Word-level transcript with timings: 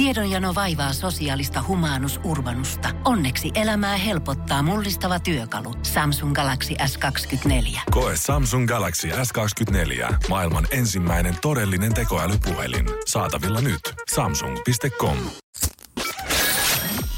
Tiedonjano 0.00 0.54
vaivaa 0.54 0.92
sosiaalista 0.92 1.64
humanus 1.68 2.20
urbanusta. 2.24 2.88
Onneksi 3.04 3.50
elämää 3.54 3.96
helpottaa 3.96 4.62
mullistava 4.62 5.18
työkalu. 5.18 5.74
Samsung 5.82 6.34
Galaxy 6.34 6.74
S24. 6.74 7.80
Koe 7.90 8.16
Samsung 8.16 8.68
Galaxy 8.68 9.08
S24. 9.08 10.14
Maailman 10.28 10.66
ensimmäinen 10.70 11.36
todellinen 11.42 11.94
tekoälypuhelin. 11.94 12.86
Saatavilla 13.06 13.60
nyt. 13.60 13.80
Samsung.com. 14.14 15.16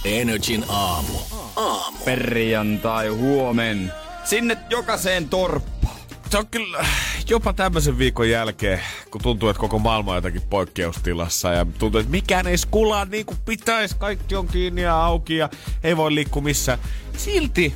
Energin 0.04 0.64
aamu. 0.68 1.18
Aamu. 1.56 1.98
Perjantai 2.04 3.08
huomen. 3.08 3.92
Sinne 4.24 4.56
jokaiseen 4.70 5.28
torppaan. 5.28 5.96
Se 6.30 6.38
on 6.38 6.46
kyllä 6.46 6.86
jopa 7.30 7.52
tämmöisen 7.52 7.98
viikon 7.98 8.30
jälkeen, 8.30 8.80
kun 9.10 9.22
tuntuu, 9.22 9.48
että 9.48 9.60
koko 9.60 9.78
maailma 9.78 10.10
on 10.10 10.16
jotakin 10.16 10.42
poikkeustilassa 10.50 11.52
ja 11.52 11.66
tuntuu, 11.78 12.00
että 12.00 12.10
mikään 12.10 12.46
ei 12.46 12.58
skulaa 12.58 13.04
niin 13.04 13.26
kuin 13.26 13.38
pitäisi, 13.44 13.96
kaikki 13.98 14.34
on 14.34 14.48
kiinni 14.48 14.82
ja 14.82 15.04
auki 15.04 15.36
ja 15.36 15.48
ei 15.84 15.96
voi 15.96 16.14
liikkua 16.14 16.42
missään. 16.42 16.78
Silti, 17.16 17.74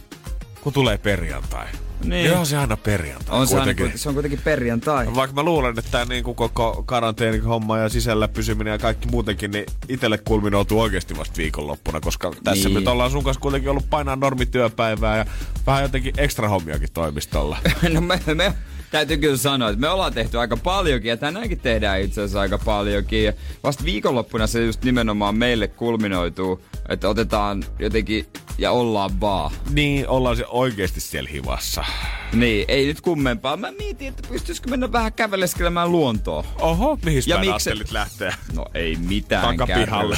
kun 0.60 0.72
tulee 0.72 0.98
perjantai, 0.98 1.66
niin. 2.04 2.36
on 2.36 2.46
se 2.46 2.56
aina 2.56 2.76
perjantai. 2.76 3.38
On 3.38 3.46
se, 3.46 3.58
aina, 3.58 3.72
se 3.94 4.08
on 4.08 4.14
kuitenkin 4.14 4.40
perjantai. 4.44 5.14
Vaikka 5.14 5.34
mä 5.34 5.42
luulen, 5.42 5.78
että 5.78 5.90
tämä 5.90 6.04
niin 6.04 6.24
kuin 6.24 6.34
koko 6.34 6.82
karanteenihomma 6.86 7.78
ja 7.78 7.88
sisällä 7.88 8.28
pysyminen 8.28 8.72
ja 8.72 8.78
kaikki 8.78 9.08
muutenkin, 9.08 9.50
niin 9.50 9.66
itselle 9.88 10.18
kulminoituu 10.18 10.80
oikeasti 10.80 11.16
vasta 11.16 11.36
viikonloppuna, 11.36 12.00
koska 12.00 12.32
tässä 12.44 12.68
niin. 12.68 12.74
nyt 12.78 12.88
ollaan 12.88 13.10
sun 13.10 13.24
kanssa 13.24 13.40
kuitenkin 13.40 13.70
ollut 13.70 13.90
painaa 13.90 14.16
normityöpäivää 14.16 15.16
ja 15.16 15.26
vähän 15.66 15.82
jotenkin 15.82 16.14
ekstra 16.18 16.48
hommiakin 16.48 16.92
toimistolla. 16.94 17.58
no 17.94 18.00
me, 18.00 18.20
me, 18.34 18.54
täytyy 18.96 19.16
kyllä 19.16 19.36
sanoa, 19.36 19.68
että 19.68 19.80
me 19.80 19.88
ollaan 19.88 20.12
tehty 20.12 20.38
aika 20.38 20.56
paljonkin 20.56 21.08
ja 21.08 21.16
tänäänkin 21.16 21.60
tehdään 21.60 22.00
itse 22.00 22.20
asiassa 22.20 22.40
aika 22.40 22.58
paljonkin. 22.58 23.24
Ja 23.24 23.32
vasta 23.62 23.84
viikonloppuna 23.84 24.46
se 24.46 24.64
just 24.64 24.84
nimenomaan 24.84 25.36
meille 25.36 25.68
kulminoituu, 25.68 26.64
että 26.88 27.08
otetaan 27.08 27.64
jotenkin 27.78 28.26
ja 28.58 28.70
ollaan 28.70 29.20
vaan. 29.20 29.50
Niin, 29.70 30.08
ollaan 30.08 30.36
se 30.36 30.46
oikeasti 30.46 31.00
siellä 31.00 31.30
hivassa. 31.30 31.84
Niin, 32.32 32.64
ei 32.68 32.86
nyt 32.86 33.00
kummempaa. 33.00 33.56
Mä 33.56 33.72
mietin, 33.72 34.08
että 34.08 34.28
pystyisikö 34.28 34.70
mennä 34.70 34.92
vähän 34.92 35.12
käveleskelemään 35.12 35.92
luontoon. 35.92 36.44
Oho, 36.60 36.98
mihin 37.04 37.22
ja 37.26 37.38
miksi... 37.38 37.70
lähteä? 37.90 38.34
No 38.54 38.66
ei 38.74 38.96
mitään 38.96 39.56
Takapihalle. 39.56 40.16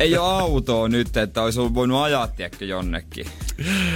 Ei 0.00 0.18
ole 0.18 0.42
autoa 0.42 0.88
nyt, 0.88 1.16
että 1.16 1.42
olisi 1.42 1.60
ollut 1.60 1.74
voinut 1.74 2.02
ajaa, 2.02 2.26
tiedäkö, 2.26 2.64
jonnekin. 2.64 3.26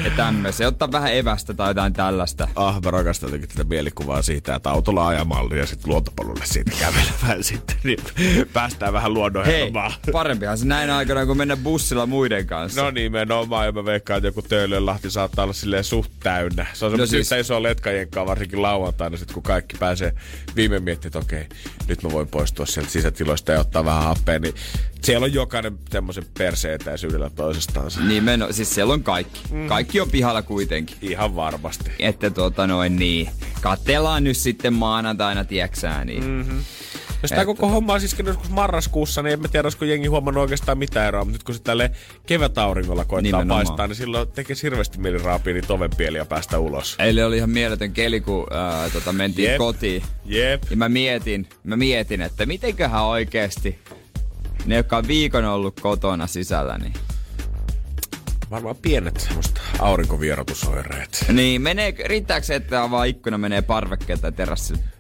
Ja 0.05 0.11
tämmöisen. 0.17 0.69
Ottaa 0.69 0.93
vähän 0.93 1.15
evästä 1.15 1.55
tai 1.55 1.71
jotain 1.71 1.93
tällaista. 1.93 2.49
Ah, 2.57 2.83
mä 2.83 2.91
rakastan 2.91 3.27
jotenkin 3.27 3.49
tätä 3.49 3.65
mielikuvaa 3.65 4.23
siitä, 4.23 4.55
että 4.55 4.71
autolla 4.71 5.09
ajamalli 5.09 5.59
ja 5.59 5.67
sitten 5.67 5.91
luontopolulle 5.91 6.47
siitä 6.47 6.71
kävelemään 6.81 7.45
sitten. 7.45 7.77
Niin 7.85 7.99
päästään 8.53 8.93
vähän 8.93 9.15
luonnon 9.15 9.47
Hei, 9.47 9.73
parempihan 10.13 10.59
se 10.59 10.67
näin 10.67 10.91
aikana, 10.91 11.27
kun 11.27 11.37
mennä 11.37 11.57
bussilla 11.57 12.07
muiden 12.07 12.47
kanssa. 12.47 12.83
No 12.83 12.91
niin, 12.91 13.05
nimenomaan. 13.05 13.67
Ja 13.67 13.73
mä 13.73 13.85
veikkaan, 13.85 14.19
että 14.19 14.29
joku 14.29 14.43
Töölönlahti 14.43 15.11
saattaa 15.11 15.43
olla 15.43 15.53
silleen 15.53 15.85
suht 15.85 16.13
täynnä. 16.23 16.67
Se 16.73 16.85
on 16.85 16.93
no 16.93 17.07
siis... 17.07 17.13
yhtä 17.27 17.37
iso 17.37 17.63
letkajenkkaa, 17.63 18.27
varsinkin 18.27 18.63
lauantaina, 18.63 19.17
sit 19.17 19.33
kun 19.33 19.43
kaikki 19.43 19.77
pääsee 19.77 20.13
viime 20.57 20.79
miettimään, 20.79 21.09
että 21.09 21.19
okei, 21.19 21.49
nyt 21.89 22.03
mä 22.03 22.11
voin 22.11 22.29
poistua 22.29 22.67
sieltä 22.67 22.91
sisätiloista 22.91 23.53
ja 23.53 23.61
ottaa 23.61 23.85
vähän 23.85 24.03
happea. 24.03 24.39
Niin 24.39 24.55
siellä 25.05 25.25
on 25.25 25.35
jokainen 25.35 25.79
semmoisen 25.91 26.25
perseetäisyydellä 26.39 27.31
toisestaan. 27.31 27.91
Niin, 28.09 28.25
meno, 28.25 28.53
siis 28.53 28.75
siellä 28.75 28.93
on 28.93 29.03
kaikki. 29.03 29.41
Mm. 29.51 29.67
Kaikki 29.67 30.01
on 30.01 30.11
pihalla 30.11 30.43
kuitenkin. 30.43 30.97
Ihan 31.03 31.37
varmasti. 31.37 31.91
Että 31.99 32.31
tuota 32.31 32.67
noin 32.67 32.97
niin. 32.97 33.31
Katellaan 33.61 34.25
nyt 34.25 34.37
sitten 34.37 34.73
maanantaina, 34.73 35.45
tieksää, 35.45 36.05
niin. 36.05 36.25
Mm-hmm. 36.25 36.65
Jos 37.23 37.31
tämä 37.31 37.45
koko 37.45 37.69
homma 37.69 37.93
on 37.93 38.01
siis 38.01 38.17
joskus 38.27 38.51
marraskuussa, 38.51 39.23
niin 39.23 39.33
en 39.33 39.41
mä 39.41 39.49
tiedä, 39.49 39.67
olisiko 39.67 39.85
jengi 39.85 40.07
huomannut 40.07 40.43
oikeastaan 40.43 40.79
mitään 40.79 41.09
eroa. 41.09 41.25
Mutta 41.25 41.35
nyt 41.35 41.43
kun 41.43 41.55
se 41.55 41.63
tälle 41.63 41.91
kevätauringolla 42.27 43.05
koittaa 43.05 43.41
Nimenomaan. 43.41 43.67
paistaa, 43.67 43.87
niin 43.87 43.97
silloin 43.97 44.29
tekee 44.29 44.57
hirveästi 44.63 44.99
mieli 44.99 45.19
raapia 45.19 45.55
niin 45.55 45.67
tovenpieliä 45.67 46.25
päästä 46.25 46.59
ulos. 46.59 46.97
Eilen 46.99 47.27
oli 47.27 47.37
ihan 47.37 47.51
mieletön 47.51 47.93
keli, 47.93 48.21
kun 48.21 48.47
äh, 48.53 48.93
tota, 48.93 49.13
mentiin 49.13 49.49
Jep. 49.49 49.59
kotiin. 49.59 50.03
Jep. 50.25 50.63
Ja 50.71 50.77
mä 50.77 50.89
mietin, 50.89 51.49
mä 51.65 51.77
mietin, 51.77 52.23
että 52.23 52.47
mitenköhän 52.47 53.05
oikeasti 53.05 53.79
ne, 54.65 54.77
jotka 54.77 54.97
on 54.97 55.09
viikon 55.09 55.45
ollut 55.45 55.81
kotona 55.81 56.27
sisällä, 56.27 56.79
niin 56.79 56.95
varmaan 58.51 58.77
pienet 58.77 59.21
semmoista 59.21 59.61
aurinkovierotusoireet. 59.79 61.25
Niin, 61.33 61.63
menee, 61.63 61.95
riittääkö 62.05 62.47
se, 62.47 62.55
että 62.55 62.83
avaa 62.83 63.05
ikkuna, 63.05 63.39
menee 63.39 63.63
parvekkeelta 63.63 64.23
tai 64.23 64.33
terassille? 64.33 64.94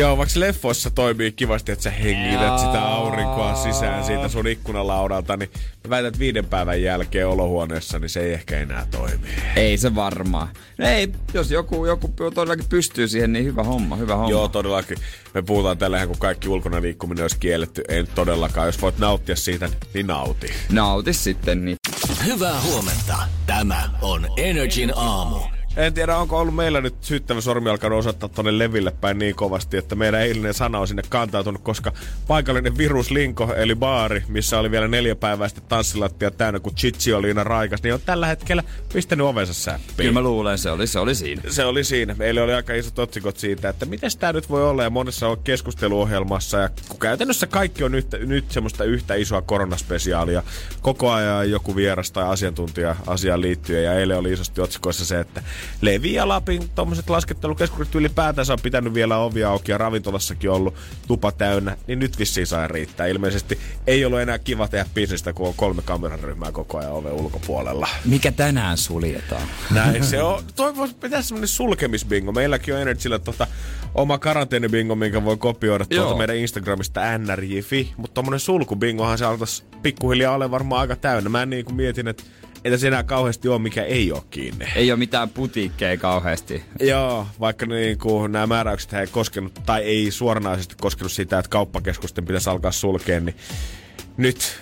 Joo, 0.00 0.18
vaikka 0.18 0.40
leffoissa 0.40 0.90
toimii 0.90 1.32
kivasti, 1.32 1.72
että 1.72 1.82
sä 1.82 1.90
hengität 1.90 2.46
Joo. 2.46 2.58
sitä 2.58 2.80
aurinkoa 2.80 3.54
sisään 3.54 4.04
siitä 4.04 4.28
sun 4.28 4.46
ikkunalaudalta, 4.46 5.36
niin 5.36 5.50
mä 5.54 5.90
väitän, 5.90 6.08
että 6.08 6.18
viiden 6.18 6.44
päivän 6.44 6.82
jälkeen 6.82 7.28
olohuoneessa, 7.28 7.98
niin 7.98 8.08
se 8.08 8.20
ei 8.20 8.32
ehkä 8.32 8.58
enää 8.58 8.86
toimi. 8.90 9.28
Ei 9.56 9.78
se 9.78 9.94
varmaan. 9.94 10.48
No 10.78 10.86
ei, 10.86 11.12
jos 11.34 11.50
joku, 11.50 11.86
joku 11.86 12.14
todellakin 12.34 12.64
pystyy 12.68 13.08
siihen, 13.08 13.32
niin 13.32 13.44
hyvä 13.44 13.62
homma, 13.62 13.96
hyvä 13.96 14.14
homma. 14.14 14.30
Joo, 14.30 14.48
todellakin. 14.48 14.98
Me 15.34 15.42
puhutaan 15.42 15.78
tällä 15.78 16.06
kun 16.06 16.18
kaikki 16.18 16.48
ulkona 16.48 16.82
liikkuminen 16.82 17.24
olisi 17.24 17.38
kielletty. 17.38 17.82
Ei 17.88 18.04
todellakaan. 18.04 18.66
Jos 18.66 18.82
voit 18.82 18.98
nauttia 18.98 19.36
siitä, 19.36 19.68
niin 19.94 20.06
nauti. 20.06 20.52
Nauti 20.72 21.12
sitten, 21.12 21.64
niin. 21.64 21.76
Hyvää 22.26 22.60
huomenta. 22.60 23.18
Tämä 23.46 23.90
on 24.02 24.26
Energin 24.36 24.92
aamu. 24.96 25.59
En 25.80 25.94
tiedä, 25.94 26.16
onko 26.16 26.38
ollut 26.38 26.54
meillä 26.54 26.80
nyt 26.80 26.94
syyttävä 27.00 27.40
sormi 27.40 27.70
alkanut 27.70 27.98
osoittaa 27.98 28.28
tonne 28.28 28.58
leville 28.58 28.92
päin 29.00 29.18
niin 29.18 29.34
kovasti, 29.34 29.76
että 29.76 29.94
meidän 29.94 30.20
eilinen 30.20 30.54
sana 30.54 30.78
on 30.78 30.88
sinne 30.88 31.02
kantautunut, 31.08 31.62
koska 31.62 31.92
paikallinen 32.26 32.78
viruslinko, 32.78 33.54
eli 33.54 33.74
baari, 33.74 34.24
missä 34.28 34.58
oli 34.58 34.70
vielä 34.70 34.88
neljä 34.88 35.16
päivää 35.16 35.48
sitten 35.48 35.64
tanssilattia 35.68 36.30
täynnä, 36.30 36.60
kun 36.60 36.74
Chichi 36.74 37.12
oli 37.12 37.32
raikas, 37.32 37.82
niin 37.82 37.94
on 37.94 38.00
tällä 38.06 38.26
hetkellä 38.26 38.62
pistänyt 38.92 39.26
ovensa 39.26 39.54
säppiin. 39.54 39.96
Kyllä 39.96 40.12
mä 40.12 40.20
luulen, 40.20 40.58
se 40.58 40.70
oli, 40.70 40.86
se 40.86 40.98
oli 40.98 41.14
siinä. 41.14 41.42
Se 41.48 41.64
oli 41.64 41.84
siinä. 41.84 42.14
Meillä 42.18 42.42
oli 42.42 42.54
aika 42.54 42.74
isot 42.74 42.98
otsikot 42.98 43.36
siitä, 43.36 43.68
että 43.68 43.86
miten 43.86 44.10
tämä 44.18 44.32
nyt 44.32 44.50
voi 44.50 44.68
olla, 44.68 44.82
ja 44.82 44.90
monessa 44.90 45.28
on 45.28 45.38
keskusteluohjelmassa, 45.44 46.58
ja 46.58 46.70
kun 46.88 46.98
käytännössä 47.00 47.46
kaikki 47.46 47.84
on 47.84 47.94
yhtä, 47.94 48.18
nyt 48.18 48.50
semmoista 48.50 48.84
yhtä 48.84 49.14
isoa 49.14 49.42
koronaspesiaalia, 49.42 50.42
koko 50.82 51.12
ajan 51.12 51.50
joku 51.50 51.76
vieras 51.76 52.12
tai 52.12 52.24
asiantuntija 52.24 52.96
asiaan 53.06 53.40
liittyen, 53.40 53.84
ja 53.84 53.94
eilen 53.94 54.18
oli 54.18 54.32
isosti 54.32 54.60
otsikoissa 54.60 55.04
se, 55.04 55.20
että 55.20 55.42
Levi 55.80 56.12
ja 56.12 56.28
Lapin 56.28 56.70
tuommoiset 56.74 57.10
laskettelukeskukset 57.10 57.94
ylipäätänsä 57.94 58.52
on 58.52 58.58
pitänyt 58.62 58.94
vielä 58.94 59.18
ovia 59.18 59.50
auki 59.50 59.72
ja 59.72 59.78
ravintolassakin 59.78 60.50
ollut 60.50 60.74
tupa 61.08 61.32
täynnä, 61.32 61.76
niin 61.86 61.98
nyt 61.98 62.18
vissiin 62.18 62.46
saa 62.46 62.68
riittää. 62.68 63.06
Ilmeisesti 63.06 63.58
ei 63.86 64.04
ollut 64.04 64.20
enää 64.20 64.38
kiva 64.38 64.68
tehdä 64.68 64.86
bisnestä, 64.94 65.32
kun 65.32 65.48
on 65.48 65.54
kolme 65.56 65.82
kameraryhmää 65.82 66.52
koko 66.52 66.78
ajan 66.78 66.92
oven 66.92 67.12
ulkopuolella. 67.12 67.88
Mikä 68.04 68.32
tänään 68.32 68.78
suljetaan? 68.78 69.48
Näin 69.70 70.04
se 70.04 70.22
on. 70.22 70.44
Toi 70.56 70.76
voisi 70.76 70.94
pitää 70.94 71.22
semmonen 71.22 71.48
sulkemisbingo. 71.48 72.32
Meilläkin 72.32 72.74
on 72.74 72.80
Energyllä 72.80 73.18
tota, 73.18 73.46
oma 73.94 74.18
karanteenibingo, 74.18 74.94
minkä 74.94 75.24
voi 75.24 75.36
kopioida 75.36 75.84
tuolta 75.84 76.16
meidän 76.16 76.36
Instagramista 76.36 77.18
nrj.fi. 77.18 77.92
Mutta 77.96 78.14
tommonen 78.14 78.40
sulkubingohan 78.40 79.18
se 79.18 79.24
alkaisi 79.24 79.64
pikkuhiljaa 79.82 80.34
ole 80.34 80.50
varmaan 80.50 80.80
aika 80.80 80.96
täynnä. 80.96 81.30
Mä 81.30 81.46
niin 81.46 81.64
kuin 81.64 81.74
mietin, 81.74 82.08
että 82.08 82.22
että 82.64 82.78
se 82.78 82.88
enää 82.88 83.02
kauheasti 83.02 83.48
ole, 83.48 83.58
mikä 83.58 83.84
ei 83.84 84.12
ole 84.12 84.22
kiinni. 84.30 84.66
Ei 84.74 84.92
ole 84.92 84.98
mitään 84.98 85.28
putiikkeja 85.28 85.96
kauheasti. 85.96 86.62
Joo, 86.80 87.26
vaikka 87.40 87.66
niin 87.66 87.98
kuin 87.98 88.32
nämä 88.32 88.46
määräykset 88.46 88.92
ei 88.92 89.06
koskenut, 89.06 89.54
tai 89.66 89.82
ei 89.82 90.10
suoranaisesti 90.10 90.74
koskenut 90.80 91.12
sitä, 91.12 91.38
että 91.38 91.48
kauppakeskusten 91.48 92.24
pitäisi 92.24 92.50
alkaa 92.50 92.72
sulkea, 92.72 93.20
niin 93.20 93.36
nyt 94.16 94.58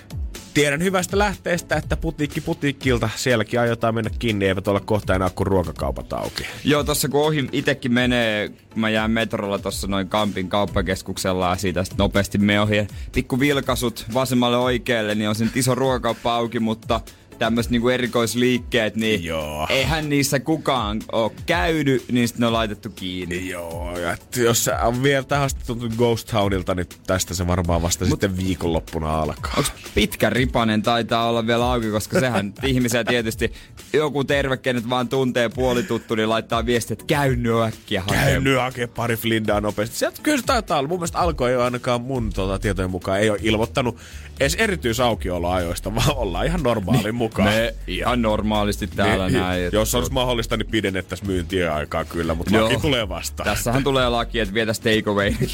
tiedän 0.54 0.82
hyvästä 0.82 1.18
lähteestä, 1.18 1.76
että 1.76 1.96
putiikki 1.96 2.40
putiikkilta 2.40 3.10
sielläkin 3.16 3.60
aiotaan 3.60 3.94
mennä 3.94 4.10
kiinni, 4.18 4.46
eivät 4.46 4.68
ole 4.68 4.80
kohta 4.80 5.14
enää 5.14 5.30
kuin 5.30 5.46
ruokakaupat 5.46 6.12
auki. 6.12 6.46
Joo, 6.64 6.84
tossa 6.84 7.08
kun 7.08 7.26
ohi 7.26 7.48
itekin 7.52 7.92
menee, 7.92 8.48
kun 8.48 8.80
mä 8.80 8.90
jään 8.90 9.10
metrolla 9.10 9.58
tossa 9.58 9.86
noin 9.86 10.08
Kampin 10.08 10.48
kauppakeskuksella 10.48 11.50
ja 11.50 11.56
siitä 11.56 11.84
sitten 11.84 11.98
nopeasti 11.98 12.38
me 12.38 12.60
ohi. 12.60 12.86
Pikku 13.12 13.40
vilkasut 13.40 14.06
vasemmalle 14.14 14.56
oikealle, 14.56 15.14
niin 15.14 15.28
on 15.28 15.34
sen 15.34 15.50
iso 15.54 15.74
ruokakauppa 15.74 16.34
auki, 16.34 16.60
mutta 16.60 17.00
tämmöiset 17.38 17.70
niinku 17.70 17.88
erikoisliikkeet, 17.88 18.96
niin 18.96 19.24
Joo. 19.24 19.66
eihän 19.70 20.08
niissä 20.08 20.40
kukaan 20.40 21.00
ole 21.12 21.32
käynyt, 21.46 22.04
niin 22.12 22.28
sitten 22.28 22.40
ne 22.40 22.46
on 22.46 22.52
laitettu 22.52 22.90
kiinni. 22.90 23.48
Joo, 23.48 23.98
ja 23.98 24.16
jos 24.36 24.64
se 24.64 24.72
on 24.82 25.02
vielä 25.02 25.24
tähän 25.24 25.44
asti 25.44 25.60
tuntunut 25.66 25.94
Ghost 25.96 26.28
Townilta, 26.28 26.74
niin 26.74 26.86
tästä 27.06 27.34
se 27.34 27.46
varmaan 27.46 27.82
vasta 27.82 28.04
Mut, 28.04 28.10
sitten 28.10 28.36
viikonloppuna 28.36 29.20
alkaa. 29.20 29.54
Onks 29.56 29.72
pitkä 29.94 30.30
ripanen 30.30 30.82
taitaa 30.82 31.28
olla 31.28 31.46
vielä 31.46 31.72
auki, 31.72 31.90
koska 31.90 32.20
sehän 32.20 32.54
ihmisiä 32.62 33.04
tietysti 33.04 33.52
joku 33.92 34.24
terve, 34.24 34.56
kenet 34.56 34.90
vaan 34.90 35.08
tuntee 35.08 35.48
puolituttu, 35.48 36.14
niin 36.14 36.28
laittaa 36.28 36.66
viestiä, 36.66 36.92
että 36.92 37.04
käy 37.06 37.36
nyt 37.36 37.62
äkkiä 37.66 38.02
nyt 38.40 38.94
pari 38.94 39.16
flindaa 39.16 39.60
nopeasti. 39.60 39.96
Sieltä 39.96 40.22
kyllä 40.22 40.38
se 40.38 40.44
taitaa 40.46 40.78
olla. 40.78 40.88
Mun 40.88 40.98
mielestä 40.98 41.18
alkoi 41.18 41.52
jo 41.52 41.62
ainakaan 41.62 42.00
mun 42.00 42.32
tuota, 42.32 42.58
tietojen 42.58 42.90
mukaan 42.90 43.20
ei 43.20 43.30
ole 43.30 43.38
ilmoittanut 43.42 43.96
edes 44.40 44.54
erityisaukioloajoista, 44.54 45.94
vaan 45.94 46.16
ollaan 46.16 46.46
ihan 46.46 46.62
normaali 46.62 47.02
niin, 47.02 47.14
mukaan. 47.14 47.48
Me 47.48 47.74
ihan 47.86 48.22
normaalisti 48.22 48.86
täällä 48.86 49.26
niin, 49.26 49.40
näin. 49.42 49.70
Jos 49.72 49.94
olisi 49.94 50.12
mahdollista, 50.12 50.56
niin 50.56 50.70
pidennettäisiin 50.70 51.28
myyntiä 51.28 51.74
aikaa 51.74 52.04
kyllä, 52.04 52.34
mutta 52.34 52.56
Joo. 52.56 52.64
laki 52.64 52.76
tulee 52.76 53.08
vastaan. 53.08 53.48
Tässähän 53.48 53.84
tulee 53.84 54.08
laki, 54.08 54.40
että 54.40 54.54
vietäisiin 54.54 55.02
takeaway. 55.04 55.32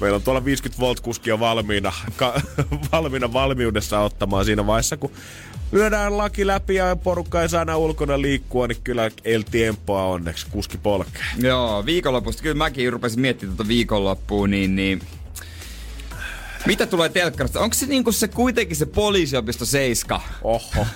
Meillä 0.00 0.16
on 0.16 0.22
tuolla 0.22 0.44
50 0.44 0.80
volt 0.80 1.00
kuskia 1.00 1.40
valmiina, 1.40 1.92
ka, 2.16 2.40
valmiina 2.92 3.32
valmiudessa 3.32 4.00
ottamaan 4.00 4.44
siinä 4.44 4.66
vaiheessa, 4.66 4.96
kun 4.96 5.10
lyödään 5.72 6.18
laki 6.18 6.46
läpi 6.46 6.74
ja 6.74 6.96
porukka 6.96 7.42
ei 7.42 7.48
saa 7.48 7.62
enää 7.62 7.76
ulkona 7.76 8.20
liikkua, 8.20 8.66
niin 8.66 8.82
kyllä 8.84 9.10
El 9.24 9.42
Tiempoa 9.42 10.04
onneksi 10.04 10.46
kuski 10.50 10.78
polkee. 10.78 11.22
Joo, 11.38 11.86
viikonlopusta. 11.86 12.42
Kyllä 12.42 12.54
mäkin 12.54 12.92
rupesin 12.92 13.20
miettimään 13.20 13.56
tuota 13.56 13.68
viikonloppua, 13.68 14.46
niin, 14.46 14.76
niin 14.76 15.00
mitä 16.66 16.86
tulee 16.86 17.08
telkkarista? 17.08 17.60
Onko 17.60 17.74
se 17.74 17.86
niinku 17.86 18.12
se 18.12 18.28
kuitenkin 18.28 18.76
se 18.76 18.86
poliisiopisto 18.86 19.64
7? 19.64 20.20
Oho. 20.42 20.86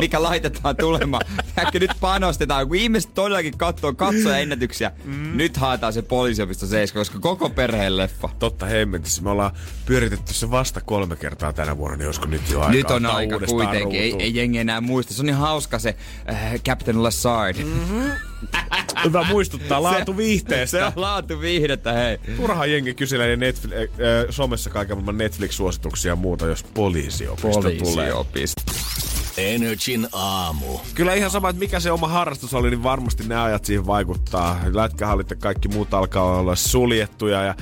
mikä 0.00 0.22
laitetaan 0.22 0.76
tulemaan. 0.76 1.26
Ehkä 1.56 1.78
nyt 1.78 1.90
panostetaan, 2.00 2.68
kun 2.68 2.76
ihmiset 2.76 3.14
todellakin 3.14 3.58
katsoo 3.58 3.94
katsoja 3.94 4.38
ennätyksiä. 4.38 4.92
Mm. 5.04 5.36
Nyt 5.36 5.56
haetaan 5.56 5.92
se 5.92 6.02
poliisiopisto 6.02 6.66
7, 6.66 7.00
koska 7.00 7.18
koko 7.18 7.50
perheen 7.50 7.96
leffa. 7.96 8.28
Totta 8.38 8.66
hemmetissä. 8.66 9.22
Me 9.22 9.30
ollaan 9.30 9.52
pyöritetty 9.86 10.34
se 10.34 10.50
vasta 10.50 10.80
kolme 10.80 11.16
kertaa 11.16 11.52
tänä 11.52 11.76
vuonna, 11.76 11.96
niin 11.96 12.06
olisiko 12.06 12.26
nyt 12.26 12.50
jo 12.50 12.60
aika 12.60 12.72
Nyt 12.72 12.90
on 12.90 13.06
aika 13.06 13.38
kuitenkin. 13.38 14.00
Ei, 14.00 14.14
ei, 14.18 14.34
jengi 14.34 14.58
enää 14.58 14.80
muista. 14.80 15.14
Se 15.14 15.22
on 15.22 15.26
niin 15.26 15.36
hauska 15.36 15.78
se 15.78 15.96
äh, 16.32 16.54
Captain 16.66 17.02
Lassard. 17.02 17.56
Mm-hmm. 17.56 18.10
Hyvä 19.04 19.24
muistuttaa 19.28 19.82
laatu 19.82 20.16
viihteestä. 20.16 20.78
Se 20.78 20.84
on 20.84 20.92
laatu 20.96 21.40
viihdettä, 21.40 21.92
hei. 21.92 22.18
Turha 22.36 22.66
jengi 22.66 22.94
kyselee 22.94 23.36
Netflix, 23.36 23.72
äh, 23.74 23.88
somessa 24.30 24.70
kaiken 24.70 24.96
maailman 24.96 25.18
Netflix-suosituksia 25.18 26.12
ja 26.12 26.16
muuta, 26.16 26.46
jos 26.46 26.64
poliisiopisto, 26.64 27.60
poliisiopisto. 27.60 28.62
tulee. 28.62 29.54
Energin 29.54 30.08
aamu. 30.12 30.78
Kyllä 30.94 31.14
ihan 31.14 31.30
sama, 31.30 31.48
että 31.48 31.60
mikä 31.60 31.80
se 31.80 31.90
oma 31.90 32.08
harrastus 32.08 32.54
oli, 32.54 32.70
niin 32.70 32.82
varmasti 32.82 33.28
ne 33.28 33.40
ajat 33.40 33.64
siihen 33.64 33.86
vaikuttaa. 33.86 34.60
Lätkähallit 34.72 35.30
ja 35.30 35.36
kaikki 35.36 35.68
muut 35.68 35.94
alkaa 35.94 36.38
olla 36.38 36.56
suljettuja. 36.56 37.42
Ja, 37.42 37.54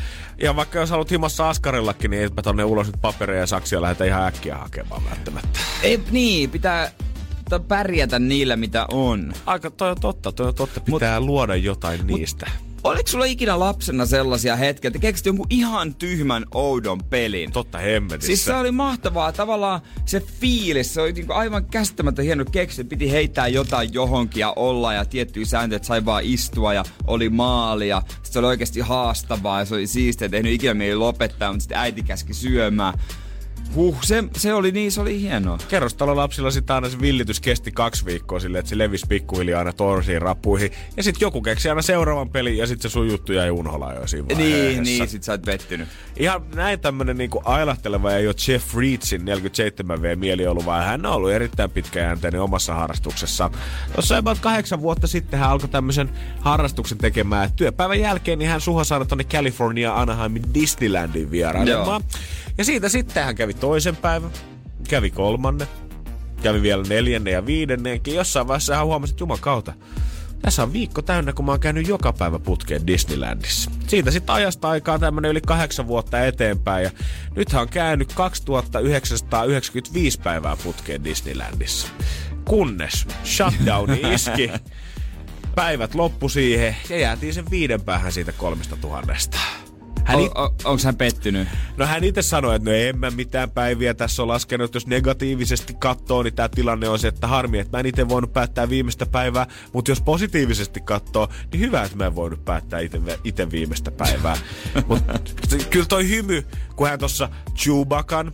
ja 0.43 0.57
vaikka 0.57 0.79
jos 0.79 0.91
haluat 0.91 1.11
himassa 1.11 1.49
askarillakin, 1.49 2.11
niin 2.11 2.23
eipä 2.23 2.43
tonne 2.43 2.65
ulos 2.65 2.87
nyt 2.87 2.97
papereja 3.01 3.41
ja 3.41 3.47
saksia 3.47 3.83
lähdetä 3.83 4.05
ihan 4.05 4.27
äkkiä 4.27 4.57
hakemaan 4.57 5.03
välttämättä. 5.11 5.59
Ei, 5.83 6.01
niin, 6.11 6.51
pitää 6.51 6.91
pärjätä 7.69 8.19
niillä, 8.19 8.57
mitä 8.57 8.87
on. 8.93 9.33
Aika 9.47 9.71
toi 9.71 9.91
on 9.91 10.01
totta, 10.01 10.33
toi 10.33 10.47
on 10.47 10.55
totta. 10.55 10.81
Pitää 10.81 11.21
mut, 11.21 11.29
luoda 11.29 11.57
jotain 11.57 12.07
mut, 12.07 12.19
niistä. 12.19 12.51
Oliko 12.85 13.09
sulla 13.09 13.25
ikinä 13.25 13.59
lapsena 13.59 14.07
sellaisia 14.07 14.57
hetkiä, 14.57 14.89
että 14.89 14.99
keksit 14.99 15.27
jonkun 15.27 15.47
ihan 15.51 15.95
tyhmän 15.95 16.45
oudon 16.55 17.05
pelin? 17.05 17.53
Totta 17.53 17.79
hemmetissä. 17.79 18.27
Siis 18.27 18.45
se 18.45 18.55
oli 18.55 18.71
mahtavaa. 18.71 19.33
Tavallaan 19.33 19.81
se 20.05 20.21
fiilis, 20.21 20.95
se 20.95 21.01
oli 21.01 21.13
niinku 21.13 21.33
aivan 21.33 21.67
käsittämättä 21.67 22.23
hieno 22.23 22.45
keksi. 22.45 22.85
Piti 22.85 23.11
heittää 23.11 23.49
jotain 23.49 23.93
johonkin 23.93 24.41
ja 24.41 24.53
olla 24.57 24.93
ja 24.93 25.05
tiettyjä 25.05 25.47
sääntöjä, 25.47 25.77
että 25.77 25.87
sai 25.87 26.05
vaan 26.05 26.25
istua 26.25 26.75
ja 26.75 26.85
oli 27.07 27.29
maali. 27.29 27.89
Ja 27.89 28.03
se 28.23 28.39
oli 28.39 28.47
oikeasti 28.47 28.81
haastavaa 28.81 29.59
ja 29.59 29.65
se 29.65 29.75
oli 29.75 29.87
siistiä, 29.87 30.25
että 30.25 30.37
ei 30.37 30.43
nyt 30.43 30.53
ikinä 30.53 30.75
mieli 30.75 30.97
lopettaa, 30.97 31.53
mutta 31.53 31.63
sitten 31.63 31.79
äiti 31.79 32.03
käski 32.03 32.35
syömään. 32.35 32.99
Huh, 33.75 33.97
se, 34.03 34.25
se 34.37 34.55
oli 34.55 34.73
niin, 34.73 34.93
se 34.93 35.01
oli 35.01 35.21
hienoa. 35.21 35.59
Kerrostalon 35.69 36.17
lapsilla 36.17 36.51
sitten 36.51 36.75
aina 36.75 36.89
se 36.89 37.01
villitys 37.01 37.41
kesti 37.41 37.73
kaksi 37.73 38.05
viikkoa 38.05 38.41
silleen, 38.41 38.61
että 38.61 38.71
se 38.71 38.79
levisi 38.79 39.07
pikkuhiljaa 39.09 39.59
aina 39.59 39.73
torsiin 39.73 40.23
rappuihin. 40.23 40.71
Ja 40.97 41.03
sitten 41.03 41.27
joku 41.27 41.43
keksi 41.43 41.69
aina 41.69 41.83
seuraavan 41.83 42.29
pelin 42.29 42.57
ja 42.57 42.67
sitten 42.67 42.91
se 42.91 42.93
sun 42.93 43.09
juttu 43.09 43.33
jäi 43.33 43.51
unholaan 43.51 43.97
jo 43.97 44.07
siinä 44.07 44.35
Niin, 44.35 44.83
niin, 44.83 45.09
sit 45.09 45.23
sä 45.23 45.33
oot 45.33 45.47
vettynyt. 45.47 45.89
Ihan 46.17 46.43
näin 46.55 46.81
tämmönen 46.81 47.19
niinku 47.19 47.43
ailahteleva 47.45 48.13
ja 48.13 48.19
jo 48.19 48.33
Jeff 48.49 48.75
Reedsin 48.77 49.23
47V 49.23 50.17
mieli 50.17 50.47
ollut, 50.47 50.67
vaan 50.67 50.85
hän 50.85 51.07
on 51.07 51.13
ollut 51.13 51.31
erittäin 51.31 51.71
pitkäjänteinen 51.71 52.41
omassa 52.41 52.75
harrastuksessa. 52.75 53.51
Tuossa 53.93 54.17
about 54.17 54.39
kahdeksan 54.39 54.81
vuotta 54.81 55.07
sitten 55.07 55.41
hän 55.41 55.51
alkoi 55.51 55.69
tämmöisen 55.69 56.11
harrastuksen 56.41 56.99
tekemään. 56.99 57.53
Työpäivän 57.53 58.01
jälkeen 58.01 58.39
niin 58.39 58.51
hän 58.51 58.61
suha 58.61 58.85
saada 58.85 59.05
tonne 59.05 59.25
California 59.25 60.01
Anaheimin 60.01 60.55
Disneylandin 60.55 61.31
vierailemaan. 61.31 62.03
Ja 62.59 62.65
siitä 62.65 62.89
sitten 62.89 63.25
hän 63.25 63.35
kävi 63.35 63.55
toisen 63.59 63.97
päivän, 63.97 64.31
kävi 64.89 65.11
kolmannen, 65.11 65.69
kävi 66.43 66.63
vielä 66.63 66.85
neljännen 66.89 67.33
ja 67.33 67.47
viidennenkin. 67.47 68.15
Jossain 68.15 68.49
vaiheessa 68.49 68.77
hän 68.77 68.87
huomasi, 68.87 69.13
että 69.13 69.23
juman 69.23 69.41
kautta, 69.41 69.73
tässä 70.43 70.63
on 70.63 70.73
viikko 70.73 71.03
täynnä, 71.03 71.33
kun 71.33 71.45
mä 71.45 71.53
oon 71.53 71.61
käynyt 71.61 71.89
joka 71.89 72.13
päivä 72.13 72.39
putkeen 72.39 72.87
Disneylandissa. 72.87 73.71
Siitä 73.87 74.11
sitten 74.11 74.35
ajasta 74.35 74.69
aikaa 74.69 74.99
tämmönen 74.99 75.31
yli 75.31 75.41
kahdeksan 75.41 75.87
vuotta 75.87 76.25
eteenpäin 76.25 76.85
ja 76.85 76.91
nyt 77.37 77.53
hän 77.53 77.63
on 77.63 77.69
käynyt 77.69 78.13
2995 78.13 80.21
päivää 80.21 80.57
putkeen 80.57 81.05
Disneylandissa. 81.05 81.89
Kunnes 82.45 83.07
shutdowni 83.25 84.01
iski, 84.15 84.51
päivät 85.55 85.95
loppu 85.95 86.29
siihen 86.29 86.77
ja 86.89 86.99
jäätiin 86.99 87.35
sen 87.35 87.51
viiden 87.51 87.83
päähän 87.83 88.13
siitä 88.13 88.33
kolmesta 88.33 88.77
tuhannesta. 88.77 89.39
Hän 90.07 90.21
it... 90.21 90.33
o, 90.33 90.45
onko 90.45 90.83
hän 90.85 90.97
pettynyt? 90.97 91.49
No 91.77 91.87
hän 91.87 92.05
itse 92.05 92.23
sanoi, 92.23 92.57
että 92.57 92.71
no 92.71 92.77
en 92.77 92.99
mä 92.99 93.11
mitään 93.11 93.51
päiviä 93.51 93.95
tässä 93.95 94.23
on 94.23 94.29
laskenut. 94.29 94.75
Jos 94.75 94.87
negatiivisesti 94.87 95.75
katsoo, 95.79 96.23
niin 96.23 96.35
tämä 96.35 96.49
tilanne 96.49 96.89
on 96.89 96.99
se, 96.99 97.09
että 97.09 97.27
harmi, 97.27 97.59
että 97.59 97.77
mä 97.77 97.81
en 97.81 97.87
itse 97.87 98.09
voinut 98.09 98.33
päättää 98.33 98.69
viimeistä 98.69 99.07
päivää. 99.07 99.47
Mutta 99.73 99.91
jos 99.91 100.01
positiivisesti 100.01 100.81
katsoo, 100.81 101.29
niin 101.53 101.61
hyvä, 101.61 101.83
että 101.83 101.97
mä 101.97 102.07
en 102.07 102.15
voinut 102.15 102.45
päättää 102.45 102.81
itse 103.25 103.51
viimeistä 103.51 103.91
päivää. 103.91 104.37
Mutta 104.89 105.13
kyllä 105.71 105.87
toi 105.87 106.09
hymy, 106.09 106.47
kun 106.77 106.89
hän 106.89 106.99
tuossa 106.99 107.29
Chewbacan 107.55 108.33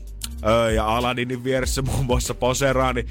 ja 0.74 0.86
Aladinin 0.86 1.44
vieressä 1.44 1.82
muun 1.92 2.06
muassa 2.06 2.34
poseraa, 2.34 2.92
niin 2.92 3.06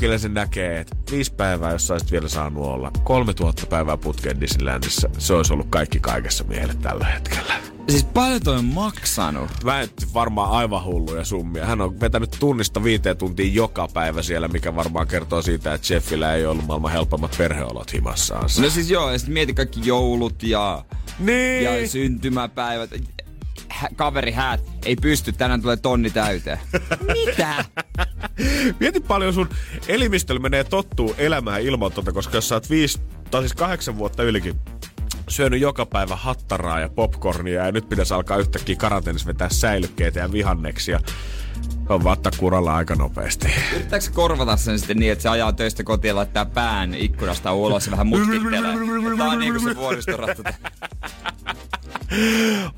kyllä 0.00 0.18
se 0.18 0.28
näkee, 0.28 0.80
että 0.80 0.96
viisi 1.10 1.34
päivää, 1.34 1.72
jos 1.72 1.86
saisit 1.86 2.12
vielä 2.12 2.28
saanut 2.28 2.64
olla, 2.64 2.90
kolme 3.04 3.34
tuhatta 3.34 3.66
päivää 3.66 3.96
putkeen 3.96 4.40
Disneylandissa, 4.40 5.10
se 5.18 5.34
olisi 5.34 5.52
ollut 5.52 5.66
kaikki 5.70 6.00
kaikessa 6.00 6.44
mielessä 6.44 6.80
tällä 6.82 7.06
hetkellä. 7.06 7.73
Siis 7.88 8.04
paljon 8.04 8.40
toi 8.44 8.56
on 8.56 8.64
maksanut? 8.64 9.50
Väitti 9.64 10.06
varmaan 10.14 10.50
aivan 10.50 10.84
hulluja 10.84 11.24
summia. 11.24 11.66
Hän 11.66 11.80
on 11.80 12.00
vetänyt 12.00 12.36
tunnista 12.40 12.84
viiteen 12.84 13.16
tuntiin 13.16 13.54
joka 13.54 13.88
päivä 13.94 14.22
siellä, 14.22 14.48
mikä 14.48 14.76
varmaan 14.76 15.06
kertoo 15.06 15.42
siitä, 15.42 15.74
että 15.74 15.94
Jeffillä 15.94 16.34
ei 16.34 16.46
ollut 16.46 16.66
maailman 16.66 16.92
helpommat 16.92 17.34
perheolot 17.38 17.92
himassaan. 17.92 18.48
No 18.60 18.70
siis 18.70 18.90
joo, 18.90 19.10
ja 19.10 19.18
sitten 19.18 19.32
mieti 19.32 19.54
kaikki 19.54 19.80
joulut 19.84 20.42
ja, 20.42 20.84
niin. 21.18 21.64
ja 21.64 21.88
syntymäpäivät. 21.88 22.90
Hä, 23.68 23.88
kaveri 23.96 24.32
häät 24.32 24.60
ei 24.86 24.96
pysty, 24.96 25.32
tänään 25.32 25.62
tulee 25.62 25.76
tonni 25.76 26.10
täyteen. 26.10 26.58
Mitä? 27.26 27.64
Mieti 28.80 29.00
paljon 29.00 29.34
sun 29.34 29.48
elimistöllä 29.88 30.40
menee 30.40 30.64
tottuu 30.64 31.14
elämään 31.18 31.62
ilman 31.62 31.92
tuota, 31.92 32.12
koska 32.12 32.36
jos 32.36 32.48
sä 32.48 32.54
oot 32.54 32.70
viisi, 32.70 33.00
tai 33.30 33.42
siis 33.42 33.54
kahdeksan 33.54 33.98
vuotta 33.98 34.22
ylikin 34.22 34.54
syönyt 35.28 35.60
joka 35.60 35.86
päivä 35.86 36.16
hattaraa 36.16 36.80
ja 36.80 36.88
popcornia 36.88 37.66
ja 37.66 37.72
nyt 37.72 37.88
pitäisi 37.88 38.14
alkaa 38.14 38.36
yhtäkkiä 38.36 38.76
karanteenissa 38.76 39.26
vetää 39.26 39.48
säilykkeitä 39.48 40.20
ja 40.20 40.32
vihanneksia. 40.32 41.00
On 41.88 42.04
vatta 42.04 42.30
kuralla 42.36 42.74
aika 42.74 42.94
nopeasti. 42.94 43.48
Yrittääkö 43.74 44.06
korvata 44.12 44.56
sen 44.56 44.78
sitten 44.78 44.96
niin, 44.96 45.12
että 45.12 45.22
se 45.22 45.28
ajaa 45.28 45.52
töistä 45.52 45.84
kotiin 45.84 46.08
ja 46.08 46.16
laittaa 46.16 46.44
pään 46.44 46.94
ikkunasta 46.94 47.52
ulos 47.52 47.86
ja 47.86 47.90
vähän 47.90 48.06
mutkittelee? 48.06 48.60
Tämä 49.16 49.30
on 49.30 49.38
niin 49.38 49.54
kuin 49.54 49.64
se 49.64 49.76
vuoristorattu. 49.76 50.42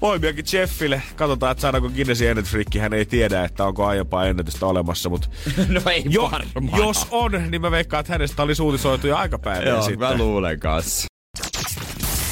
Voimiakin 0.02 0.44
Jeffille. 0.52 1.02
Katsotaan, 1.16 1.52
että 1.52 1.62
saadaanko 1.62 1.88
Guinnessin 1.88 2.28
ennätysrikki. 2.28 2.78
Hän 2.78 2.92
ei 2.92 3.06
tiedä, 3.06 3.44
että 3.44 3.64
onko 3.64 3.86
aiempaa 3.86 4.26
ennätystä 4.26 4.66
olemassa, 4.66 5.08
mutta 5.08 5.28
no 5.68 5.80
ei 5.90 6.04
jo, 6.08 6.30
jos 6.78 7.06
on, 7.10 7.32
niin 7.50 7.60
mä 7.60 7.70
veikkaan, 7.70 8.00
että 8.00 8.12
hänestä 8.12 8.42
oli 8.42 8.54
suutisoitu 8.54 9.06
jo 9.06 9.16
aikapäivä 9.16 9.68
Joo, 9.68 9.82
sitten. 9.82 10.08
mä 10.08 10.16
luulen 10.16 10.60
kanssa. 10.60 11.06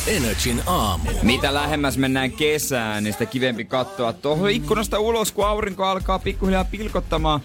Energin 0.07 0.63
aamu. 0.67 1.11
Mitä 1.23 1.55
lähemmäs 1.55 1.99
mennään 1.99 2.33
kesään, 2.33 3.05
niin 3.05 3.13
sitä 3.13 3.27
kivempi 3.27 3.65
katsoa 3.65 4.13
tuohon 4.13 4.51
ikkunasta 4.51 4.99
ulos, 4.99 5.33
kun 5.33 5.47
aurinko 5.47 5.85
alkaa 5.85 6.19
pikkuhiljaa 6.19 6.65
pilkottamaan 6.65 7.41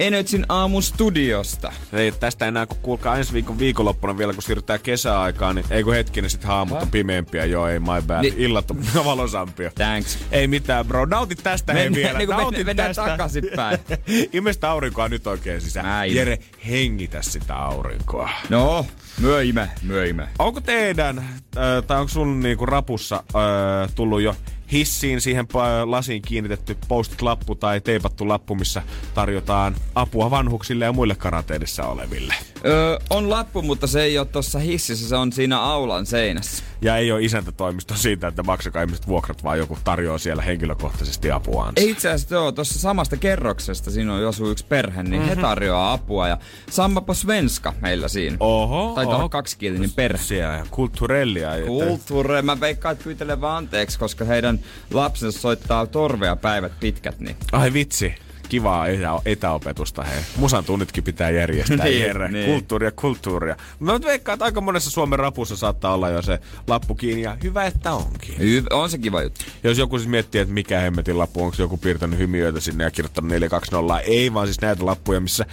Energin 0.00 0.46
aamu 0.48 0.80
studiosta. 0.80 1.72
Ei 1.92 2.12
tästä 2.12 2.46
enää, 2.46 2.66
kun 2.66 2.76
kuulkaa 2.82 3.16
ensi 3.16 3.32
viikon 3.32 3.58
viikonloppuna 3.58 4.18
vielä, 4.18 4.32
kun 4.32 4.42
siirrytään 4.42 4.80
kesäaikaan, 4.80 5.54
niin 5.54 5.66
ei 5.70 5.84
kun 5.84 5.94
hetkinen 5.94 6.30
sit 6.30 6.44
haamut 6.44 6.82
on 6.82 6.90
pimeämpiä. 6.90 7.44
Joo, 7.44 7.68
ei 7.68 7.78
my 7.80 8.02
bad. 8.06 8.22
Ni- 8.22 8.34
Illat 8.36 8.70
on 8.70 8.84
valosampia. 9.04 9.70
Thanks. 9.74 10.18
Ei 10.30 10.46
mitään, 10.46 10.86
bro. 10.86 11.04
Nautit 11.04 11.40
tästä 11.42 11.72
hei 11.72 11.90
vielä. 11.94 12.18
Niin 12.18 12.28
Nautit 12.28 12.66
mennään 12.66 12.88
tästä. 12.88 13.04
takaisinpäin. 13.10 13.78
Imestä 14.32 14.70
aurinkoa 14.70 15.08
nyt 15.08 15.26
oikein 15.26 15.60
sisään. 15.60 15.86
Näin. 15.86 16.14
Jere, 16.14 16.38
hengitä 16.68 17.22
sitä 17.22 17.54
aurinkoa. 17.56 18.30
No, 18.48 18.86
myö 19.20 19.42
ime, 19.42 19.70
myö 19.82 20.06
ime. 20.06 20.28
Onko 20.38 20.60
teidän, 20.60 21.18
äh, 21.18 21.84
tai 21.86 22.00
onko 22.00 22.08
sun 22.08 22.40
niinku 22.40 22.66
rapussa 22.66 23.16
äh, 23.34 23.90
tullut 23.94 24.22
jo 24.22 24.36
hissiin 24.72 25.20
siihen 25.20 25.46
lasiin 25.84 26.22
kiinnitetty 26.22 26.76
post-lappu 26.88 27.54
tai 27.54 27.80
teipattu 27.80 28.28
lappu, 28.28 28.54
missä 28.54 28.82
tarjotaan 29.14 29.74
apua 29.94 30.30
vanhuksille 30.30 30.84
ja 30.84 30.92
muille 30.92 31.14
karanteenissa 31.14 31.86
oleville. 31.86 32.34
Öö, 32.66 32.98
on 33.10 33.30
lappu, 33.30 33.62
mutta 33.62 33.86
se 33.86 34.02
ei 34.02 34.18
ole 34.18 34.26
tuossa 34.26 34.58
hississä, 34.58 35.08
se 35.08 35.16
on 35.16 35.32
siinä 35.32 35.60
aulan 35.60 36.06
seinässä. 36.06 36.64
Ja 36.82 36.96
ei 36.96 37.12
ole 37.12 37.22
isäntätoimisto 37.22 37.94
siitä, 37.94 38.28
että 38.28 38.42
maksakaa 38.42 38.82
ihmiset 38.82 39.08
vuokrat, 39.08 39.44
vaan 39.44 39.58
joku 39.58 39.78
tarjoaa 39.84 40.18
siellä 40.18 40.42
henkilökohtaisesti 40.42 41.30
apuaan. 41.30 41.72
Itse 41.76 42.08
asiassa 42.08 42.34
joo, 42.34 42.52
tuossa 42.52 42.78
samasta 42.78 43.16
kerroksesta 43.16 43.90
siinä 43.90 44.14
on 44.14 44.28
asuu 44.28 44.48
yksi 44.50 44.66
perhe, 44.68 45.02
niin 45.02 45.22
mm-hmm. 45.22 45.36
he 45.36 45.42
tarjoaa 45.42 45.92
apua 45.92 46.28
ja 46.28 46.38
sammapo 46.70 47.14
svenska 47.14 47.72
meillä 47.80 48.08
siinä. 48.08 48.36
Oho, 48.40 48.92
Taitaa 48.94 49.16
oho. 49.16 49.28
kaksikielinen 49.28 49.90
perhe. 49.90 50.22
Siellä 50.22 50.54
ja 50.54 50.66
kulttuurellia. 50.70 51.50
Kulttuure. 51.66 52.42
Mä 52.42 52.60
veikkaan, 52.60 52.92
että 52.92 53.04
pyytelen 53.04 53.40
vaan 53.40 53.56
anteeksi, 53.56 53.98
koska 53.98 54.24
heidän 54.24 54.53
lapsensa 54.90 55.40
soittaa 55.40 55.86
torvea 55.86 56.36
päivät 56.36 56.72
pitkät. 56.80 57.20
Niin. 57.20 57.36
Ai 57.52 57.72
vitsi. 57.72 58.14
Kivaa 58.48 58.86
etä, 58.86 59.08
etäopetusta, 59.24 60.02
hei. 60.02 60.20
Musan 60.36 60.64
tunnitkin 60.64 61.04
pitää 61.04 61.30
järjestää, 61.30 61.76
Niin, 61.86 62.02
herre. 62.02 62.28
niin. 62.28 62.46
Kulttuuria, 62.46 62.90
kulttuuria. 62.90 63.56
Mä 63.80 63.92
nyt 63.92 64.04
veikkaan, 64.04 64.34
että 64.34 64.44
aika 64.44 64.60
monessa 64.60 64.90
Suomen 64.90 65.18
rapussa 65.18 65.56
saattaa 65.56 65.94
olla 65.94 66.08
jo 66.08 66.22
se 66.22 66.38
lappu 66.66 66.94
kiinni, 66.94 67.22
ja 67.22 67.36
hyvä, 67.42 67.64
että 67.64 67.92
onkin. 67.92 68.34
Hy- 68.38 68.66
on 68.70 68.90
se 68.90 68.98
kiva 68.98 69.22
juttu. 69.22 69.44
Jos 69.64 69.78
joku 69.78 69.98
siis 69.98 70.08
miettii, 70.10 70.40
että 70.40 70.54
mikä 70.54 70.80
hemmetin 70.80 71.18
lappu, 71.18 71.44
onko 71.44 71.56
joku 71.58 71.76
piirtänyt 71.76 72.18
hymiöitä 72.18 72.60
sinne 72.60 72.84
ja 72.84 72.90
kirjoittanut 72.90 73.28
420, 73.30 73.98
ei 73.98 74.34
vaan 74.34 74.46
siis 74.46 74.60
näitä 74.60 74.86
lappuja, 74.86 75.20
missä 75.20 75.46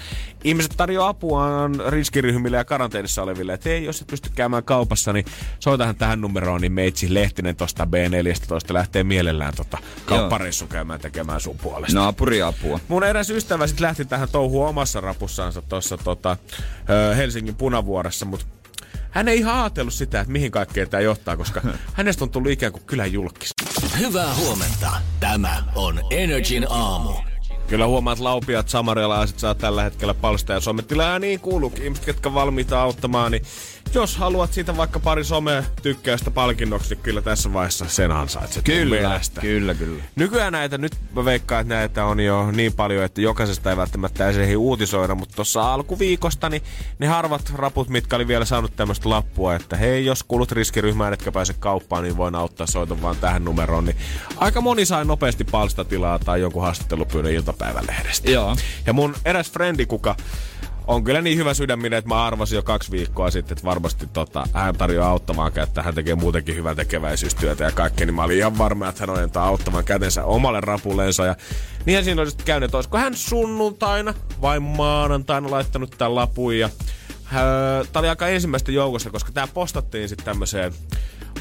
ihmiset 0.43 0.74
tarjoaa 0.77 1.10
apuaan 1.10 1.75
riskiryhmille 1.88 2.57
ja 2.57 2.65
karanteenissa 2.65 3.24
oleville. 3.24 3.53
Että 3.53 3.69
ei, 3.69 3.86
jos 3.86 4.01
et 4.01 4.07
pysty 4.07 4.29
käymään 4.36 4.63
kaupassa, 4.63 5.13
niin 5.13 5.25
soitahan 5.60 5.95
tähän 5.95 6.21
numeroon, 6.21 6.62
niin 6.62 6.71
meitsi 6.74 7.13
Lehtinen 7.13 7.55
tosta 7.55 7.86
B14 7.86 8.74
lähtee 8.74 9.03
mielellään 9.03 9.53
tota 9.55 9.77
kauppareissu 10.05 10.67
käymään 10.67 11.00
tekemään 11.00 11.41
sun 11.41 11.57
puolesta. 11.57 12.00
Naapuriapua. 12.00 12.79
Mun 12.88 13.03
eräs 13.03 13.29
ystävä 13.29 13.67
sit 13.67 13.79
lähti 13.79 14.05
tähän 14.05 14.29
touhuun 14.31 14.67
omassa 14.67 15.01
rapussaansa 15.01 15.61
tuossa 15.61 15.97
tota, 15.97 16.38
Helsingin 17.17 17.55
punavuoressa, 17.55 18.25
mutta 18.25 18.45
hän 19.11 19.27
ei 19.27 19.38
ihan 19.38 19.59
ajatellut 19.59 19.93
sitä, 19.93 20.21
että 20.21 20.33
mihin 20.33 20.51
kaikkeen 20.51 20.89
tämä 20.89 21.01
johtaa, 21.01 21.38
koska 21.38 21.61
hänestä 21.93 22.23
on 22.23 22.29
tullut 22.29 22.51
ikään 22.51 22.71
kuin 22.71 22.83
kylän 22.85 23.13
julkis. 23.13 23.53
Hyvää 24.00 24.35
huomenta. 24.35 24.91
Tämä 25.19 25.63
on 25.75 26.00
Energin 26.11 26.67
aamu. 26.69 27.13
Kyllä 27.67 27.88
huomaat 27.88 28.19
laupiat 28.19 28.69
samarialaiset 28.69 29.39
saa 29.39 29.55
tällä 29.55 29.83
hetkellä 29.83 30.13
palstaa 30.13 30.55
ja 30.55 31.03
ja 31.03 31.19
niin 31.19 31.39
kuuluukin. 31.39 31.83
Ihmiset, 31.83 32.07
jotka 32.07 32.29
on 32.29 32.35
valmiita 32.35 32.81
auttamaan, 32.81 33.31
niin 33.31 33.43
jos 33.93 34.17
haluat 34.17 34.53
siitä 34.53 34.77
vaikka 34.77 35.00
pari 35.00 35.24
some-tykkäystä 35.24 36.31
palkinnoksi, 36.31 36.95
niin 36.95 37.03
kyllä 37.03 37.21
tässä 37.21 37.53
vaiheessa 37.53 37.86
sen 37.89 38.12
ansaitset. 38.12 38.63
Kyllä, 38.63 38.95
mielestä. 38.95 39.41
kyllä, 39.41 39.74
kyllä. 39.74 40.03
Nykyään 40.15 40.53
näitä, 40.53 40.77
nyt 40.77 40.95
mä 41.15 41.25
veikkaan, 41.25 41.62
että 41.62 41.74
näitä 41.74 42.05
on 42.05 42.19
jo 42.19 42.51
niin 42.51 42.74
paljon, 42.74 43.03
että 43.03 43.21
jokaisesta 43.21 43.69
ei 43.69 43.77
välttämättä 43.77 44.25
edes 44.25 44.38
ehdi 44.38 44.55
uutisoida, 44.55 45.15
mutta 45.15 45.36
tuossa 45.36 45.74
alkuviikosta, 45.74 46.50
niin 46.50 46.62
ne 47.00 47.07
harvat 47.07 47.53
raput, 47.55 47.89
mitkä 47.89 48.15
oli 48.15 48.27
vielä 48.27 48.45
saanut 48.45 48.75
tämmöistä 48.75 49.10
lappua, 49.10 49.55
että 49.55 49.77
hei, 49.77 50.05
jos 50.05 50.24
kuulut 50.24 50.51
riskiryhmään, 50.51 51.13
etkä 51.13 51.31
pääse 51.31 51.53
kauppaan, 51.53 52.03
niin 52.03 52.17
voin 52.17 52.36
auttaa 52.36 52.67
soiton 52.67 53.01
vaan 53.01 53.15
tähän 53.15 53.45
numeroon, 53.45 53.86
niin 53.86 53.98
aika 54.38 54.62
moni 54.62 54.86
sai 54.86 55.05
nopeasti 55.05 55.43
palstatilaa 55.43 56.19
tai 56.19 56.41
jonkun 56.41 56.62
haastattelupyynnön 56.62 57.33
iltapäivälehdestä. 57.33 58.31
Joo. 58.31 58.55
Ja 58.86 58.93
mun 58.93 59.15
eräs 59.25 59.51
frendi, 59.51 59.86
kuka 59.86 60.15
on 60.91 61.03
kyllä 61.03 61.21
niin 61.21 61.38
hyvä 61.38 61.53
sydäminen, 61.53 61.98
että 61.98 62.10
mä 62.10 62.25
arvasin 62.25 62.55
jo 62.55 62.63
kaksi 62.63 62.91
viikkoa 62.91 63.31
sitten, 63.31 63.55
että 63.55 63.65
varmasti 63.65 64.07
tota, 64.13 64.48
hän 64.53 64.75
tarjoaa 64.75 65.10
auttamaan 65.10 65.51
kättä. 65.51 65.83
Hän 65.83 65.95
tekee 65.95 66.15
muutenkin 66.15 66.55
hyvää 66.55 66.75
tekeväisyystyötä 66.75 67.63
ja 67.63 67.71
kaikkea, 67.71 68.05
niin 68.05 68.15
mä 68.15 68.24
olin 68.24 68.38
ihan 68.38 68.57
varma, 68.57 68.89
että 68.89 69.01
hän 69.01 69.10
ojentaa 69.10 69.48
auttamaan 69.48 69.83
kätensä 69.83 70.24
omalle 70.24 70.62
rapuleensa. 70.62 71.25
Ja 71.25 71.36
niin 71.86 72.03
siinä 72.03 72.21
olisi 72.21 72.38
käynyt, 72.45 72.75
olisiko 72.75 72.98
hän 72.98 73.15
sunnuntaina 73.15 74.13
vai 74.41 74.60
maanantaina 74.60 75.51
laittanut 75.51 75.95
tämän 75.98 76.15
lapun. 76.15 76.57
Ja 76.57 76.69
öö, 77.36 77.86
tää 77.93 78.00
oli 78.00 78.10
aika 78.10 78.27
ensimmäistä 78.27 78.71
joukossa, 78.71 79.10
koska 79.10 79.31
tämä 79.31 79.48
postattiin 79.48 80.10
sitten 80.10 80.25
tämmöiseen 80.25 80.74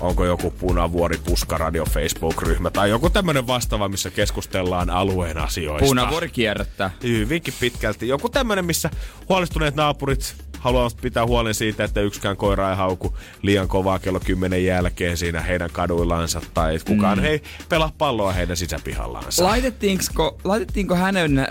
onko 0.01 0.25
joku 0.25 0.51
Punavuori 0.51 1.19
Puskaradio 1.25 1.85
Facebook-ryhmä 1.85 2.71
tai 2.71 2.91
joku 2.91 3.11
tämmöinen 3.11 3.47
vastaava, 3.47 3.89
missä 3.89 4.11
keskustellaan 4.11 4.91
alueen 4.91 5.39
asioista. 5.39 5.87
Punavuori 5.87 6.29
kierrättää. 6.29 6.91
Hyvinkin 7.03 7.55
pitkälti. 7.61 8.09
Joku 8.09 8.29
tämmönen, 8.29 8.65
missä 8.65 8.91
huolestuneet 9.29 9.75
naapurit 9.75 10.35
haluavat 10.59 10.97
pitää 11.03 11.27
huolen 11.27 11.55
siitä, 11.55 11.85
että 11.85 12.01
yksikään 12.01 12.37
koira 12.37 12.71
ei 12.71 12.77
hauku 12.77 13.17
liian 13.43 13.69
kovaa 13.69 13.99
kello 13.99 14.21
10 14.21 14.65
jälkeen 14.65 15.17
siinä 15.17 15.41
heidän 15.41 15.71
kaduillansa 15.73 16.41
tai 16.55 16.75
että 16.75 16.93
kukaan 16.93 17.19
mm. 17.19 17.25
ei 17.25 17.43
pelaa 17.69 17.93
palloa 17.99 18.33
heidän 18.33 18.57
sisäpihallansa. 18.57 19.45
Laitettiinko, 19.45 20.39
laitettiinko 20.45 20.95
hänen 20.95 21.39
ö, 21.39 21.45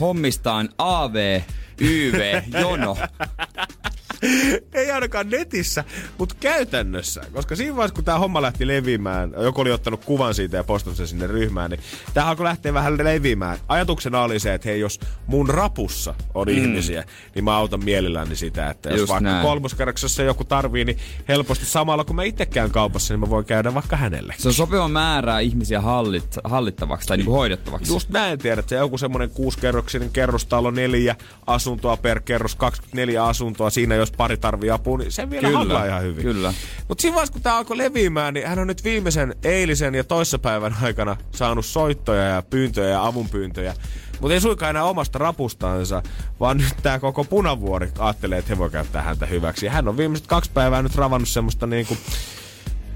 hommistaan 0.00 0.68
AV, 0.78 1.40
YV, 1.80 2.42
jono? 2.60 2.96
ei 4.72 4.90
ainakaan 4.90 5.30
netissä, 5.30 5.84
mutta 6.18 6.34
käytännössä. 6.40 7.22
Koska 7.32 7.56
siinä 7.56 7.76
vaiheessa, 7.76 7.94
kun 7.94 8.04
tämä 8.04 8.18
homma 8.18 8.42
lähti 8.42 8.66
leviämään, 8.66 9.34
joku 9.42 9.60
oli 9.60 9.72
ottanut 9.72 10.04
kuvan 10.04 10.34
siitä 10.34 10.56
ja 10.56 10.64
postannut 10.64 10.96
sen 10.96 11.06
sinne 11.06 11.26
ryhmään, 11.26 11.70
niin 11.70 11.80
tämä 12.14 12.26
alkoi 12.26 12.44
lähteä 12.44 12.74
vähän 12.74 12.98
leviämään. 12.98 13.58
Ajatuksena 13.68 14.22
oli 14.22 14.38
se, 14.38 14.54
että 14.54 14.68
hei, 14.68 14.80
jos 14.80 15.00
mun 15.26 15.48
rapussa 15.48 16.14
on 16.34 16.48
mm. 16.48 16.54
ihmisiä, 16.54 17.04
niin 17.34 17.44
mä 17.44 17.56
autan 17.56 17.84
mielelläni 17.84 18.36
sitä, 18.36 18.70
että 18.70 18.90
jos 18.90 19.00
Just 19.00 19.12
vaikka 19.12 19.30
näin. 19.30 19.46
kolmoskerroksessa 19.46 20.22
joku 20.22 20.44
tarvii, 20.44 20.84
niin 20.84 20.98
helposti 21.28 21.66
samalla 21.66 22.04
kun 22.04 22.16
mä 22.16 22.22
itse 22.22 22.46
käyn 22.46 22.70
kaupassa, 22.70 23.14
niin 23.14 23.20
mä 23.20 23.30
voin 23.30 23.44
käydä 23.44 23.74
vaikka 23.74 23.96
hänelle. 23.96 24.34
Se 24.38 24.48
on 24.48 24.54
sopiva 24.54 24.88
määrä 24.88 25.40
ihmisiä 25.40 25.80
hallit, 25.80 26.38
hallittavaksi 26.44 27.08
tai 27.08 27.16
niinku 27.16 27.32
hoidettavaksi. 27.32 27.92
Just 27.92 28.10
näin 28.10 28.38
tiedät, 28.38 28.58
että 28.58 28.74
joku 28.74 28.98
semmoinen 28.98 29.30
kuusikerroksinen 29.30 30.10
kerrostalo, 30.10 30.70
neljä 30.70 31.16
asuntoa 31.46 31.96
per 31.96 32.20
kerros, 32.20 32.54
24 32.54 33.24
asuntoa, 33.24 33.70
siinä 33.70 33.94
jos 33.94 34.05
pari 34.12 34.36
tarvii 34.36 34.70
apua, 34.70 34.98
niin 34.98 35.12
se 35.12 35.30
vielä 35.30 35.48
Kyllä, 35.48 35.86
ihan 35.86 36.02
hyvin. 36.02 36.22
kyllä. 36.22 36.54
Mutta 36.88 37.02
siinä 37.02 37.14
vaiheessa, 37.14 37.32
kun 37.32 37.42
tämä 37.42 37.56
alkoi 37.56 37.78
leviämään, 37.78 38.34
niin 38.34 38.46
hän 38.46 38.58
on 38.58 38.66
nyt 38.66 38.84
viimeisen 38.84 39.34
eilisen 39.44 39.94
ja 39.94 40.04
toissapäivän 40.04 40.76
aikana 40.82 41.16
saanut 41.30 41.66
soittoja 41.66 42.22
ja 42.22 42.42
pyyntöjä 42.42 42.88
ja 42.88 43.06
avunpyyntöjä. 43.06 43.74
Mutta 44.20 44.34
ei 44.34 44.40
suinkaan 44.40 44.70
enää 44.70 44.84
omasta 44.84 45.18
rapustansa, 45.18 46.02
vaan 46.40 46.56
nyt 46.58 46.74
tämä 46.82 46.98
koko 46.98 47.24
punavuori 47.24 47.92
ajattelee, 47.98 48.38
että 48.38 48.54
he 48.54 48.58
voi 48.58 48.70
käyttää 48.70 49.02
häntä 49.02 49.26
hyväksi. 49.26 49.66
Ja 49.66 49.72
hän 49.72 49.88
on 49.88 49.96
viimeiset 49.96 50.26
kaksi 50.26 50.50
päivää 50.54 50.82
nyt 50.82 50.94
ravannut 50.94 51.28
semmoista 51.28 51.66
niinku 51.66 51.96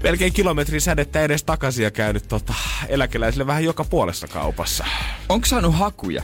melkein 0.03 0.33
kilometrin 0.33 0.81
sädettä 0.81 1.21
edes 1.21 1.43
takaisin 1.43 1.83
ja 1.83 1.91
käynyt 1.91 2.27
tota, 2.27 2.53
eläkeläisille 2.87 3.47
vähän 3.47 3.63
joka 3.63 3.83
puolessa 3.83 4.27
kaupassa. 4.27 4.85
Onko 5.29 5.45
saanut 5.47 5.75
hakuja? 5.77 6.23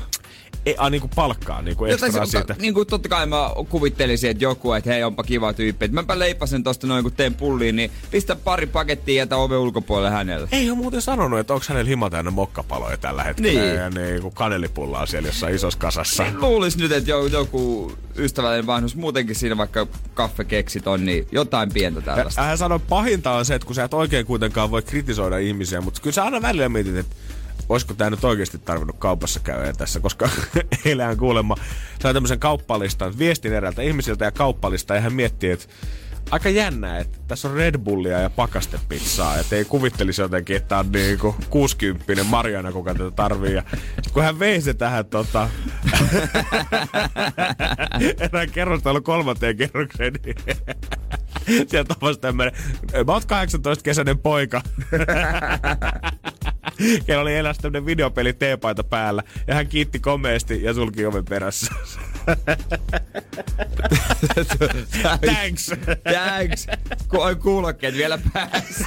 Ei, 0.67 0.75
a, 0.77 0.89
niinku 0.89 1.09
palkkaa, 1.15 1.61
niinku 1.61 1.85
Jotain 1.85 2.09
ekstraa 2.09 2.25
se, 2.25 2.31
siitä. 2.31 2.55
niin 2.59 2.73
kuin 2.73 2.87
totta 2.87 3.09
kai 3.09 3.25
mä 3.25 3.51
kuvittelisin, 3.69 4.29
että 4.29 4.43
joku, 4.43 4.73
että 4.73 4.89
hei 4.89 5.03
onpa 5.03 5.23
kiva 5.23 5.53
tyyppi. 5.53 5.85
Että 5.85 5.95
mäpä 5.95 6.19
leipasen 6.19 6.63
tosta 6.63 6.87
noin 6.87 7.03
kun 7.03 7.11
teen 7.11 7.33
pulliin, 7.33 7.75
niin 7.75 7.91
pistä 8.11 8.35
pari 8.35 8.65
pakettia 8.65 9.15
ja 9.15 9.21
jätä 9.21 9.37
oven 9.37 9.57
ulkopuolelle 9.57 10.09
hänelle. 10.09 10.47
Ei 10.51 10.69
ole 10.69 10.77
muuten 10.77 11.01
sanonut, 11.01 11.39
että 11.39 11.53
onko 11.53 11.65
hänellä 11.69 11.89
hima 11.89 12.09
täynnä 12.09 12.31
mokkapaloja 12.31 12.97
tällä 12.97 13.23
hetkellä. 13.23 13.61
Niin. 13.61 13.75
Ja 13.75 13.89
niinku 13.89 14.31
kanelipullaa 14.31 15.05
siellä 15.05 15.27
jossain 15.27 15.55
isossa 15.55 15.79
kasassa. 15.79 16.25
Luulis 16.41 16.77
nyt, 16.77 16.91
että 16.91 17.09
joku, 17.09 17.27
joku 17.27 17.91
ystävällinen 18.17 18.67
vanhus 18.67 18.95
muutenkin 18.95 19.35
siinä 19.35 19.57
vaikka 19.57 19.87
kaffekeksit 20.13 20.87
on, 20.87 21.05
niin 21.05 21.27
jotain 21.31 21.73
pientä 21.73 22.01
tällaista. 22.01 22.41
Ja 22.41 22.47
hän 22.47 22.57
sanoi, 22.57 22.79
pahinta 22.79 23.31
on 23.31 23.45
se, 23.45 23.55
että 23.55 23.65
kun 23.65 23.75
sä 23.75 23.83
et 23.83 23.93
oikein 23.93 24.25
kuitenkaan 24.25 24.71
voi 24.71 24.81
kritisoida 24.81 25.37
ihmisiä, 25.37 25.81
mutta 25.81 26.01
kyllä 26.01 26.13
sä 26.13 26.23
aina 26.23 26.41
välillä 26.41 26.69
mietit, 26.69 26.95
että 26.95 27.15
olisiko 27.69 27.93
tämä 27.93 28.09
nyt 28.09 28.23
oikeasti 28.23 28.57
tarvinnut 28.57 28.95
kaupassa 28.99 29.39
käydä 29.39 29.73
tässä, 29.73 29.99
koska 29.99 30.29
eilähän 30.85 31.17
kuulemma 31.17 31.55
sai 32.01 32.13
tämmöisen 32.13 32.39
kauppalistan, 32.39 33.19
viestin 33.19 33.53
eräältä 33.53 33.81
ihmisiltä 33.81 34.25
ja 34.25 34.31
kauppalista, 34.31 34.95
ja 34.95 35.01
hän 35.01 35.13
miettii, 35.13 35.51
että 35.51 35.65
aika 36.31 36.49
jännää, 36.49 36.99
että 36.99 37.17
tässä 37.27 37.47
on 37.47 37.53
Red 37.53 37.77
Bullia 37.77 38.19
ja 38.19 38.29
pakastepizzaa, 38.29 39.37
että 39.37 39.55
ei 39.55 39.65
kuvittelisi 39.65 40.21
jotenkin, 40.21 40.55
että 40.55 40.77
on 40.77 40.91
niinku 40.91 41.35
60 41.49 42.23
Mariana, 42.23 42.71
kuka 42.71 42.93
tätä 42.93 43.11
tarvii. 43.11 43.53
Ja 43.53 43.63
kun 44.13 44.23
hän 44.23 44.39
vei 44.39 44.61
se 44.61 44.73
tähän 44.73 45.05
tota, 45.05 45.49
erään 48.19 48.51
kerrostalon 48.51 49.03
kolmanteen 49.03 49.57
kerrokseen, 49.57 50.13
niin 50.25 50.35
sieltä 51.69 51.93
tapasi 51.93 52.19
tämmönen 52.19 52.53
about 53.01 53.23
18-kesäinen 53.23 54.17
poika. 54.17 54.61
Kello 57.05 57.21
oli 57.21 57.35
elässä 57.35 57.61
tämmönen 57.61 57.85
videopeli 57.85 58.33
teepaita 58.33 58.83
päällä. 58.83 59.23
Ja 59.47 59.55
hän 59.55 59.67
kiitti 59.67 59.99
komeesti 59.99 60.63
ja 60.63 60.73
sulki 60.73 61.05
oven 61.05 61.25
perässä. 61.25 61.75
Thanks. 65.25 65.71
Thanks! 66.13 66.67
Ku- 67.07 67.21
oi 67.21 67.35
kuulokkeet 67.35 67.95
vielä 67.95 68.19
päässä. 68.33 68.85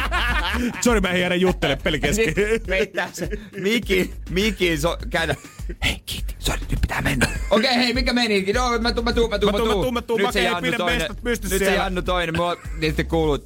Sori, 0.84 1.00
mä 1.00 1.08
en 1.08 1.20
jäädä 1.20 1.34
juttele 1.34 1.76
peli 1.76 2.00
kesken. 2.00 2.34
Niin, 2.36 2.60
Peittää 2.66 3.08
se 3.12 3.28
Miki, 3.60 4.14
Miki, 4.30 4.76
so, 4.76 4.98
käydä. 5.10 5.36
Hei, 5.84 6.00
kiitti. 6.06 6.34
Sori, 6.38 6.60
nyt 6.70 6.80
pitää 6.80 7.02
mennä. 7.02 7.26
Okei, 7.50 7.70
okay, 7.70 7.84
hei, 7.84 7.94
mikä 7.94 8.12
menikin? 8.12 8.54
No, 8.54 8.78
mä 8.78 8.92
tuun, 8.92 9.04
mä 9.04 9.12
tuun, 9.12 9.30
mä 9.30 9.38
tuun, 9.38 9.52
Mä 9.52 9.58
tuun, 9.58 9.68
mä 9.68 9.74
tuun, 9.74 9.94
mä 9.94 10.02
tuun. 10.02 10.18
Nyt 10.18 10.26
Make, 10.26 10.32
se 10.32 10.38
ei 10.38 10.44
Jannu 10.44 10.72
toinen. 10.76 11.10
Nyt 11.22 11.42
se. 11.58 11.74
Jannu 11.74 12.02
toinen. 12.02 12.36
Mulla 12.36 12.56
niistä 12.78 13.04
kuuluu. 13.04 13.38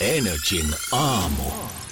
Energin 0.00 0.66
aamu. 0.92 1.42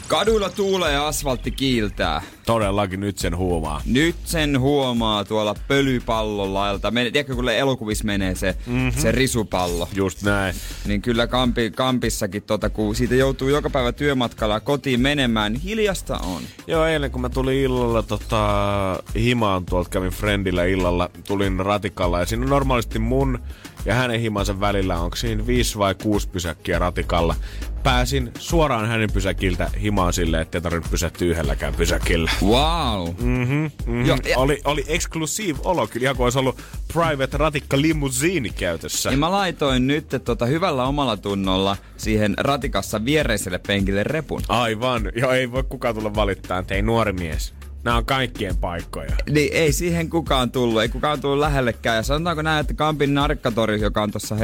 Kaduilla 0.09 0.51
tuulee 0.51 0.93
ja 0.93 1.07
asfaltti 1.07 1.51
kiiltää. 1.51 2.23
Todellakin 2.47 3.01
nyt 3.01 3.19
sen 3.19 3.37
huomaa. 3.37 3.83
Nyt 3.87 4.17
sen 4.25 4.61
huomaa 4.61 5.25
tuolla 5.25 5.55
pölypallon 5.69 6.55
lailta. 6.55 6.91
Men, 6.91 7.13
tiedätkö, 7.13 7.35
kun 7.35 7.49
elokuvissa 7.49 8.05
menee 8.05 8.35
se, 8.35 8.57
mm-hmm. 8.67 9.01
se 9.01 9.13
risupallo. 9.13 9.89
Just 9.95 10.23
näin. 10.23 10.55
Niin 10.85 11.03
kyllä 11.03 11.27
kampi, 11.27 11.71
kampissakin, 11.71 12.43
tota, 12.43 12.71
kun 12.71 12.95
siitä 12.95 13.15
joutuu 13.15 13.49
joka 13.49 13.71
päivä 13.71 13.93
työmatkalla 13.93 14.61
kotiin 14.61 15.01
menemään, 15.01 15.53
niin 15.53 15.63
hiljasta 15.63 16.19
on. 16.19 16.43
Joo, 16.67 16.85
eilen 16.87 17.11
kun 17.11 17.21
mä 17.21 17.29
tulin 17.29 17.59
illalla 17.59 18.03
tota, 18.03 19.03
himaan 19.15 19.67
tuolta, 19.67 19.91
kävin 19.91 20.13
friendillä 20.13 20.65
illalla, 20.65 21.11
tulin 21.27 21.61
ratikalla 21.61 22.19
ja 22.21 22.27
siinä 22.27 22.45
on 22.45 22.51
normaalisti 22.51 22.99
mun 22.99 23.39
ja 23.87 23.95
hänen 23.95 24.21
himansa 24.21 24.61
välillä 24.61 25.01
onko 25.01 25.17
siinä 25.17 25.47
viisi 25.47 25.79
vai 25.79 25.95
kuusi 25.95 26.29
pysäkkiä 26.29 26.79
ratikalla. 26.79 27.35
Pääsin 27.83 28.33
suoraan 28.39 28.89
hänen 28.89 29.13
pysäkiltä 29.13 29.71
himaan 29.83 30.13
silleen, 30.13 30.43
ettei 30.43 30.61
tarvinnut 30.61 30.91
pysähtyä 30.91 31.29
yhdelläkään 31.29 31.75
pysäkillä. 31.75 32.31
Wow. 32.43 33.09
Mm-hmm, 33.09 33.55
mm-hmm. 33.55 34.07
Jo, 34.07 34.17
ja... 34.29 34.39
Oli, 34.39 34.61
oli 34.65 34.85
exclusive 34.89 35.59
olo 35.65 35.87
kyllä, 35.87 36.05
ihan 36.05 36.17
kuin 36.17 36.25
olisi 36.25 36.39
ollut 36.39 36.61
private 36.93 37.37
ratikka 37.37 37.81
limusiini 37.81 38.51
käytössä. 38.51 39.11
Ja 39.11 39.17
mä 39.17 39.31
laitoin 39.31 39.87
nyt 39.87 40.07
tota, 40.25 40.47
hyvällä 40.47 40.85
omalla 40.85 41.17
tunnolla 41.17 41.77
siihen 41.97 42.35
ratikassa 42.39 43.05
viereiselle 43.05 43.61
penkille 43.67 44.05
repun. 44.05 44.43
Aivan. 44.49 45.13
Joo, 45.15 45.33
ei 45.33 45.53
voi 45.53 45.63
kukaan 45.63 45.95
tulla 45.95 46.15
valittaa, 46.15 46.59
että 46.59 46.75
ei 46.75 46.83
nuori 46.83 47.13
mies. 47.13 47.56
Nämä 47.87 47.97
on 47.97 48.05
kaikkien 48.05 48.57
paikkoja. 48.57 49.17
Niin 49.31 49.53
ei 49.53 49.73
siihen 49.73 50.11
kukaan 50.11 50.51
tullut, 50.51 50.83
ei 50.83 50.89
kukaan 50.89 51.21
tullut 51.21 51.39
lähellekään. 51.39 51.97
Ja 51.97 52.03
sanotaanko 52.03 52.43
näin, 52.43 52.61
että 52.61 52.75
Kampin 52.75 53.15
narkkatori, 53.15 53.81
joka 53.81 54.03
on 54.03 54.11
tuossa 54.11 54.37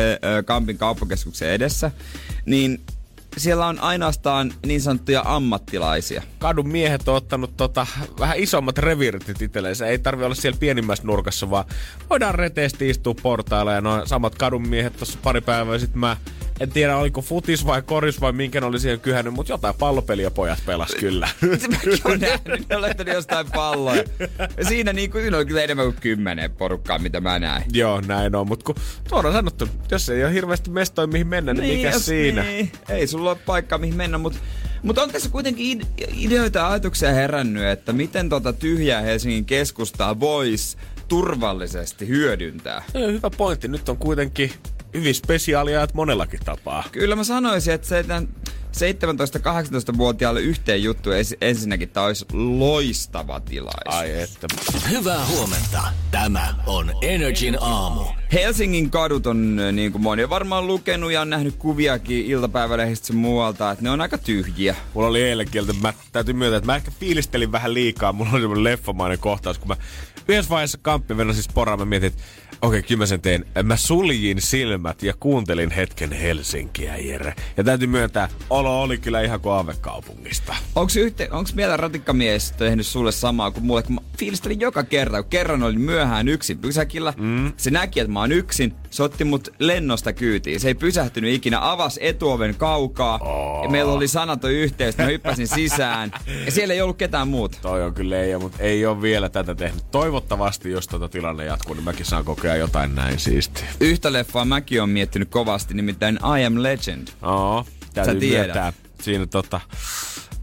Kampin 0.45 0.79
kauppakeskuksen 0.79 1.51
edessä, 1.51 1.91
niin 2.47 2.81
siellä 3.37 3.67
on 3.67 3.79
ainoastaan 3.79 4.53
niin 4.67 4.81
sanottuja 4.81 5.23
ammattilaisia. 5.25 6.23
Kadun 6.39 6.69
miehet 6.69 7.09
on 7.09 7.15
ottanut 7.15 7.57
tota, 7.57 7.87
vähän 8.21 8.39
isommat 8.39 8.79
revirtit 8.79 9.43
itselleen. 9.43 9.77
Ei 9.87 9.99
tarvi 9.99 10.25
olla 10.25 10.35
siellä 10.35 10.59
pienimmässä 10.61 11.05
nurkassa, 11.05 11.51
vaan 11.51 11.65
voidaan 12.11 12.35
reteesti 12.35 12.91
istua 12.91 13.15
portailla 13.23 13.73
ja 13.73 13.81
noin 13.81 14.07
samat 14.09 14.35
kadun 14.35 14.69
miehet 14.69 14.97
tuossa 14.97 15.19
pari 15.23 15.41
päivää 15.41 15.79
sitten 15.79 16.01
mä 16.01 16.17
en 16.61 16.71
tiedä 16.71 16.97
oliko 16.97 17.23
futis 17.23 17.67
vai 17.67 17.83
koris 17.83 18.21
vai 18.21 18.33
minkä 18.33 18.61
ne 18.61 18.67
oli 18.67 18.81
siihen 18.81 19.01
kyhännyt, 19.01 19.35
mutta 19.35 19.53
jotain 19.53 19.75
pallopeliä 19.75 20.31
pojat 20.31 20.59
pelas 20.67 20.95
kyllä. 20.95 21.29
Mäkin 21.71 22.21
nähnyt, 22.21 23.07
ne 23.07 23.13
jostain 23.13 23.47
palloja. 23.51 24.05
Ja 24.57 24.65
siinä, 24.65 24.93
niin 24.93 25.11
kuin, 25.11 25.23
siinä 25.23 25.37
oli 25.37 25.47
kyllä 25.47 25.63
enemmän 25.63 25.87
kuin 25.87 26.01
kymmenen 26.01 26.51
porukkaa, 26.51 26.99
mitä 26.99 27.21
mä 27.21 27.39
näin. 27.39 27.65
Joo, 27.73 28.01
näin 28.01 28.35
on, 28.35 28.49
mutta 28.49 28.65
kun 28.65 28.75
tuolla 29.09 29.33
sanottu, 29.33 29.69
jos 29.91 30.09
ei 30.09 30.25
ole 30.25 30.33
hirveästi 30.33 30.71
mestoja 30.71 31.07
mihin 31.07 31.27
mennä, 31.27 31.55
niin, 31.55 31.63
niin 31.63 31.87
mikä 31.87 31.99
siinä? 31.99 32.43
Niin. 32.43 32.73
Ei 32.89 33.07
sulla 33.07 33.31
ole 33.31 33.39
paikkaa 33.47 33.79
mihin 33.79 33.97
mennä, 33.97 34.19
mutta 34.19 34.39
mutta 34.83 35.03
on 35.03 35.11
tässä 35.11 35.31
kuitenkin 35.31 35.83
ideoita 36.13 36.59
ja 36.59 36.71
ajatuksia 36.71 37.13
herännyt, 37.13 37.65
että 37.65 37.93
miten 37.93 38.29
tota 38.29 38.53
tyhjää 38.53 39.01
Helsingin 39.01 39.45
keskustaa 39.45 40.21
voisi 40.21 40.77
turvallisesti 41.09 42.09
hyödyntää. 42.09 42.83
Hyvä 42.95 43.31
pointti. 43.31 43.69
Nyt 43.69 43.89
on 43.89 43.97
kuitenkin 43.97 44.53
hyvin 44.95 45.15
spesiaaliajat 45.15 45.95
monellakin 45.95 46.41
tapaa. 46.45 46.85
Kyllä 46.93 47.17
mä 47.17 47.25
sanoisin, 47.25 47.75
että 47.75 47.89
se 47.89 48.05
17-18-vuotiaalle 48.73 50.41
yhteen 50.41 50.83
juttu 50.83 51.11
ensinnäkin 51.41 51.89
tämä 51.89 52.07
olisi 52.07 52.25
loistava 52.33 53.41
tilaisuus. 53.41 53.95
Ai 53.95 54.21
että. 54.21 54.47
Hyvää 54.91 55.27
huomenta. 55.27 55.83
Tämä 56.11 56.55
on 56.67 56.93
Energin 57.03 57.57
aamu. 57.61 58.05
Helsingin 58.33 58.91
kadut 58.91 59.27
on, 59.27 59.57
niin 59.73 59.93
kuin 59.93 60.03
moni 60.03 60.25
on 60.25 60.31
varmaan 60.31 60.67
lukenut 60.67 61.13
ja 61.13 61.21
on 61.21 61.31
nähnyt 61.31 61.57
kuviakin 61.57 62.27
iltapäivälehdistä 62.27 63.13
muualta, 63.13 63.71
että 63.71 63.85
ne 63.85 63.91
on 63.91 64.01
aika 64.01 64.19
tyhjiä. 64.19 64.77
Mulla 64.95 65.09
oli 65.09 65.23
eilen 65.23 65.51
kieltä, 65.51 65.73
mä 65.73 65.93
täytyy 66.13 66.35
myöntää, 66.35 66.57
että 66.57 66.67
mä 66.67 66.77
ehkä 66.77 66.91
fiilistelin 67.01 67.53
vähän 67.53 67.75
liikaa. 67.75 68.13
Mulla 68.13 68.31
oli 68.33 68.41
semmoinen 68.41 68.65
leffamainen 68.65 69.19
kohtaus, 69.19 69.59
kun 69.59 69.69
mä 69.69 69.77
yhdessä 70.29 70.51
vaiheessa 70.51 70.79
kamppi 70.83 71.15
siis 71.33 71.49
poraan, 71.55 71.79
mä 71.79 71.85
mietin, 71.85 72.07
että 72.07 72.23
okei, 72.63 72.79
okay, 72.79 72.89
kyllä 72.89 72.99
mä 72.99 73.07
sen 73.07 73.21
tein. 73.21 73.45
Mä 73.63 73.77
suljin 73.77 74.41
silmät 74.41 75.03
ja 75.03 75.15
kuuntelin 75.21 75.71
hetken 75.71 76.13
Helsinkiä, 76.13 76.97
Jere. 76.97 77.35
Ja 77.57 77.65
täytyy 77.65 77.89
myöntää, 77.89 78.29
olo 78.51 78.83
oli 78.83 78.99
kyllä 78.99 79.21
ihan 79.21 79.41
kuin 79.41 79.53
aavekaupungista. 79.53 80.55
Onko, 80.75 80.93
yhte, 80.97 81.29
onks 81.31 81.57
vielä 81.57 81.77
ratikkamies 81.77 82.53
tehnyt 82.53 82.87
sulle 82.87 83.13
samaa 83.13 83.51
kuin 83.51 83.65
mulle? 83.65 83.83
Kun 83.83 83.95
mä 83.95 84.01
fiilistelin 84.19 84.61
joka 84.61 84.85
kerta, 84.85 85.23
kun 85.23 85.31
kerran 85.31 85.63
olin 85.63 85.81
myöhään 85.81 86.29
yksin 86.29 86.59
pysäkillä. 86.59 87.15
Mm. 87.17 87.53
Se 87.57 87.71
näki, 87.71 88.01
että 88.01 88.13
mä 88.13 88.21
oon 88.21 88.33
yksin. 88.33 88.75
Se 88.91 89.03
otti 89.03 89.25
mut 89.25 89.49
lennosta 89.59 90.13
kyytiin. 90.13 90.61
Se 90.61 90.69
ei 90.69 90.75
pysähtynyt 90.75 91.35
ikinä. 91.35 91.71
Avas 91.71 91.99
etuoven 92.03 92.55
kaukaa. 92.55 93.19
Oh. 93.19 93.65
Ja 93.65 93.71
meillä 93.71 93.93
oli 93.93 94.09
sanaton 94.09 94.53
yhteys. 94.53 94.99
Mä 94.99 95.05
hyppäsin 95.05 95.49
sisään. 95.49 96.13
Ja 96.47 96.53
siellä 96.53 96.75
ei 96.75 96.83
ollut 96.83 96.97
ketään 96.97 97.29
muuta. 97.29 97.59
Toi 97.63 97.83
on 97.83 97.95
kyllä 97.95 98.19
ei, 98.19 98.39
mutta 98.39 98.63
ei 98.63 98.87
ole 98.87 99.03
vielä 99.03 99.29
tätä 99.29 99.55
tehnyt. 99.55 99.85
Toivottavasti, 99.91 100.71
jos 100.71 100.89
tota 100.89 101.09
tilanne 101.09 101.45
jatkuu, 101.45 101.75
niin 101.75 101.85
mäkin 101.85 102.07
saan 102.07 102.25
kokea 102.25 102.52
jotain 102.57 102.95
näin 102.95 103.19
siistiä. 103.19 103.65
Yhtä 103.81 104.13
leffaa 104.13 104.45
mäkin 104.45 104.83
on 104.83 104.91
miettinyt 104.91 105.29
kovasti, 105.29 105.75
nimittäin 105.75 106.19
I 106.41 106.45
Am 106.45 106.63
Legend. 106.63 107.09
Oo, 107.23 107.67
täytyy 107.95 108.15
Sä 108.15 108.21
tiedät. 108.21 108.75
Siinä 109.03 109.27
tota, 109.27 109.61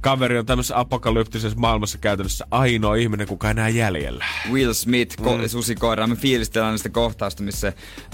kaveri 0.02 0.38
on 0.38 0.46
tämmöisessä 0.46 0.80
apokalyptisessa 0.80 1.60
maailmassa 1.60 1.98
käytännössä 1.98 2.46
ainoa 2.52 2.96
ihminen, 2.96 3.28
kuka 3.28 3.50
enää 3.50 3.70
jäljellä. 3.70 4.26
Will 4.52 4.74
Smith, 4.74 5.22
ko- 5.22 5.42
mm. 5.42 5.48
susikoira. 5.48 6.08
Me 6.08 6.16
fiilistellään 6.16 6.78
sitä 6.78 6.90
kohtausta, 6.90 7.44
missä 7.44 7.60
se 7.60 7.74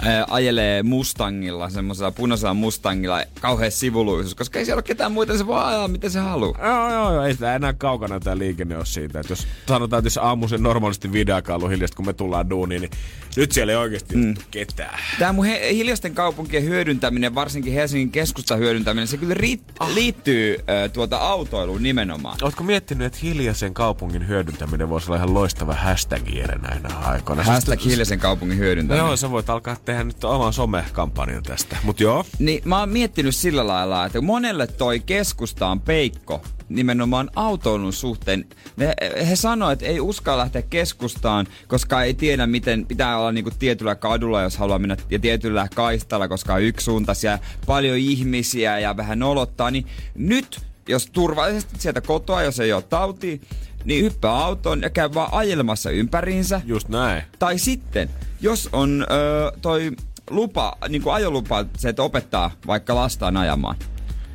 ää, 0.10 0.26
ajelee 0.30 0.84
Mustangilla, 0.84 1.70
semmoisella 1.70 2.12
punaisella 2.12 2.54
Mustangilla, 2.54 3.24
kauhean 3.42 3.72
sivuluisuus, 3.72 4.36
koska 4.36 4.60
ei 4.60 4.66
siellä 4.66 4.78
ole 4.78 4.84
ketään 4.84 5.12
muita, 5.12 5.38
se 5.38 5.48
voi 5.48 5.64
ajaa 5.64 5.88
miten 5.88 6.12
se 6.12 6.20
haluaa. 6.20 6.68
Joo, 6.68 6.92
joo, 6.92 7.14
joo, 7.14 7.24
ei 7.24 7.34
sitä 7.34 7.56
enää 7.56 7.74
kaukana 7.74 8.20
tämä 8.20 8.38
liikenne 8.38 8.78
ole 8.78 8.86
siitä. 8.86 9.20
Että 9.20 9.32
jos 9.32 9.48
sanotaan, 9.68 10.00
että 10.00 10.08
jos 10.08 10.18
aamuisin 10.18 10.64
normaalisti 10.64 11.12
videokaan 11.12 11.58
ollut 11.58 11.72
hiljasta, 11.72 11.96
kun 11.96 12.06
me 12.06 12.14
tullaan 12.14 12.50
duuniin, 12.50 12.82
niin 12.82 12.92
nyt 13.36 13.52
siellä 13.52 13.74
ei 13.74 13.78
oikeasti 13.78 14.16
mm. 14.16 14.34
ketään. 14.52 15.00
Tämä 15.20 15.34
mun 15.34 15.46
he- 15.46 15.70
hiljaisten 15.74 16.16
kaupunkien 16.16 16.64
hyödyntäminen, 16.64 17.36
varsinkin 17.36 17.74
Helsingin 17.74 18.12
keskusta 18.12 18.56
hyödyntäminen, 18.56 19.08
se 19.08 19.18
kyllä 19.18 19.36
ri- 19.36 19.74
ah. 19.80 19.94
liittyy 19.94 20.56
äh, 20.56 20.92
tuota 20.92 21.18
autoiluun 21.18 21.84
nimenomaan. 21.84 22.38
Oletko 22.42 22.64
miettinyt, 22.64 23.06
että 23.06 23.20
hiljaisen 23.24 23.74
kaupungin 23.74 24.28
hyödyntäminen 24.28 24.90
voisi 24.90 25.08
olla 25.08 25.18
ihan 25.18 25.34
loistava 25.34 25.74
hashtag 25.74 26.22
näinä 26.62 26.90
aikoina? 27.04 27.44
Siis 27.44 27.54
hashtag 27.54 27.86
hiljaisen 27.86 28.20
kaupungin 28.20 28.58
hyödyntäminen. 28.58 29.04
No 29.04 29.10
joo, 29.10 29.18
sä 29.18 29.32
voit 29.32 29.50
alkaa 29.50 29.76
tehdä 29.86 30.04
nyt 30.04 30.24
oman 30.24 30.54
somekampanjan 30.54 31.44
tästä, 31.44 31.78
mut 31.84 32.00
joo. 32.00 32.26
Niin 32.40 32.62
mä 32.66 32.80
oon 32.80 32.90
miettinyt 32.90 33.36
sillä 33.36 33.68
lailla, 33.68 34.06
että 34.06 34.22
monelle 34.22 34.68
toi 34.68 35.00
keskusta 35.00 35.68
on 35.68 35.82
peikko 35.82 36.42
nimenomaan 36.70 37.30
autoilun 37.36 37.94
suhteen. 37.94 38.46
Ne, 38.78 38.94
he 39.30 39.36
sanoivat, 39.36 39.74
että 39.74 39.86
ei 39.86 40.00
uskalla 40.00 40.42
lähteä 40.42 40.62
keskustaan, 40.62 41.48
koska 41.68 42.04
ei 42.04 42.14
tiedä, 42.14 42.48
miten 42.48 42.86
pitää 42.86 43.18
olla 43.18 43.32
niinku 43.32 43.52
tietyllä 43.60 43.96
kadulla, 43.96 44.42
jos 44.42 44.58
haluaa 44.58 44.80
mennä, 44.80 44.98
ja 45.10 45.20
tietyllä 45.20 45.68
kaistalla, 45.76 46.28
koska 46.28 46.54
on 46.54 46.62
yksisuuntaisia, 46.62 47.40
paljon 47.66 47.98
ihmisiä 47.98 48.80
ja 48.80 48.98
vähän 48.98 49.20
nolottaa. 49.20 49.72
Niin 49.72 49.88
nyt, 50.16 50.60
jos 50.90 51.10
turvallisesti 51.14 51.80
sieltä 51.80 52.02
kotoa, 52.02 52.44
jos 52.44 52.60
ei 52.60 52.74
ole 52.74 52.84
tauti, 52.84 53.42
niin 53.86 54.04
hyppää 54.04 54.32
autoon 54.32 54.82
ja 54.82 54.90
käy 54.90 55.10
vaan 55.14 55.34
ajelmassa 55.34 55.90
ympäriinsä. 55.90 56.62
Just 56.66 56.90
näin. 56.90 57.24
Tai 57.40 57.60
sitten, 57.60 58.10
jos 58.42 58.70
on 58.74 59.06
öö, 59.12 59.52
toi 59.62 59.92
lupa, 60.30 60.78
niin 60.90 61.02
kuin 61.02 61.14
ajolupa, 61.14 61.66
se, 61.78 61.90
että 61.90 62.04
opettaa 62.04 62.52
vaikka 62.68 62.96
lastaan 62.96 63.38
ajamaan, 63.38 63.76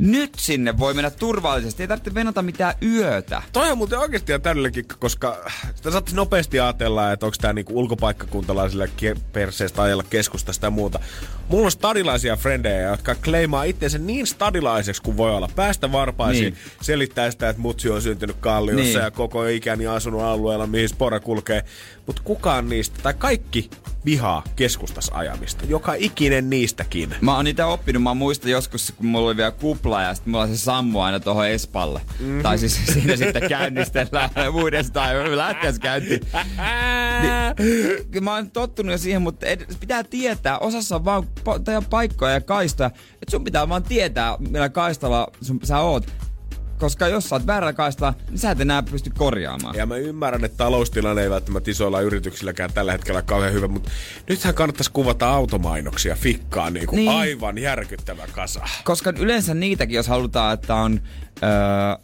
nyt 0.00 0.34
sinne 0.36 0.78
voi 0.78 0.94
mennä 0.94 1.10
turvallisesti. 1.10 1.82
Ei 1.82 1.88
tarvitse 1.88 2.14
venata 2.14 2.42
mitään 2.42 2.74
yötä. 2.82 3.42
Toi 3.52 3.70
on 3.70 3.78
muuten 3.78 3.98
oikeasti 3.98 4.32
ihan 4.32 4.42
täydellinen 4.42 4.72
kikka, 4.72 4.96
koska 4.98 5.50
sitä 5.74 5.90
saattaisi 5.90 6.16
nopeasti 6.16 6.60
ajatella, 6.60 7.12
että 7.12 7.26
onko 7.26 7.36
tämä 7.40 7.52
niinku 7.52 7.78
ulkopaikkakuntalaisille 7.78 8.90
perseestä 9.32 9.82
ajella 9.82 10.04
keskustasta 10.10 10.66
ja 10.66 10.70
muuta. 10.70 11.00
Mulla 11.48 11.64
on 11.64 11.70
stadilaisia 11.70 12.36
frendejä, 12.36 12.88
jotka 12.88 13.14
kleimaa 13.14 13.64
itseensä 13.64 13.98
niin 13.98 14.26
stadilaiseksi 14.26 15.02
kuin 15.02 15.16
voi 15.16 15.30
olla. 15.30 15.48
Päästä 15.56 15.92
varpaisiin, 15.92 16.54
niin. 16.54 16.74
selittää 16.80 17.30
sitä, 17.30 17.48
että 17.48 17.62
mutsi 17.62 17.90
on 17.90 18.02
syntynyt 18.02 18.36
Kalliossa 18.40 18.98
niin. 18.98 19.04
ja 19.04 19.10
koko 19.10 19.46
ikäni 19.46 19.86
asunut 19.86 20.22
alueella, 20.22 20.66
mihin 20.66 20.88
spora 20.88 21.20
kulkee. 21.20 21.64
Mutta 22.10 22.22
kukaan 22.24 22.68
niistä, 22.68 23.02
tai 23.02 23.14
kaikki 23.14 23.70
vihaa 24.04 24.42
keskustas 24.56 25.10
ajamista. 25.14 25.64
Joka 25.68 25.94
ikinen 25.94 26.50
niistäkin. 26.50 27.14
Mä 27.20 27.36
oon 27.36 27.44
niitä 27.44 27.66
oppinut. 27.66 28.02
Mä 28.02 28.14
muistan 28.14 28.50
joskus, 28.50 28.92
kun 28.96 29.06
mulla 29.06 29.26
oli 29.26 29.36
vielä 29.36 29.50
kupla 29.50 30.02
ja 30.02 30.14
sitten 30.14 30.30
mulla 30.30 30.46
se 30.46 30.56
sammu 30.56 31.00
aina 31.00 31.20
tuohon 31.20 31.48
Espalle. 31.48 32.00
Mm-hmm. 32.20 32.42
Tai 32.42 32.58
siis 32.58 32.80
siinä 32.92 33.16
sitten 33.16 33.48
käynnistellään 33.48 34.30
uudestaan 34.62 35.36
lähteäs 35.36 35.78
käyntiin. 35.78 36.20
Niin, 38.12 38.24
mä 38.24 38.34
oon 38.34 38.50
tottunut 38.50 38.92
jo 38.92 38.98
siihen, 38.98 39.22
mutta 39.22 39.46
pitää 39.80 40.04
tietää. 40.04 40.58
Osassa 40.58 40.96
on 40.96 41.04
vaan 41.04 41.24
paikkoja 41.90 42.32
ja 42.32 42.40
kaistoja. 42.40 42.90
Että 43.14 43.30
sun 43.30 43.44
pitää 43.44 43.68
vaan 43.68 43.82
tietää, 43.82 44.36
millä 44.38 44.68
kaistalla 44.68 45.28
sun, 45.42 45.60
sä 45.64 45.78
oot 45.78 46.12
koska 46.80 47.08
jos 47.08 47.28
sä 47.28 47.34
oot 47.34 47.46
väärällä 47.46 47.72
kaistalla, 47.72 48.14
niin 48.28 48.38
sä 48.38 48.50
et 48.50 48.60
enää 48.60 48.82
pysty 48.82 49.10
korjaamaan. 49.18 49.76
Ja 49.76 49.86
mä 49.86 49.96
ymmärrän, 49.96 50.44
että 50.44 50.56
taloustilanne 50.56 51.22
ei 51.22 51.30
välttämättä 51.30 51.70
isoilla 51.70 52.00
yrityksilläkään 52.00 52.72
tällä 52.72 52.92
hetkellä 52.92 53.22
kauhean 53.22 53.52
hyvä, 53.52 53.68
mutta 53.68 53.90
nythän 54.28 54.54
kannattaisi 54.54 54.90
kuvata 54.92 55.30
automainoksia 55.30 56.16
fikkaan 56.16 56.72
niin 56.72 56.86
kuin 56.86 56.96
niin. 56.96 57.10
aivan 57.10 57.58
järkyttävä 57.58 58.26
kasa. 58.32 58.60
Koska 58.84 59.12
yleensä 59.18 59.54
niitäkin, 59.54 59.96
jos 59.96 60.08
halutaan, 60.08 60.54
että 60.54 60.74
on 60.74 61.00
öö, 61.42 61.50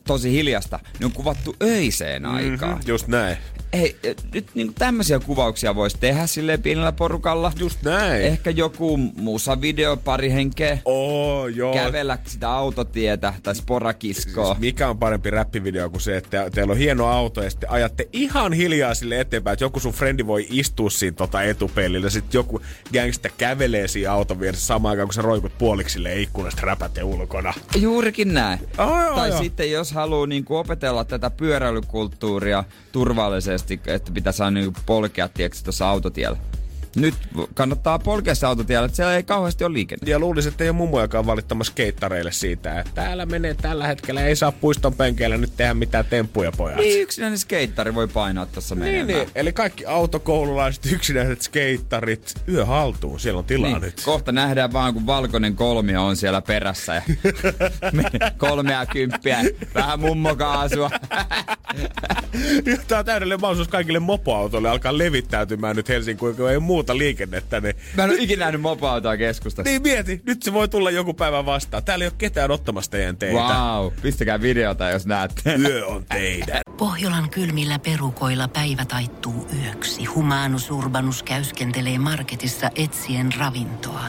tosi 0.07 0.33
hiljasta, 0.33 0.79
niin 0.99 1.05
on 1.05 1.13
kuvattu 1.13 1.57
öiseen 1.63 2.27
aikaan. 2.27 2.73
Mm-hmm, 2.73 2.89
just 2.89 3.09
näin. 3.09 3.37
Ei, 3.73 3.97
nyt 4.35 4.51
niin 4.55 4.75
tämmöisiä 4.75 5.21
kuvauksia 5.21 5.75
voisi 5.75 5.97
tehdä 6.01 6.27
sille 6.27 6.57
pienellä 6.59 6.93
porukalla. 6.93 7.53
Just 7.59 7.83
näin. 7.83 8.23
Ehkä 8.23 8.51
joku 8.51 8.97
musavideo 8.97 9.97
pari 9.97 10.33
henkeä. 10.33 10.79
Oh, 10.85 11.47
joo. 11.47 11.75
Kävellä 11.75 12.19
sitä 12.27 12.51
autotietä 12.51 13.35
tai 13.43 13.55
sporakiskoa. 13.55 14.47
Siis 14.47 14.59
mikä 14.59 14.89
on 14.89 14.99
parempi 14.99 15.31
räppivideo 15.31 15.91
kuin 15.91 16.01
se, 16.01 16.17
että 16.17 16.51
teillä 16.51 16.71
on 16.71 16.79
hieno 16.79 17.07
auto 17.07 17.43
ja 17.43 17.51
sitten 17.51 17.71
ajatte 17.71 18.09
ihan 18.13 18.53
hiljaa 18.53 18.95
sille 18.95 19.21
eteenpäin, 19.21 19.53
että 19.53 19.65
joku 19.65 19.81
sun 19.81 19.93
frendi 19.93 20.27
voi 20.27 20.47
istua 20.51 20.91
siinä 20.91 21.15
tota 21.17 21.43
etupelillä. 21.43 22.11
Sitten 22.11 22.39
joku 22.39 22.61
gangsta 22.93 23.29
kävelee 23.29 23.89
siinä 23.89 24.13
auton 24.13 24.41
vieressä 24.41 24.67
samaan 24.67 24.91
aikaan, 24.91 25.09
kun 25.09 25.15
sä 25.15 25.23
roikut 25.23 25.59
puoliksi 25.59 25.93
sille 25.93 26.21
ikkunasta 26.21 26.63
räpäte 26.65 27.03
ulkona. 27.03 27.55
Juurikin 27.77 28.35
näin. 28.35 28.59
Oh, 28.79 29.01
joo, 29.01 29.15
tai 29.15 29.29
joo. 29.29 29.43
sitten 29.43 29.71
jos 29.71 29.93
haluaa 29.93 30.27
niin 30.27 30.45
opetella 30.49 31.05
tätä 31.05 31.31
pyöräilykulttuuria 31.31 32.65
turvallisesti, 32.93 33.56
että 33.87 34.13
pitää 34.15 34.33
saada 34.33 34.51
niin 34.51 34.73
polkea 34.87 35.29
tuossa 35.65 35.89
autotiellä. 35.89 36.39
Nyt 36.97 37.15
kannattaa 37.55 37.99
polkea 37.99 38.35
se 38.35 38.47
autotiellä, 38.47 38.87
että 38.87 38.97
siellä 38.97 39.17
ei 39.17 39.23
kauheasti 39.23 39.65
ole 39.65 39.73
liikennettä. 39.73 40.11
Ja 40.11 40.19
luulisin, 40.19 40.53
että 40.53 40.65
ei 40.65 40.71
ole 40.71 40.77
mummojakaan 40.77 41.27
valittamassa 41.27 41.71
skeittareille 41.73 42.33
siitä, 42.33 42.81
että 42.81 42.93
täällä 42.95 43.27
menee 43.27 43.55
tällä 43.55 43.87
hetkellä, 43.87 44.23
ei 44.23 44.37
saa 44.37 44.53
puiston 44.53 44.95
penkeillä 44.95 45.37
nyt 45.37 45.53
tehdä 45.57 45.75
mitään 45.75 46.05
temppuja 46.05 46.53
pojat. 46.57 46.79
Niin 46.79 47.03
yksinäinen 47.03 47.39
skeittari 47.39 47.95
voi 47.95 48.09
painaa 48.09 48.47
tuossa 48.47 48.75
menemään. 48.75 49.07
Niin, 49.07 49.17
niin. 49.19 49.29
Eli 49.35 49.53
kaikki 49.53 49.87
autokoululaiset, 49.87 50.87
yksinäiset 50.93 51.43
skeittarit, 51.43 52.35
yö 52.49 52.65
haltuun, 52.65 53.21
siellä 53.21 53.39
on 53.39 53.45
tilaa 53.45 53.71
Niin, 53.71 53.83
nyt. 53.83 54.03
kohta 54.05 54.33
nähdään 54.33 54.73
vaan, 54.73 54.95
kun 54.95 55.07
valkoinen 55.07 55.57
kolmio 55.57 56.07
on 56.07 56.17
siellä 56.17 56.43
perässä. 56.43 56.95
Ja 56.95 57.03
kolmea 58.39 58.87
kymppiä, 58.87 59.39
vähän 59.75 60.01
mummokaasua. 60.01 60.91
Tämä 62.89 62.99
on 62.99 63.05
täydellinen 63.05 63.41
mahdollisuus 63.41 63.69
kaikille 63.69 63.99
mopoautoille 63.99 64.69
alkaa 64.69 64.99
levittäytymään 64.99 65.77
nyt 65.77 65.89
Helsinkiin, 65.89 66.35
kun 66.37 66.51
ei 66.51 66.57
ole 66.57 66.65
muuta 66.87 66.99
liikennettä. 66.99 67.61
Niin, 67.61 67.77
Mä 67.97 68.05
en 68.05 68.11
ole 68.11 68.19
ikinä 68.21 68.45
nähnyt 68.45 68.61
mopoautoa 68.61 69.17
keskustassa. 69.17 69.71
niin 69.71 69.83
mieti, 69.83 70.21
nyt 70.27 70.43
se 70.43 70.53
voi 70.53 70.69
tulla 70.69 70.91
joku 70.91 71.15
päivä 71.15 71.47
vastaan. 71.47 71.85
Täällä 71.85 72.05
ei 72.05 72.07
ole 72.09 72.15
ketään 72.19 72.51
ottamassa 72.51 72.91
teidän 72.91 73.17
teitä. 73.17 73.39
Wow, 73.39 73.93
pistäkää 74.03 74.41
videota, 74.41 74.91
jos 74.91 75.07
näette. 75.07 75.55
Yö 75.57 75.87
on 75.87 76.05
teidän. 76.05 76.61
Pohjolan 76.77 77.31
kylmillä 77.31 77.79
perukoilla 77.79 78.49
päivä 78.49 78.85
taittuu 78.85 79.49
yöksi. 79.65 80.05
Humanus 80.05 80.71
Urbanus 80.71 81.23
käyskentelee 81.23 81.99
marketissa 81.99 82.71
etsien 82.75 83.33
ravintoa. 83.39 84.05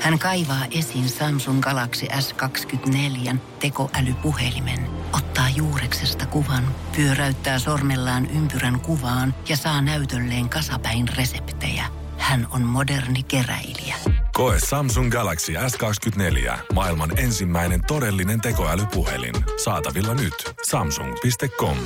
Hän 0.00 0.18
kaivaa 0.18 0.64
esiin 0.70 1.08
Samsung 1.08 1.60
Galaxy 1.60 2.06
S24 2.06 3.36
tekoälypuhelimen, 3.58 4.78
ottaa 5.12 5.48
juureksesta 5.56 6.26
kuvan, 6.26 6.74
pyöräyttää 6.96 7.58
sormellaan 7.58 8.26
ympyrän 8.26 8.80
kuvaan 8.80 9.34
ja 9.48 9.56
saa 9.56 9.82
näytölleen 9.82 10.48
kasapäin 10.48 11.08
reseptejä. 11.16 11.84
Hän 12.20 12.46
on 12.50 12.62
moderni 12.62 13.22
keräilijä. 13.22 13.94
Koe 14.32 14.56
Samsung 14.68 15.10
Galaxy 15.10 15.52
S24. 15.52 16.58
Maailman 16.74 17.18
ensimmäinen 17.18 17.80
todellinen 17.86 18.40
tekoälypuhelin. 18.40 19.34
Saatavilla 19.64 20.14
nyt. 20.14 20.34
Samsung.com. 20.66 21.76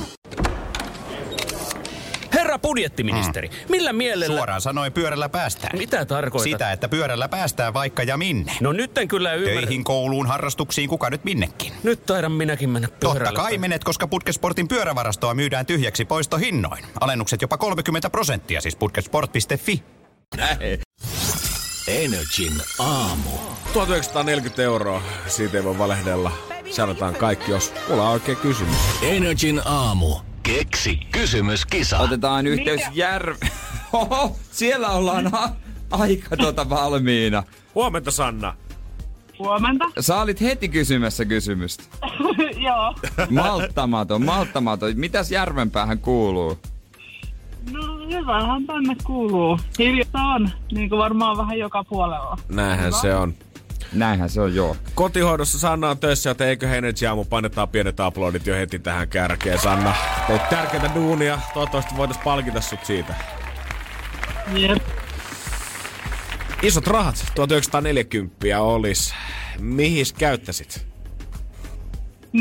Herra 2.33 2.59
budjettiministeri, 2.59 3.49
millä 3.69 3.93
mielellä... 3.93 4.35
Suoraan 4.37 4.61
sanoen 4.61 4.93
pyörällä 4.93 5.29
päästään. 5.29 5.77
Mitä 5.77 6.05
tarkoitat? 6.05 6.51
Sitä, 6.51 6.71
että 6.71 6.87
pyörällä 6.89 7.29
päästään 7.29 7.73
vaikka 7.73 8.03
ja 8.03 8.17
minne. 8.17 8.51
No 8.61 8.71
nyt 8.71 8.97
en 8.97 9.07
kyllä 9.07 9.33
ymmärrä. 9.33 9.61
Töihin, 9.61 9.83
kouluun, 9.83 10.27
harrastuksiin, 10.27 10.89
kuka 10.89 11.09
nyt 11.09 11.23
minnekin. 11.23 11.73
Nyt 11.83 12.05
taidan 12.05 12.31
minäkin 12.31 12.69
mennä 12.69 12.87
pyörällä. 12.99 13.25
Totta 13.25 13.41
kai 13.41 13.57
menet, 13.57 13.83
koska 13.83 14.07
Putkesportin 14.07 14.67
pyörävarastoa 14.67 15.33
myydään 15.33 15.65
tyhjäksi 15.65 16.05
poistohinnoin. 16.05 16.85
Alennukset 16.99 17.41
jopa 17.41 17.57
30 17.57 18.09
prosenttia, 18.09 18.61
siis 18.61 18.75
putkesport.fi. 18.75 19.83
Energin 21.87 22.53
aamu. 22.79 23.29
1940 23.73 24.61
euroa, 24.63 25.01
siitä 25.27 25.57
ei 25.57 25.63
voi 25.63 25.77
valehdella. 25.77 26.31
Sanotaan 26.71 27.15
kaikki, 27.15 27.51
jos 27.51 27.73
mulla 27.89 28.03
on 28.03 28.09
oikein 28.13 28.37
kysymys. 28.37 28.75
Energin 29.01 29.61
aamu. 29.65 30.15
Keksi 30.43 30.95
kysymyskisa. 31.11 31.97
Otetaan 31.99 32.47
yhteys 32.47 32.81
Järv... 32.93 33.35
Oho, 33.93 34.35
siellä 34.51 34.89
ollaan 34.89 35.35
a- 35.35 35.49
aika 35.91 36.37
tuota 36.37 36.69
valmiina. 36.69 37.43
Huomenta 37.75 38.11
Sanna. 38.11 38.55
Huomenta. 39.39 39.85
Sä 39.99 40.21
olit 40.21 40.41
heti 40.41 40.69
kysymässä 40.69 41.25
kysymystä. 41.25 41.83
Joo. 42.67 42.95
Malttamaton, 43.29 44.25
malttamaton. 44.25 44.91
Mitäs 44.95 45.31
Järvenpäähän 45.31 45.99
kuuluu? 45.99 46.59
No 47.71 48.07
hyvähän 48.11 48.65
tänne 48.65 48.95
kuuluu. 49.03 49.59
Hiljasta 49.79 50.19
on, 50.19 50.49
niin 50.71 50.89
kuin 50.89 50.99
varmaan 50.99 51.37
vähän 51.37 51.59
joka 51.59 51.83
puolella. 51.83 52.37
Näinhän 52.49 52.93
se 52.93 53.15
on. 53.15 53.33
Näinhän 53.93 54.29
se 54.29 54.41
on, 54.41 54.55
joo. 54.55 54.75
Kotihoidossa 54.95 55.59
Sanna 55.59 55.89
on 55.89 55.97
töissä, 55.97 56.29
joten 56.29 56.47
eikö 56.47 56.75
Energy 56.75 57.05
aamu 57.05 57.25
painetaan 57.25 57.69
pienet 57.69 57.99
aplodit 57.99 58.47
jo 58.47 58.55
heti 58.55 58.79
tähän 58.79 59.07
kärkeen, 59.07 59.59
Sanna. 59.59 59.93
Teit 60.27 60.49
tärkeitä 60.49 60.91
duunia. 60.95 61.39
Toivottavasti 61.53 61.97
voitais 61.97 62.19
palkita 62.23 62.61
sut 62.61 62.85
siitä. 62.85 63.15
Jep. 64.53 64.83
Isot 66.61 66.87
rahat, 66.87 67.25
1940 67.35 68.61
olis. 68.61 69.13
Mihin 69.59 70.05
käyttäisit? 70.17 70.94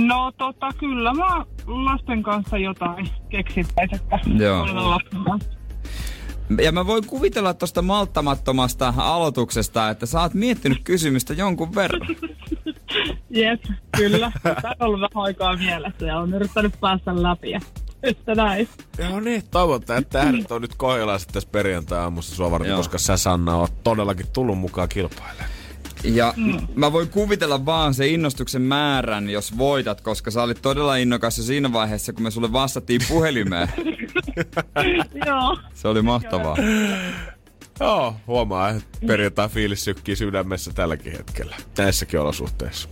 No 0.01 0.33
tota, 0.39 0.73
kyllä 0.79 1.15
mä 1.15 1.45
lasten 1.67 2.23
kanssa 2.23 2.59
jotain 2.59 3.09
keksittäis, 3.29 3.93
että 3.93 4.21
Joo. 4.39 4.67
Ja 6.63 6.73
mä 6.73 6.87
voin 6.87 7.07
kuvitella 7.07 7.55
tuosta 7.55 7.83
malttamattomasta 7.83 8.95
aloituksesta, 8.97 9.91
että 9.91 10.07
sä 10.07 10.21
oot 10.21 10.35
miettinyt 10.35 10.79
kysymystä 10.85 11.35
jonkun 11.35 11.75
verran. 11.75 12.09
Jep, 13.31 13.65
kyllä. 13.97 14.33
Tämä 14.43 14.75
on 14.81 14.87
ollut 14.87 15.01
vähän 15.01 15.25
aikaa 15.25 15.57
mielessä 15.57 16.07
ja 16.07 16.19
on 16.19 16.35
yrittänyt 16.35 16.81
päästä 16.81 17.23
läpi. 17.23 17.51
ja 17.51 17.61
Että 18.03 18.35
näin. 18.35 18.69
Joo 18.99 19.21
niin, 19.21 19.43
toivotaan, 19.51 19.99
että 19.99 20.21
äänet 20.21 20.53
on 20.53 20.63
nyt 20.63 20.75
Kohjalaiset 20.77 21.29
tässä 21.33 21.49
perjantai-aamussa 21.53 22.37
sua 22.37 22.51
varten, 22.51 22.77
koska 22.77 22.99
sä 22.99 23.17
Sanna 23.17 23.57
oot 23.57 23.85
todellakin 23.85 24.27
tullut 24.33 24.59
mukaan 24.59 24.89
kilpailemaan. 24.89 25.64
Ja 26.05 26.35
mä 26.75 26.93
voin 26.93 27.09
kuvitella 27.09 27.67
vaan 27.67 27.95
se 27.95 28.07
innostuksen 28.07 28.63
määrän, 28.63 29.31
jos 29.31 29.59
voitat, 29.59 30.01
koska 30.01 30.31
sä 30.31 30.43
olit 30.43 30.63
todella 30.63 30.97
innokas 30.97 31.39
jo 31.39 31.45
siinä 31.45 31.73
vaiheessa, 31.73 32.13
kun 32.13 32.23
me 32.23 32.31
sulle 32.31 32.53
vastattiin 32.53 33.01
puhelimeen. 33.09 33.69
Joo. 35.27 35.59
Se 35.75 35.89
oli 35.89 36.03
mahtavaa. 36.03 36.57
Joo, 37.81 38.17
huomaa, 38.27 38.71
että 38.71 38.99
perjantai 39.07 39.49
fiilis 39.49 39.85
sykkii 39.85 40.17
sydämessä 40.17 40.73
tälläkin 40.75 41.13
hetkellä. 41.13 41.57
Näissäkin 41.79 42.21
olosuhteissa. 42.21 42.89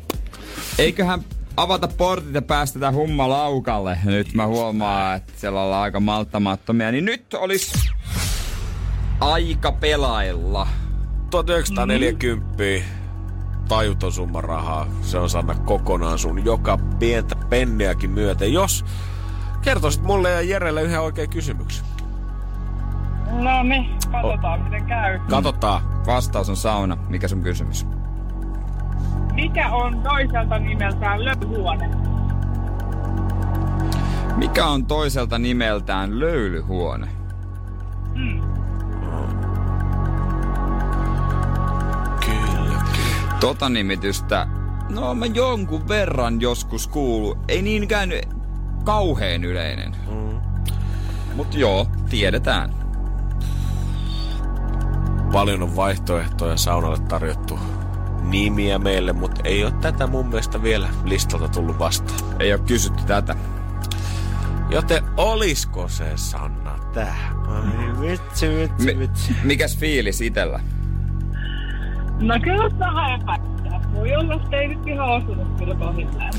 Eiköhän 0.79 1.25
avata 1.57 1.89
portit 1.89 2.35
ja 2.35 2.43
päästetä 2.43 2.93
humma 2.93 3.29
laukalle. 3.29 3.99
Nyt 4.05 4.35
mä 4.35 4.47
huomaan, 4.47 5.17
että 5.17 5.33
siellä 5.37 5.63
ollaan 5.63 5.83
aika 5.83 6.01
malttamattomia. 6.01 6.93
Niin 6.93 7.05
nyt 7.05 7.35
olisi 7.35 7.91
aika 9.21 9.73
pelailla. 9.73 10.67
1940 11.31 13.02
tajuton 13.69 14.13
summa 14.13 14.41
rahaa. 14.41 14.87
Se 15.01 15.19
on 15.19 15.31
Sanna 15.31 15.55
kokonaan 15.55 16.19
sun 16.19 16.45
joka 16.45 16.79
pientä 16.99 17.37
penniäkin 17.37 18.11
myöten. 18.11 18.53
Jos 18.53 18.85
kertoisit 19.63 20.03
mulle 20.03 20.31
ja 20.31 20.41
Jerelle 20.41 20.83
yhden 20.83 21.01
oikean 21.01 21.29
kysymyksen. 21.29 21.87
No 23.31 23.63
niin, 23.63 23.99
katsotaan 24.13 24.63
miten 24.63 24.87
käy. 24.87 25.19
Katsotaan. 25.31 25.83
Vastaus 26.07 26.49
on 26.49 26.57
sauna. 26.57 26.97
Mikä 27.09 27.29
sun 27.29 27.43
kysymys? 27.43 27.87
Mikä 29.35 29.69
on 29.69 30.03
toiselta 30.03 30.59
nimeltään 30.59 31.25
löyhuone? 31.25 31.91
Mikä 34.37 34.67
on 34.67 34.87
toiselta 34.87 35.39
nimeltään 35.39 36.21
löylyhuone? 36.21 37.09
Kyllä, 38.15 38.52
Tota 43.43 43.69
nimitystä, 43.69 44.47
no 44.89 45.15
mä 45.15 45.27
jonkun 45.27 45.89
verran 45.89 46.41
joskus 46.41 46.87
kuulu. 46.87 47.39
Ei 47.49 47.63
niinkään 47.63 48.11
kauheen 48.85 49.45
yleinen. 49.45 49.97
Mm. 50.11 50.41
Mut 51.37 51.55
joo, 51.55 51.87
tiedetään. 52.11 52.75
Paljon 55.33 55.63
on 55.63 55.77
vaihtoehtoja 55.77 56.57
saunalle 56.57 56.99
tarjottu 56.99 57.59
nimiä 58.23 58.79
meille, 58.79 59.13
mutta 59.13 59.41
ei 59.45 59.65
ole 59.65 59.73
tätä 59.73 60.07
mun 60.07 60.27
mielestä 60.27 60.63
vielä 60.63 60.89
listalta 61.05 61.49
tullut 61.49 61.79
vastaan. 61.79 62.43
Ei 62.43 62.53
oo 62.53 62.59
kysytty 62.59 63.03
tätä. 63.05 63.37
Joten 64.71 65.05
olisko 65.17 65.89
se 65.89 66.13
Sanna 66.17 66.79
tää? 66.95 67.33
Ai 67.47 68.01
vitsi, 68.01 68.49
vitsi, 68.49 68.99
vitsi. 68.99 69.37
mikäs 69.45 69.79
fiilis 69.79 70.21
itellä? 70.21 70.61
No 72.23 72.35
kyllä 72.43 72.79
vähän 72.79 73.21
epäilyttää. 73.21 73.81
Voi 73.95 74.17
olla, 74.17 74.35
että 74.35 74.57
ei 74.57 74.69
nyt 74.69 74.87
ihan 74.87 75.09
osunut 75.09 75.49
kyllä 75.59 75.75
kohdilleen. 75.75 76.33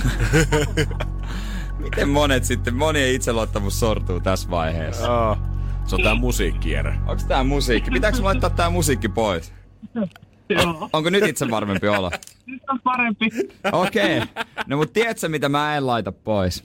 Miten 1.84 2.10
monet 2.10 2.44
sitten, 2.44 2.76
monien 2.76 3.16
itseluottamus 3.16 3.80
sortuu 3.80 4.20
tässä 4.20 4.50
vaiheessa? 4.50 5.06
Joo. 5.06 5.38
Se 5.86 5.96
on 5.96 6.02
tää 6.04 6.16
musiikkierä. 6.16 6.96
Onks 7.08 7.26
tää 7.26 7.44
musiikki? 7.44 7.92
Pitääkö 7.92 8.24
laittaa 8.24 8.50
tää 8.50 8.70
musiikki 8.70 9.10
pois? 9.10 9.54
Joo. 10.50 10.90
Onko 10.94 11.10
nyt 11.10 11.24
itse 11.24 11.50
varmempi 11.52 11.88
olo? 11.88 12.12
Nyt 12.46 12.62
on 12.70 12.80
parempi. 12.84 13.30
Okei. 13.72 14.18
Okay. 14.18 14.44
No 14.68 14.78
mut 14.78 14.94
tiedätkö 14.94 15.30
mitä 15.30 15.50
mä 15.50 15.78
en 15.78 15.88
laita 15.88 16.12
pois? 16.12 16.64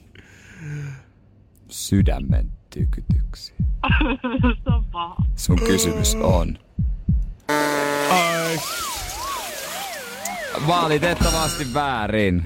Sydämen 1.69 2.51
tykytyksiä. 2.69 3.55
Se 4.63 4.69
on 4.73 4.85
paha. 4.85 5.15
Sun 5.35 5.59
kysymys 5.59 6.15
on. 6.15 6.57
Ai. 8.09 8.57
Valitettavasti 10.67 11.73
väärin. 11.73 12.45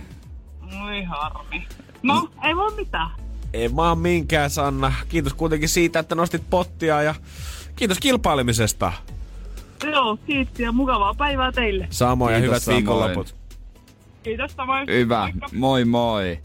Oi 0.86 1.04
harmi. 1.04 1.68
No, 2.04 2.30
ei 2.44 2.56
voi 2.56 2.76
mitään. 2.76 3.10
Ei 3.54 3.70
maa 3.70 3.96
minkään, 3.96 4.50
Sanna. 4.50 4.94
Kiitos 5.10 5.34
kuitenkin 5.34 5.70
siitä, 5.70 6.00
että 6.00 6.16
nostit 6.16 6.44
pottia 6.50 7.02
ja 7.02 7.16
kiitos 7.76 8.00
kilpailemisesta. 8.00 8.94
Joo, 9.92 10.18
kiitti 10.28 10.64
ja 10.64 10.72
mukavaa 10.72 11.14
päivää 11.14 11.52
teille. 11.52 11.88
Samoin 11.90 12.34
ja 12.34 12.40
Kiitos 12.40 12.52
hyvät 12.52 12.64
samoin. 12.64 12.78
viikonloput. 12.78 13.36
Kiitos 14.24 14.52
samoin. 14.52 14.88
Hyvä. 14.88 15.20
Moikka. 15.20 15.48
Moi 15.54 15.86
moi. 15.86 16.40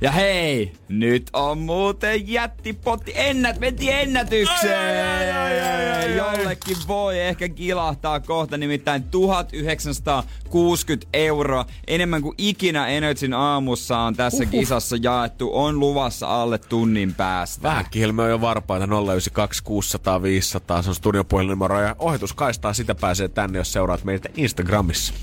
Ja 0.00 0.10
hei, 0.10 0.72
nyt 0.88 1.30
on 1.32 1.58
muuten 1.58 2.28
jättipotti. 2.28 3.12
Ennät, 3.14 3.60
mentiin 3.60 3.92
ennätykseen! 3.92 6.16
Jollekin 6.16 6.76
voi 6.88 7.20
ehkä 7.20 7.48
kilahtaa 7.48 8.20
kohta, 8.20 8.56
nimittäin 8.56 9.02
1960 9.02 11.08
euroa. 11.12 11.66
Enemmän 11.86 12.22
kuin 12.22 12.34
ikinä 12.38 12.86
Energyn 12.86 13.34
aamussa 13.34 13.98
on 13.98 14.16
tässä 14.16 14.42
Uhuh. 14.42 14.50
kisassa 14.50 14.96
jaettu. 15.02 15.50
On 15.52 15.80
luvassa 15.80 16.42
alle 16.42 16.58
tunnin 16.58 17.14
päästä. 17.14 17.62
Vähän 17.62 17.84
kilme 17.90 18.22
on 18.22 18.30
jo 18.30 18.40
varpaita 18.40 18.86
092 18.86 19.62
600 19.64 20.22
500. 20.22 20.82
Se 20.82 20.88
on 20.88 20.94
studion 20.94 21.26
puhelinnumero 21.26 21.80
ja 21.80 21.96
ohituskaistaa 21.98 22.72
sitä 22.72 22.94
pääsee 22.94 23.28
tänne, 23.28 23.58
jos 23.58 23.72
seuraat 23.72 24.04
meitä 24.04 24.28
Instagramissa. 24.36 25.14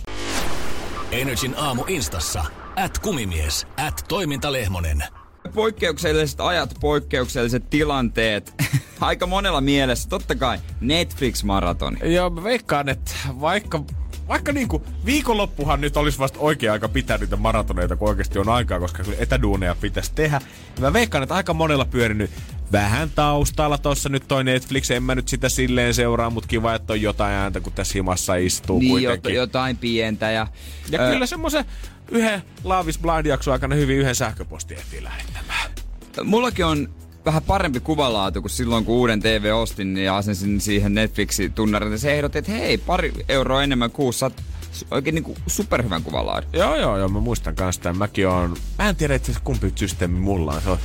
Energin 1.13 1.55
aamu 1.57 1.83
instassa. 1.87 2.45
At 2.75 2.99
kumimies. 2.99 3.67
At 3.77 4.05
toimintalehmonen. 4.07 5.03
Poikkeukselliset 5.53 6.41
ajat, 6.41 6.73
poikkeukselliset 6.79 7.69
tilanteet. 7.69 8.53
Aika 9.01 9.27
monella 9.27 9.61
mielessä. 9.61 10.09
Totta 10.09 10.35
kai 10.35 10.57
Netflix-maratoni. 10.81 12.13
Joo, 12.13 12.29
mä 12.29 12.43
veikkaan, 12.43 12.89
että 12.89 13.11
vaikka, 13.41 13.83
vaikka 14.27 14.51
niinku 14.51 14.83
viikonloppuhan 15.05 15.81
nyt 15.81 15.97
olisi 15.97 16.19
vasta 16.19 16.39
oikea 16.39 16.73
aika 16.73 16.89
pitää 16.89 17.17
niitä 17.17 17.35
maratoneita, 17.35 17.95
kun 17.95 18.09
oikeasti 18.09 18.39
on 18.39 18.49
aikaa, 18.49 18.79
koska 18.79 19.03
kyllä 19.03 19.17
etäduuneja 19.19 19.75
pitäisi 19.81 20.11
tehdä. 20.15 20.41
Ja 20.75 20.81
mä 20.81 20.93
veikkaan, 20.93 21.23
että 21.23 21.35
aika 21.35 21.53
monella 21.53 21.85
pyörinyt 21.85 22.31
vähän 22.71 23.09
taustalla 23.15 23.77
tossa 23.77 24.09
nyt 24.09 24.27
toi 24.27 24.43
Netflix. 24.43 24.91
En 24.91 25.03
mä 25.03 25.15
nyt 25.15 25.27
sitä 25.27 25.49
silleen 25.49 25.93
seuraa, 25.93 26.29
mutta 26.29 26.47
kiva, 26.47 26.75
että 26.75 26.93
on 26.93 27.01
jotain 27.01 27.33
ääntä, 27.33 27.59
kun 27.59 27.73
tässä 27.73 27.93
himassa 27.93 28.35
istuu 28.35 28.79
Niin, 28.79 28.91
kuitenkin. 28.91 29.31
jot- 29.31 29.35
jotain 29.35 29.77
pientä. 29.77 30.31
Ja, 30.31 30.47
Ja 30.89 31.01
ö, 31.01 31.11
kyllä 31.11 31.25
semmoisen 31.25 31.65
yhden 32.11 32.43
Laavis 32.63 32.99
Blind-jakson 32.99 33.51
aikana 33.53 33.75
hyvin 33.75 33.97
yhden 33.97 34.15
sähköpostin 34.15 34.77
ehtii 34.77 35.03
lähettämään. 35.03 35.71
Mullakin 36.23 36.65
on 36.65 36.89
vähän 37.25 37.43
parempi 37.43 37.79
kuvalaatu 37.79 38.41
kuin 38.41 38.51
silloin, 38.51 38.85
kun 38.85 38.95
uuden 38.95 39.19
TV 39.19 39.51
ostin 39.55 39.97
ja 39.97 40.17
asensin 40.17 40.61
siihen 40.61 40.93
Netflixin 40.93 41.53
tunnarin. 41.53 41.99
Se 41.99 42.13
ehdotti, 42.13 42.37
että 42.37 42.51
hei, 42.51 42.77
pari 42.77 43.13
euroa 43.29 43.63
enemmän 43.63 43.91
kuussa 43.91 44.31
oikein 44.91 45.15
niinku 45.15 45.35
superhyvän 45.47 46.03
kuvalaadun. 46.03 46.49
Joo, 46.53 46.75
joo, 46.75 46.97
joo, 46.97 47.09
mä 47.09 47.19
muistan 47.19 47.55
kanssa 47.55 47.81
tämän. 47.81 47.97
Mäkin 47.97 48.27
on, 48.27 48.55
mä 48.77 48.89
en 48.89 48.95
tiedä 48.95 49.15
itse 49.15 49.33
kumpi 49.43 49.73
systeemi 49.75 50.19
mulla 50.19 50.53
on. 50.53 50.61
Se 50.61 50.69
on 50.69 50.77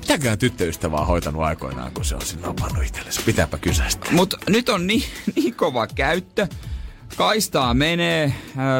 mitäkään 0.00 0.38
tyttöystävää 0.38 1.04
hoitanut 1.04 1.42
aikoinaan, 1.42 1.92
kun 1.92 2.04
se 2.04 2.14
on 2.14 2.22
sinne 2.22 2.48
opannut 2.48 2.84
itsellensä. 2.84 3.20
Pitääpä 3.26 3.58
kysäistä. 3.58 4.06
Mutta 4.10 4.38
nyt 4.48 4.68
on 4.68 4.86
niin, 4.86 5.02
niin 5.36 5.54
kova 5.54 5.86
käyttö. 5.86 6.46
Kaistaa 7.16 7.74
menee, 7.74 8.34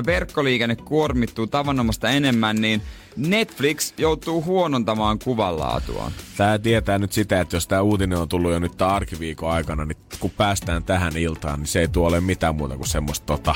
verkkoliikenne 0.07 0.77
kuormittuu 0.77 1.47
tavanomaista 1.47 2.09
enemmän, 2.09 2.57
niin 2.57 2.83
Netflix 3.17 3.93
joutuu 3.99 4.45
huonontamaan 4.45 5.19
kuvanlaatuaan. 5.19 6.13
Tää 6.37 6.59
tietää 6.59 6.99
nyt 6.99 7.13
sitä, 7.13 7.41
että 7.41 7.57
jos 7.57 7.67
tää 7.67 7.83
uutinen 7.83 8.19
on 8.19 8.29
tullut 8.29 8.53
jo 8.53 8.59
nyt 8.59 8.83
arkiviikon 8.83 9.51
aikana, 9.51 9.85
niin 9.85 9.97
kun 10.21 10.31
päästään 10.31 10.85
tähän 10.85 11.17
iltaan, 11.17 11.59
niin 11.59 11.67
se 11.67 11.81
ei 11.81 11.89
tuo 11.89 12.09
ole 12.09 12.21
mitään 12.21 12.57
muuta 12.57 12.77
kuin 12.77 12.89
semmoista 12.89 13.27
tota, 13.27 13.55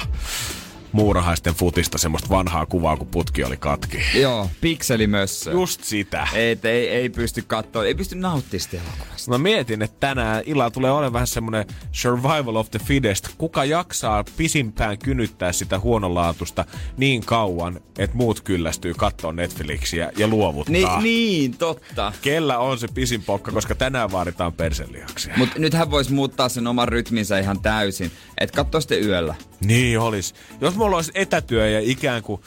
muurahaisten 0.92 1.54
futista, 1.54 1.98
semmoista 1.98 2.28
vanhaa 2.28 2.66
kuvaa, 2.66 2.96
kun 2.96 3.06
putki 3.06 3.44
oli 3.44 3.56
katki. 3.56 3.98
Joo, 4.14 4.50
pikselimössö. 4.60 5.50
Just 5.50 5.84
sitä. 5.84 6.28
Ei, 6.34 6.58
ei, 6.64 6.88
ei 6.88 7.08
pysty 7.08 7.42
katsoa, 7.42 7.84
ei 7.84 7.94
pysty 7.94 8.14
nauttimaan 8.14 8.60
sitä 8.60 8.76
elokuvasta. 8.76 9.30
Mä 9.30 9.38
mietin, 9.38 9.82
että 9.82 9.96
tänään 10.00 10.42
illalla 10.46 10.70
tulee 10.70 10.90
olemaan 10.90 11.12
vähän 11.12 11.26
semmonen 11.26 11.66
survival 11.92 12.56
of 12.56 12.70
the 12.70 12.78
fittest. 12.78 13.28
Kuka 13.38 13.64
jaksaa 13.64 14.24
pisimpään 14.36 14.98
kynyttää 14.98 15.52
sitä 15.52 15.78
huonolaatusta 15.78 16.64
niin 16.96 17.24
kauan, 17.26 17.80
että 17.98 18.16
muut 18.16 18.40
kyllästyy 18.40 18.94
katsoa 18.94 19.32
Netflixiä 19.32 20.12
ja 20.16 20.28
luovuttaa. 20.28 21.00
Ni, 21.00 21.02
niin, 21.02 21.56
totta. 21.56 22.12
Kellä 22.22 22.58
on 22.58 22.78
se 22.78 22.88
pisin 22.94 23.22
pokka, 23.22 23.52
koska 23.52 23.74
tänään 23.74 24.12
vaaditaan 24.12 24.52
perselihaksia. 24.52 25.34
Mutta 25.36 25.58
nythän 25.58 25.90
voisi 25.90 26.12
muuttaa 26.12 26.48
sen 26.48 26.66
oman 26.66 26.88
rytminsä 26.88 27.38
ihan 27.38 27.60
täysin. 27.60 28.10
Et 28.38 28.50
katso 28.50 28.80
sitten 28.80 29.04
yöllä. 29.04 29.34
Niin 29.64 29.98
olisi. 29.98 30.34
Jos 30.60 30.78
mulla 30.80 30.96
olisi 30.96 31.12
etätyö 31.14 31.68
ja 31.68 31.80
ikään 31.82 32.22
kuin 32.22 32.40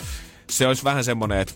se 0.49 0.67
olisi 0.67 0.83
vähän 0.83 1.03
semmonen, 1.03 1.39
että 1.39 1.53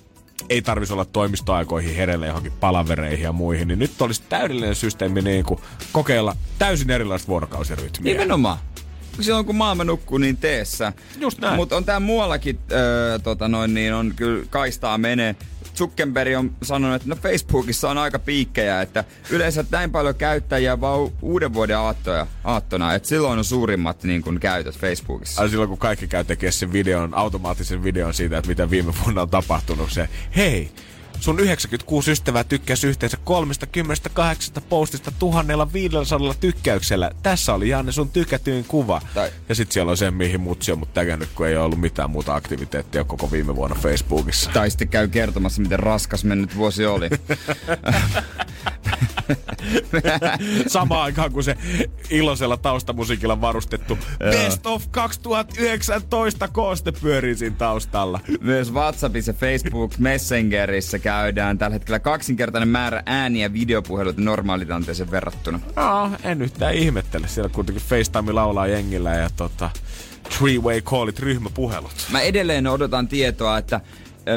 ei 0.49 0.61
tarvitsisi 0.61 0.93
olla 0.93 1.05
toimistoaikoihin 1.05 1.95
herelle 1.95 2.27
johonkin 2.27 2.51
palavereihin 2.51 3.23
ja 3.23 3.31
muihin, 3.31 3.67
niin 3.67 3.79
nyt 3.79 4.01
olisi 4.01 4.21
täydellinen 4.29 4.75
systeemi 4.75 5.21
niin 5.21 5.45
kuin 5.45 5.59
kokeilla 5.91 6.35
täysin 6.59 6.89
erilaista 6.89 7.27
vuorokausirytmiä. 7.27 8.13
Nimenomaan. 8.13 8.57
Silloin 9.21 9.45
kun 9.45 9.55
maailma 9.55 9.83
nukkuu, 9.83 10.17
niin 10.17 10.37
teessä. 10.37 10.93
Just 11.19 11.39
näin. 11.39 11.55
Mutta 11.55 11.77
on 11.77 11.85
tää 11.85 11.99
muuallakin, 11.99 12.59
öö, 12.71 13.19
tota 13.19 13.47
noin, 13.47 13.73
niin 13.73 13.93
on 13.93 14.13
kyllä 14.15 14.45
kaistaa 14.49 14.97
menee. 14.97 15.35
Zuckerberg 15.77 16.37
on 16.37 16.55
sanonut, 16.63 16.95
että 16.95 17.09
no 17.09 17.15
Facebookissa 17.15 17.89
on 17.89 17.97
aika 17.97 18.19
piikkejä, 18.19 18.81
että 18.81 19.03
yleensä 19.29 19.65
näin 19.71 19.91
paljon 19.91 20.15
käyttäjiä 20.15 20.81
vaan 20.81 21.11
uuden 21.21 21.53
vuoden 21.53 21.77
aattoja, 21.77 22.27
aattona, 22.43 22.93
että 22.93 23.09
silloin 23.09 23.39
on 23.39 23.45
suurimmat 23.45 24.03
niin 24.03 24.21
kun, 24.21 24.39
käytöt 24.39 24.77
Facebookissa. 24.77 25.41
Ai 25.41 25.49
silloin 25.49 25.69
kun 25.69 25.77
kaikki 25.77 26.07
käy 26.07 26.23
tekemään 26.23 26.53
sen 26.53 26.73
videon, 26.73 27.13
automaattisen 27.13 27.83
videon 27.83 28.13
siitä, 28.13 28.37
että 28.37 28.49
mitä 28.49 28.69
viime 28.69 28.93
vuonna 29.03 29.21
on 29.21 29.29
tapahtunut, 29.29 29.91
se 29.91 30.09
hei, 30.35 30.71
sun 31.19 31.39
96 31.39 32.11
ystävää 32.11 32.43
tykkäsi 32.43 32.87
yhteensä 32.87 33.17
38 33.23 34.63
postista 34.69 35.11
1500 35.19 36.33
tykkäyksellä. 36.39 37.11
Tässä 37.23 37.53
oli 37.53 37.69
Janne 37.69 37.91
sun 37.91 38.09
tykätyin 38.09 38.65
kuva. 38.65 39.01
Tai- 39.13 39.31
Ja 39.49 39.55
sit 39.55 39.71
siellä 39.71 39.89
on 39.89 39.97
se, 39.97 40.11
mihin 40.11 40.41
mutsi 40.41 40.71
on 40.71 40.79
mut 40.79 40.93
tägännyt, 40.93 41.29
kun 41.35 41.47
ei 41.47 41.55
ole 41.55 41.65
ollut 41.65 41.79
mitään 41.79 42.09
muuta 42.09 42.35
aktiviteettia 42.35 43.03
koko 43.03 43.31
viime 43.31 43.55
vuonna 43.55 43.75
Facebookissa. 43.81 44.49
Tai 44.53 44.69
sitten 44.69 44.87
käy 44.87 45.07
kertomassa, 45.07 45.61
miten 45.61 45.79
raskas 45.79 46.23
mennyt 46.23 46.55
vuosi 46.55 46.85
oli. 46.85 47.09
Samaan 50.67 51.01
aikaan 51.01 51.31
kuin 51.31 51.43
se 51.43 51.57
iloisella 52.09 52.57
taustamusiikilla 52.57 53.41
varustettu 53.41 53.97
Best 54.19 54.65
of 54.65 54.83
2019 54.91 56.47
kooste 56.47 56.91
pyörii 56.91 57.35
siinä 57.35 57.55
taustalla. 57.55 58.19
Myös 58.41 58.73
WhatsAppissa, 58.73 59.33
Facebook, 59.33 59.97
Messengerissä 59.97 60.99
käydään 60.99 61.57
tällä 61.57 61.73
hetkellä 61.73 61.99
kaksinkertainen 61.99 62.69
määrä 62.69 63.03
ääniä 63.05 63.45
ja 63.45 63.53
videopuheluita 63.53 64.21
normaalitilanteeseen 64.21 65.11
verrattuna. 65.11 65.59
No, 65.75 66.11
en 66.23 66.41
yhtään 66.41 66.73
ihmettele. 66.73 67.27
Siellä 67.27 67.49
kuitenkin 67.49 67.83
FaceTime 67.83 68.31
laulaa 68.31 68.67
jengillä 68.67 69.15
ja 69.15 69.29
tota, 69.35 69.69
three-way 70.29 70.81
callit, 70.81 71.19
ryhmäpuhelut. 71.19 72.07
Mä 72.11 72.21
edelleen 72.21 72.67
odotan 72.67 73.07
tietoa, 73.07 73.57
että 73.57 73.81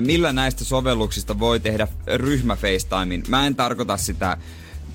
millä 0.01 0.33
näistä 0.33 0.65
sovelluksista 0.65 1.39
voi 1.39 1.61
tehdä 1.61 1.89
ryhmä 2.17 2.57
FaceTimein. 2.57 3.23
Mä 3.29 3.47
en 3.47 3.57
tarkoita 3.57 3.97
sitä, 3.97 4.37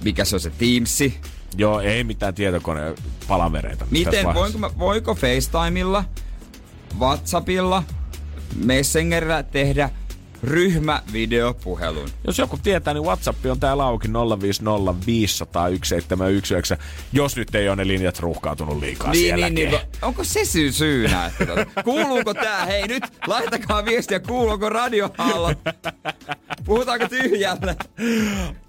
mikä 0.03 0.25
se 0.25 0.35
on 0.35 0.39
se 0.39 0.49
Teamsi. 0.49 1.19
Joo, 1.57 1.79
ei 1.79 2.03
mitään 2.03 2.33
tietokoneen 2.33 2.95
palavereita. 3.27 3.87
Miten, 3.91 4.33
voinko, 4.33 4.57
mä, 4.57 4.69
voiko 4.79 5.15
FaceTimella, 5.15 6.03
WhatsAppilla, 6.99 7.83
Messengerillä 8.55 9.43
tehdä 9.43 9.89
ryhmävideopuhelun? 10.45 12.09
Jos 12.27 12.37
joku 12.39 12.57
tietää, 12.63 12.93
niin 12.93 13.03
WhatsApp 13.03 13.45
on 13.45 13.59
täällä 13.59 13.85
auki 13.85 14.07
050 14.41 15.05
500 15.07 15.63
1719, 15.63 16.77
jos 17.13 17.35
nyt 17.37 17.55
ei 17.55 17.67
ole 17.69 17.75
ne 17.75 17.87
linjat 17.87 18.19
ruuhkautunut 18.19 18.79
liikaa 18.79 19.11
Niin, 19.11 19.19
sielläkin. 19.21 19.55
niin, 19.55 19.69
niin. 19.69 19.81
va- 20.01 20.07
Onko 20.07 20.23
se 20.23 20.45
syy 20.45 20.71
syynä? 20.71 21.25
Että 21.25 21.45
tota, 21.45 21.83
kuuluuko 21.83 22.33
tää? 22.33 22.65
Hei 22.65 22.87
nyt, 22.87 23.03
laittakaa 23.27 23.85
viestiä, 23.85 24.19
kuuluuko 24.19 24.69
radiohalla? 24.69 25.51
Puhutaanko 26.65 27.07
tyhjälle? 27.09 27.75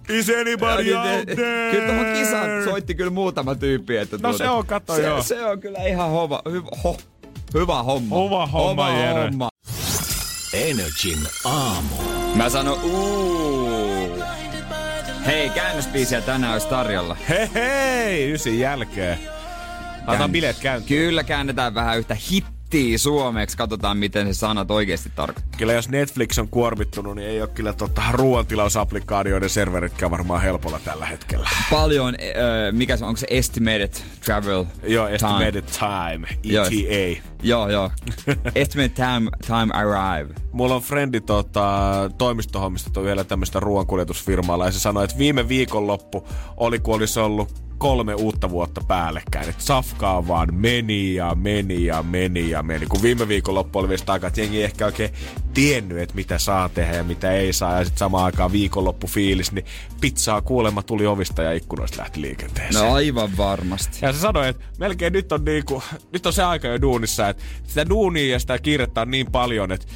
Is 0.09 0.29
anybody 0.41 0.91
Ja 0.91 1.01
out 1.03 1.11
niin, 1.27 1.27
there? 1.37 1.71
Kyllä 1.71 1.87
tuohon 1.87 2.07
kisaan 2.15 2.65
soitti 2.65 2.95
kyllä 2.95 3.11
muutama 3.11 3.55
tyyppi. 3.55 3.97
Että 3.97 4.19
tuota, 4.19 4.29
No 4.29 4.39
se 4.39 4.49
on, 4.49 4.67
katso, 4.67 4.95
se, 4.97 5.03
joo. 5.03 5.23
se 5.23 5.45
on 5.45 5.61
kyllä 5.61 5.79
ihan 5.79 6.11
hova, 6.11 6.43
hyvä, 6.51 6.69
ho, 6.85 6.97
hyvä 7.55 7.83
homma. 7.83 8.17
Hyvä 8.25 8.47
homma, 8.47 8.91
Jere. 8.91 9.31
Energin 10.57 11.29
aamu. 11.45 11.97
Mä 12.35 12.49
sanon 12.49 12.83
uuu. 12.83 14.23
Hei, 15.27 15.51
käännösbiisiä 15.51 16.21
tänään 16.21 16.53
olisi 16.53 16.69
tarjolla. 16.69 17.16
Hei 17.29 17.51
hei, 17.55 18.33
ysin 18.33 18.59
jälkeen. 18.59 19.19
Laitetaan 20.07 20.33
bileet 20.33 20.59
käyntiin. 20.59 21.01
Kyllä 21.01 21.25
käännetään 21.25 21.75
vähän 21.75 21.99
yhtä 21.99 22.16
hittiä 22.77 22.99
suomeksi. 22.99 23.57
Katsotaan, 23.57 23.97
miten 23.97 24.27
se 24.35 24.39
sanat 24.39 24.71
oikeasti 24.71 25.11
tarkoittaa. 25.15 25.59
Kyllä 25.59 25.73
jos 25.73 25.89
Netflix 25.89 26.39
on 26.39 26.49
kuormittunut, 26.49 27.17
niin 27.17 27.29
ei 27.29 27.41
ole 27.41 27.49
kyllä 27.49 27.73
tota, 27.73 28.03
ruoantilausaplikaatioiden 28.12 29.51
serveritkään 29.51 30.11
varmaan 30.11 30.43
helpolla 30.43 30.81
tällä 30.85 31.07
hetkellä. 31.07 31.49
Paljon, 31.71 32.15
äh, 32.15 32.73
mikä 32.73 32.97
se 32.97 33.05
on, 33.05 33.09
onko 33.09 33.19
se 33.19 33.27
estimated 33.31 33.93
travel 34.25 34.65
Joo, 34.83 35.07
time? 35.07 35.15
estimated 35.15 35.65
time, 35.79 36.29
Joo. 36.43 36.67
ETA. 36.67 37.23
Joo, 37.43 37.69
joo. 37.69 37.91
Estimate 38.55 38.89
time, 38.89 39.31
time 39.47 39.73
arrive. 39.73 40.35
Mulla 40.53 40.75
on 40.75 40.83
frendi 40.83 41.21
tota, 41.21 41.81
toimistohommista 42.19 42.91
toi 42.91 43.05
vielä 43.05 43.25
tämmöistä 43.25 43.61
ruoankuljetusfirmaalla 43.61 44.67
ja 44.67 44.73
se 44.73 44.81
sanoi, 44.81 45.05
että 45.05 45.19
viime 45.19 45.49
viikonloppu 45.49 46.29
oli, 46.57 46.79
kun 46.79 46.95
olisi 46.95 47.21
ollut 47.21 47.66
kolme 47.79 48.15
uutta 48.15 48.51
vuotta 48.51 48.81
päällekkäin. 48.89 49.49
Et 49.49 49.61
safkaa 49.61 50.29
vaan 50.29 50.55
meni 50.55 51.15
ja 51.15 51.35
meni 51.35 51.85
ja 51.85 52.03
meni 52.03 52.51
ja 52.51 52.62
meni. 52.62 52.87
Kun 52.87 53.03
viime 53.03 53.29
viikonloppu 53.29 53.79
oli 53.79 53.89
vielä 53.89 54.03
aikaa, 54.07 54.29
että 54.29 54.41
jengi 54.41 54.59
ei 54.59 54.65
ehkä 54.65 54.87
oikein 54.87 55.11
tiennyt, 55.55 55.99
että 55.99 56.15
mitä 56.15 56.39
saa 56.39 56.69
tehdä 56.69 56.97
ja 56.97 57.05
mitä 57.05 57.33
ei 57.33 57.53
saa. 57.53 57.79
Ja 57.79 57.85
sitten 57.85 57.99
samaan 57.99 58.25
aikaan 58.25 58.53
viikonloppu 58.53 59.07
fiilis, 59.07 59.53
niin 59.53 59.65
pizzaa 60.01 60.43
kuulemma 60.43 60.83
tuli 60.83 61.07
ovista 61.07 61.43
ja 61.43 61.53
ikkunoista 61.53 61.99
lähti 61.99 62.21
liikenteeseen. 62.21 62.85
No 62.85 62.93
aivan 62.93 63.37
varmasti. 63.37 63.99
Ja 64.03 64.12
se 64.12 64.19
sanoi, 64.19 64.49
että 64.49 64.65
melkein 64.79 65.12
nyt 65.12 65.33
on, 65.33 65.45
niinku, 65.45 65.83
nyt 66.12 66.27
on 66.27 66.33
se 66.33 66.43
aika 66.43 66.69
jo 66.69 66.81
duunissa, 66.81 67.29
että 67.29 67.43
sitä 67.67 67.89
duunia 67.89 68.33
ja 68.33 68.39
sitä 68.39 68.59
kiirettä 68.59 69.01
on 69.01 69.11
niin 69.11 69.33
paljon, 69.33 69.73
että 69.73 69.87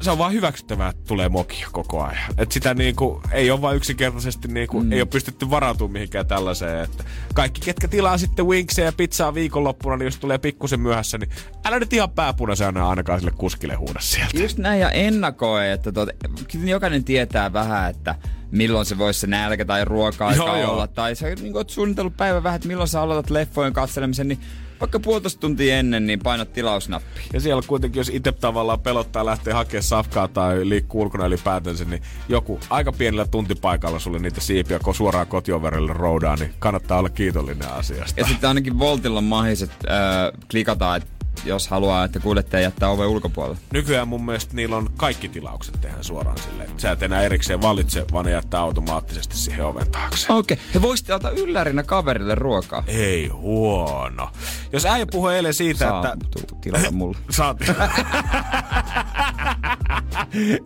se 0.00 0.10
on 0.10 0.18
vaan 0.18 0.32
hyväksyttävää, 0.32 0.88
että 0.88 1.02
tulee 1.06 1.28
mokia 1.28 1.68
koko 1.72 2.02
ajan. 2.02 2.34
Että 2.38 2.52
sitä 2.52 2.74
niinku, 2.74 3.22
ei 3.32 3.50
ole 3.50 3.60
vaan 3.60 3.76
yksinkertaisesti 3.76 4.48
niinku, 4.48 4.80
mm. 4.80 4.92
ei 4.92 5.00
ole 5.00 5.08
pystytty 5.08 5.50
varautumaan 5.50 5.92
mihinkään 5.92 6.26
tällaiseen. 6.26 6.84
Että 6.84 7.04
kaikki, 7.34 7.60
ketkä 7.60 7.88
tilaa 7.88 8.18
sitten 8.18 8.46
winkseja 8.46 8.86
ja 8.86 8.92
pizzaa 8.92 9.34
viikonloppuna, 9.34 9.96
niin 9.96 10.04
jos 10.04 10.18
tulee 10.18 10.38
pikkusen 10.38 10.80
myöhässä, 10.80 11.18
niin 11.18 11.30
älä 11.64 11.78
nyt 11.78 11.92
ihan 11.92 12.10
pääpunaisena 12.10 12.90
ainakaan 12.90 13.20
sille 13.20 13.32
kuskille 13.36 13.74
huuda 13.74 14.00
sieltä. 14.00 14.38
Just 14.38 14.58
näin 14.58 14.80
ja 14.80 14.90
ennakoi, 14.90 15.70
että 15.70 15.92
tuota, 15.92 16.12
kyllä 16.52 16.70
jokainen 16.70 17.04
tietää 17.04 17.52
vähän, 17.52 17.90
että 17.90 18.14
milloin 18.50 18.86
se 18.86 18.98
voisi 18.98 19.20
se 19.20 19.26
nälkä 19.26 19.64
tai 19.64 19.84
ruoka 19.84 20.26
olla. 20.66 20.86
Tai 20.86 21.14
sä 21.14 21.26
niin 21.26 21.56
oot 21.56 21.70
suunnitellut 21.70 22.16
päivän 22.16 22.42
vähän, 22.42 22.56
että 22.56 22.68
milloin 22.68 22.88
sä 22.88 23.00
aloitat 23.00 23.30
leffojen 23.30 23.72
katselemisen, 23.72 24.28
niin 24.28 24.40
vaikka 24.80 25.00
puolitoista 25.00 25.40
tuntia 25.40 25.78
ennen, 25.78 26.06
niin 26.06 26.20
painat 26.20 26.52
tilausnappia. 26.52 27.22
Ja 27.32 27.40
siellä 27.40 27.62
kuitenkin, 27.66 28.00
jos 28.00 28.08
itse 28.08 28.32
tavallaan 28.32 28.80
pelottaa 28.80 29.26
lähteä 29.26 29.54
hakemaan 29.54 29.82
safkaa 29.82 30.28
tai 30.28 30.68
liikkuu 30.68 31.02
ulkona 31.02 31.26
ylipäätänsä, 31.26 31.84
niin 31.84 32.02
joku 32.28 32.60
aika 32.70 32.92
pienellä 32.92 33.26
tuntipaikalla 33.26 33.98
sulle 33.98 34.18
niitä 34.18 34.40
siipiä 34.40 34.78
ko 34.78 34.92
suoraan 34.92 35.26
kotioverille 35.26 35.92
roudaa, 35.92 36.36
niin 36.36 36.54
kannattaa 36.58 36.98
olla 36.98 37.08
kiitollinen 37.08 37.72
asiasta. 37.72 38.20
Ja 38.20 38.26
sitten 38.26 38.48
ainakin 38.48 38.78
Voltilla 38.78 39.18
on 39.18 39.24
mahdolliset 39.24 39.70
äh, 39.70 40.40
klikataan, 40.50 40.96
että 40.96 41.19
jos 41.44 41.68
haluaa, 41.68 42.04
että 42.04 42.20
kuljettaja 42.20 42.62
jättää 42.62 42.88
oven 42.88 43.06
ulkopuolelle. 43.06 43.58
Nykyään 43.72 44.08
mun 44.08 44.24
mielestä 44.24 44.56
niillä 44.56 44.76
on 44.76 44.90
kaikki 44.96 45.28
tilaukset 45.28 45.80
tehdään 45.80 46.04
suoraan 46.04 46.38
silleen. 46.38 46.70
Sä 46.76 46.90
et 46.90 47.02
enää 47.02 47.22
erikseen 47.22 47.62
valitse, 47.62 48.06
vaan 48.12 48.24
ne 48.24 48.30
jättää 48.30 48.60
automaattisesti 48.60 49.36
siihen 49.36 49.66
oven 49.66 49.90
taakse. 49.90 50.32
Okei, 50.32 50.54
okay. 50.54 50.66
he 50.74 50.82
voisitte 50.82 51.12
antaa 51.12 51.30
yllärinä 51.30 51.82
kaverille 51.82 52.34
ruokaa. 52.34 52.84
Ei 52.86 53.28
huono. 53.28 54.30
Jos 54.72 54.86
äijä 54.86 55.06
puhui 55.06 55.34
eilen 55.34 55.54
siitä, 55.54 55.78
Saa 55.78 56.12
että... 56.12 56.26
tuu 56.30 56.58
tilata 56.60 56.90
mulle. 56.90 57.18
Saat. 57.30 57.58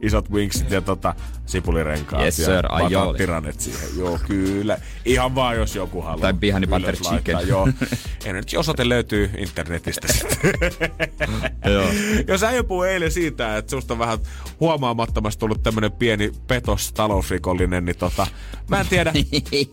Isot 0.02 0.30
winksit 0.30 0.70
ja 0.70 0.80
tota, 0.80 1.14
sipulirenkaat 1.46 2.22
Yes, 2.24 2.38
ja 2.38 2.44
sir, 2.46 2.66
aioli. 2.68 2.94
batattiranet 2.94 3.60
siihen. 3.60 3.88
Joo, 3.98 4.18
kyllä. 4.26 4.78
Ihan 5.04 5.34
vaan, 5.34 5.56
jos 5.56 5.74
joku 5.76 6.02
haluaa. 6.02 6.20
Tai 6.20 6.32
bihani 6.32 6.66
butter 6.66 6.96
chicken. 6.96 7.38
Joo. 7.48 7.68
Energy-osoite 8.24 8.88
löytyy 8.88 9.30
internetistä 9.38 10.08
sitten. 10.12 10.50
Joo. 11.72 11.86
Jos 12.28 12.42
äijä 12.42 12.64
puhui 12.64 12.88
eilen 12.90 13.10
siitä, 13.12 13.56
että 13.56 13.70
susta 13.70 13.94
on 13.94 13.98
vähän 13.98 14.18
huomaamattomasti 14.60 15.40
tullut 15.40 15.62
tämmönen 15.62 15.92
pieni 15.92 16.32
petos 16.46 16.92
talousrikollinen, 16.92 17.84
niin 17.84 17.96
tota, 17.98 18.26
mä 18.68 18.80
en 18.80 18.86
tiedä 18.88 19.12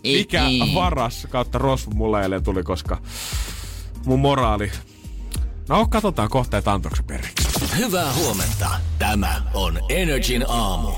mikä 0.04 0.44
varas 0.76 1.28
kautta 1.30 1.58
rosvo 1.58 1.92
mulle 1.92 2.22
eilen 2.22 2.44
tuli, 2.44 2.64
koska 2.64 2.98
mun 4.06 4.20
moraali... 4.20 4.72
No, 5.70 5.88
katsotaan 5.90 6.30
kohta, 6.30 6.58
että 6.58 6.74
antoiko 6.74 6.96
se 6.96 7.04
periksi. 7.04 7.48
Hyvää 7.78 8.14
huomenta. 8.14 8.70
Tämä 9.00 9.42
on 9.54 9.80
Energin 9.90 10.46
aamu. 10.48 10.92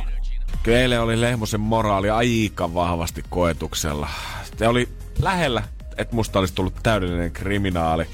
Kyllä 0.64 0.80
eilen 0.80 1.02
oli 1.02 1.22
Lehmosen 1.22 1.60
moraali 1.60 2.10
aika 2.10 2.74
vahvasti 2.74 3.24
koetuksella. 3.30 4.10
Se 4.58 4.68
oli 4.68 4.90
lähellä, 5.22 5.64
että 5.98 6.16
musta 6.16 6.40
olisi 6.40 6.54
tullut 6.54 6.74
täydellinen 6.84 7.32
kriminaali. 7.32 8.06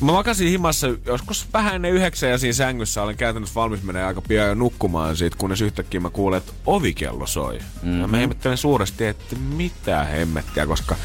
Mä 0.00 0.12
makasin 0.12 0.48
himassa 0.48 0.86
joskus 1.06 1.46
vähän 1.52 1.74
ennen 1.74 1.92
yhdeksän 1.92 2.30
ja 2.30 2.38
siinä 2.38 2.52
sängyssä 2.52 3.02
olen 3.02 3.16
käytännössä 3.16 3.54
valmis 3.54 3.82
menee 3.82 4.04
aika 4.04 4.20
pian 4.20 4.48
jo 4.48 4.54
nukkumaan 4.54 5.16
siitä, 5.16 5.36
kunnes 5.38 5.60
yhtäkkiä 5.60 6.00
mä 6.00 6.10
kuulen, 6.10 6.38
että 6.38 6.52
ovikello 6.66 7.26
soi. 7.26 7.58
Mm-hmm. 7.58 8.00
Ja 8.00 8.08
mä 8.08 8.20
ihmettelen 8.20 8.56
suuresti, 8.56 9.06
että 9.06 9.36
mitä 9.36 10.04
hemmettiä, 10.04 10.66
koska 10.66 10.96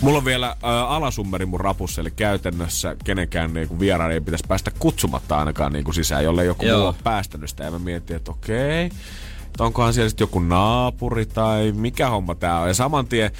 mulla 0.00 0.18
on 0.18 0.24
vielä 0.24 0.48
ä, 0.48 0.86
alasummeri 0.86 1.46
mun 1.46 1.60
rapussa, 1.60 2.00
eli 2.00 2.10
käytännössä 2.10 2.96
kenenkään 3.04 3.54
niin 3.54 3.80
vieraan 3.80 4.12
ei 4.12 4.20
pitäisi 4.20 4.44
päästä 4.48 4.70
kutsumatta 4.78 5.38
ainakaan 5.38 5.72
niin 5.72 5.84
kuin 5.84 5.94
sisään, 5.94 6.24
jolle 6.24 6.44
joku 6.44 6.66
Joo. 6.66 6.78
muu 6.78 6.86
on 6.86 6.94
päästänyt 7.04 7.50
sitä. 7.50 7.64
Ja 7.64 7.70
mä 7.70 7.78
mietin, 7.78 8.16
että 8.16 8.30
okei, 8.30 8.90
että 9.52 9.64
onkohan 9.64 9.94
siellä 9.94 10.08
sitten 10.08 10.22
joku 10.22 10.40
naapuri 10.40 11.26
tai 11.26 11.72
mikä 11.72 12.08
homma 12.08 12.34
tää 12.34 12.58
on. 12.58 12.68
Ja 12.68 12.74
saman 12.74 13.06
tien, 13.06 13.30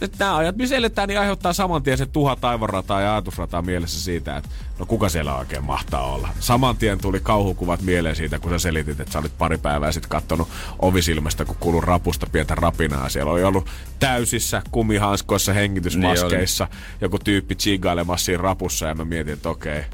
että 0.00 0.24
nämä 0.24 0.36
ajat, 0.36 0.56
missä 0.56 0.76
eletään, 0.76 1.08
niin 1.08 1.20
aiheuttaa 1.20 1.52
saman 1.52 1.82
tien 1.82 1.98
se 1.98 2.06
tuhat 2.06 2.44
aivorrataa 2.44 3.00
ja 3.00 3.12
ajatusrataa 3.12 3.62
mielessä 3.62 4.00
siitä, 4.00 4.36
että 4.36 4.50
no 4.78 4.86
kuka 4.86 5.08
siellä 5.08 5.36
oikein 5.36 5.64
mahtaa 5.64 6.02
olla. 6.02 6.28
Saman 6.40 6.76
tien 6.76 6.98
tuli 7.00 7.20
kauhukuvat 7.20 7.82
mieleen 7.82 8.16
siitä, 8.16 8.38
kun 8.38 8.50
sä 8.50 8.58
selitit, 8.58 9.00
että 9.00 9.12
sä 9.12 9.18
olit 9.18 9.38
pari 9.38 9.58
päivää 9.58 9.92
sitten 9.92 10.10
kattonut 10.10 10.48
ovisilmästä, 10.78 11.44
kun 11.44 11.56
kuului 11.60 11.82
rapusta 11.84 12.26
pientä 12.32 12.54
rapinaa. 12.54 13.08
Siellä 13.08 13.32
oli 13.32 13.44
ollut 13.44 13.70
täysissä 13.98 14.62
kumihanskoissa, 14.70 15.52
hengitysmaskeissa, 15.52 16.68
joku 17.00 17.18
tyyppi 17.18 17.54
chigailemassa 17.54 18.24
siinä 18.24 18.42
rapussa 18.42 18.86
ja 18.86 18.94
mä 18.94 19.04
mietin, 19.04 19.32
että 19.32 19.48
okei, 19.48 19.84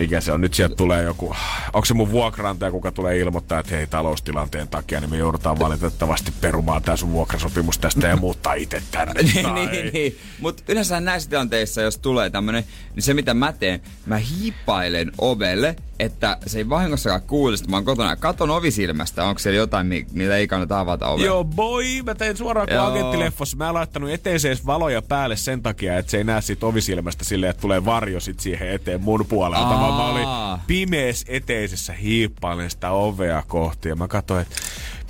mikä 0.00 0.20
se 0.20 0.32
on. 0.32 0.40
Nyt 0.40 0.54
sieltä 0.54 0.74
tulee 0.76 1.02
joku, 1.02 1.36
onko 1.72 1.84
se 1.84 1.94
mun 1.94 2.10
vuokrantaja, 2.10 2.70
kuka 2.70 2.92
tulee 2.92 3.18
ilmoittaa, 3.18 3.60
että 3.60 3.76
hei 3.76 3.86
taloustilanteen 3.86 4.68
takia, 4.68 5.00
niin 5.00 5.10
me 5.10 5.16
joudutaan 5.16 5.58
valitettavasti 5.58 6.32
perumaan 6.40 6.82
tämä 6.82 6.96
sun 6.96 7.12
vuokrasopimus 7.12 7.78
tästä 7.78 8.06
ja 8.06 8.16
muuttaa 8.16 8.54
itse 8.54 8.82
tänne. 8.90 9.22
niin, 9.22 9.42
Tai- 9.42 9.66
niin, 9.66 9.92
niin. 9.92 10.18
Mutta 10.40 10.62
yleensä 10.68 11.00
näissä 11.00 11.30
tilanteissa, 11.30 11.82
jos 11.82 11.98
tulee 11.98 12.30
tämmönen, 12.30 12.64
niin 12.94 13.02
se 13.02 13.14
mitä 13.14 13.34
mä 13.34 13.52
teen, 13.52 13.80
mä 14.06 14.16
hiippailen 14.16 15.12
ovelle, 15.18 15.76
että 16.00 16.36
se 16.46 16.58
ei 16.58 16.68
vahingossakaan 16.68 17.22
kuulisi, 17.22 17.62
että 17.64 17.70
mä 17.70 17.76
oon 17.76 17.84
kotona. 17.84 18.16
Katon 18.16 18.50
ovisilmästä, 18.50 19.24
onko 19.24 19.38
siellä 19.38 19.56
jotain, 19.56 19.86
mi- 19.86 20.06
mitä 20.12 20.36
ei 20.36 20.48
kannata 20.48 20.80
avata 20.80 21.08
ovea. 21.08 21.26
Joo, 21.26 21.44
boy, 21.44 22.02
mä 22.02 22.14
tein 22.14 22.36
suoraan 22.36 22.68
kuin 22.68 22.76
Joo. 22.76 22.86
agenttileffassa. 22.86 23.56
Mä 23.56 23.68
en 23.68 23.74
laittanut 23.74 24.10
eteeseen 24.10 24.56
valoja 24.66 25.02
päälle 25.02 25.36
sen 25.36 25.62
takia, 25.62 25.98
että 25.98 26.10
se 26.10 26.16
ei 26.16 26.24
näe 26.24 26.40
siitä 26.40 26.66
ovisilmästä 26.66 27.24
silleen, 27.24 27.50
että 27.50 27.60
tulee 27.60 27.84
varjo 27.84 28.20
sit 28.20 28.40
siihen 28.40 28.68
eteen 28.68 29.00
mun 29.02 29.26
puolelta. 29.26 29.66
Aa. 29.66 29.80
Vaan 29.80 29.94
mä 29.94 30.08
olin 30.08 30.60
pimees 30.66 31.24
eteisessä 31.28 31.92
hiippailen 31.92 32.70
sitä 32.70 32.90
ovea 32.90 33.42
kohti 33.46 33.88
ja 33.88 33.96
mä 33.96 34.08
katsoin, 34.08 34.42
että 34.42 34.56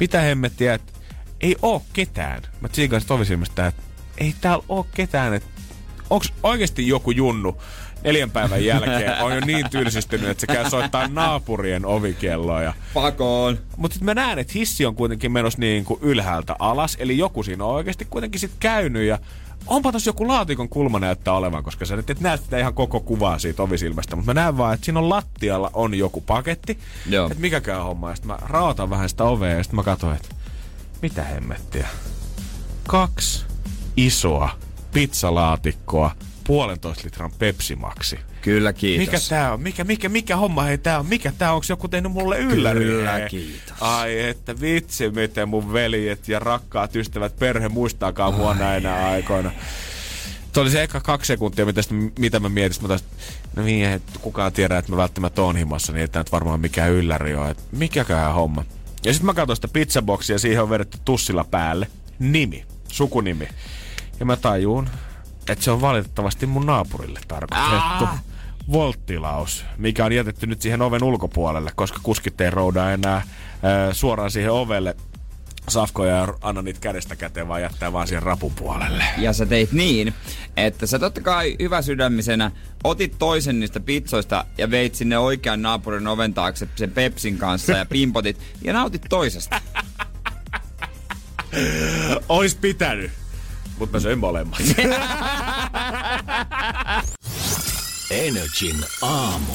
mitä 0.00 0.20
hemmettiä, 0.20 0.74
että 0.74 0.92
ei 1.40 1.56
oo 1.62 1.82
ketään. 1.92 2.42
Mä 2.60 2.68
tsiikasin 2.68 3.12
ovisilmästä, 3.12 3.66
että 3.66 3.82
ei 4.18 4.34
täällä 4.40 4.64
oo 4.68 4.86
ketään, 4.94 5.34
että 5.34 5.48
onks 6.10 6.32
oikeasti 6.42 6.88
joku 6.88 7.10
junnu 7.10 7.56
neljän 8.04 8.30
päivän 8.30 8.64
jälkeen 8.64 9.22
on 9.22 9.34
jo 9.34 9.40
niin 9.40 9.70
tylsistynyt, 9.70 10.28
että 10.28 10.40
se 10.40 10.46
käy 10.46 10.70
soittaa 10.70 11.08
naapurien 11.08 11.86
ovikelloja. 11.86 12.74
Pakoon. 12.94 13.58
Mutta 13.76 13.94
sitten 13.94 14.06
mä 14.06 14.14
näen, 14.14 14.38
että 14.38 14.52
hissi 14.54 14.86
on 14.86 14.94
kuitenkin 14.94 15.32
menossa 15.32 15.60
niin 15.60 15.84
kuin 15.84 16.00
ylhäältä 16.02 16.56
alas, 16.58 16.96
eli 17.00 17.18
joku 17.18 17.42
siinä 17.42 17.64
on 17.64 17.74
oikeasti 17.74 18.04
kuitenkin 18.10 18.40
sitten 18.40 18.60
käynyt 18.60 19.02
ja 19.02 19.18
onpa 19.66 19.92
tossa 19.92 20.08
joku 20.08 20.28
laatikon 20.28 20.68
kulma 20.68 20.98
näyttää 20.98 21.34
olevan, 21.34 21.64
koska 21.64 21.84
sä 21.84 21.96
nyt 21.96 22.10
et 22.10 22.20
näe 22.20 22.36
sitä 22.36 22.58
ihan 22.58 22.74
koko 22.74 23.00
kuvaa 23.00 23.38
siitä 23.38 23.62
ovisilmästä, 23.62 24.16
mutta 24.16 24.34
mä 24.34 24.40
näen 24.40 24.56
vaan, 24.56 24.74
että 24.74 24.84
siinä 24.84 25.00
on 25.00 25.08
lattialla 25.08 25.70
on 25.72 25.94
joku 25.94 26.20
paketti, 26.20 26.78
Joo. 27.06 27.26
että 27.26 27.40
mikäkään 27.40 27.82
homma, 27.82 28.10
ja 28.10 28.16
sitten 28.16 28.30
mä 28.30 28.38
raotan 28.40 28.90
vähän 28.90 29.08
sitä 29.08 29.24
ovea 29.24 29.56
ja 29.56 29.62
sitten 29.62 29.76
mä 29.76 29.82
katsoin, 29.82 30.16
että 30.16 30.34
mitä 31.02 31.24
hemmettiä. 31.24 31.88
Kaksi 32.86 33.44
isoa 33.96 34.50
pizzalaatikkoa, 34.92 36.10
puolentoista 36.44 37.04
litran 37.04 37.32
pepsimaksi. 37.38 38.18
Kyllä, 38.42 38.72
kiitos. 38.72 39.06
Mikä 39.06 39.18
tää 39.28 39.52
on? 39.52 39.60
Mikä, 39.60 39.84
mikä, 39.84 40.08
mikä 40.08 40.36
homma 40.36 40.62
hei 40.62 40.78
tää 40.78 40.98
on? 40.98 41.06
Mikä 41.06 41.32
tää 41.38 41.50
on? 41.50 41.54
Onks 41.54 41.70
joku 41.70 41.88
tehnyt 41.88 42.12
mulle 42.12 42.38
ylläri? 42.38 42.80
Kyllä, 42.80 43.12
Hei. 43.12 43.28
kiitos. 43.28 43.76
Ai 43.80 44.20
että 44.20 44.60
vitsi, 44.60 45.10
miten 45.10 45.48
mun 45.48 45.72
veljet 45.72 46.28
ja 46.28 46.38
rakkaat 46.38 46.96
ystävät, 46.96 47.36
perhe 47.38 47.68
muistaakaan 47.68 48.34
mua 48.34 48.54
näinä 48.54 49.08
aikoina. 49.08 49.50
Se 50.52 50.60
oli 50.60 50.70
se 50.70 50.82
eka 50.82 51.00
kaksi 51.00 51.26
sekuntia, 51.26 51.66
mitä, 51.66 51.82
sitä, 51.82 51.94
mitä 52.18 52.40
mä 52.40 52.48
mietin. 52.48 52.82
Mä 52.82 52.88
taas, 52.88 53.04
no 53.56 53.62
niin, 53.62 53.86
että 53.88 54.12
kukaan 54.20 54.52
tiedä, 54.52 54.78
että 54.78 54.92
mä 54.92 54.96
välttämättä 54.96 55.42
oon 55.42 55.56
himassa, 55.56 55.92
niin 55.92 56.00
ei 56.00 56.08
tää 56.08 56.20
nyt 56.20 56.32
varmaan 56.32 56.60
mikään 56.60 56.90
ylläri 56.90 57.34
ole. 57.34 57.50
Että 57.50 57.62
mikäköhän 57.72 58.34
homma. 58.34 58.64
Ja 59.04 59.12
sitten 59.12 59.26
mä 59.26 59.34
katsoin 59.34 59.56
sitä 59.56 59.68
pizzaboksia 59.68 60.34
ja 60.34 60.38
siihen 60.38 60.62
on 60.62 60.70
vedetty 60.70 60.98
tussilla 61.04 61.44
päälle. 61.44 61.86
Nimi, 62.18 62.64
sukunimi. 62.88 63.48
Ja 64.20 64.26
mä 64.26 64.36
tajuun, 64.36 64.88
että 65.50 65.64
se 65.64 65.70
on 65.70 65.80
valitettavasti 65.80 66.46
mun 66.46 66.66
naapurille 66.66 67.20
tarkoitettu. 67.28 68.04
Volttilaus, 68.72 69.64
mikä 69.78 70.04
on 70.04 70.12
jätetty 70.12 70.46
nyt 70.46 70.62
siihen 70.62 70.82
oven 70.82 71.04
ulkopuolelle, 71.04 71.70
koska 71.74 71.98
kuskit 72.02 72.40
ei 72.40 72.50
rouda 72.50 72.90
enää 72.90 73.16
äh, 73.16 73.24
suoraan 73.92 74.30
siihen 74.30 74.52
ovelle 74.52 74.96
safkoja 75.68 76.16
ja 76.16 76.34
anna 76.42 76.62
niitä 76.62 76.80
kädestä 76.80 77.16
käteen, 77.16 77.48
vaan 77.48 77.62
jättää 77.62 77.92
vaan 77.92 78.06
siihen 78.06 78.22
rapun 78.22 78.52
puolelle. 78.52 79.04
Ja 79.18 79.32
sä 79.32 79.46
teit 79.46 79.72
niin, 79.72 80.14
että 80.56 80.86
sä 80.86 80.98
totta 80.98 81.20
kai 81.20 81.56
hyvä 81.60 81.82
sydämisenä 81.82 82.50
otit 82.84 83.14
toisen 83.18 83.60
niistä 83.60 83.80
pizzoista 83.80 84.44
ja 84.58 84.70
veit 84.70 84.94
sinne 84.94 85.18
oikean 85.18 85.62
naapurin 85.62 86.06
oven 86.06 86.34
taakse 86.34 86.68
sen 86.76 86.90
Pepsin 86.90 87.38
kanssa 87.38 87.72
ja 87.72 87.86
pimpotit 87.86 88.38
ja 88.62 88.72
nautit 88.72 89.02
toisesta. 89.08 89.60
Ois 92.28 92.54
pitänyt, 92.54 93.10
mutta 93.80 93.96
mä 93.96 94.00
söin 94.00 94.18
molemmat. 94.18 94.60
Energin 98.10 98.84
aamu. 99.02 99.52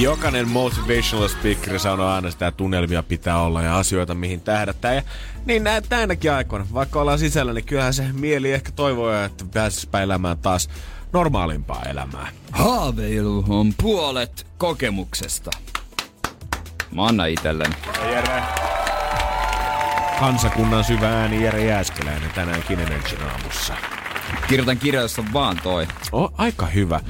Jokainen 0.00 0.48
motivational 0.48 1.28
speaker 1.28 1.78
sanoo 1.78 2.08
aina 2.08 2.30
sitä, 2.30 2.46
että 2.46 2.56
tunnelmia 2.56 3.02
pitää 3.02 3.42
olla 3.42 3.62
ja 3.62 3.78
asioita, 3.78 4.14
mihin 4.14 4.40
tähdätään. 4.40 4.96
Ja 4.96 5.02
niin 5.44 5.64
näet 5.64 5.86
näinäkin 5.90 6.32
aikoina. 6.32 6.66
Vaikka 6.72 7.00
ollaan 7.00 7.18
sisällä, 7.18 7.52
niin 7.52 7.64
kyllähän 7.64 7.94
se 7.94 8.04
mieli 8.12 8.52
ehkä 8.52 8.72
toivoo, 8.72 9.12
että 9.12 9.44
pääsisipä 9.54 10.02
elämään 10.02 10.38
taas 10.38 10.68
normaalimpaa 11.12 11.82
elämää. 11.82 12.28
Haaveilu 12.52 13.44
on 13.48 13.74
puolet 13.82 14.46
kokemuksesta. 14.58 15.50
Mä 16.90 17.06
annan 17.06 17.30
itellen. 17.30 17.76
Jere. 18.10 18.42
Kansakunnan 20.20 20.84
syvä 20.84 21.08
ääni 21.20 21.44
Jere 21.44 21.64
Jääskeläinen 21.64 22.30
tänäänkin 22.34 22.80
Energin 22.80 23.22
aamussa. 23.30 23.74
Kirjoitan 24.48 24.78
kirjoissa 24.78 25.24
vaan 25.32 25.56
toi. 25.62 25.86
Oh, 26.12 26.34
aika 26.38 26.66
hyvä. 26.66 27.00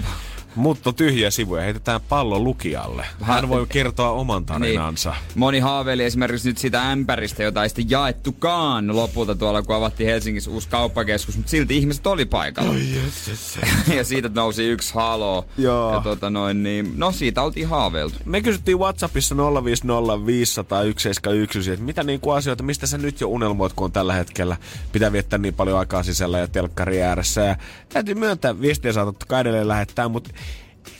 Mutta 0.55 0.93
tyhjiä 0.93 1.31
sivuja 1.31 1.63
heitetään 1.63 2.01
pallo 2.09 2.39
lukijalle. 2.39 3.07
Hän 3.21 3.49
voi 3.49 3.67
kertoa 3.69 4.11
oman 4.11 4.47
tarinansa. 4.47 5.11
Niin. 5.11 5.21
Moni 5.35 5.61
haaveili 5.61 6.05
esimerkiksi 6.05 6.49
nyt 6.49 6.59
sitä 6.59 6.91
ämpäristä, 6.91 7.43
jota 7.43 7.63
ei 7.63 7.69
sitten 7.69 7.91
jaettukaan 7.91 8.97
lopulta 8.97 9.35
tuolla, 9.35 9.63
kun 9.63 9.77
avattiin 9.77 10.09
Helsingissä 10.09 10.51
uusi 10.51 10.69
kauppakeskus, 10.69 11.37
mutta 11.37 11.51
silti 11.51 11.77
ihmiset 11.77 12.07
oli 12.07 12.25
paikalla. 12.25 12.71
Oh, 12.71 12.77
yes, 12.77 13.29
yes. 13.29 13.59
ja 13.97 14.05
siitä 14.05 14.31
nousi 14.35 14.65
yksi 14.65 14.95
halo. 14.95 15.47
Joo. 15.59 15.95
Ja 15.95 16.01
tota 16.01 16.31
noin, 16.31 16.63
niin, 16.63 16.93
no 16.97 17.13
siitä 17.13 17.43
oltiin 17.43 17.69
haaveiltu. 17.69 18.17
Me 18.25 18.41
kysyttiin 18.41 18.79
Whatsappissa 18.79 19.35
050501711, 19.35 19.39
että 21.73 21.85
mitä 21.85 22.03
niin 22.03 22.21
kuin 22.21 22.37
asioita, 22.37 22.63
mistä 22.63 22.87
sä 22.87 22.99
nyt 22.99 23.21
jo 23.21 23.29
unelmoit, 23.29 23.73
kun 23.73 23.85
on 23.85 23.93
tällä 23.93 24.13
hetkellä 24.13 24.57
pitää 24.93 25.13
viettää 25.13 25.39
niin 25.39 25.55
paljon 25.55 25.79
aikaa 25.79 26.03
sisällä 26.03 26.39
ja 26.39 26.49
telkkari 26.49 27.03
ääressä. 27.03 27.41
Ja 27.41 27.57
täytyy 27.89 28.15
myöntää, 28.15 28.61
viestiä 28.61 28.93
saatat 28.93 29.33
edelleen 29.41 29.69
lähettää, 29.69 30.09
mutta 30.09 30.31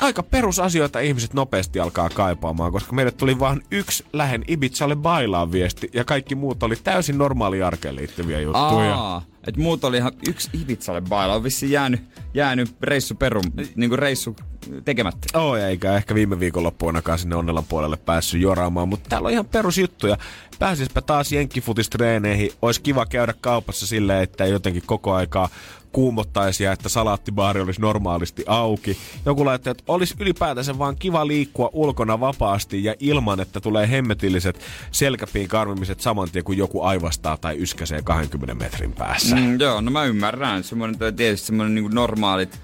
aika 0.01 0.23
perusasioita 0.23 1.01
ihmiset 1.01 1.35
nopeasti 1.35 1.81
alkaa 1.81 2.09
kaipaamaan, 2.09 2.73
koska 2.73 2.93
meille 2.93 3.13
tuli 3.13 3.39
vain 3.39 3.63
yksi 3.71 4.05
lähen 4.13 4.45
Ibizalle 4.49 4.97
bailaan 4.97 5.53
viesti 5.53 5.91
ja 5.93 6.05
kaikki 6.05 6.35
muut 6.35 6.63
oli 6.63 6.77
täysin 6.77 7.19
normaali 7.19 7.63
arkeen 7.63 7.97
liittyviä 7.97 8.41
juttuja. 8.41 8.95
Aa, 8.95 9.23
et 9.47 9.57
muut 9.57 9.85
oli 9.85 9.97
ihan 9.97 10.13
yksi 10.29 10.51
Ibizalle 10.61 11.01
baila. 11.01 11.35
On 11.35 11.45
vissiin 11.45 11.73
jäänyt, 11.73 12.01
jäänyt 12.35 12.75
reissu 12.83 13.15
perum, 13.15 13.45
niinku 13.77 13.97
reissu 13.97 14.37
tekemättä. 14.85 15.39
Oh, 15.39 15.57
eikä 15.57 15.97
ehkä 15.97 16.15
viime 16.15 16.41
viikonloppuunakaan 16.41 17.19
sinne 17.19 17.37
Onnelan 17.37 17.65
puolelle 17.65 17.97
päässyt 17.97 18.41
joraamaan, 18.41 18.89
mutta 18.89 19.09
täällä 19.09 19.27
on 19.27 19.33
ihan 19.33 19.47
perusjuttuja. 19.47 20.17
Pääsispä 20.59 21.03
taas 21.03 21.33
jenkkifutistreeneihin. 21.33 22.51
Olisi 22.63 22.83
kiva 22.83 23.07
käydä 23.07 23.35
kaupassa 23.41 23.87
silleen, 23.87 24.23
että 24.23 24.47
jotenkin 24.47 24.83
koko 24.87 25.13
aikaa 25.13 25.49
kuumottaisi 25.93 26.65
ja 26.65 26.73
että 26.73 26.89
salaattibaari 26.89 27.61
olisi 27.61 27.81
normaalisti 27.81 28.45
auki. 28.47 28.97
Joku 29.27 29.45
laittoi, 29.45 29.71
että 29.71 29.85
olisi 29.89 30.15
ylipäätänsä 30.21 30.79
vaan 30.79 30.97
kiva 30.97 31.27
liikkua 31.27 31.71
ulkona 31.73 32.21
vapaasti 32.21 32.85
ja 32.85 32.95
ilman, 33.01 33.41
että 33.41 33.61
tulee 33.61 33.91
hemmetilliset 33.91 34.61
selkäpiin 34.91 35.49
karmimiset 35.49 36.01
saman 36.01 36.31
tien, 36.31 36.45
joku 36.57 36.83
aivastaa 36.83 37.37
tai 37.37 37.63
yskäsee 37.63 38.03
20 38.03 38.55
metrin 38.55 38.93
päässä. 38.93 39.32
Mm, 39.35 39.61
joo, 39.61 39.81
no 39.81 39.91
mä 39.91 40.05
ymmärrän. 40.05 40.65
Semmoinen 40.65 41.15
tietysti 41.17 41.47
semmoinen 41.47 41.75
niin 41.75 41.95
normaalit 41.95 42.61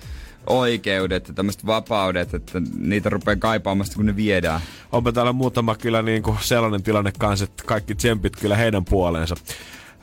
oikeudet 0.47 1.29
ja 1.29 1.35
tämmöiset 1.35 1.67
vapaudet, 1.67 2.35
että 2.35 2.61
niitä 2.79 3.09
rupeaa 3.09 3.37
kaipaamaan, 3.37 3.89
kun 3.97 4.07
ne 4.07 4.17
viedään. 4.17 4.61
Onpa 4.93 5.13
täällä 5.13 5.33
muutama 5.33 5.75
kyllä 5.75 6.03
niin 6.03 6.23
kuin 6.23 6.39
sellainen 6.41 6.83
tilanne 6.83 7.13
kanssa, 7.19 7.45
että 7.45 7.63
kaikki 7.67 7.95
tsempit 7.95 8.37
kyllä 8.37 8.57
heidän 8.57 8.85
puoleensa. 8.85 9.37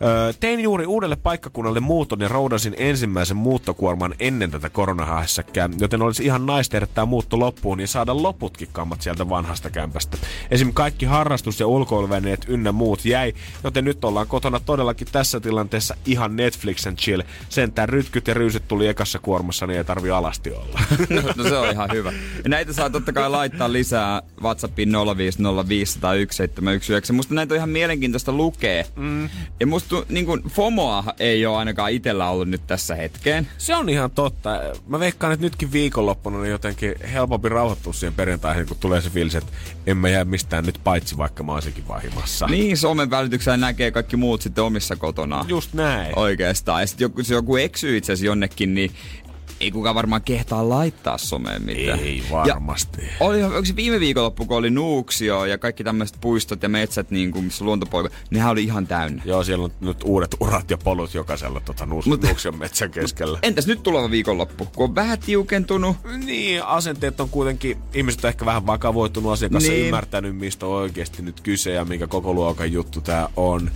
Öö, 0.02 0.34
tein 0.40 0.60
juuri 0.60 0.86
uudelle 0.86 1.16
paikkakunnalle 1.16 1.80
muuton 1.80 2.20
ja 2.20 2.28
roudasin 2.28 2.76
ensimmäisen 2.78 3.38
muuttokuorman 3.38 4.16
ennen 4.20 4.52
tätä 4.52 4.70
koronahässäkkää, 4.70 5.70
joten 5.80 6.02
olisi 6.02 6.26
ihan 6.26 6.46
naista 6.46 6.78
edettää 6.78 7.06
muutto 7.06 7.40
loppuun 7.40 7.80
ja 7.80 7.88
saada 7.88 8.24
loputkin 8.24 8.68
kammat 8.72 9.02
sieltä 9.02 9.30
vanhasta 9.30 9.70
kämpästä. 9.70 10.18
Esim. 10.52 10.74
kaikki 10.74 11.06
harrastus- 11.06 11.60
ja 11.60 11.68
ulkoiluvälineet 11.68 12.46
ynnä 12.48 12.72
muut 12.72 13.06
jäi, 13.06 13.34
joten 13.64 13.86
nyt 13.86 14.06
ollaan 14.06 14.28
kotona 14.28 14.60
todellakin 14.60 15.08
tässä 15.12 15.40
tilanteessa 15.40 15.96
ihan 16.06 16.36
Netflix 16.36 16.88
and 16.88 16.98
chill. 16.98 17.22
Sentään 17.50 17.90
rytkyt 17.90 18.28
ja 18.28 18.34
ryysyt 18.34 18.68
tuli 18.68 18.88
ekassa 18.88 19.20
kuormassa, 19.20 19.68
niin 19.68 19.78
ei 19.78 19.84
tarvi 19.84 20.12
alasti 20.12 20.52
olla. 20.52 20.80
no 21.36 21.44
se 21.44 21.58
on 21.58 21.72
ihan 21.72 21.90
hyvä. 21.94 22.12
Ja 22.44 22.50
näitä 22.50 22.74
saa 22.74 22.90
totta 22.90 23.14
kai 23.14 23.30
laittaa 23.30 23.72
lisää 23.72 24.22
WhatsAppiin 24.42 24.90
050501719. 24.90 24.94
Musta 27.14 27.34
näitä 27.34 27.54
on 27.54 27.58
ihan 27.58 27.70
mielenkiintoista 27.70 28.32
lukea. 28.32 28.84
Mm. 28.96 29.30
Ja 29.60 29.68
musta 29.68 29.85
tu, 29.90 30.06
niin 30.10 30.26
kuin 30.26 30.44
FOMOa 30.50 31.04
ei 31.20 31.46
ole 31.46 31.58
ainakaan 31.58 31.92
itsellä 31.92 32.30
ollut 32.30 32.48
nyt 32.48 32.68
tässä 32.68 32.96
hetkeen. 32.96 33.48
Se 33.58 33.76
on 33.76 33.90
ihan 33.90 34.12
totta. 34.12 34.50
Mä 34.88 35.00
veikkaan, 35.00 35.34
että 35.34 35.46
nytkin 35.46 35.72
viikonloppuna 35.72 36.42
niin 36.42 36.52
jotenkin 36.52 36.96
helpompi 37.14 37.50
rauhoittua 37.50 37.94
siihen 37.94 38.14
perjantaihin, 38.14 38.68
kun 38.68 38.78
tulee 38.80 39.02
se 39.02 39.10
fiilis, 39.10 39.36
että 39.36 39.52
en 39.88 39.98
mä 39.98 40.10
jää 40.10 40.26
mistään 40.26 40.66
nyt 40.66 40.80
paitsi, 40.84 41.18
vaikka 41.18 41.44
mä 41.44 41.54
olisinkin 41.54 41.88
vahimassa. 41.88 42.48
Niin, 42.48 42.78
somen 42.78 43.10
välityksellä 43.10 43.58
näkee 43.58 43.92
kaikki 43.92 44.18
muut 44.18 44.42
sitten 44.42 44.64
omissa 44.64 44.96
kotona. 44.96 45.46
Just 45.48 45.74
näin. 45.74 46.20
Oikeastaan. 46.20 46.82
Ja 46.82 46.88
sitten 46.88 47.06
joku, 47.06 47.20
jos 47.20 47.30
joku 47.30 47.56
eksyy 47.56 47.98
itse 47.98 48.14
asiassa 48.14 48.26
jonnekin, 48.26 48.74
niin 48.74 48.92
ei 49.60 49.72
kukaan 49.72 49.96
varmaan 49.96 50.22
kehtaa 50.22 50.70
laittaa 50.70 51.18
someen 51.18 51.62
mitään. 51.62 52.00
Ei 52.00 52.24
varmasti. 52.32 53.02
Ja 53.02 53.08
oli, 53.20 53.44
onko 53.44 53.66
se 53.66 53.76
viime 53.76 54.00
viikonloppu, 54.00 54.46
kun 54.46 54.58
oli 54.58 54.70
Nuuksio 54.70 55.46
ja 55.46 55.58
kaikki 55.58 55.84
tämmöiset 55.84 56.18
puistot 56.22 56.64
ja 56.64 56.70
metsät, 56.70 57.12
niin 57.12 57.32
kuin, 57.32 57.46
missä 57.46 57.66
luontopoika, 57.66 58.10
nehän 58.30 58.52
oli 58.52 58.64
ihan 58.64 58.88
täynnä. 58.88 59.22
Joo, 59.26 59.44
siellä 59.44 59.66
on 59.66 59.72
nyt 59.82 60.04
uudet 60.04 60.36
urat 60.40 60.72
ja 60.72 60.78
polut 60.78 61.14
jokaisella 61.14 61.60
tota, 61.60 61.86
nuus, 61.86 62.06
Mut, 62.06 62.24
Nuuksion 62.24 62.58
metsän 62.58 62.92
keskellä. 62.92 63.40
Entäs 63.44 63.68
nyt 63.68 63.84
tuleva 63.84 64.12
viikonloppu, 64.12 64.66
kun 64.76 64.84
on 64.84 64.96
vähän 64.96 65.20
tiukentunut? 65.20 65.98
Niin, 66.26 66.64
asenteet 66.64 67.20
on 67.20 67.30
kuitenkin, 67.30 67.78
ihmiset 67.94 68.24
on 68.24 68.30
ehkä 68.30 68.46
vähän 68.46 68.68
vakavoitunut 68.68 69.32
asian 69.32 69.52
kanssa 69.52 69.72
niin. 69.72 69.86
ymmärtänyt, 69.86 70.38
mistä 70.38 70.66
on 70.66 70.72
oikeasti 70.72 71.22
nyt 71.22 71.42
kyse 71.42 71.72
ja 71.72 71.86
minkä 71.86 72.08
koko 72.08 72.34
luokan 72.34 72.72
juttu 72.72 73.02
tää 73.02 73.30
on. 73.36 73.72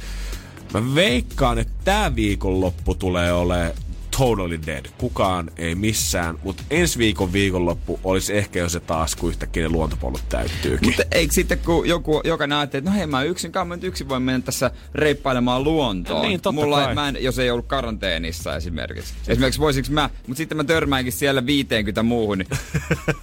Mä 0.74 0.96
veikkaan, 0.96 1.60
että 1.60 1.74
tää 1.84 2.16
viikonloppu 2.16 2.96
tulee 2.96 3.34
olemaan 3.34 3.72
totally 4.20 4.60
dead. 4.66 4.86
Kukaan 4.98 5.52
ei 5.58 5.76
missään, 5.76 6.36
mutta 6.44 6.64
ensi 6.70 7.00
viikon 7.00 7.34
viikonloppu 7.34 8.00
olisi 8.04 8.38
ehkä 8.38 8.60
jo 8.60 8.70
se 8.70 8.80
taas, 8.80 9.16
kun 9.16 9.30
yhtäkkiä 9.30 9.64
ne 9.64 9.70
luontopollut 9.70 10.22
täyttyykin. 10.30 10.90
Mutta 10.90 11.04
eikö 11.12 11.34
sitten, 11.34 11.60
kun 11.60 11.88
joku, 11.90 12.22
joka 12.24 12.48
näette, 12.48 12.78
että 12.78 12.90
no 12.90 12.98
hei 12.98 13.08
mä 13.08 13.24
yksin, 13.24 13.52
mä 13.66 13.76
nyt 13.76 13.84
yksin 13.84 14.10
voi 14.10 14.20
mennä 14.20 14.46
tässä 14.46 14.72
reippailemaan 14.94 15.64
luontoon. 15.64 16.22
Niin, 16.22 16.42
totta 16.42 16.62
Mulla 16.62 16.84
kai. 16.84 16.96
mä 16.96 17.08
en, 17.10 17.18
jos 17.22 17.40
ei 17.40 17.52
ollut 17.52 17.68
karanteenissa 17.68 18.56
esimerkiksi. 18.56 19.14
Esimerkiksi 19.28 19.60
voisinko 19.60 19.90
mä, 19.92 20.10
mutta 20.28 20.38
sitten 20.38 20.58
mä 20.58 20.64
törmäänkin 20.64 21.14
siellä 21.14 21.46
50 21.46 22.04
muuhun, 22.04 22.38
niin, 22.38 22.48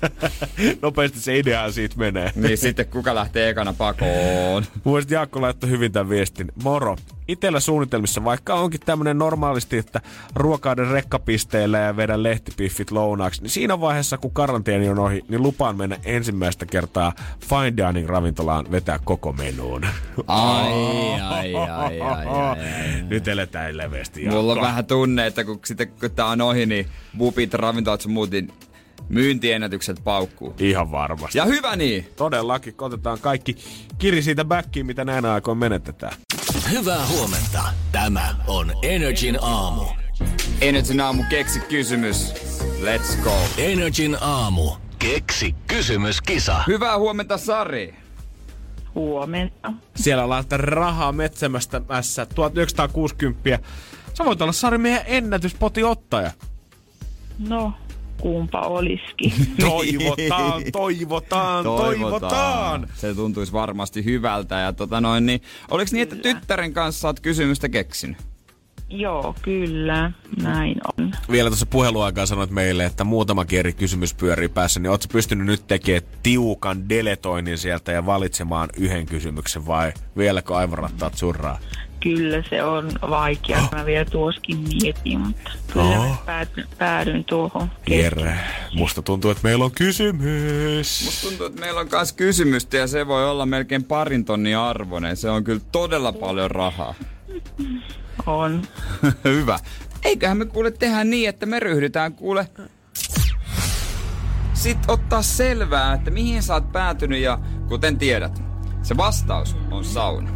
Nopeasti 0.82 1.20
se 1.20 1.38
idea 1.38 1.72
siitä 1.72 1.96
menee. 1.98 2.32
niin 2.34 2.58
sitten 2.58 2.86
kuka 2.86 3.14
lähtee 3.14 3.48
ekana 3.48 3.72
pakoon? 3.72 4.64
Muista 4.84 5.14
Jaakko 5.14 5.40
laittoi 5.40 5.70
hyvin 5.70 5.92
tämän 5.92 6.08
viestin. 6.08 6.52
Moro. 6.62 6.96
Itellä 7.28 7.60
suunnitelmissa, 7.60 8.24
vaikka 8.24 8.54
onkin 8.54 8.80
tämmönen 8.80 9.18
normaalisti, 9.18 9.78
että 9.78 10.00
ruokaiden 10.34 10.85
rekkapisteillä 10.90 11.78
ja 11.78 11.96
vedä 11.96 12.22
lehtipiffit 12.22 12.90
lounaaksi, 12.90 13.42
niin 13.42 13.50
siinä 13.50 13.80
vaiheessa, 13.80 14.18
kun 14.18 14.30
karanteeni 14.30 14.88
on 14.88 14.98
ohi, 14.98 15.24
niin 15.28 15.42
lupaan 15.42 15.76
mennä 15.76 15.96
ensimmäistä 16.04 16.66
kertaa 16.66 17.12
Fine 17.48 17.72
Dining 17.76 18.08
ravintolaan 18.08 18.70
vetää 18.70 18.98
koko 19.04 19.32
menuun. 19.32 19.86
Ai, 20.26 20.72
ai, 21.20 21.54
ai, 21.54 21.64
ai, 21.70 22.00
ai, 22.00 22.26
ai. 22.26 22.56
Nyt 23.08 23.28
eletään 23.28 23.76
leveästi. 23.76 24.28
Mulla 24.28 24.52
on 24.52 24.60
vähän 24.60 24.86
tunne, 24.86 25.26
että 25.26 25.44
kun, 25.44 25.60
sitten, 25.64 25.88
kun 25.88 26.10
tää 26.10 26.26
on 26.26 26.40
ohi, 26.40 26.66
niin 26.66 26.86
vupit, 27.18 27.54
ravintolat 27.54 28.00
sun 28.00 28.12
muut, 28.12 28.30
niin 28.30 28.52
myyntiennätykset 29.08 30.00
paukkuu. 30.04 30.54
Ihan 30.58 30.90
varmasti. 30.90 31.38
Ja 31.38 31.44
hyvä 31.44 31.76
niin! 31.76 32.08
Todellakin, 32.16 32.74
otetaan 32.78 33.18
kaikki 33.20 33.56
kiri 33.98 34.22
siitä 34.22 34.44
backiin, 34.44 34.86
mitä 34.86 35.04
näinä 35.04 35.32
aikoina 35.32 35.58
menetetään. 35.58 36.12
Hyvää 36.70 37.06
huomenta. 37.06 37.62
Tämä 37.92 38.36
on 38.46 38.72
Energin 38.82 39.38
aamu. 39.40 40.05
Energy 40.60 41.00
aamu 41.00 41.24
keksi 41.30 41.60
kysymys. 41.60 42.34
Let's 42.80 43.16
go. 43.22 43.32
Energin 43.58 44.16
aamu. 44.20 44.70
Keksi 44.98 45.54
kysymyskisa. 45.66 46.62
Hyvää 46.66 46.98
huomenta, 46.98 47.38
Sari. 47.38 47.94
Huomenta. 48.94 49.72
Siellä 49.96 50.28
laittaa 50.28 50.56
rahaa 50.56 51.12
metsämästä 51.12 51.80
mässä 51.88 52.26
1960. 52.26 53.58
Sä 54.14 54.24
voit 54.24 54.42
olla 54.42 54.52
Sari 54.52 54.78
meidän 54.78 55.02
ennätyspoti 55.06 55.84
ottaja. 55.84 56.30
No, 57.38 57.72
kumpa 58.20 58.60
olisikin. 58.60 59.32
Toivotaan, 59.60 60.62
toivotaan, 60.72 61.64
toivotaan. 61.64 62.88
Se 62.94 63.14
tuntuisi 63.14 63.52
varmasti 63.52 64.04
hyvältä. 64.04 64.54
Ja 64.54 64.72
tota 64.72 65.00
noin, 65.00 65.26
niin, 65.26 65.40
oliko 65.70 65.88
niin, 65.92 66.02
että 66.02 66.16
tyttären 66.16 66.72
kanssa 66.72 67.08
oot 67.08 67.20
kysymystä 67.20 67.68
keksinyt? 67.68 68.35
Joo, 68.90 69.34
kyllä. 69.42 70.12
Näin 70.42 70.76
on. 70.98 71.12
Vielä 71.30 71.50
tuossa 71.50 71.66
puheluaikaa 71.66 72.26
sanoit 72.26 72.50
meille, 72.50 72.84
että 72.84 73.04
muutama 73.04 73.44
eri 73.52 73.72
kysymys 73.72 74.14
pyörii 74.14 74.48
päässä, 74.48 74.80
niin 74.80 74.90
ootko 74.90 75.12
pystynyt 75.12 75.46
nyt 75.46 75.66
tekemään 75.66 76.02
tiukan 76.22 76.88
deletoinnin 76.88 77.58
sieltä 77.58 77.92
ja 77.92 78.06
valitsemaan 78.06 78.68
yhden 78.76 79.06
kysymyksen 79.06 79.66
vai 79.66 79.92
vieläkö 80.16 80.56
aivorattaat 80.56 81.14
surraa? 81.14 81.58
Kyllä 82.00 82.42
se 82.50 82.62
on 82.62 82.90
vaikea. 83.10 83.68
Mä 83.72 83.86
vielä 83.86 84.04
tuoskin 84.04 84.58
mietin, 84.58 85.20
mutta 85.20 85.50
kyllä 85.72 85.86
Oh. 85.86 86.08
mä 86.08 86.16
päädyn, 86.26 86.68
päädyin 86.78 87.24
tuohon. 87.24 87.70
Jere, 87.90 88.38
musta 88.74 89.02
tuntuu, 89.02 89.30
että 89.30 89.42
meillä 89.42 89.64
on 89.64 89.70
kysymys. 89.72 91.04
Musta 91.04 91.28
tuntuu, 91.28 91.46
että 91.46 91.60
meillä 91.60 91.80
on 91.80 91.88
myös 91.92 92.12
kysymystä 92.12 92.76
ja 92.76 92.86
se 92.86 93.06
voi 93.06 93.30
olla 93.30 93.46
melkein 93.46 93.84
parin 93.84 94.24
tonnin 94.24 94.56
arvoinen. 94.58 95.16
Se 95.16 95.30
on 95.30 95.44
kyllä 95.44 95.60
todella 95.72 96.12
paljon 96.12 96.50
rahaa. 96.50 96.94
On. 98.26 98.62
Hyvä. 99.24 99.58
Eiköhän 100.04 100.36
me 100.36 100.44
kuule 100.44 100.70
tehdä 100.70 101.04
niin, 101.04 101.28
että 101.28 101.46
me 101.46 101.60
ryhdytään 101.60 102.12
kuule 102.12 102.48
sit 104.66 104.78
ottaa 104.88 105.22
selvää, 105.22 105.94
että 105.94 106.10
mihin 106.10 106.42
sä 106.42 106.54
oot 106.54 106.72
päätynyt 106.72 107.20
ja 107.20 107.38
kuten 107.68 107.98
tiedät, 107.98 108.42
se 108.82 108.96
vastaus 108.96 109.56
on 109.70 109.84
sauna. 109.84 110.30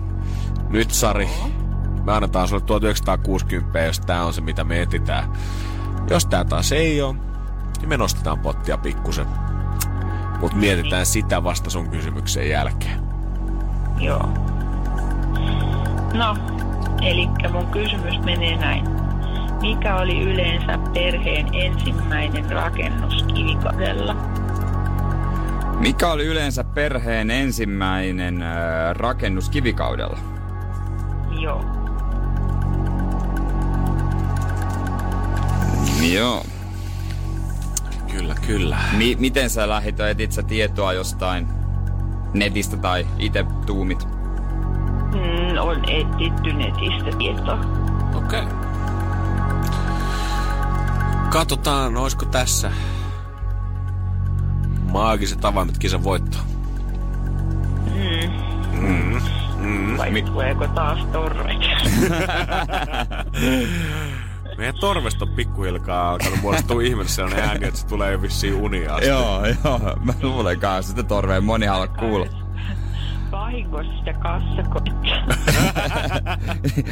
Nyt 0.68 0.90
Sari, 0.90 1.28
me 2.04 2.12
annetaan 2.12 2.48
sulle 2.48 2.62
1960, 2.62 3.78
jos 3.78 4.00
tää 4.00 4.24
on 4.24 4.34
se 4.34 4.40
mitä 4.40 4.64
me 4.64 4.82
etitään. 4.82 5.32
Jos 6.10 6.26
tää 6.26 6.44
taas 6.44 6.72
ei 6.72 7.02
oo, 7.02 7.16
niin 7.78 7.88
me 7.88 7.96
nostetaan 7.96 8.38
pottia 8.38 8.78
pikkusen. 8.78 9.26
Mut 10.40 10.54
mietitään 10.54 11.06
sitä 11.06 11.44
vasta 11.44 11.70
sun 11.70 11.90
kysymyksen 11.90 12.48
jälkeen. 12.48 13.00
Joo. 13.98 14.28
No, 16.14 16.36
eli 17.02 17.28
mun 17.52 17.66
kysymys 17.66 18.18
menee 18.24 18.56
näin. 18.56 18.84
Mikä 19.60 19.96
oli 19.96 20.20
yleensä 20.20 20.78
perheen 20.94 21.46
ensimmäinen 21.52 22.50
rakennus 22.50 23.22
kivikaudella? 23.22 24.14
Mikä 25.78 26.12
oli 26.12 26.26
yleensä 26.26 26.64
perheen 26.64 27.30
ensimmäinen 27.30 28.42
äh, 28.42 28.50
rakennus 28.92 29.50
kivikaudella? 29.50 30.18
Joo. 31.40 31.64
Joo. 36.12 36.44
Kyllä, 38.12 38.34
kyllä. 38.46 38.78
Mi- 38.96 39.16
miten 39.18 39.50
sä 39.50 39.68
lähit, 39.68 40.00
etit 40.00 40.32
sä 40.32 40.42
tietoa 40.42 40.92
jostain 40.92 41.48
netistä 42.34 42.76
tai 42.76 43.06
itse 43.18 43.44
tuumit? 43.66 44.19
Mm, 45.14 45.58
on 45.60 45.90
etsitty 45.90 46.52
netistä 46.52 47.18
tietoa. 47.18 47.58
Okei. 48.14 48.42
Okay. 48.42 48.54
Katsotaan, 51.30 51.96
olisiko 51.96 52.24
tässä 52.24 52.72
maagiset 54.92 55.44
avaimet 55.44 55.78
kisan 55.78 56.04
voitto. 56.04 56.38
Vai 59.98 60.22
tuleeko 60.22 60.66
taas 60.66 61.04
torvet? 61.12 61.56
Meidän 64.58 64.74
torvesta 64.80 65.24
on 65.24 65.30
pikkuhilkaa 65.30 66.10
alkanut 66.10 66.40
muodostua 66.42 66.82
ihmeessä 66.82 67.14
sellainen 67.14 67.44
ääni, 67.44 67.66
että 67.66 67.80
se 67.80 67.86
tulee 67.86 68.22
vissiin 68.22 68.54
unia 68.54 68.94
asti. 68.94 69.06
joo, 69.06 69.46
joo. 69.64 69.96
Mä 70.04 70.12
luulen 70.22 70.60
kanssa 70.60 70.90
sitä 70.90 71.02
torveen 71.02 71.44
moni 71.44 71.66
halua 71.66 71.86
kuulla. 71.86 72.26
Vahingossa 73.30 73.92
sitä 73.98 74.12
kassakoetta. 74.12 74.90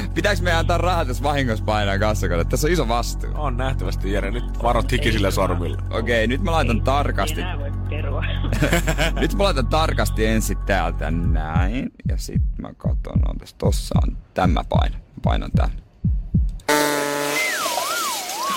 Pitääkö 0.14 0.42
meidän 0.42 0.58
antaa 0.58 0.78
rahat, 0.78 1.08
jos 1.08 1.22
vahingossa 1.22 1.64
painaa 1.64 1.98
kassakone? 1.98 2.44
Tässä 2.44 2.66
on 2.66 2.72
iso 2.72 2.88
vastuu. 2.88 3.30
On 3.34 3.56
nähtävästi, 3.56 4.12
Jere. 4.12 4.30
Nyt 4.30 4.62
varot 4.62 4.92
hikisillä 4.92 5.30
sormilla. 5.30 5.78
Okei, 5.90 6.26
nyt 6.26 6.42
mä 6.42 6.52
laitan 6.52 6.82
tarkasti. 6.82 7.40
Enää 7.40 7.58
voi 7.58 7.72
perua. 7.88 8.24
Nyt 9.20 9.34
mä 9.34 9.44
laitan 9.44 9.66
tarkasti 9.66 10.26
ensin 10.26 10.58
täältä 10.58 11.10
näin. 11.10 11.92
Ja 12.08 12.16
sit 12.16 12.42
mä 12.58 12.74
katson, 12.76 13.28
onko 13.28 13.44
tossa 13.58 13.94
on 14.02 14.16
tämä 14.34 14.64
paino. 14.68 14.96
Painan 15.24 15.50
tän. 15.50 15.70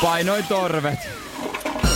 Painoin 0.01 0.43
torvet. 0.43 0.99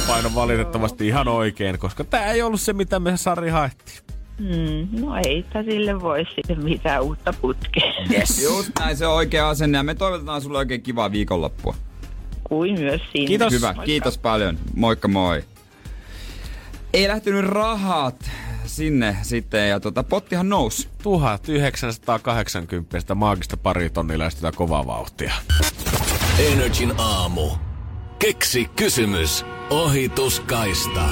Paino 0.08 0.30
valitettavasti 0.36 1.08
ihan 1.08 1.28
oikein, 1.28 1.80
koska 1.80 2.04
tää 2.04 2.32
ei 2.32 2.42
ollut 2.42 2.62
se, 2.62 2.74
mitä 2.74 3.00
me 3.00 3.18
Sari 3.18 3.50
haettiin. 3.50 4.15
Hmm, 4.40 5.02
no 5.02 5.16
ei 5.26 5.46
sille 5.66 6.02
voi 6.02 6.26
sitten 6.36 6.64
mitään 6.64 7.04
uutta 7.04 7.34
putkea. 7.42 7.94
Yes. 8.12 8.42
Just 8.44 8.72
näin, 8.80 8.98
se 8.98 9.08
on 9.08 9.16
oikea 9.16 9.50
asenne. 9.50 9.78
Ja 9.78 9.84
me 9.84 9.96
toivotetaan 9.96 10.42
sulle 10.42 10.58
oikein 10.58 10.82
kivaa 10.82 11.12
viikonloppua. 11.12 11.76
Kuin 12.44 12.80
myös 12.80 13.02
siinä. 13.12 13.28
Kiitos. 13.28 13.54
Hyvä, 13.54 13.68
Moikka. 13.68 13.84
kiitos 13.84 14.18
paljon. 14.18 14.58
Moikka 14.76 15.08
moi. 15.08 15.44
Ei 16.94 17.08
lähtenyt 17.08 17.46
rahat 17.46 18.32
sinne 18.66 19.18
sitten 19.22 19.70
ja 19.70 19.80
tota, 19.80 20.04
pottihan 20.04 20.50
nousi. 20.50 20.90
1980 21.04 23.00
sitä 23.00 23.16
maagista 23.16 23.58
pari 23.58 23.90
tonnia 23.90 24.20
lähestytään 24.20 24.54
kovaa 24.56 24.88
vauhtia. 24.88 25.34
Energin 26.40 26.94
aamu. 26.98 27.50
Keksi 28.20 28.66
kysymys. 28.76 29.46
Ohituskaista. 29.70 31.10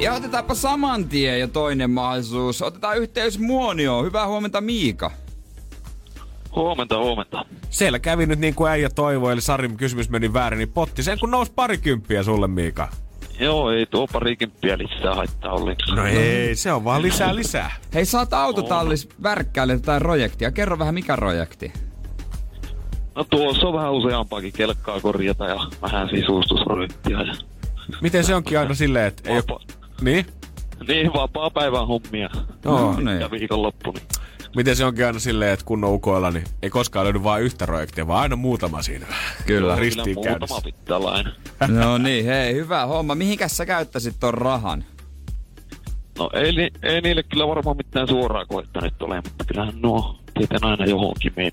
Ja 0.00 0.14
otetaanpa 0.14 0.54
saman 0.54 1.04
tien 1.04 1.40
jo 1.40 1.48
toinen 1.48 1.90
mahdollisuus. 1.90 2.62
Otetaan 2.62 2.98
yhteys 2.98 3.38
Muonioon. 3.38 4.04
Hyvää 4.04 4.26
huomenta 4.26 4.60
Miika. 4.60 5.10
Huomenta, 6.56 6.98
huomenta. 6.98 7.44
Siellä 7.70 7.98
kävi 7.98 8.26
nyt 8.26 8.38
niin 8.38 8.54
kuin 8.54 8.70
äijä 8.70 8.88
toivoi, 8.90 9.32
eli 9.32 9.40
Sarin 9.40 9.76
kysymys 9.76 10.10
meni 10.10 10.32
väärin, 10.32 10.58
niin 10.58 10.72
potti 10.72 11.02
sen 11.02 11.18
kun 11.18 11.30
nousi 11.30 11.52
parikymppiä 11.54 12.22
sulle, 12.22 12.48
Miika. 12.48 12.88
Joo, 13.40 13.70
ei 13.70 13.86
tuo 13.86 14.06
parikymppiä 14.06 14.78
lisää 14.78 15.14
haittaa 15.14 15.52
ollenkaan. 15.52 15.96
No 15.96 16.06
ei, 16.06 16.54
se 16.54 16.72
on 16.72 16.84
vaan 16.84 17.02
lisää 17.02 17.34
lisää. 17.34 17.70
Hei, 17.94 18.04
sä 18.04 18.18
oot 18.18 18.32
autotallis 18.32 19.08
värkkäille 19.22 19.72
jotain 19.72 20.02
projektia. 20.02 20.50
Kerro 20.50 20.78
vähän 20.78 20.94
mikä 20.94 21.16
projekti. 21.16 21.72
No 23.14 23.24
tuossa 23.24 23.68
on 23.68 23.74
vähän 23.74 23.92
useampaakin 23.92 24.52
kelkkaa 24.52 25.00
korjata 25.00 25.46
ja 25.46 25.56
vähän 25.82 26.08
sisustusprojektia. 26.08 27.22
Ja... 27.22 27.34
Miten 28.00 28.24
se 28.24 28.34
onkin 28.34 28.58
aina 28.58 28.74
silleen, 28.74 29.06
että 29.06 29.30
ei 29.30 29.36
ole... 29.36 29.79
Niin? 30.00 30.26
Niin, 30.88 31.12
vapaa 31.12 31.50
päivän 31.50 31.86
hommia. 31.86 32.30
Joo. 32.64 32.92
No 32.92 33.00
niin. 33.00 33.20
Ja 33.20 33.30
viikonloppu. 33.30 33.92
Niin. 33.92 34.06
Miten 34.56 34.76
se 34.76 34.84
onkin 34.84 35.06
aina 35.06 35.18
silleen, 35.18 35.52
että 35.52 35.64
kun 35.64 35.84
on 35.84 35.90
ukoilla, 35.94 36.30
niin 36.30 36.44
ei 36.62 36.70
koskaan 36.70 37.04
löydy 37.04 37.22
vain 37.22 37.42
yhtä 37.44 37.66
projektia, 37.66 38.06
vaan 38.06 38.22
aina 38.22 38.36
muutama 38.36 38.82
siinä. 38.82 39.06
Kyllä. 39.46 39.76
Ristiin 39.76 40.04
Kyllä 40.16 40.24
käydessä. 40.24 40.54
muutama 40.54 40.72
pitää 40.78 40.96
olla 40.96 41.10
aina. 41.12 41.30
No 41.80 41.98
niin, 41.98 42.24
hei, 42.24 42.54
hyvä 42.54 42.86
homma. 42.86 43.14
Mihinkäs 43.14 43.56
sä 43.56 43.66
käyttäisit 43.66 44.16
ton 44.20 44.34
rahan? 44.34 44.84
No 46.18 46.30
ei, 46.34 46.70
ei 46.82 47.00
niille 47.00 47.22
kyllä 47.22 47.48
varmaan 47.48 47.76
mitään 47.76 48.08
suoraa 48.08 48.46
koetta 48.46 48.80
nyt 48.80 49.02
ole, 49.02 49.16
mutta 49.16 49.44
kyllähän 49.44 49.74
nuo 49.80 50.18
tietän 50.38 50.64
aina 50.64 50.84
johonkin 50.86 51.32
menee. 51.36 51.52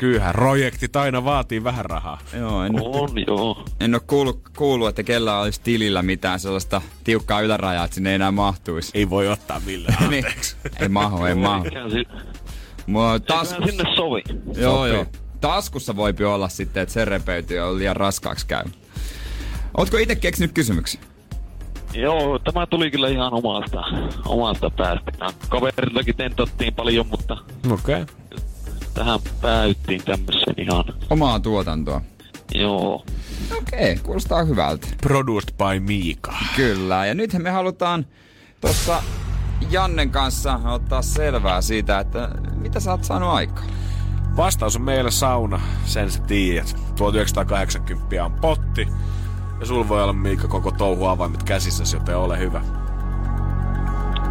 Kyllähän 0.00 0.32
projektit 0.32 0.96
aina 0.96 1.24
vaatii 1.24 1.64
vähän 1.64 1.84
rahaa. 1.84 2.18
Joo, 2.38 2.64
en, 2.64 2.72
On 2.80 3.12
joo. 3.26 3.64
en 3.80 3.94
oo 3.94 4.00
kuullut, 4.06 4.40
kuullut, 4.56 4.88
että 4.88 5.02
kellä 5.02 5.40
olisi 5.40 5.60
tilillä 5.64 6.02
mitään 6.02 6.40
sellaista 6.40 6.82
tiukkaa 7.04 7.40
ylärajaa, 7.40 7.84
että 7.84 7.94
sinne 7.94 8.10
ei 8.10 8.14
enää 8.14 8.30
mahtuisi. 8.30 8.90
Ei 8.94 9.10
voi 9.10 9.28
ottaa 9.28 9.60
millään. 9.66 10.10
niin. 10.10 10.24
Ei 10.80 10.88
mahu, 10.88 11.24
ei 11.24 11.34
mahu. 11.34 11.64
Eiköhän 11.64 11.90
taskus... 13.26 13.70
sinne 13.70 13.84
sovi. 13.96 14.22
Joo, 14.56 14.76
Sopii. 14.76 14.94
joo. 14.94 15.06
Taskussa 15.40 15.96
voipi 15.96 16.24
olla 16.24 16.48
sitten, 16.48 16.82
että 16.82 16.92
se 16.92 17.04
repeytyy 17.04 17.56
ja 17.56 17.66
on 17.66 17.78
liian 17.78 17.96
raskaaksi 17.96 18.46
käy. 18.46 18.64
Ootko 19.76 19.96
itse 19.96 20.16
keksinyt 20.16 20.52
kysymyksen? 20.52 21.00
Joo, 21.94 22.38
tämä 22.38 22.66
tuli 22.66 22.90
kyllä 22.90 23.08
ihan 23.08 23.32
omasta, 23.32 23.82
omasta 24.26 24.70
päästä. 24.70 25.12
Kaveriltakin 25.48 26.16
tentattiin 26.16 26.74
paljon, 26.74 27.06
mutta 27.06 27.36
Okei. 27.70 28.02
Okay. 28.02 28.14
Tähän 28.94 29.20
pääyttiin 29.40 30.02
tämmöisen 30.04 30.54
ihan. 30.58 30.84
Omaa 31.10 31.40
tuotantoa. 31.40 32.00
Joo. 32.54 33.04
Okei, 33.58 33.96
kuulostaa 33.96 34.44
hyvältä. 34.44 34.86
Produced 35.02 35.54
by 35.56 35.80
Miika. 35.80 36.34
Kyllä, 36.56 37.06
ja 37.06 37.14
nythän 37.14 37.42
me 37.42 37.50
halutaan 37.50 38.06
tuossa 38.60 39.02
Jannen 39.70 40.10
kanssa 40.10 40.60
ottaa 40.64 41.02
selvää 41.02 41.60
siitä, 41.60 42.00
että 42.00 42.28
mitä 42.54 42.80
sä 42.80 42.90
oot 42.90 43.04
saanut 43.04 43.28
aikaan. 43.28 43.66
Vastaus 44.36 44.76
on 44.76 44.82
meillä 44.82 45.10
sauna, 45.10 45.60
sen 45.84 46.10
sä 46.10 46.22
tiedät. 46.22 46.76
1980 46.96 48.24
on 48.24 48.32
potti. 48.32 48.88
Ja 49.60 49.66
sul 49.66 49.88
voi 49.88 50.02
olla 50.02 50.12
Miikka 50.12 50.48
koko 50.48 50.70
touhu 50.70 51.04
avaimet 51.04 51.42
käsissä, 51.42 51.96
joten 51.96 52.16
ole 52.16 52.38
hyvä. 52.38 52.62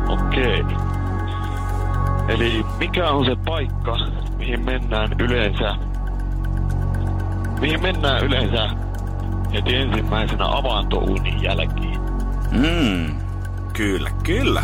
Okei. 0.08 0.89
Eli 2.30 2.66
mikä 2.80 3.10
on 3.10 3.26
se 3.26 3.36
paikka, 3.46 3.98
mihin 4.38 4.66
mennään 4.66 5.16
yleensä, 5.20 5.76
mihin 7.62 7.82
mennään 7.82 8.24
yleensä 8.24 8.70
heti 9.54 9.76
ensimmäisenä 9.76 10.46
avantouunin 10.58 11.44
jälkeen? 11.44 12.00
Mm. 12.52 13.16
Kyllä, 13.74 14.12
kyllä. 14.24 14.64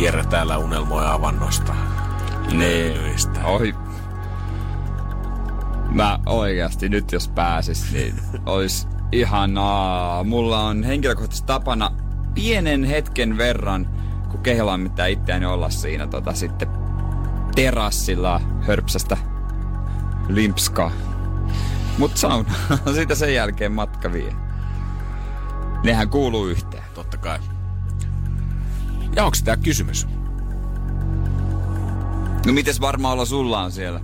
Jere 0.00 0.24
täällä 0.24 0.58
unelmoi 0.58 1.06
avannosta. 1.06 1.74
Niin. 2.52 2.96
Oi. 3.44 3.74
Mä 5.90 6.18
oikeasti 6.26 6.88
nyt 6.88 7.12
jos 7.12 7.28
pääsis, 7.28 7.92
niin 7.92 8.14
ois 8.46 8.88
ihanaa. 9.12 10.24
Mulla 10.24 10.60
on 10.60 10.82
henkilökohtaisesti 10.82 11.46
tapana 11.46 11.90
pienen 12.34 12.84
hetken 12.84 13.38
verran, 13.38 14.01
kun 14.32 14.40
kehlaan 14.42 14.80
mitään 14.80 15.10
itseäni 15.10 15.46
olla 15.46 15.70
siinä 15.70 16.06
tota 16.06 16.34
sitten 16.34 16.68
terassilla 17.54 18.40
hörpsästä 18.60 19.16
limpska. 20.28 20.90
Mut 21.98 22.16
sauna, 22.16 22.54
siitä 22.94 23.14
sen 23.14 23.34
jälkeen 23.34 23.72
matka 23.72 24.12
vie. 24.12 24.34
Nehän 25.84 26.08
kuuluu 26.08 26.46
yhteen. 26.46 26.84
Totta 26.94 27.16
kai. 27.16 27.38
Ja 29.16 29.24
onks 29.24 29.42
tää 29.42 29.56
kysymys? 29.56 30.06
No 32.46 32.52
mites 32.52 32.80
varmaan 32.80 33.12
olla 33.12 33.24
sulla 33.24 33.60
on 33.60 33.72
siellä, 33.72 34.00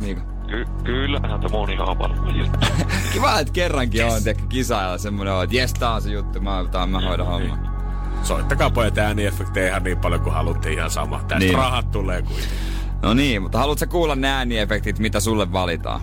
Miika? 0.00 0.20
Ky- 0.46 0.66
kyllähän 0.84 1.40
tämä 1.40 1.58
on 1.58 1.70
ihan 1.70 1.98
varma 1.98 2.30
juttu. 2.30 2.66
Kiva, 3.12 3.38
että 3.38 3.52
kerrankin 3.52 4.00
yes. 4.00 4.14
on 4.14 4.22
tiedätkö, 4.22 4.46
kisailla 4.48 4.98
semmonen, 4.98 5.42
että 5.42 5.56
jes, 5.56 5.72
tää 5.72 5.94
on 5.94 6.02
se 6.02 6.10
juttu, 6.10 6.40
mä, 6.40 6.64
tää 6.70 6.86
mä 6.86 7.00
hoidan 7.00 7.26
homman. 7.26 7.69
Soittakaa 8.22 8.70
pojat 8.70 8.98
ääniefektejä 8.98 9.68
ihan 9.68 9.84
niin 9.84 9.98
paljon 9.98 10.20
kuin 10.20 10.32
haluatte 10.34 10.72
ihan 10.72 10.90
sama. 10.90 11.18
Tästä 11.18 11.38
Niin. 11.38 11.54
rahat 11.54 11.90
tulee 11.90 12.22
kuitenkin. 12.22 12.58
No 13.02 13.14
niin, 13.14 13.42
mutta 13.42 13.58
haluatko 13.58 13.86
kuulla 13.86 14.14
ne 14.16 14.28
ääniefektit, 14.30 14.98
mitä 14.98 15.20
sulle 15.20 15.52
valitaan? 15.52 16.00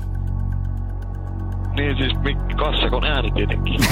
niin 1.76 1.98
siis 1.98 2.14
kassakon 2.58 3.04
ääni 3.04 3.32
tietenkin. 3.32 3.80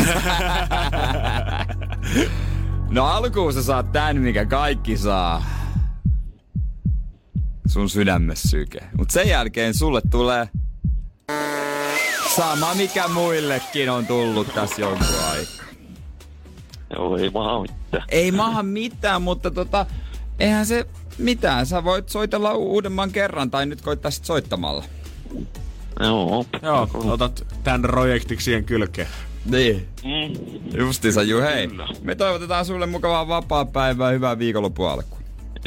No 2.89 3.05
alkuun 3.05 3.53
sä 3.53 3.63
saat 3.63 3.91
tän, 3.91 4.17
mikä 4.21 4.45
kaikki 4.45 4.97
saa. 4.97 5.43
Sun 7.67 7.89
sydämessä 7.89 8.49
syke. 8.49 8.79
Mut 8.97 9.09
sen 9.11 9.29
jälkeen 9.29 9.73
sulle 9.73 10.01
tulee 10.11 10.49
sama, 12.35 12.73
mikä 12.73 13.07
muillekin 13.07 13.89
on 13.91 14.05
tullut 14.05 14.53
tässä 14.53 14.81
jonkun 14.81 15.07
aikaa. 15.31 15.64
Joo, 16.93 17.17
ei 17.17 17.29
maha 17.29 17.61
mitään. 17.61 18.03
Ei 18.09 18.31
maha 18.31 18.63
mitään, 18.63 19.21
mutta 19.21 19.51
tota, 19.51 19.85
eihän 20.39 20.65
se 20.65 20.85
mitään. 21.17 21.65
Sä 21.65 21.83
voit 21.83 22.09
soitella 22.09 22.53
uudemman 22.53 23.11
kerran 23.11 23.51
tai 23.51 23.65
nyt 23.65 23.81
koittaa 23.81 24.11
sit 24.11 24.25
soittamalla. 24.25 24.83
Joo. 25.99 26.45
Joo, 26.61 26.89
otat 26.93 27.47
tän 27.63 27.81
projektiksi 27.81 28.43
siihen 28.43 28.63
kylkeen. 28.65 29.07
Niin. 29.45 29.87
Mm. 30.03 30.77
Justiinsa 30.77 31.23
Ju, 31.23 31.41
hei. 31.41 31.67
Kyllä. 31.67 31.87
Me 32.01 32.15
toivotetaan 32.15 32.65
sulle 32.65 32.85
mukavaa 32.85 33.27
vapaa 33.27 33.65
päivää, 33.65 34.11
hyvää 34.11 34.39
viikonlopun 34.39 34.89
alkua. 34.89 35.19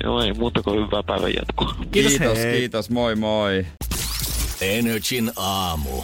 Joo, 0.05 0.23
ei 0.23 0.33
muuta 0.33 0.63
kuin 0.63 0.87
hyvää 0.87 1.03
päivän 1.03 1.35
jatkoa. 1.35 1.75
Kiitos, 1.91 2.13
kiitos, 2.13 2.39
hei. 2.39 2.59
kiitos, 2.59 2.91
moi 2.91 3.17
moi. 3.17 3.67
Energin 4.61 5.33
aamu. 5.37 6.03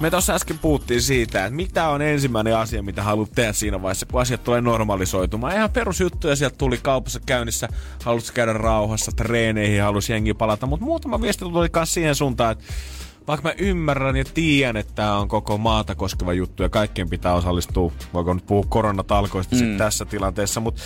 Me 0.00 0.10
tuossa 0.10 0.34
äsken 0.34 0.58
puhuttiin 0.58 1.02
siitä, 1.02 1.44
että 1.44 1.56
mitä 1.56 1.88
on 1.88 2.02
ensimmäinen 2.02 2.56
asia, 2.56 2.82
mitä 2.82 3.02
haluat 3.02 3.32
tehdä 3.34 3.52
siinä 3.52 3.82
vaiheessa, 3.82 4.06
kun 4.06 4.20
asiat 4.20 4.44
tulee 4.44 4.60
normalisoitumaan. 4.60 5.56
Ihan 5.56 5.70
perusjuttuja 5.70 6.36
sieltä 6.36 6.56
tuli 6.58 6.78
kaupassa 6.82 7.20
käynnissä, 7.26 7.68
halusi 8.04 8.32
käydä 8.32 8.52
rauhassa, 8.52 9.12
treeneihin, 9.16 9.82
halusi 9.82 10.12
jengi 10.12 10.34
palata, 10.34 10.66
mutta 10.66 10.84
muutama 10.84 11.20
viesti 11.20 11.44
tuli 11.44 11.68
myös 11.76 11.94
siihen 11.94 12.14
suuntaan, 12.14 12.52
että 12.52 12.64
vaikka 13.28 13.48
mä 13.48 13.54
ymmärrän 13.58 14.16
ja 14.16 14.24
tiedän, 14.34 14.76
että 14.76 14.94
tämä 14.94 15.18
on 15.18 15.28
koko 15.28 15.58
maata 15.58 15.94
koskeva 15.94 16.32
juttu 16.32 16.62
ja 16.62 16.68
kaikkien 16.68 17.10
pitää 17.10 17.34
osallistua, 17.34 17.92
voiko 18.14 18.34
nyt 18.34 18.46
puhua 18.46 18.64
koronatalkoista 18.68 19.54
mm. 19.54 19.58
sit 19.58 19.76
tässä 19.76 20.04
tilanteessa, 20.04 20.60
mutta 20.60 20.82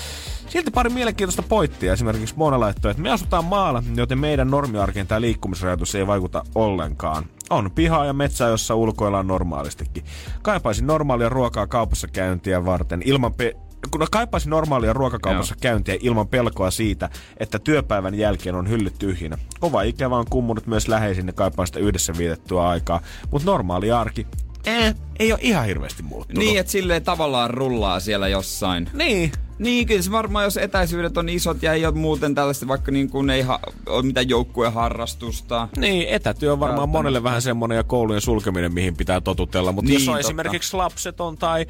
silti 0.49 0.71
pari 0.71 0.91
mielenkiintoista 0.91 1.43
pointtia. 1.43 1.93
Esimerkiksi 1.93 2.35
Mona 2.37 2.61
laittoi, 2.61 2.91
että 2.91 3.03
me 3.03 3.11
asutaan 3.11 3.45
maalla, 3.45 3.83
joten 3.95 4.19
meidän 4.19 4.51
normiarkeen 4.51 5.07
tämä 5.07 5.21
liikkumisrajoitus 5.21 5.95
ei 5.95 6.07
vaikuta 6.07 6.45
ollenkaan. 6.55 7.25
On 7.51 7.71
pihaa 7.71 8.07
ja 8.07 8.13
metsää, 8.13 8.49
jossa 8.49 8.75
ulkoillaan 8.75 9.27
normaalistikin. 9.27 10.05
Kaipaisin 10.43 10.87
normaalia 10.87 11.29
ruokaa 11.29 11.67
kaupassa 11.67 12.09
käyntiä 12.09 12.65
varten 12.65 13.03
ilman 13.05 13.35
pe- 13.35 13.57
kun 13.91 14.07
kaipaisin 14.11 14.51
normaalia 14.51 14.93
ruokakaupassa 14.93 15.55
Joo. 15.55 15.61
käyntiä 15.61 15.97
ilman 16.01 16.29
pelkoa 16.29 16.71
siitä, 16.71 17.11
että 17.37 17.59
työpäivän 17.59 18.15
jälkeen 18.15 18.55
on 18.55 18.69
hyllyt 18.69 18.95
tyhjinä. 18.99 19.39
Kova 19.61 19.83
ikävä 19.83 20.17
on 20.17 20.27
kummunut 20.31 20.67
myös 20.67 20.89
läheisin 20.89 21.27
ja 21.27 21.33
kaipaan 21.33 21.67
sitä 21.67 21.79
yhdessä 21.79 22.13
vietettyä 22.19 22.69
aikaa. 22.69 23.01
Mutta 23.31 23.47
normaali 23.47 23.93
arki, 23.93 24.27
eh, 24.67 24.95
ei 25.19 25.33
ole 25.33 25.41
ihan 25.43 25.67
hirveästi 25.67 26.03
muuttunut. 26.03 26.39
Niin, 26.45 26.59
että 26.61 26.73
silleen 26.73 27.03
tavallaan 27.03 27.51
rullaa 27.51 28.01
siellä 28.01 28.29
jossain. 28.29 28.91
Niin. 28.93 29.33
Niin, 29.59 29.87
kyllä 29.87 30.03
se 30.03 30.11
varmaan, 30.11 30.45
jos 30.45 30.57
etäisyydet 30.57 31.17
on 31.19 31.29
isot 31.29 31.63
ja 31.63 31.73
ei 31.73 31.87
ole 31.87 31.95
muuten 31.95 32.35
tällaista, 32.35 32.69
vaikka 32.69 32.93
niin 32.93 33.11
kuin 33.11 33.31
ei 33.31 33.43
ha- 33.43 33.61
ole 33.87 34.03
mitään 34.03 34.29
joukkueharrastusta. 34.29 35.69
Niin, 35.77 36.09
etätyö 36.09 36.53
on 36.53 36.61
varmaan 36.61 36.89
monelle 36.89 37.23
vähän 37.23 37.43
semmoinen 37.43 37.77
ja 37.77 37.85
koulujen 37.85 38.21
sulkeminen, 38.21 38.75
mihin 38.75 38.97
pitää 38.97 39.21
totutella. 39.21 39.73
Mutta 39.73 39.89
Niin, 39.89 39.95
jos 40.01 40.09
on 40.09 40.15
totta. 40.15 40.21
esimerkiksi 40.29 40.77
lapseton 40.77 41.39
tai 41.39 41.67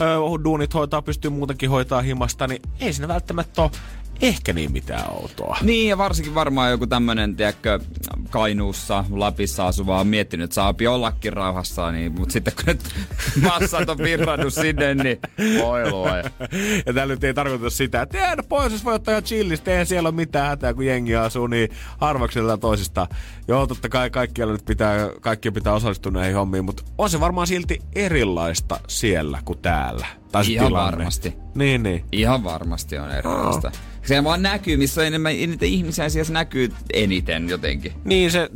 ö, 0.00 0.04
duunit 0.44 0.74
hoitaa, 0.74 1.02
pystyy 1.02 1.30
muutenkin 1.30 1.70
hoitaa 1.70 2.02
himasta, 2.02 2.46
niin 2.46 2.62
ei 2.80 2.92
siinä 2.92 3.08
välttämättä 3.08 3.62
ole 3.62 3.70
ehkä 4.22 4.52
niin 4.52 4.72
mitään 4.72 5.12
outoa. 5.12 5.58
Niin, 5.62 5.88
ja 5.88 5.98
varsinkin 5.98 6.34
varmaan 6.34 6.70
joku 6.70 6.86
tämmönen, 6.86 7.36
tiedätkö, 7.36 7.78
Kainuussa, 8.30 9.04
Lapissa 9.10 9.66
asuva 9.66 10.00
on 10.00 10.06
miettinyt, 10.06 10.44
että 10.44 10.54
saapi 10.54 10.86
ollakin 10.86 11.32
rauhassa, 11.32 11.92
niin, 11.92 12.12
mutta 12.12 12.32
sitten 12.32 12.52
kun 12.56 12.64
nyt 12.66 12.80
massat 13.48 13.88
on 13.88 13.98
virrannut 13.98 14.54
sinne, 14.54 14.94
niin 14.94 15.18
voi 15.62 15.90
luoja. 15.90 16.24
ja 16.86 16.94
tällä 16.94 17.14
nyt 17.14 17.24
ei 17.24 17.34
tarkoita 17.34 17.70
sitä, 17.70 18.02
että 18.02 18.18
jää, 18.18 18.36
no 18.36 18.42
pohjoisessa 18.48 18.84
voi 18.84 18.94
ottaa 18.94 19.12
ihan 19.12 19.24
chillistä, 19.24 19.70
eihän 19.70 19.86
siellä 19.86 20.08
ole 20.08 20.16
mitään 20.16 20.48
hätää, 20.48 20.74
kun 20.74 20.86
jengi 20.86 21.16
asuu 21.16 21.46
niin 21.46 21.68
harvaksella 21.98 22.56
toisista. 22.56 23.06
Joo, 23.48 23.66
totta 23.66 23.88
kai 23.88 24.10
kaikkialla 24.10 24.52
nyt 24.52 24.64
pitää, 24.64 25.08
kaikkien 25.20 25.54
pitää 25.54 25.72
osallistua 25.72 26.12
näihin 26.12 26.34
hommiin, 26.34 26.64
mutta 26.64 26.82
on 26.98 27.10
se 27.10 27.20
varmaan 27.20 27.46
silti 27.46 27.78
erilaista 27.94 28.80
siellä 28.88 29.38
kuin 29.44 29.58
täällä. 29.58 30.06
Tai 30.32 30.44
Ihan 30.48 30.66
tilanne. 30.66 30.86
varmasti. 30.96 31.34
Niin, 31.54 31.82
niin. 31.82 32.04
Ihan 32.12 32.44
varmasti 32.44 32.98
on 32.98 33.10
erilaista. 33.10 33.72
Se 34.02 34.24
vaan 34.24 34.42
näkyy, 34.42 34.76
missä 34.76 35.04
enemmän, 35.06 35.32
eniten 35.36 35.68
ihmisiä, 35.68 36.08
siellä 36.08 36.26
se 36.26 36.32
näkyy 36.32 36.72
eniten 36.92 37.48
jotenkin. 37.48 37.92
Niin 38.04 38.30
se, 38.30 38.50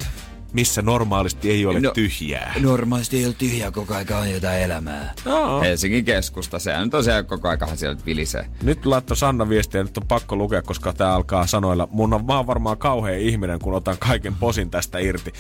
missä 0.53 0.83
normaalisti 0.83 1.51
ei 1.51 1.67
ole 1.67 1.81
No- 1.81 1.91
tyhjää. 1.91 2.55
Normaalisti 2.61 3.17
ei 3.19 3.27
ole 3.27 3.35
tyhjää 3.39 3.71
koko 3.71 3.95
aika 3.95 4.19
on 4.19 4.31
jotain 4.31 4.63
elämää. 4.63 5.13
No. 5.25 5.61
Helsingin 5.61 6.05
keskusta, 6.05 6.59
sehän 6.59 6.85
nyt 6.85 6.95
on 6.95 7.05
siellä 7.05 7.23
koko 7.23 7.49
aikahan 7.49 7.77
siellä 7.79 7.99
vilisee. 8.07 8.47
Nyt 8.63 8.87
laittoi 8.87 9.17
Sanna 9.17 9.49
viestiä, 9.49 9.83
nyt 9.83 9.97
on 9.97 10.07
pakko 10.09 10.37
lukea, 10.37 10.63
koska 10.63 10.93
tää 10.93 11.15
alkaa 11.15 11.47
sanoilla. 11.47 11.89
Mun 11.91 12.15
on, 12.15 12.27
mä 12.27 12.37
oon 12.37 12.47
varmaan 12.47 12.79
kauhea 12.79 13.19
ihminen, 13.19 13.59
kun 13.59 13.75
otan 13.75 13.97
kaiken 13.99 14.35
posin 14.35 14.71
tästä 14.71 14.99
irti. 14.99 15.33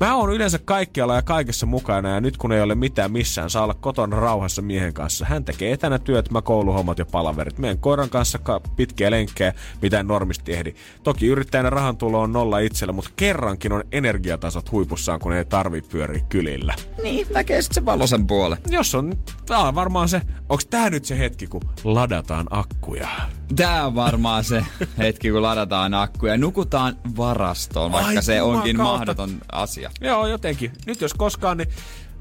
Mä 0.00 0.16
oon 0.16 0.32
yleensä 0.32 0.58
kaikkialla 0.58 1.14
ja 1.14 1.22
kaikessa 1.22 1.66
mukana 1.66 2.08
ja 2.08 2.20
nyt 2.20 2.36
kun 2.36 2.52
ei 2.52 2.60
ole 2.62 2.74
mitään 2.74 3.12
missään, 3.12 3.50
saa 3.50 3.64
olla 3.64 3.74
kotona 3.74 4.20
rauhassa 4.20 4.62
miehen 4.62 4.94
kanssa. 4.94 5.24
Hän 5.24 5.44
tekee 5.44 5.72
etänä 5.72 5.98
työt, 5.98 6.30
mä 6.30 6.42
kouluhommat 6.42 6.98
ja 6.98 7.06
palaverit. 7.06 7.58
Meidän 7.58 7.78
koiran 7.78 8.10
kanssa 8.10 8.38
ka- 8.38 8.60
pitkiä 8.76 9.10
lenkkejä, 9.10 9.52
mitä 9.82 10.00
en 10.00 10.06
normisti 10.06 10.52
ehdi. 10.52 10.74
Toki 11.02 11.26
yrittäjänä 11.26 11.70
rahan 11.70 11.96
tulo 11.96 12.20
on 12.20 12.32
nolla 12.32 12.58
itsellä, 12.58 12.92
mutta 12.92 13.10
kerrankin 13.16 13.72
on 13.72 13.84
energiatasot 13.92 14.72
huipussaan, 14.72 15.20
kun 15.20 15.32
ei 15.32 15.44
tarvi 15.44 15.80
pyöriä 15.80 16.24
kylillä. 16.28 16.74
Niin, 17.02 17.26
näkee 17.34 17.62
sitten 17.62 17.74
se 17.74 17.84
valosen 17.84 18.26
puolen. 18.26 18.58
Jos 18.70 18.94
on, 18.94 19.12
tää 19.46 19.58
on 19.58 19.74
varmaan 19.74 20.08
se, 20.08 20.20
onks 20.48 20.66
tää 20.66 20.90
nyt 20.90 21.04
se 21.04 21.18
hetki, 21.18 21.46
kun 21.46 21.60
ladataan 21.84 22.46
akkuja? 22.50 23.08
Tää 23.56 23.86
on 23.86 23.94
varmaan 23.94 24.44
se 24.44 24.64
hetki, 24.98 25.30
kun 25.30 25.42
ladataan 25.42 25.94
akkuja 25.94 26.32
ja 26.32 26.38
nukutaan 26.38 26.96
varastoon, 27.16 27.92
vaikka 27.92 28.08
Ai 28.10 28.22
se 28.22 28.42
onkin 28.42 28.76
jumakautta. 28.76 28.98
mahdoton 28.98 29.40
asia. 29.52 29.90
Joo, 30.00 30.26
jotenkin. 30.26 30.72
Nyt 30.86 31.00
jos 31.00 31.14
koskaan, 31.14 31.56
niin 31.56 31.68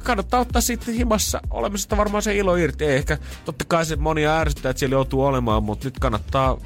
kannattaa 0.03 0.39
ottaa 0.39 0.61
sitten 0.61 0.93
himassa 0.93 1.41
olemisesta 1.49 1.97
varmaan 1.97 2.24
se 2.24 2.36
ilo 2.36 2.55
irti. 2.55 2.86
Ei 2.86 2.95
ehkä, 2.95 3.17
totta 3.45 3.65
kai 3.67 3.86
se 3.86 3.95
monia 3.95 4.38
ärsyttää, 4.39 4.69
että 4.69 4.80
siellä 4.80 4.93
joutuu 4.93 5.26
olemaan, 5.26 5.63
mutta 5.63 5.88
nyt 5.88 5.99
kannattaa 5.99 6.57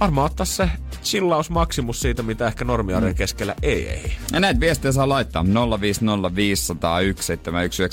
varmaan 0.00 0.26
ottaa 0.26 0.46
se 0.46 0.70
chillaus 1.02 1.50
maksimus 1.50 2.00
siitä, 2.00 2.22
mitä 2.22 2.46
ehkä 2.46 2.64
normiarjen 2.64 3.14
keskellä 3.14 3.54
ei 3.62 3.88
ei. 3.88 4.12
Ja 4.32 4.40
näitä 4.40 4.60
viestejä 4.60 4.92
saa 4.92 5.08
laittaa 5.08 5.42
050501719, 5.42 5.46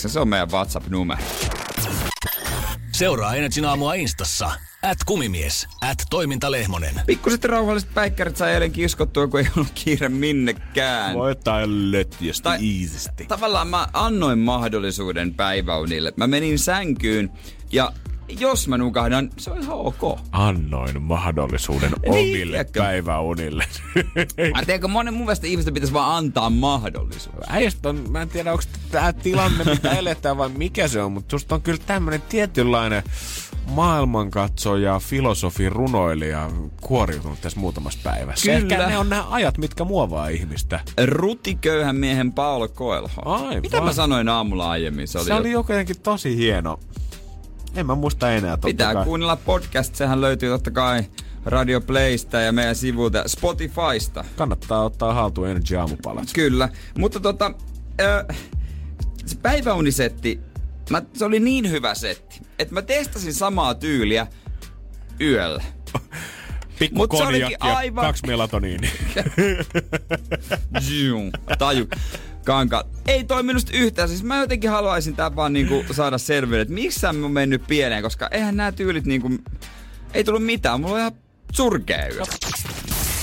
se 0.10 0.20
on 0.20 0.28
meidän 0.28 0.52
WhatsApp-numero. 0.52 1.22
Seuraa 2.92 3.36
Energin 3.36 3.66
aamua 3.66 3.94
Instassa. 3.94 4.52
At 4.84 4.98
kumimies. 5.06 5.68
At 5.82 5.98
toimintalehmonen. 6.10 7.02
Pikkuset 7.06 7.44
rauhalliset 7.46 7.94
päikkärit 7.94 8.38
sai 8.38 8.54
eilen 8.54 8.72
kiskottua, 8.72 9.28
kun 9.28 9.40
ei 9.40 9.48
ollut 9.56 9.72
kiire 9.76 10.10
minnekään. 10.10 11.16
Voi 11.16 11.32
jotain 11.32 11.92
lötjösti, 11.92 12.44
Tai- 12.44 12.58
iisisti. 12.62 13.26
Tavallaan 13.26 13.68
mä 13.68 13.88
annoin 13.94 14.40
mahdollisuuden 14.40 15.34
päiväunille. 15.34 16.14
Mä 16.16 16.28
menin 16.28 16.60
sänkyyn 16.60 17.32
ja 17.72 17.92
jos 18.40 18.68
mä 18.68 18.78
nukahdan, 18.78 19.30
se 19.38 19.52
on 19.52 19.62
ihan 19.64 19.78
ok. 19.78 20.20
Annoin 20.32 21.02
mahdollisuuden 21.02 21.92
Niin, 22.02 22.12
omille 22.12 22.46
tiedätkö? 22.48 22.80
päiväunille. 22.80 23.66
Mä 24.56 24.66
tiedän, 24.66 24.92
monen 24.92 25.14
mun 25.14 25.26
mielestä 25.26 25.48
ihmisten 25.48 25.74
pitäisi 25.74 25.94
vaan 25.94 26.18
antaa 26.18 26.50
mahdollisuus. 26.50 27.36
Äijästä 27.48 27.90
on, 27.90 28.04
mä 28.10 28.22
en 28.22 28.30
tiedä 28.30 28.52
onko 28.52 28.64
tämä 28.92 29.14
tilanne, 29.14 29.64
mitä 29.64 29.92
eletään 30.00 30.38
vai 30.38 30.50
mikä 30.50 30.88
se 30.88 31.02
on, 31.04 31.12
mutta 31.12 31.32
susta 31.32 31.56
on 31.56 31.62
kyllä 31.62 31.82
tämmönen 31.86 32.22
tietynlainen 32.22 33.04
maailmankatsoja, 33.68 35.00
filosofi, 35.00 35.70
runoilija 35.70 36.50
kuoriutunut 36.82 37.42
tässä 37.42 37.60
muutamassa 37.60 38.00
päivässä. 38.04 38.46
Kyllä. 38.46 38.58
Ehkä 38.76 38.88
ne 38.90 38.98
on 38.98 39.10
nämä 39.10 39.26
ajat, 39.30 39.58
mitkä 39.58 39.84
muovaa 39.84 40.28
ihmistä. 40.28 40.80
Rutiköyhän 41.06 41.96
miehen 41.96 42.32
Paolo 42.34 42.68
Koelho. 42.68 43.22
Aivan. 43.26 43.62
Mitä 43.62 43.82
mä 43.82 43.94
sanoin 43.94 44.30
aamulla 44.30 44.70
aiemmin? 44.70 45.08
Se 45.08 45.18
oli, 45.18 45.26
Se 45.28 45.34
oli 45.34 45.52
jotenkin 45.52 46.02
tosi 46.02 46.38
hieno. 46.38 46.80
En 47.76 47.86
mä 47.86 47.96
muista 47.96 48.32
enää 48.32 48.52
totta 48.52 48.68
Pitää 48.68 48.94
kai. 48.94 49.06
kuunnella 49.06 49.36
podcast, 49.36 49.96
sehän 49.96 50.22
löytyy 50.22 50.50
totta 50.50 50.72
kai 50.72 51.04
Radio 51.46 51.82
Playsta 51.82 52.40
ja 52.42 52.52
meidän 52.52 52.76
sivulta 52.76 53.24
Spotifysta. 53.28 54.24
Kannattaa 54.36 54.84
ottaa 54.84 55.14
haltuun 55.14 55.48
Energy 55.50 55.76
aamupalat. 55.78 56.28
Kyllä, 56.34 56.70
mutta 56.98 57.20
tota, 57.20 57.52
se 59.26 59.36
päiväunisetti, 59.42 60.40
mä, 60.90 61.02
se 61.14 61.26
oli 61.26 61.40
niin 61.40 61.72
hyvä 61.72 61.96
setti, 61.96 62.40
että 62.60 62.74
mä 62.74 62.82
testasin 62.82 63.34
samaa 63.34 63.76
tyyliä 63.76 64.28
yöllä. 65.22 65.64
Pikku 66.80 66.98
Mut 66.98 67.18
se 67.18 67.24
olikin 67.24 67.58
aivan- 67.60 68.06
kaksi 68.06 68.28
melatoniinia. 68.28 68.92
Zoom, 70.88 71.32
Taju. 71.60 71.88
Kanka. 72.46 72.86
Ei 73.08 73.24
toi 73.24 73.44
minusta 73.44 73.72
yhtään. 73.76 74.10
Siis 74.10 74.24
mä 74.24 74.40
jotenkin 74.40 74.70
haluaisin 74.70 75.16
tää 75.16 75.36
vaan 75.36 75.54
niinku 75.54 75.84
saada 75.92 76.18
selville, 76.18 76.62
että 76.62 76.74
missä 76.74 77.10
on 77.10 77.32
mennyt 77.32 77.64
pieneen, 77.68 78.04
koska 78.04 78.28
eihän 78.32 78.58
nämä 78.58 78.72
tyylit 78.72 79.06
niinku... 79.06 79.30
Ei 80.14 80.24
tullut 80.24 80.46
mitään. 80.46 80.82
Mulla 80.82 80.94
on 80.94 81.00
ihan 81.00 81.12
surkea 81.54 82.08
yö. 82.08 82.24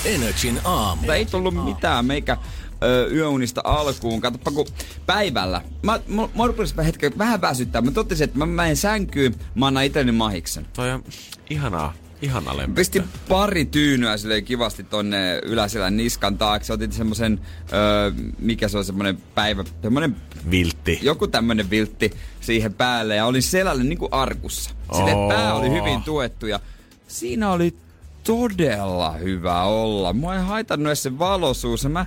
Energin 0.05 0.59
aamu. 0.63 1.11
Ei 1.11 1.25
tullut 1.25 1.65
mitään 1.65 2.05
meikä 2.05 2.37
ö, 2.83 3.07
yöunista 3.11 3.61
alkuun. 3.63 4.21
Katsoppa 4.21 4.51
kun 4.51 4.67
päivällä. 5.05 5.61
Mä, 5.83 5.99
mä, 6.07 6.21
mä 6.21 6.47
rupesin 6.47 6.79
hetken 6.79 7.17
vähän 7.17 7.41
väsyttää. 7.41 7.81
Mä 7.81 7.91
totesin, 7.91 8.23
että 8.23 8.37
mä 8.37 8.45
menen 8.45 8.77
sänkyyn, 8.77 9.35
mä 9.55 9.67
annan 9.67 9.83
itselleni 9.85 10.17
mahiksen. 10.17 10.65
Toi 10.73 10.91
on 10.91 11.03
ihanaa, 11.49 11.93
ihana 12.21 12.57
lempi. 12.57 12.75
Pistin 12.79 13.03
pari 13.29 13.65
tyynyä 13.65 14.17
silleen 14.17 14.45
kivasti 14.45 14.83
tonne 14.83 15.39
yläselän 15.43 15.97
niskan 15.97 16.37
taakse. 16.37 16.73
Otin 16.73 16.91
semmosen, 16.91 17.39
öö, 17.73 18.11
mikä 18.39 18.67
se 18.67 18.77
on 18.77 18.85
semmonen 18.85 19.17
päivä, 19.35 19.63
semmonen 19.81 20.15
Viltti. 20.51 20.99
joku 21.01 21.27
tämmönen 21.27 21.69
viltti 21.69 22.11
siihen 22.41 22.73
päälle 22.73 23.15
ja 23.15 23.25
olin 23.25 23.43
selällä 23.43 23.83
niinku 23.83 24.07
arkussa. 24.11 24.69
Sitten 24.69 25.15
Oo. 25.15 25.29
pää 25.29 25.53
oli 25.53 25.69
hyvin 25.71 26.03
tuettu 26.03 26.47
ja 26.47 26.59
siinä 27.07 27.51
oli 27.51 27.75
todella 28.23 29.11
hyvä 29.11 29.63
olla. 29.63 30.13
Mua 30.13 30.35
ei 30.35 30.41
haitannut 30.41 30.87
edes 30.87 31.03
se 31.03 31.19
valoisuus 31.19 31.83
ja 31.83 31.89
mä, 31.89 32.05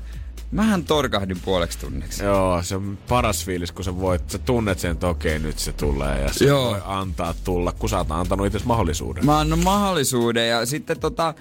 mähän 0.53 0.84
torkahdin 0.84 1.40
puoleksi 1.44 1.78
tunniksi. 1.78 2.24
Joo, 2.24 2.62
se 2.62 2.76
on 2.76 2.98
paras 3.09 3.44
fiilis, 3.44 3.72
kun 3.72 3.84
sä 3.84 3.96
voit, 3.96 4.30
sä 4.30 4.38
tunnet 4.38 4.78
sen, 4.78 4.90
että 4.90 5.09
okei, 5.09 5.38
nyt 5.38 5.59
se 5.59 5.72
tulee 5.72 6.20
ja 6.22 6.32
se 6.32 6.44
Joo. 6.44 6.70
voi 6.70 6.80
antaa 6.84 7.34
tulla, 7.44 7.72
kun 7.72 7.88
sä 7.88 7.98
oot 7.98 8.11
antanut 8.11 8.46
itse 8.46 8.61
mahdollisuuden. 8.64 9.26
Mä 9.26 9.38
annan 9.38 9.59
mahdollisuuden 9.59 10.48
ja 10.48 10.66
sitten 10.66 11.00
tota, 11.00 11.34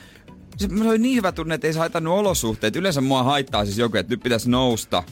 se, 0.57 0.67
oli 0.87 0.97
niin 0.97 1.15
hyvä 1.15 1.31
tunne, 1.31 1.55
että 1.55 1.67
ei 1.67 1.73
se 1.73 1.79
haitannut 1.79 2.19
olosuhteet. 2.19 2.75
Yleensä 2.75 3.01
mua 3.01 3.23
haittaa 3.23 3.65
siis 3.65 3.77
joku, 3.77 3.97
että 3.97 4.13
nyt 4.13 4.23
pitäisi 4.23 4.49
nousta. 4.49 5.03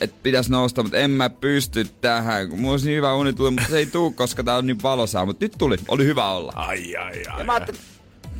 Että 0.00 0.16
pitäisi 0.22 0.50
nousta, 0.50 0.82
mutta 0.82 0.98
en 0.98 1.10
mä 1.10 1.30
pysty 1.30 1.86
tähän. 2.00 2.48
kun 2.48 2.60
Mulla 2.60 2.72
olisi 2.72 2.86
niin 2.86 2.96
hyvä 2.96 3.14
uni 3.14 3.32
tuli, 3.32 3.50
mutta 3.50 3.70
se 3.70 3.78
ei 3.78 3.86
tuu, 3.86 4.10
koska 4.10 4.42
tää 4.42 4.56
on 4.56 4.66
niin 4.66 4.82
valosaa. 4.82 5.26
Mutta 5.26 5.44
nyt 5.44 5.54
tuli, 5.58 5.76
oli 5.88 6.04
hyvä 6.04 6.30
olla. 6.30 6.52
Ai, 6.54 6.96
ai, 6.96 7.26
ai. 7.26 7.38
Ja 7.38 7.44
mä 7.44 7.52
ajattelin, 7.52 7.80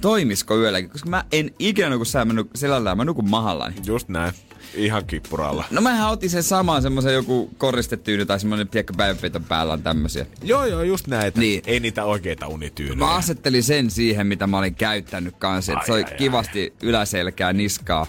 toimisiko 0.01 0.57
yölläkin, 0.59 0.91
koska 0.91 1.11
mä 1.11 1.25
en 1.33 1.51
ikinä 1.59 1.91
nuku 1.91 2.05
sää, 2.05 2.25
mä 2.25 2.33
nuk- 2.33 2.51
selällään, 2.55 2.97
mä 2.97 3.05
nukun 3.05 3.31
mahallani. 3.31 3.75
Just 3.87 4.09
näin. 4.09 4.33
Ihan 4.75 5.07
kippuralla. 5.07 5.65
No 5.71 5.81
mähän 5.81 6.11
otin 6.11 6.31
sen 6.31 6.43
saman 6.43 6.83
semmoisen 6.83 7.15
joku 7.15 7.51
koristetyyny 7.59 8.27
tai 8.27 8.41
semmoinen 8.41 8.69
piekkä 8.69 8.93
päiväpeiton 8.97 9.45
päällä 9.45 9.73
on 9.73 9.83
tämmösiä. 9.83 10.27
Joo, 10.43 10.67
joo, 10.67 10.83
just 10.83 11.07
näitä. 11.07 11.41
Niin. 11.41 11.63
Ei 11.67 11.81
niitä 11.81 12.05
oikeita 12.05 12.47
unityynyjä. 12.49 12.97
Mä 12.97 13.15
asettelin 13.15 13.63
sen 13.63 13.91
siihen, 13.91 14.27
mitä 14.27 14.47
mä 14.47 14.59
olin 14.59 14.75
käyttänyt 14.75 15.35
kanssa. 15.39 15.73
Että 15.73 15.87
se 15.87 15.93
Ai, 15.93 15.99
oli 16.01 16.11
ai, 16.11 16.17
kivasti 16.17 16.73
yläselkää, 16.83 17.53
niskaa, 17.53 18.07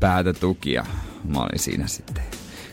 päätä 0.00 0.32
tukia. 0.32 0.86
Mä 1.24 1.38
olin 1.38 1.58
siinä 1.58 1.86
sitten. 1.86 2.24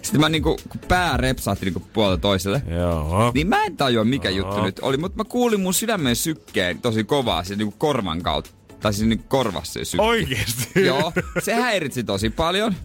Sitten 0.02 0.22
mä 0.22 0.30
niinku, 0.30 0.60
kun 0.70 0.82
pää 0.88 1.18
repsahti 1.18 1.66
niinku 1.66 1.84
puolta 1.94 2.18
toiselle, 2.18 2.62
Joo. 2.80 3.32
niin 3.34 3.48
mä 3.48 3.66
en 3.66 3.78
tajua 3.78 4.04
mikä 4.04 4.30
Joo. 4.30 4.48
juttu 4.48 4.64
nyt 4.64 4.80
oli, 4.80 4.98
mutta 4.98 5.18
mä 5.18 5.24
kuulin 5.24 5.62
mun 5.62 5.74
sydämen 5.74 6.16
sykkeen 6.16 6.82
tosi 6.82 7.04
kovaa, 7.04 7.44
siis 7.44 7.58
niinku 7.60 7.76
korvan 7.78 8.22
kautta. 8.22 8.52
Tai 8.80 8.94
siis 8.94 9.08
niinku 9.08 9.26
korvassa 9.28 9.74
se 9.74 9.86
sykki. 9.86 10.06
Oikeesti? 10.06 10.86
Joo, 10.86 11.14
se 11.44 11.54
häiritsi 11.54 12.04
tosi 12.04 12.30
paljon. 12.30 12.76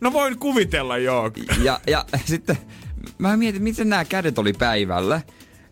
No 0.00 0.12
voin 0.12 0.38
kuvitella, 0.38 0.98
joo. 0.98 1.30
Ja, 1.62 1.80
ja 1.86 2.04
sitten 2.24 2.58
mä 3.18 3.36
mietin, 3.36 3.62
miten 3.62 3.88
nämä 3.88 4.04
kädet 4.04 4.38
oli 4.38 4.52
päivällä. 4.52 5.20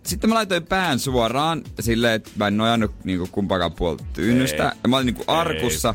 Sitten 0.03 0.31
mä 0.31 0.35
laitoin 0.35 0.66
pään 0.66 0.99
suoraan 0.99 1.62
silleen, 1.81 2.14
että 2.14 2.31
mä 2.37 2.47
en 2.47 2.57
nojannut 2.57 3.05
niinku 3.05 3.29
kumpakaan 3.33 3.72
puolta 3.72 4.05
tyynystä. 4.12 4.64
Ei. 4.64 4.79
Ja 4.83 4.89
mä 4.89 4.97
olin 4.97 5.07
niinku 5.07 5.25
arkussa. 5.27 5.95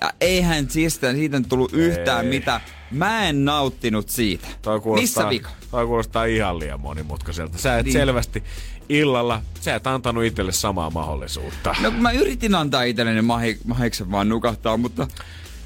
Ja 0.00 0.10
eihän 0.20 0.70
siitä, 0.70 1.12
siitä 1.12 1.40
tullut 1.48 1.72
yhtään 1.72 2.24
Ei. 2.24 2.30
mitä. 2.30 2.60
Mä 2.90 3.28
en 3.28 3.44
nauttinut 3.44 4.08
siitä. 4.08 4.48
Toi 4.62 4.80
Missä 4.94 5.28
vika? 5.28 5.50
Toi 5.70 5.86
kuulostaa 5.86 6.24
ihan 6.24 6.58
liian 6.58 6.80
monimutkaiselta. 6.80 7.58
Sä 7.58 7.78
et 7.78 7.84
Niin. 7.84 7.94
niin. 7.94 8.00
selvästi 8.00 8.44
illalla, 8.88 9.42
sä 9.60 9.74
et 9.74 9.86
antanut 9.86 10.24
itselle 10.24 10.52
samaa 10.52 10.90
mahdollisuutta. 10.90 11.76
No 11.82 11.90
kun 11.90 12.02
mä 12.02 12.10
yritin 12.10 12.54
antaa 12.54 12.82
itselleni 12.82 13.22
mahi, 13.22 13.58
mahiksen 13.64 14.10
vaan 14.10 14.28
nukahtaa, 14.28 14.76
mutta 14.76 15.06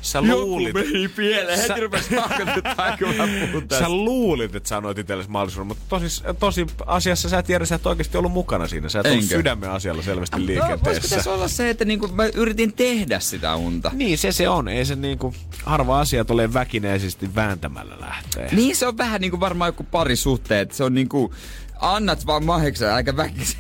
sä 0.03 0.23
luulit, 0.23 0.75
joku 0.77 0.89
meni 0.93 1.09
pieleen. 1.09 1.59
Sä- 1.59 1.63
Heti 1.69 1.81
rupesi 1.81 2.15
haakottaa, 2.15 2.97
kun 2.99 3.15
mä 3.17 3.27
puhun 3.53 3.67
sä 3.79 3.89
luulit, 3.89 4.55
että 4.55 4.69
sä 4.69 4.77
annoit 4.77 4.99
itsellesi 4.99 5.31
mahdollisuuden, 5.31 5.67
mutta 5.67 5.83
tosi, 5.89 6.23
tosi 6.39 6.67
asiassa 6.87 7.29
sä 7.29 7.43
tiedät, 7.43 7.69
sä 7.69 7.75
et 7.75 7.87
oikeasti 7.87 8.19
ollut 8.19 8.33
mukana 8.33 8.69
siinä. 8.69 8.89
Sä 8.89 9.01
et 9.01 9.07
ollut 9.07 9.23
Enkö? 9.23 9.35
sydämen 9.37 9.71
asialla 9.71 10.03
selvästi 10.03 10.37
No, 10.37 10.47
voisiko 10.47 10.63
liikenteessä. 10.69 11.17
tässä 11.17 11.31
olla 11.33 11.49
se, 11.49 11.71
että 11.71 11.85
niinku 11.85 12.09
mä 12.09 12.25
yritin 12.35 12.73
tehdä 12.73 13.21
sitä 13.21 13.57
unta? 13.57 13.91
Niin, 13.95 14.19
se 14.19 14.33
se 14.33 14.49
on. 14.49 14.69
Ei 14.69 14.85
se 14.85 14.95
niinku, 14.97 15.35
harva 15.65 16.01
asia 16.01 16.25
tulee 16.25 16.53
väkineisesti 16.55 17.35
vääntämällä 17.35 17.97
lähtee. 18.01 18.49
Niin 18.55 18.77
se 18.77 18.87
on 18.87 18.99
vähän 18.99 19.21
niinku 19.21 19.41
varmaan 19.41 19.69
joku 19.69 19.85
pari 19.85 20.17
suhteet. 20.17 20.73
Se 20.73 20.85
on 20.85 20.95
niinku, 20.95 21.35
annat 21.81 22.27
vaan 22.27 22.45
maheksen, 22.45 22.93
aika 22.93 23.17
väkisin. 23.17 23.59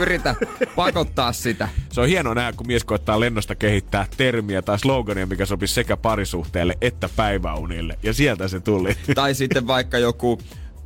Yritä 0.00 0.34
pakottaa 0.76 1.32
sitä. 1.32 1.68
Se 1.92 2.00
on 2.00 2.08
hienoa 2.08 2.34
nähdä, 2.34 2.52
kun 2.52 2.66
mies 2.66 2.84
koittaa 2.84 3.20
lennosta 3.20 3.54
kehittää 3.54 4.06
termiä 4.16 4.62
tai 4.62 4.78
slogania, 4.78 5.26
mikä 5.26 5.46
sopisi 5.46 5.74
sekä 5.74 5.96
parisuhteelle 5.96 6.78
että 6.80 7.08
päiväunille. 7.16 7.98
Ja 8.02 8.12
sieltä 8.12 8.48
se 8.48 8.60
tuli. 8.60 8.96
Tai 9.14 9.34
sitten 9.34 9.66
vaikka 9.66 9.98
joku 9.98 10.38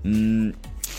mm, 0.02 0.52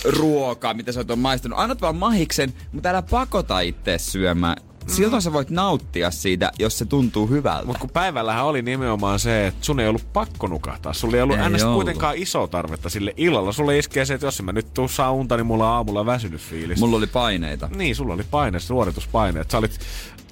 ruoka, 0.04 0.74
mitä 0.74 0.92
sä 0.92 1.00
oot 1.00 1.12
on 1.12 1.20
maistanut. 1.20 1.60
Annat 1.60 1.82
vaan 1.82 1.96
mahiksen, 1.96 2.54
mutta 2.72 2.90
älä 2.90 3.02
pakota 3.02 3.60
itse 3.60 3.98
syömään. 3.98 4.58
Silloin 4.88 5.22
sä 5.22 5.34
voit 5.34 5.50
nauttia 5.50 6.12
siitä, 6.12 6.52
jos 6.60 6.78
se 6.78 6.86
tuntuu 6.86 7.28
hyvältä. 7.28 7.66
Mutta 7.66 7.80
kun 7.80 7.90
päivällähän 7.90 8.46
oli 8.46 8.62
nimenomaan 8.62 9.20
se, 9.20 9.48
että 9.48 9.66
sun 9.66 9.80
ei 9.80 9.88
ollut 9.88 10.14
pakko 10.14 10.48
nukahtaa. 10.48 10.94
Sulla 10.94 11.16
ei 11.16 11.22
ollut 11.24 11.40
Ei 11.40 11.50
ns. 11.50 11.64
ollut. 11.64 11.76
kuitenkaan 11.76 12.16
iso 12.18 12.48
tarvetta 12.48 12.90
sille 12.90 13.14
illalla. 13.18 13.52
Sulle 13.52 13.78
iskee 13.78 14.06
se, 14.06 14.14
että 14.14 14.28
jos 14.28 14.42
mä 14.42 14.52
nyt 14.52 14.74
tuu 14.74 14.88
saa 14.88 15.12
unta, 15.12 15.38
niin 15.38 15.46
mulla 15.46 15.70
on 15.70 15.76
aamulla 15.76 16.06
väsynyt 16.06 16.42
fiilis. 16.42 16.80
Mulla 16.80 16.98
oli 16.98 17.08
paineita. 17.08 17.70
Niin, 17.76 17.96
sulla 17.96 18.14
oli 18.14 18.24
paine, 18.32 18.60
suorituspaine. 18.60 19.46
Sä 19.52 19.58
olit, 19.58 19.80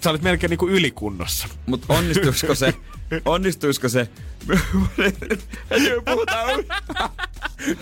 sä 0.04 0.10
olit 0.10 0.22
melkein 0.22 0.50
niinku 0.50 0.68
ylikunnossa. 0.68 1.48
Mutta 1.66 1.94
onnistuisiko 1.94 2.56
se? 2.56 2.74
Onnistuisiko 3.26 3.90
se? 3.90 4.08
Puhutaan 6.06 6.50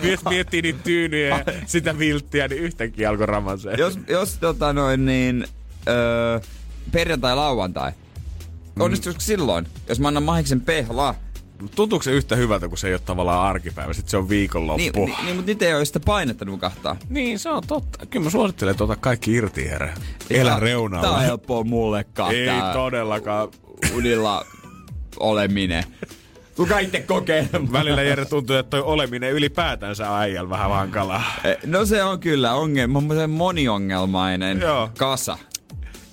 Miet, 0.02 0.20
miettii 0.28 0.62
niitä 0.62 0.78
tyynyjä 0.84 1.28
ja 1.28 1.44
sitä 1.66 1.98
vilttiä, 1.98 2.48
niin 2.48 2.62
yhtäkkiä 2.62 3.10
alkoi 3.10 3.26
ramasee. 3.26 3.74
jos, 3.78 3.98
jos 4.08 4.36
tota 4.38 4.72
noin 4.72 5.04
niin, 5.06 5.46
öö, 5.88 6.40
perjantai, 6.92 7.36
lauantai, 7.36 7.92
onnistuisiko 8.80 9.20
silloin, 9.20 9.66
jos 9.88 10.00
mä 10.00 10.08
annan 10.08 10.22
mahiksen 10.22 10.60
pehla? 10.60 11.14
Tuntuuko 11.74 12.02
se 12.02 12.10
yhtä 12.12 12.36
hyvältä, 12.36 12.68
kun 12.68 12.78
se 12.78 12.88
ei 12.88 12.94
ole 12.94 13.00
tavallaan 13.04 13.46
arkipäivä, 13.46 13.92
sitten 13.92 14.10
se 14.10 14.16
on 14.16 14.28
viikonloppu? 14.28 14.82
Niin, 14.82 14.92
niin, 14.94 15.24
niin 15.24 15.36
mutta 15.36 15.50
nyt 15.50 15.62
ei 15.62 15.74
ole 15.74 15.84
sitä 15.84 16.00
painetta 16.00 16.44
nukahtaa. 16.44 16.96
Niin, 17.08 17.38
se 17.38 17.50
on 17.50 17.62
totta. 17.66 18.06
Kyllä 18.06 18.24
mä 18.24 18.30
suosittelen, 18.30 18.70
että 18.70 18.84
ota 18.84 18.96
kaikki 18.96 19.32
irti, 19.32 19.68
herra. 19.68 19.88
Elä 20.30 20.60
reunalla. 20.60 21.08
Tää 21.08 21.16
on 21.16 21.22
helppoa 21.24 21.64
mullekaan. 21.64 22.34
Ei 22.34 22.46
tää 22.46 22.72
todellakaan. 22.72 23.48
Unilla 23.94 24.46
oleminen. 25.20 25.84
Kuka 26.56 26.78
itse 26.78 27.00
kokeilemaan? 27.00 27.72
Välillä 27.72 28.02
Jere 28.02 28.24
tuntuu, 28.24 28.56
että 28.56 28.70
toi 28.70 28.80
oleminen 28.80 29.32
ylipäätänsä 29.32 30.18
äijällä 30.18 30.50
vähän 30.50 30.70
hankalaa. 30.70 31.22
Eh, 31.44 31.56
No 31.66 31.84
se 31.84 32.02
on 32.02 32.20
kyllä 32.20 32.54
ongelma, 32.54 33.02
se 33.14 33.26
moniongelmainen 33.26 34.60
Joo. 34.60 34.90
kasa. 34.98 35.38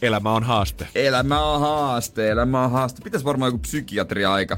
Elämä 0.02 0.34
on 0.34 0.44
haaste. 0.44 0.88
Elämä 0.96 1.42
on 1.42 1.60
haaste, 1.60 2.30
elämä 2.30 2.64
on 2.64 2.72
haaste. 2.72 3.02
Pitäis 3.04 3.26
varmaan 3.26 3.48
joku 3.48 3.58
psykiatri-aika, 3.58 4.58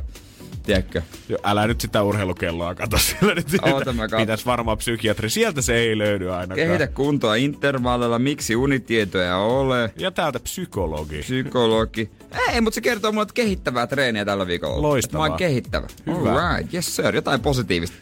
tiedätkö? 0.63 1.01
Jo, 1.29 1.37
älä 1.43 1.67
nyt 1.67 1.81
sitä 1.81 2.03
urheilukelloa 2.03 2.75
kato 2.75 2.97
sillä 2.97 3.35
nyt. 3.35 3.47
Oota, 3.61 3.93
mä. 3.93 4.07
Pitäis 4.17 4.45
varmaan 4.45 4.77
psykiatri. 4.77 5.29
Sieltä 5.29 5.61
se 5.61 5.75
ei 5.75 5.97
löydy 5.97 6.31
ainakaan. 6.31 6.67
Kehitä 6.67 6.87
kuntoa 6.87 7.35
intervallilla, 7.35 8.19
miksi 8.19 8.55
unitietoja 8.55 9.37
ole. 9.37 9.93
Ja 9.97 10.11
täältä 10.11 10.39
psykologi. 10.39 11.19
Psykologi. 11.19 12.11
Ei, 12.53 12.61
mutta 12.61 12.75
se 12.75 12.81
kertoo 12.81 13.11
mulle, 13.11 13.21
että 13.23 13.33
kehittävää 13.33 13.87
treeniä 13.87 14.25
tällä 14.25 14.47
viikolla. 14.47 14.81
Loistavaa. 14.81 15.27
Mä 15.27 15.31
oon 15.31 15.37
kehittävä. 15.37 15.87
Hyvä. 16.05 16.49
Alright, 16.49 16.73
yes 16.73 16.95
sir. 16.95 17.15
Jotain 17.15 17.41
positiivista. 17.41 17.97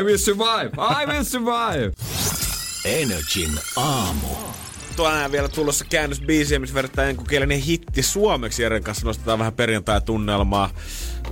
I 0.00 0.02
will 0.02 0.16
survive! 0.16 0.70
I 1.02 1.06
will 1.06 1.24
survive! 1.24 1.92
Energin 2.84 3.50
aamu. 3.76 4.26
Tänään 4.96 5.32
vielä 5.32 5.48
tulossa 5.48 5.84
käännösbiisiä, 5.84 6.58
missä 6.58 6.74
verrataan 6.74 7.08
enkukielinen 7.08 7.60
hitti 7.60 8.02
suomeksi. 8.02 8.62
Jeren 8.62 8.82
kanssa 8.82 9.06
nostetaan 9.06 9.38
vähän 9.38 9.52
perjantai-tunnelmaa. 9.52 10.70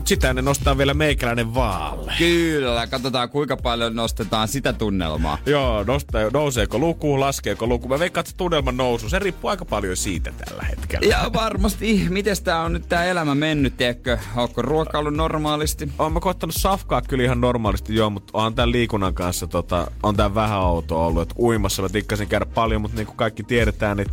Sitä 0.04 0.30
ennen 0.30 0.44
nostaa 0.44 0.78
vielä 0.78 0.94
meikäläinen 0.94 1.54
vaalle. 1.54 2.12
Kyllä, 2.18 2.86
katsotaan 2.86 3.30
kuinka 3.30 3.56
paljon 3.56 3.96
nostetaan 3.96 4.48
sitä 4.48 4.72
tunnelmaa. 4.72 5.38
Joo, 5.46 5.84
nostaa, 5.84 6.20
nouseeko 6.32 6.78
luku, 6.78 7.20
laskeeko 7.20 7.66
luku. 7.66 7.88
Mä 7.88 7.98
veikkaan, 7.98 8.22
että 8.22 8.36
tunnelman 8.36 8.76
nousu, 8.76 9.08
se 9.08 9.18
riippuu 9.18 9.50
aika 9.50 9.64
paljon 9.64 9.96
siitä 9.96 10.32
tällä 10.32 10.62
hetkellä. 10.62 11.06
Ja 11.06 11.30
varmasti, 11.32 12.06
miten 12.08 12.36
tää 12.44 12.62
on 12.62 12.72
nyt 12.72 12.88
tää 12.88 13.04
elämä 13.04 13.34
mennyt, 13.34 13.76
tiedätkö? 13.76 14.18
Onko 14.36 14.62
ruokailu 14.62 15.10
normaalisti? 15.10 15.88
Oon 15.98 16.12
mä 16.12 16.20
koittanut 16.20 16.54
safkaa 16.58 17.02
kyllä 17.02 17.24
ihan 17.24 17.40
normaalisti 17.40 17.94
joo, 17.94 18.10
mutta 18.10 18.30
onhan 18.32 18.54
tämän 18.54 18.72
liikunnan 18.72 19.14
kanssa 19.14 19.46
tota, 19.46 19.90
on 20.02 20.16
tää 20.16 20.34
vähän 20.34 20.58
outo 20.58 21.06
ollut. 21.06 21.22
Et 21.22 21.34
uimassa 21.38 21.82
mä 21.82 21.88
tikkasin 21.88 22.28
käydä 22.28 22.46
paljon, 22.46 22.80
mutta 22.80 22.96
niin 22.96 23.06
kuin 23.06 23.16
kaikki 23.16 23.42
tiedetään, 23.42 23.96
niin 23.96 24.08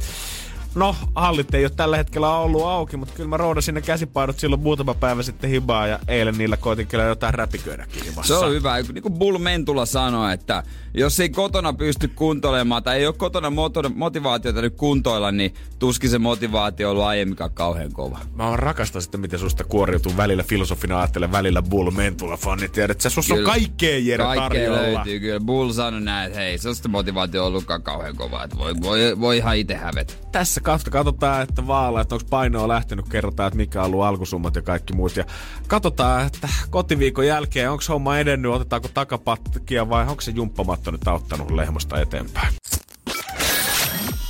No, 0.76 0.96
hallit 1.16 1.54
ei 1.54 1.66
ole 1.66 1.72
tällä 1.76 1.98
hetkellä 1.98 2.38
ollut 2.38 2.64
auki, 2.64 2.98
mutta 2.98 3.14
kyllä 3.16 3.30
mä 3.30 3.38
roudasin 3.38 3.76
ne 3.76 3.82
käsipainot 3.82 4.40
silloin 4.40 4.62
muutama 4.62 4.94
päivä 4.94 5.24
sitten 5.24 5.50
hibaa 5.50 5.88
ja 5.88 6.00
eilen 6.08 6.38
niillä 6.38 6.58
koitin 6.58 6.88
kyllä 6.88 7.04
jotain 7.04 7.34
räpiköidäkin 7.34 8.04
himassa. 8.04 8.40
Se 8.40 8.46
on 8.46 8.52
hyvä. 8.52 8.82
Niin 8.82 9.02
kuin 9.02 9.14
Bull 9.14 9.38
Mentula 9.38 9.86
sanoi, 9.86 10.34
että 10.34 10.64
jos 10.94 11.20
ei 11.20 11.30
kotona 11.30 11.74
pysty 11.74 12.08
kuntoilemaan 12.08 12.84
tai 12.84 12.98
ei 12.98 13.08
ole 13.08 13.16
kotona 13.18 13.52
motivaatiota 13.96 14.62
nyt 14.62 14.76
kuntoilla, 14.76 15.32
niin 15.32 15.54
tuskin 15.80 16.10
se 16.10 16.20
motivaatio 16.20 16.88
on 16.88 16.92
ollut 16.92 17.06
aiemminkaan 17.06 17.52
kauhean 17.54 17.92
kova. 17.94 18.20
Mä 18.36 18.58
rakastan 18.58 19.02
sitä, 19.02 19.18
miten 19.18 19.40
susta 19.40 19.64
kuoriutuu 19.64 20.18
välillä 20.18 20.44
filosofina 20.44 21.00
ajattelen, 21.00 21.32
välillä 21.32 21.62
Bull 21.62 21.92
Mentula 21.92 22.38
fanit. 22.38 22.72
Tiedät, 22.72 23.02
sä 23.02 23.10
sus 23.10 23.32
on 23.32 23.44
kaikkea 23.44 24.00
Jere 24.00 24.24
Kaikkea 24.24 24.50
tarjolla. 24.50 24.94
löytyy 24.94 25.20
kyllä. 25.20 25.40
Bull 25.40 25.72
sanoi 25.72 26.02
näin, 26.02 26.28
että 26.28 26.40
hei, 26.40 26.58
se 26.58 26.70
on 26.70 26.76
sitä 26.76 26.88
motivaatio 26.88 27.46
ollutkaan 27.46 27.84
kauhean 27.84 28.16
kova, 28.16 28.44
että 28.44 28.58
voi, 28.58 28.74
voi, 28.82 29.20
voi 29.20 29.38
ihan 29.38 29.58
itse 29.58 29.76
hävetä. 29.76 30.14
Tässä 30.32 30.62
kautta 30.66 30.92
katsotaan, 30.92 31.42
että 31.42 31.68
vaala, 31.68 32.02
että 32.02 32.16
onko 32.16 32.28
painoa 32.30 32.68
lähtenyt, 32.68 33.10
kerrotaan, 33.10 33.48
että 33.48 33.58
mikä 33.58 33.80
on 33.80 33.86
ollut 33.86 34.04
alkusummat 34.04 34.56
ja 34.56 34.62
kaikki 34.62 34.94
muut. 34.94 35.16
Ja 35.16 35.26
katsotaan, 35.68 36.26
että 36.26 36.50
kotiviikon 36.70 37.28
jälkeen, 37.28 37.72
onko 37.72 37.84
homma 37.90 38.18
edennyt, 38.18 38.52
otetaanko 38.52 38.88
takapatkia 38.94 39.90
vai 39.90 40.08
onko 40.08 40.22
se 40.22 40.32
jumppamatto 40.32 40.92
nyt 40.92 41.08
auttanut 41.08 41.52
lehmosta 41.52 42.02
eteenpäin. 42.02 42.54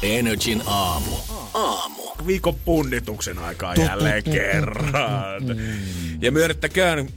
Energin 0.04 0.62
aamu. 0.68 1.35
Aamu. 1.56 2.04
viikon 2.28 2.56
punnituksen 2.66 3.40
aikaa 3.40 3.76
jälleen 3.76 4.24
kerran. 4.24 5.44
Ja 6.22 6.32
myönnettäköön, 6.32 7.08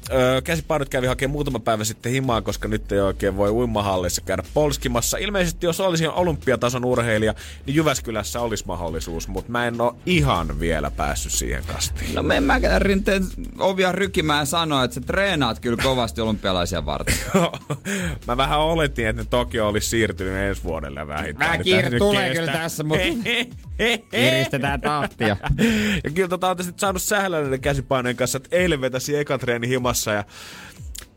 käsipainot 0.44 0.88
kävi 0.88 1.06
hakemaan 1.06 1.32
muutama 1.32 1.58
päivä 1.58 1.84
sitten 1.84 2.12
himaa, 2.12 2.42
koska 2.42 2.68
nyt 2.68 2.92
ei 2.92 3.00
oikein 3.00 3.36
voi 3.36 3.50
uimahallissa 3.50 4.22
käydä 4.22 4.42
polskimassa. 4.54 5.18
Ilmeisesti 5.18 5.66
jos 5.66 5.80
olisin 5.80 6.10
olympiatason 6.10 6.84
urheilija, 6.84 7.34
niin 7.66 7.74
Jyväskylässä 7.74 8.40
olisi 8.40 8.64
mahdollisuus, 8.66 9.28
mutta 9.28 9.52
mä 9.52 9.66
en 9.66 9.80
ole 9.80 9.94
ihan 10.06 10.60
vielä 10.60 10.90
päässyt 10.90 11.32
siihen 11.32 11.64
kastiin. 11.66 12.14
No 12.14 12.22
me 12.22 12.40
mä 12.40 12.60
käyn 12.60 12.82
rinteen 12.82 13.26
ovia 13.58 13.92
rykimään 13.92 14.46
sanoa, 14.46 14.84
että 14.84 14.94
sä 14.94 15.00
treenaat 15.00 15.60
kyllä 15.60 15.82
kovasti 15.82 16.20
olympialaisia 16.20 16.86
varten. 16.86 17.14
mä 18.26 18.36
vähän 18.36 18.60
oletin, 18.60 19.06
että 19.06 19.22
ne 19.22 19.28
Tokio 19.30 19.68
olisi 19.68 19.88
siirtynyt 19.88 20.34
ensi 20.34 20.64
vuodelle 20.64 21.06
vähintään. 21.06 21.50
Vähän 21.50 21.90
Niin 21.90 21.98
tulee 21.98 22.34
kyllä 22.34 22.52
tässä, 22.52 22.84
mutta 22.84 23.04
kiristetään 24.30 24.80
tahtia. 24.80 25.36
ja 26.04 26.10
kyllä 26.14 26.28
tota 26.28 26.50
on 26.50 26.56
nyt 26.66 26.78
saanut 26.78 27.02
sählää 27.02 27.40
näiden 27.40 27.60
käsipainojen 27.60 28.16
kanssa, 28.16 28.36
että 28.36 28.56
eilen 28.56 28.80
vetäsi 28.80 29.16
eka 29.16 29.38
treeni 29.38 29.68
himassa 29.68 30.12
ja 30.12 30.24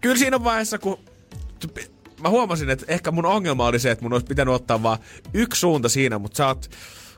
kyllä 0.01 0.17
siinä 0.17 0.43
vaiheessa, 0.43 0.77
kun 0.77 0.99
mä 2.21 2.29
huomasin, 2.29 2.69
että 2.69 2.85
ehkä 2.87 3.11
mun 3.11 3.25
ongelma 3.25 3.65
oli 3.65 3.79
se, 3.79 3.91
että 3.91 4.03
mun 4.03 4.13
olisi 4.13 4.25
pitänyt 4.25 4.53
ottaa 4.53 4.83
vaan 4.83 4.97
yksi 5.33 5.59
suunta 5.59 5.89
siinä, 5.89 6.19
mutta 6.19 6.37
sä 6.37 6.47
oot 6.47 6.69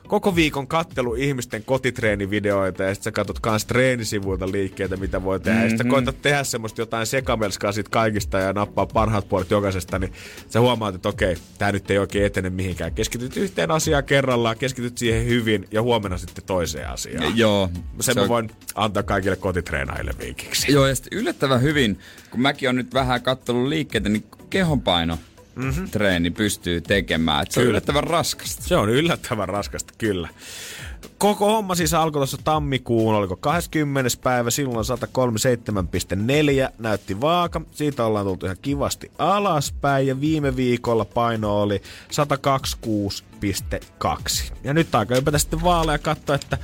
koko 0.08 0.36
viikon 0.36 0.66
kattelu 0.66 1.14
ihmisten 1.14 1.64
kotitreenivideoita 1.64 2.82
ja 2.82 2.94
sitten 2.94 3.04
sä 3.04 3.12
katsot 3.12 3.40
kans 3.40 3.64
treenisivuilta 3.66 4.52
liikkeitä, 4.52 4.96
mitä 4.96 5.22
voi 5.24 5.40
tehdä. 5.40 5.52
Mm-hmm. 5.54 5.64
Ja 5.64 5.70
sitten 5.70 5.88
koetat 5.88 6.22
tehdä 6.22 6.44
semmoista 6.44 6.80
jotain 6.80 7.06
sekamelskaa 7.06 7.72
siitä 7.72 7.90
kaikista 7.90 8.38
ja 8.38 8.52
nappaa 8.52 8.86
parhaat 8.86 9.28
puolet 9.28 9.50
jokaisesta, 9.50 9.98
niin 9.98 10.12
sä 10.48 10.60
huomaat, 10.60 10.94
että 10.94 11.08
okei, 11.08 11.36
tää 11.58 11.72
nyt 11.72 11.90
ei 11.90 11.98
oikein 11.98 12.24
etene 12.26 12.50
mihinkään. 12.50 12.94
Keskityt 12.94 13.36
yhteen 13.36 13.70
asiaan 13.70 14.04
kerrallaan, 14.04 14.58
keskityt 14.58 14.98
siihen 14.98 15.26
hyvin 15.26 15.68
ja 15.70 15.82
huomenna 15.82 16.18
sitten 16.18 16.44
toiseen 16.44 16.88
asiaan. 16.90 17.38
Joo. 17.38 17.70
Sen 18.00 18.14
se 18.14 18.20
mä 18.20 18.22
on- 18.22 18.28
voin 18.28 18.50
antaa 18.74 19.02
kaikille 19.02 19.36
kotitreenaajille 19.36 20.12
vinkiksi. 20.20 20.72
Joo, 20.72 20.86
ja 20.86 20.94
sitten 20.94 21.18
yllättävän 21.18 21.62
hyvin, 21.62 21.98
kun 22.30 22.40
mäkin 22.40 22.68
on 22.68 22.76
nyt 22.76 22.94
vähän 22.94 23.22
kattellut 23.22 23.68
liikkeitä, 23.68 24.08
niin 24.08 24.24
kehonpaino 24.50 25.18
mm-hmm. 25.56 25.90
treeni 25.90 26.30
pystyy 26.30 26.80
tekemään. 26.80 27.42
Et 27.42 27.50
se 27.50 27.60
on 27.60 27.64
Kyllä. 27.64 27.70
yllättävän 27.70 28.04
raskasta. 28.04 28.62
Se 28.62 28.76
on 28.76 28.88
yllättävän 28.88 29.48
raskasta, 29.48 29.94
kyllä. 29.98 30.28
Koko 31.18 31.46
homma 31.46 31.74
siis 31.74 31.94
alkoi 31.94 32.20
tuossa 32.20 32.38
tammikuun, 32.44 33.14
oliko 33.14 33.36
20. 33.36 34.10
päivä, 34.22 34.50
silloin 34.50 34.86
137,4 36.68 36.74
näytti 36.78 37.20
vaaka. 37.20 37.60
Siitä 37.70 38.04
ollaan 38.04 38.26
tultu 38.26 38.46
ihan 38.46 38.58
kivasti 38.62 39.10
alaspäin 39.18 40.06
ja 40.06 40.20
viime 40.20 40.56
viikolla 40.56 41.04
paino 41.04 41.62
oli 41.62 41.82
126,2. 42.10 44.52
Ja 44.64 44.74
nyt 44.74 44.94
aika 44.94 45.16
ympätä 45.16 45.38
sitten 45.38 45.62
vaaleja 45.62 45.98
katsoa, 45.98 46.34
että 46.34 46.58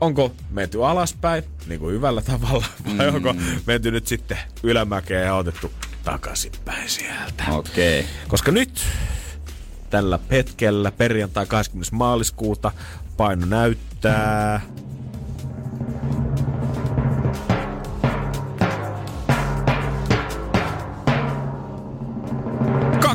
onko 0.00 0.32
menty 0.50 0.84
alaspäin, 0.84 1.44
niin 1.66 1.80
kuin 1.80 1.94
hyvällä 1.94 2.22
tavalla, 2.22 2.66
vai 2.98 3.10
mm. 3.10 3.16
onko 3.16 3.34
menty 3.66 3.90
nyt 3.90 4.06
sitten 4.06 4.38
ylämäkeen 4.62 5.26
ja 5.26 5.34
otettu 5.34 5.72
takaisinpäin 6.04 6.88
sieltä. 6.88 7.44
Okei. 7.50 8.00
Okay. 8.00 8.12
Koska 8.28 8.52
nyt 8.52 8.84
tällä 9.90 10.18
hetkellä 10.30 10.90
perjantai 10.90 11.46
20. 11.46 11.96
maaliskuuta 11.96 12.72
paino 13.16 13.46
näyttää...– 13.46 14.60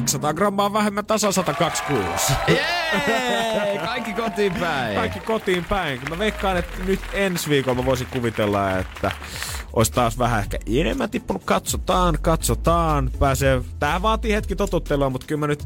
200 0.07 0.33
grammaa 0.33 0.73
vähemmän 0.73 1.05
tasa 1.05 1.31
126. 1.31 2.33
Jee! 2.47 3.79
Kaikki 3.85 4.13
kotiin 4.13 4.53
päin. 4.53 4.95
Kaikki 4.95 5.19
kotiin 5.19 5.65
päin. 5.65 6.01
Mä 6.09 6.19
veikkaan, 6.19 6.57
että 6.57 6.83
nyt 6.83 6.99
ensi 7.13 7.49
viikolla 7.49 7.81
mä 7.81 7.85
voisin 7.85 8.07
kuvitella, 8.11 8.71
että 8.77 9.11
olisi 9.77 9.91
taas 9.91 10.19
vähän 10.19 10.39
ehkä 10.39 10.59
enemmän 10.65 11.09
tippunut. 11.09 11.43
Katsotaan, 11.45 12.17
katsotaan. 12.21 13.11
Pääsee, 13.19 13.61
tää 13.79 14.01
vaatii 14.01 14.33
hetki 14.33 14.55
totuttelua, 14.55 15.09
mutta 15.09 15.27
kyllä 15.27 15.39
mä 15.39 15.47
nyt... 15.47 15.63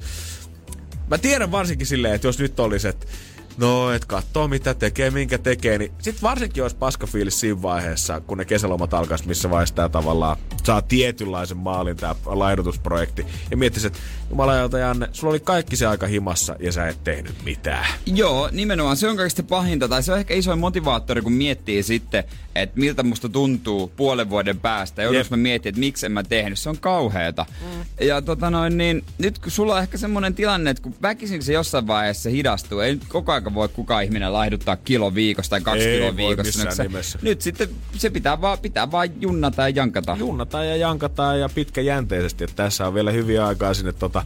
Mä 1.07 1.17
tiedän 1.17 1.51
varsinkin 1.51 1.87
silleen, 1.87 2.13
että 2.13 2.27
jos 2.27 2.39
nyt 2.39 2.59
olisi, 2.59 2.87
että 2.87 3.07
no, 3.57 3.91
et 3.91 4.05
katsoo 4.05 4.47
mitä 4.47 4.73
tekee, 4.73 5.11
minkä 5.11 5.37
tekee, 5.37 5.77
niin 5.77 5.91
sit 5.99 6.21
varsinkin 6.21 6.63
olisi 6.63 6.75
paska 6.75 7.07
fiilis 7.07 7.39
siinä 7.39 7.61
vaiheessa, 7.61 8.19
kun 8.19 8.37
ne 8.37 8.45
kesälomat 8.45 8.93
alkaisi, 8.93 9.27
missä 9.27 9.49
vaiheessa 9.49 9.75
tää 9.75 9.89
tavallaan 9.89 10.37
saa 10.63 10.81
tietynlaisen 10.81 11.57
maalin 11.57 11.97
tää 11.97 12.15
laihdutusprojekti. 12.25 13.25
Ja 13.51 13.57
miettisi, 13.57 13.87
että 13.87 13.99
jumalajalta 14.29 14.77
Janne, 14.77 15.09
sulla 15.11 15.31
oli 15.31 15.39
kaikki 15.39 15.75
se 15.75 15.85
aika 15.85 16.07
himassa 16.07 16.55
ja 16.59 16.71
sä 16.71 16.87
et 16.87 17.03
tehnyt 17.03 17.35
mitään. 17.45 17.85
Joo, 18.05 18.49
nimenomaan 18.51 18.97
se 18.97 19.09
on 19.09 19.17
kaikista 19.17 19.43
pahinta, 19.43 19.87
tai 19.87 20.03
se 20.03 20.11
on 20.11 20.19
ehkä 20.19 20.33
isoin 20.33 20.59
motivaattori, 20.59 21.21
kun 21.21 21.33
miettii 21.33 21.83
sitten, 21.83 22.23
että 22.55 22.79
miltä 22.79 23.03
musta 23.03 23.29
tuntuu 23.29 23.91
puolen 23.95 24.29
vuoden 24.29 24.59
päästä. 24.59 25.01
Jep. 25.01 25.29
mä 25.29 25.37
miettiä, 25.37 25.69
että 25.69 25.79
miksi 25.79 26.05
en 26.05 26.11
mä 26.11 26.23
tehnyt, 26.23 26.59
se 26.59 26.69
on 26.69 26.77
kauheeta. 26.77 27.45
Mm. 27.61 28.07
Ja 28.07 28.21
tota 28.21 28.49
noin, 28.49 28.77
niin 28.77 29.03
nyt 29.17 29.39
kun 29.39 29.51
sulla 29.51 29.75
on 29.75 29.81
ehkä 29.81 29.97
semmonen 29.97 30.33
tilanne, 30.33 30.69
että 30.69 30.83
kun 30.83 30.95
väkisin 31.01 31.43
se 31.43 31.53
jossain 31.53 31.87
vaiheessa 31.87 32.29
hidastuu, 32.29 32.79
ei 32.79 32.93
nyt 32.93 33.05
koko 33.07 33.31
aika 33.41 33.53
voi 33.53 33.69
kukaan 33.69 34.03
ihminen 34.03 34.33
laihduttaa 34.33 34.75
kilo 34.75 35.15
viikossa 35.15 35.49
tai 35.49 35.61
kaksi 35.61 35.83
Ei 35.83 35.97
kiloa 35.97 36.17
viikossa. 36.17 36.43
missään 36.43 36.67
Nyt 36.67 36.75
se- 36.75 36.83
nimessä. 36.83 37.19
Nyt 37.21 37.41
sitten 37.41 37.69
se 37.97 38.09
pitää 38.09 38.41
vaan, 38.41 38.59
pitää 38.59 38.91
vaan 38.91 39.09
junnata 39.21 39.61
ja 39.61 39.69
jankata. 39.69 40.15
Junnata 40.19 40.63
ja 40.63 40.75
jankataan 40.75 41.39
ja 41.39 41.49
pitkäjänteisesti. 41.55 42.43
Että 42.43 42.55
tässä 42.55 42.87
on 42.87 42.93
vielä 42.93 43.11
hyviä 43.11 43.47
aikaa 43.47 43.73
sinne 43.73 43.91
tota 43.91 44.23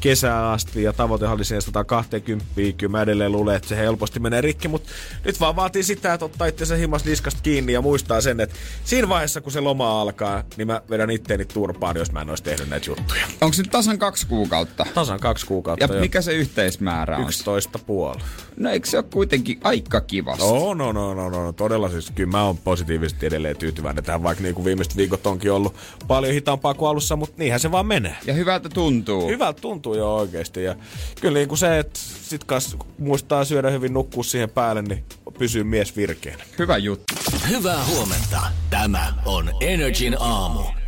kesään 0.00 0.44
asti 0.44 0.82
ja 0.82 0.92
tavoite 0.92 1.26
oli 1.28 1.44
sinne 1.44 1.60
120. 1.60 2.46
Kyllä 2.76 2.90
mä 2.90 3.02
edelleen 3.02 3.32
luulen, 3.32 3.56
että 3.56 3.68
se 3.68 3.76
helposti 3.76 4.20
menee 4.20 4.40
rikki, 4.40 4.68
mutta 4.68 4.88
nyt 5.24 5.40
vaan 5.40 5.56
vaatii 5.56 5.82
sitä, 5.82 6.12
että 6.14 6.24
ottaa 6.26 6.46
itse 6.46 6.78
himas 6.78 7.04
niskasta 7.04 7.40
kiinni 7.42 7.72
ja 7.72 7.82
muistaa 7.82 8.20
sen, 8.20 8.40
että 8.40 8.56
siinä 8.84 9.08
vaiheessa 9.08 9.40
kun 9.40 9.52
se 9.52 9.60
loma 9.60 10.00
alkaa, 10.00 10.42
niin 10.56 10.66
mä 10.66 10.80
vedän 10.90 11.10
itteeni 11.10 11.44
turpaan, 11.44 11.96
jos 11.96 12.12
mä 12.12 12.20
en 12.20 12.30
olisi 12.30 12.42
tehnyt 12.42 12.68
näitä 12.68 12.90
juttuja. 12.90 13.26
Onko 13.40 13.52
se 13.52 13.62
nyt 13.62 13.70
tasan 13.70 13.98
kaksi 13.98 14.26
kuukautta? 14.26 14.86
Tasan 14.94 15.20
kaksi 15.20 15.46
kuukautta. 15.46 15.94
Ja 15.94 16.00
mikä 16.00 16.22
se 16.22 16.32
yhteismäärä 16.32 17.16
on? 17.16 17.22
11 17.28 17.78
puoli. 17.78 18.20
No 18.56 18.70
eikö 18.70 18.88
se 18.88 18.96
ole 18.96 19.04
kuitenkin 19.12 19.60
aika 19.64 20.00
kivasti? 20.00 20.44
No, 20.44 20.74
no, 20.74 20.92
no, 20.92 21.14
no, 21.14 21.28
no, 21.30 21.52
todella 21.52 21.88
siis 21.88 22.12
kyllä 22.14 22.30
mä 22.30 22.44
oon 22.44 22.58
positiivisesti 22.58 23.26
edelleen 23.26 23.56
tyytyväinen 23.56 24.04
tähän, 24.04 24.22
vaikka 24.22 24.42
niin 24.42 24.54
kuin 24.54 24.64
viimeiset 24.64 24.96
viikot 24.96 25.26
onkin 25.26 25.52
ollut 25.52 25.74
paljon 26.06 26.32
hitaampaa 26.32 26.74
kuin 26.74 26.88
alussa, 26.88 27.16
mutta 27.16 27.34
niinhän 27.38 27.60
se 27.60 27.70
vaan 27.70 27.86
menee. 27.86 28.16
Ja 28.26 28.34
hyvältä 28.34 28.68
tuntuu. 28.68 29.28
Hyvältä 29.28 29.60
tuntuu 29.60 29.94
jo 29.94 30.14
oikeasti. 30.14 30.64
Ja 30.64 30.76
kyllä 31.20 31.38
niin 31.38 31.48
kuin 31.48 31.58
se, 31.58 31.78
että 31.78 32.00
sit 32.22 32.44
kas 32.44 32.76
muistaa 32.98 33.44
syödä 33.44 33.70
hyvin 33.70 33.92
nukkua 33.92 34.24
siihen 34.24 34.50
päälle, 34.50 34.82
niin 34.82 35.04
pysyy 35.38 35.64
mies 35.64 35.96
virkeänä. 35.96 36.44
Hyvä 36.58 36.76
juttu. 36.76 37.14
Hyvää 37.48 37.84
huomenta. 37.84 38.40
Tämä 38.70 39.14
on 39.26 39.50
Energin 39.60 40.16
aamu. 40.20 40.85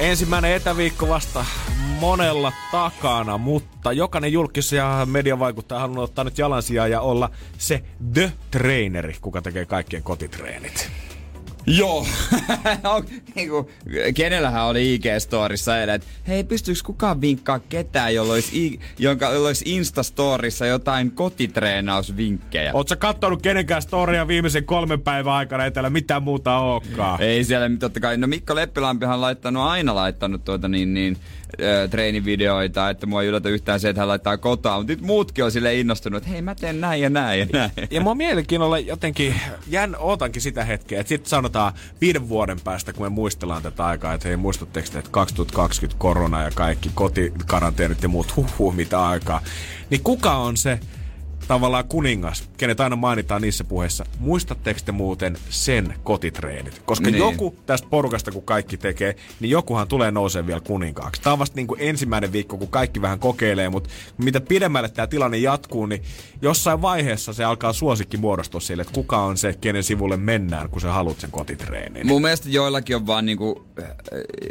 Ensimmäinen 0.00 0.52
etäviikko 0.52 1.08
vasta 1.08 1.44
monella 1.98 2.52
takana, 2.72 3.38
mutta 3.38 3.92
jokainen 3.92 4.32
julkis 4.32 4.72
ja 4.72 5.06
mediavaikuttaja 5.10 5.80
haluaa 5.80 6.04
ottaa 6.04 6.24
nyt 6.24 6.38
jalansijaa 6.38 6.88
ja 6.88 7.00
olla 7.00 7.30
se 7.58 7.82
the 8.12 8.32
traineri, 8.50 9.16
kuka 9.20 9.42
tekee 9.42 9.66
kaikkien 9.66 10.02
kotitreenit. 10.02 10.90
Joo. 11.66 12.06
niinku, 13.34 13.70
kenellähän 14.14 14.64
oli 14.64 14.98
IG-storissa 14.98 15.76
eilen, 15.80 15.94
että 15.94 16.08
hei, 16.28 16.44
pystyykö 16.44 16.80
kukaan 16.84 17.20
vinkkaa 17.20 17.58
ketään, 17.58 18.14
jolla 18.14 18.32
olisi, 18.32 18.66
I- 18.66 18.80
jonka, 18.98 19.26
jolla 19.26 19.46
olisi 19.46 19.64
Insta-storissa 19.78 20.66
jotain 20.66 21.10
kotitreenausvinkkejä? 21.10 22.70
Oletko 22.74 22.96
kattonut 22.98 23.42
kenenkään 23.42 23.82
storia 23.82 24.28
viimeisen 24.28 24.64
kolmen 24.64 25.00
päivän 25.00 25.32
aikana, 25.32 25.64
ei 25.64 25.70
täällä 25.70 25.90
mitään 25.90 26.22
muuta 26.22 26.58
olekaan? 26.58 27.22
Ei 27.22 27.44
siellä, 27.44 27.70
totta 27.78 28.00
kai. 28.00 28.16
No 28.16 28.26
Mikko 28.26 28.54
Leppilampihan 28.54 29.14
on 29.14 29.20
laittanut, 29.20 29.62
aina 29.62 29.94
laittanut 29.94 30.44
tuota 30.44 30.68
niin, 30.68 30.94
niin 30.94 31.16
ö, 31.60 31.88
treenivideoita, 31.88 32.90
että 32.90 33.06
mua 33.06 33.22
ei 33.22 33.28
yllätä 33.28 33.48
yhtään 33.48 33.80
se, 33.80 33.88
että 33.88 34.00
hän 34.00 34.08
laittaa 34.08 34.36
kotaa, 34.36 34.76
mutta 34.78 34.92
nyt 34.92 35.00
muutkin 35.00 35.44
on 35.44 35.52
sille 35.52 35.74
innostunut, 35.74 36.16
että 36.16 36.30
hei 36.30 36.42
mä 36.42 36.54
teen 36.54 36.80
näin 36.80 37.02
ja 37.02 37.10
näin 37.10 37.40
ja 37.40 37.46
näin. 37.52 37.70
Ja 37.90 38.00
mua 38.00 38.14
mielenkiinnolla 38.14 38.78
jotenkin, 38.78 39.34
jään, 39.68 39.96
ootankin 39.98 40.42
sitä 40.42 40.64
hetkeä, 40.64 41.00
että 41.00 41.08
sitten 41.08 41.30
sanotaan 41.30 41.72
viiden 42.00 42.28
vuoden 42.28 42.60
päästä, 42.60 42.92
kun 42.92 43.06
me 43.06 43.08
muistellaan 43.08 43.62
tätä 43.62 43.86
aikaa, 43.86 44.14
että 44.14 44.28
hei 44.28 44.36
muistatteko 44.36 44.88
te, 44.92 44.98
että 44.98 45.10
2020 45.10 45.98
korona 45.98 46.42
ja 46.42 46.50
kaikki 46.54 46.90
kotikaranteenit 46.94 48.02
ja 48.02 48.08
muut, 48.08 48.36
huh, 48.36 48.58
huh 48.58 48.74
mitä 48.74 49.06
aikaa. 49.06 49.42
Niin 49.90 50.02
kuka 50.02 50.36
on 50.36 50.56
se 50.56 50.80
tavallaan 51.50 51.84
kuningas, 51.88 52.50
kenet 52.56 52.80
aina 52.80 52.96
mainitaan 52.96 53.42
niissä 53.42 53.64
puheissa. 53.64 54.04
Muistatteko 54.18 54.80
te 54.84 54.92
muuten 54.92 55.38
sen 55.48 55.94
kotitreenit? 56.04 56.82
Koska 56.84 57.06
Niin. 57.06 57.12
niin. 57.12 57.32
joku 57.32 57.56
tästä 57.66 57.88
porukasta, 57.90 58.32
kun 58.32 58.42
kaikki 58.42 58.76
tekee, 58.76 59.16
niin 59.40 59.50
jokuhan 59.50 59.88
tulee 59.88 60.10
nousee 60.10 60.46
vielä 60.46 60.60
kuninkaaksi. 60.60 61.22
Tämä 61.22 61.32
on 61.32 61.38
vasta 61.38 61.56
niin 61.56 61.66
kuin 61.66 61.80
ensimmäinen 61.80 62.32
viikko, 62.32 62.58
kun 62.58 62.68
kaikki 62.68 63.02
vähän 63.02 63.18
kokeilee, 63.18 63.68
mutta 63.68 63.90
mitä 64.18 64.40
pidemmälle 64.40 64.88
tämä 64.88 65.06
tilanne 65.06 65.38
jatkuu, 65.38 65.86
niin 65.86 66.02
jossain 66.42 66.82
vaiheessa 66.82 67.32
se 67.32 67.44
alkaa 67.44 67.72
suosikki 67.72 68.16
muodostua 68.16 68.60
sille, 68.60 68.82
että 68.82 68.94
kuka 68.94 69.18
on 69.18 69.36
se, 69.36 69.54
kenen 69.60 69.82
sivulle 69.82 70.16
mennään, 70.16 70.70
kun 70.70 70.80
sä 70.80 70.92
haluat 70.92 71.20
sen 71.20 71.30
kotitreenin. 71.30 72.06
Mun 72.06 72.22
mielestä 72.22 72.48
joillakin 72.48 72.96
on 72.96 73.06
vaan 73.06 73.26
niinku 73.26 73.66
äh, 73.82 73.88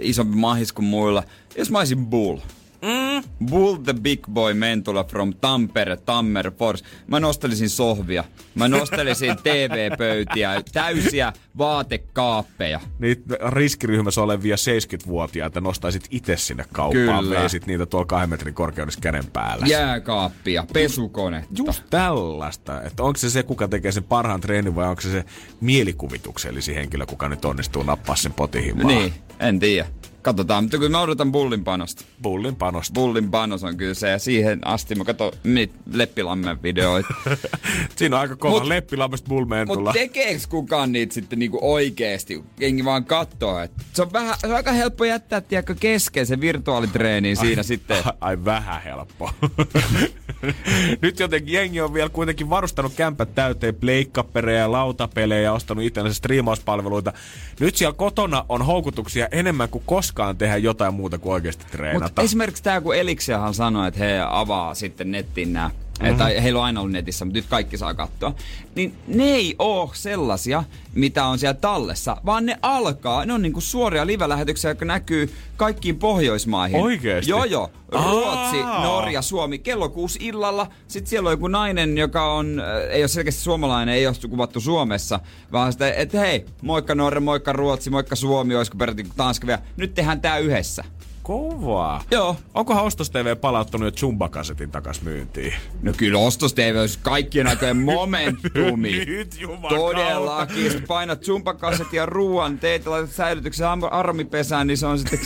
isompi 0.01 0.35
mahis 0.35 0.73
kuin 0.73 0.85
muilla. 0.85 1.23
Jos 1.57 1.71
mä 1.71 1.77
olisin 1.79 2.05
Bull. 2.05 2.37
Mm. 2.81 3.23
Bull 3.45 3.75
the 3.75 3.93
Big 3.93 4.19
Boy 4.33 4.53
Mentula 4.53 5.03
from 5.03 5.33
Tampere, 5.41 5.97
Tammer 5.97 6.51
Force. 6.51 6.85
Mä 7.07 7.19
nostelisin 7.19 7.69
sohvia. 7.69 8.23
Mä 8.55 8.67
nostelisin 8.67 9.37
TV-pöytiä, 9.43 10.61
täysiä 10.73 11.33
vaatekaappeja. 11.57 12.79
Niitä 12.99 13.37
riskiryhmässä 13.49 14.21
olevia 14.21 14.55
70-vuotiaita 14.55 15.61
nostaisit 15.61 16.07
itse 16.11 16.37
sinne 16.37 16.65
kauppaan, 16.71 17.23
Kyllä. 17.23 17.39
veisit 17.39 17.65
niitä 17.67 17.85
tuolla 17.85 18.05
kahden 18.05 18.29
metrin 18.29 18.53
korkeudessa 18.53 18.99
käden 19.01 19.25
päällä. 19.33 19.65
Jääkaappia, 19.67 20.65
pesukonetta. 20.73 21.49
Just 21.57 21.83
tällaista. 21.89 22.81
Että 22.81 23.03
onko 23.03 23.17
se 23.17 23.29
se, 23.29 23.43
kuka 23.43 23.67
tekee 23.67 23.91
sen 23.91 24.03
parhaan 24.03 24.41
treenin 24.41 24.75
vai 24.75 24.87
onko 24.87 25.01
se 25.01 25.11
se 25.11 25.25
mielikuvituksellisi 25.61 26.75
henkilö, 26.75 27.05
kuka 27.05 27.29
nyt 27.29 27.45
onnistuu 27.45 27.83
nappaa 27.83 28.15
sen 28.15 28.33
potihimaan? 28.33 28.87
Niin, 28.87 29.13
en 29.39 29.59
tiedä. 29.59 29.87
Katsotaan, 30.21 30.63
mutta 30.63 30.77
kyllä 30.77 30.89
mä 30.89 31.01
odotan 31.01 31.31
bullin 31.31 31.63
panosta. 31.63 32.05
Bullin 32.21 32.55
panosta. 32.55 32.93
Bullin 32.93 33.31
panos 33.31 33.63
on 33.63 33.77
kyllä 33.77 33.93
se, 33.93 34.09
ja 34.09 34.19
siihen 34.19 34.67
asti 34.67 34.95
mä 34.95 35.05
katson 35.05 35.31
mit, 35.43 35.71
Leppilammen 35.93 36.63
videoita. 36.63 37.13
Siinä 37.95 38.15
on 38.15 38.21
aika 38.21 38.35
kova 38.35 38.59
Mut- 38.59 38.67
leppilammesta 38.67 39.29
bullmentulla. 39.29 39.79
Mutta 39.79 39.99
tekeeks 39.99 40.47
kukaan 40.47 40.91
niitä 40.91 41.13
sitten 41.13 41.39
niinku 41.39 41.59
oikeesti? 41.61 42.43
Jengi 42.59 42.85
vaan 42.85 43.05
kattoo, 43.05 43.59
että 43.59 43.83
se 43.93 44.01
on, 44.01 44.13
vähän, 44.13 44.35
se 44.39 44.47
on 44.47 44.55
aika 44.55 44.71
helppo 44.71 45.05
jättää, 45.05 45.41
tiedätkö, 45.41 45.75
kesken 45.79 46.25
se 46.25 46.41
virtuaalitreeni 46.41 47.35
siinä 47.35 47.63
sitten. 47.63 47.97
Ai, 47.97 48.13
ai 48.21 48.45
vähän 48.45 48.81
helppo. 48.83 49.29
Nyt 51.01 51.19
jotenkin 51.19 51.53
jengi 51.53 51.81
on 51.81 51.93
vielä 51.93 52.09
kuitenkin 52.09 52.49
varustanut 52.49 52.93
kämpät 52.95 53.35
täyteen 53.35 53.75
pleikkapelejä 53.75 54.59
ja 54.59 54.71
lautapelejä 54.71 55.41
ja 55.41 55.53
ostanut 55.53 55.83
itsellensä 55.83 56.17
striimauspalveluita. 56.17 57.13
Nyt 57.59 57.75
siellä 57.75 57.93
kotona 57.93 58.45
on 58.49 58.65
houkutuksia 58.65 59.27
enemmän 59.31 59.69
kuin 59.69 59.83
koskaan 59.85 60.08
tehdä 60.37 60.57
jotain 60.57 60.93
muuta 60.93 61.17
kuin 61.17 61.33
oikeasti 61.33 61.65
treenata. 61.71 62.05
Mutta 62.05 62.21
esimerkiksi 62.21 62.63
tämä, 62.63 62.81
kun 62.81 62.95
Elixiahan 62.95 63.53
sanoi, 63.53 63.87
että 63.87 63.99
he 63.99 64.19
avaa 64.29 64.73
sitten 64.73 65.11
nettiin 65.11 65.53
nämä 65.53 65.71
Mm-hmm. 65.99 66.17
Tai 66.17 66.43
heillä 66.43 66.59
on 66.59 66.65
aina 66.65 66.79
ollut 66.79 66.93
netissä, 66.93 67.25
mutta 67.25 67.37
nyt 67.37 67.45
kaikki 67.49 67.77
saa 67.77 67.93
katsoa. 67.93 68.33
Niin 68.75 68.93
ne 69.07 69.23
ei 69.23 69.55
oo 69.59 69.91
sellaisia, 69.93 70.63
mitä 70.93 71.25
on 71.25 71.39
siellä 71.39 71.53
tallessa, 71.53 72.17
vaan 72.25 72.45
ne 72.45 72.57
alkaa, 72.61 73.25
ne 73.25 73.33
on 73.33 73.41
niinku 73.41 73.61
suoria 73.61 74.07
live-lähetyksiä, 74.07 74.71
jotka 74.71 74.85
näkyy 74.85 75.33
kaikkiin 75.57 75.99
Pohjoismaihin. 75.99 76.81
Oikeesti? 76.81 77.31
Joo, 77.31 77.43
joo. 77.43 77.71
Ruotsi, 77.91 78.61
Aa. 78.61 78.83
Norja, 78.83 79.21
Suomi, 79.21 79.59
kello 79.59 79.89
kuusi 79.89 80.19
illalla. 80.21 80.67
Sitten 80.87 81.09
siellä 81.09 81.27
on 81.27 81.33
joku 81.33 81.47
nainen, 81.47 81.97
joka 81.97 82.33
on, 82.33 82.59
äh, 82.59 82.89
ei 82.89 83.01
ole 83.01 83.07
selkeästi 83.07 83.41
suomalainen, 83.41 83.95
ei 83.95 84.07
ole 84.07 84.15
kuvattu 84.29 84.59
Suomessa, 84.59 85.19
vaan 85.51 85.71
sitä, 85.71 85.93
että 85.93 86.19
hei, 86.19 86.45
moikka 86.61 86.95
Norja, 86.95 87.21
moikka 87.21 87.53
Ruotsi, 87.53 87.89
moikka 87.89 88.15
Suomi, 88.15 88.55
olisiko 88.55 88.77
peräti 88.77 89.05
Tanska 89.17 89.47
vielä. 89.47 89.61
Nyt 89.77 89.93
tehdään 89.93 90.21
tää 90.21 90.37
yhdessä. 90.37 90.83
Kovaa. 91.29 92.03
Joo. 92.11 92.35
Onkohan 92.53 92.83
Ostos 92.83 93.09
TV 93.09 93.37
palauttanut 93.37 93.85
jo 93.85 93.91
Zumba-kasetin 93.91 94.71
takas 94.71 95.01
myyntiin? 95.01 95.53
No 95.81 95.93
kyllä 95.97 96.19
Ostos 96.19 96.53
TV 96.53 96.75
olisi 96.79 96.99
kaikkien 97.01 97.47
aikojen 97.47 97.77
momentumi. 97.95 99.05
Nyt. 99.05 99.39
Todellakin, 99.69 100.65
jos 100.65 100.77
painat 100.87 101.23
zumpakaset 101.23 101.93
ja 101.93 102.05
ruoan, 102.05 102.59
teet 102.59 102.87
laitat 102.87 103.11
säilytyksen 103.11 103.67
armipesään, 103.91 104.67
niin 104.67 104.77
se 104.77 104.85
on 104.85 104.99
sitten 104.99 105.19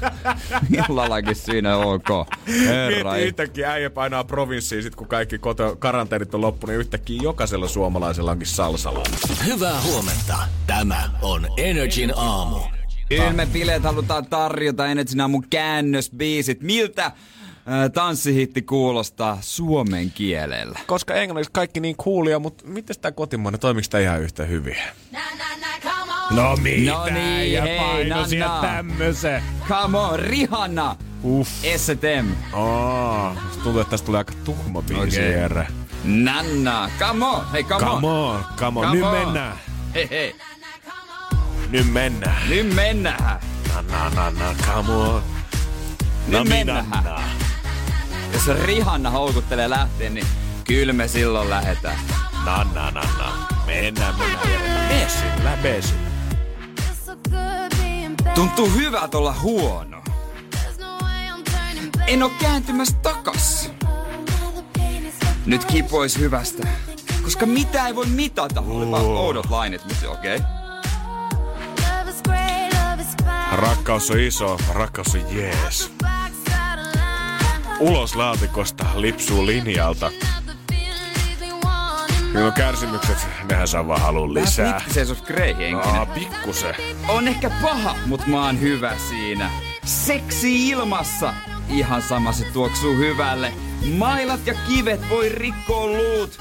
illallakin 0.88 1.36
siinä 1.36 1.76
ok. 1.76 2.08
Herra. 2.66 3.12
Mieti 3.12 3.26
yhtäkkiä 3.26 3.72
äijä 3.72 3.90
painaa 3.90 4.24
provinssiin, 4.24 4.82
sit 4.82 4.96
kun 4.96 5.08
kaikki 5.08 5.38
koto, 5.38 5.76
karanteenit 5.76 6.34
on 6.34 6.40
loppu, 6.40 6.66
niin 6.66 6.80
yhtäkkiä 6.80 7.20
jokaisella 7.22 7.68
suomalaisella 7.68 8.30
onkin 8.30 8.46
salsala. 8.46 9.02
Hyvää 9.46 9.80
huomenta. 9.80 10.38
Tämä 10.66 11.10
on 11.22 11.46
Energin 11.56 12.12
aamu. 12.16 12.79
Ylme-bileet 13.10 13.82
halutaan 13.82 14.26
tarjota 14.26 14.86
Energin 14.86 15.20
aamun 15.20 15.44
käännösbiisit. 15.50 16.62
Miltä 16.62 17.12
tanssihitti 17.94 18.62
kuulostaa 18.62 19.38
suomen 19.40 20.10
kielellä? 20.10 20.78
Koska 20.86 21.14
englanniksi 21.14 21.50
kaikki 21.52 21.80
niin 21.80 21.96
kuulia, 21.96 22.38
mutta 22.38 22.66
miten 22.66 22.96
tämä 23.00 23.12
kotimainen, 23.12 23.60
toimiko 23.60 23.86
tämä 23.90 24.02
ihan 24.02 24.22
yhtä 24.22 24.44
hyvin? 24.44 24.76
No 26.30 26.56
mitä? 26.56 26.92
No 26.92 27.04
niin, 27.04 27.52
ja 27.52 27.62
hei, 27.62 27.78
paino 27.78 28.26
sieltä 28.26 28.58
tämmösen. 28.60 29.42
Come 29.68 29.98
on, 29.98 30.18
Rihanna! 30.18 30.96
Uff. 31.24 31.50
STM. 31.76 32.26
Oh, 32.52 33.36
tuntuu, 33.62 33.80
että 33.80 33.90
tästä 33.90 34.06
tulee 34.06 34.18
aika 34.18 34.32
tuhma 34.44 34.82
biisi 34.82 35.20
okay. 35.20 35.64
Nanna, 36.04 36.90
come 36.98 37.24
on, 37.24 37.50
hei 37.52 37.64
come, 37.64 37.86
Come 37.86 38.08
on, 38.08 38.44
come 38.56 38.80
on, 38.80 38.86
Come 38.86 38.96
nyt 38.96 39.04
on. 39.04 39.12
mennään. 39.12 39.56
Hei 39.94 40.10
hei, 40.10 40.34
Nyt 41.70 41.92
mennään. 41.92 42.48
nyt 42.48 42.74
mennään. 42.74 43.40
Na 43.74 43.82
na 43.82 44.10
na 44.10 44.30
na, 44.30 44.54
come 44.66 44.92
on. 44.92 45.22
Nyt 46.26 46.48
mennään. 46.48 46.86
Jos 48.32 48.46
Rihanna 48.46 49.10
houkuttelee 49.10 49.70
lähteä, 49.70 50.10
niin 50.10 50.26
kyllä 50.64 50.92
me 50.92 51.08
silloin 51.08 51.50
lähetään. 51.50 51.98
Na 52.44 52.64
na 52.74 52.90
na 52.90 53.02
na. 53.18 53.48
Mennään, 53.66 54.14
mennään. 54.18 55.58
Besillä. 55.62 56.10
Tuntuu 58.34 58.70
hyvältä 58.70 59.18
olla 59.18 59.34
huono. 59.42 60.02
En 62.06 62.22
oo 62.22 62.30
kääntymässä 62.40 62.96
takas. 63.02 63.70
Nyt 65.46 65.64
kipois 65.64 66.18
hyvästä. 66.18 66.68
Koska 67.22 67.46
mitä 67.46 67.86
ei 67.86 67.94
voi 67.94 68.06
mitata. 68.06 68.60
Oli 68.60 68.90
vaan 68.90 69.04
oudot 69.04 69.50
lainet, 69.50 69.84
mutta 69.84 70.10
okei. 70.10 70.36
Okay. 70.36 70.59
Rakkaus 73.52 74.10
on 74.10 74.20
iso, 74.20 74.56
rakkaus 74.72 75.14
on 75.14 75.36
jees. 75.36 75.92
Ulos 77.80 78.16
laatikosta 78.16 78.84
lipsuu 78.94 79.46
linjalta. 79.46 80.10
Minun 82.32 82.52
kärsimykset, 82.52 83.28
nehän 83.50 83.68
saa 83.68 83.88
vaan 83.88 84.00
halun 84.00 84.34
lisää. 84.34 84.82
Se 84.90 85.04
sus 85.04 85.22
Grey 85.22 85.46
henkinen. 85.46 85.96
Aa, 85.96 86.06
pikkusen. 86.06 86.74
On 87.08 87.28
ehkä 87.28 87.50
paha, 87.62 87.96
mut 88.06 88.26
mä 88.26 88.44
oon 88.46 88.60
hyvä 88.60 88.92
siinä. 89.08 89.50
Seksi 89.84 90.68
ilmassa. 90.68 91.34
Ihan 91.68 92.02
sama 92.02 92.32
se 92.32 92.44
tuoksuu 92.44 92.96
hyvälle. 92.96 93.52
Mailat 93.98 94.46
ja 94.46 94.54
kivet 94.68 95.10
voi 95.10 95.28
rikkoa 95.28 95.86
luut. 95.86 96.38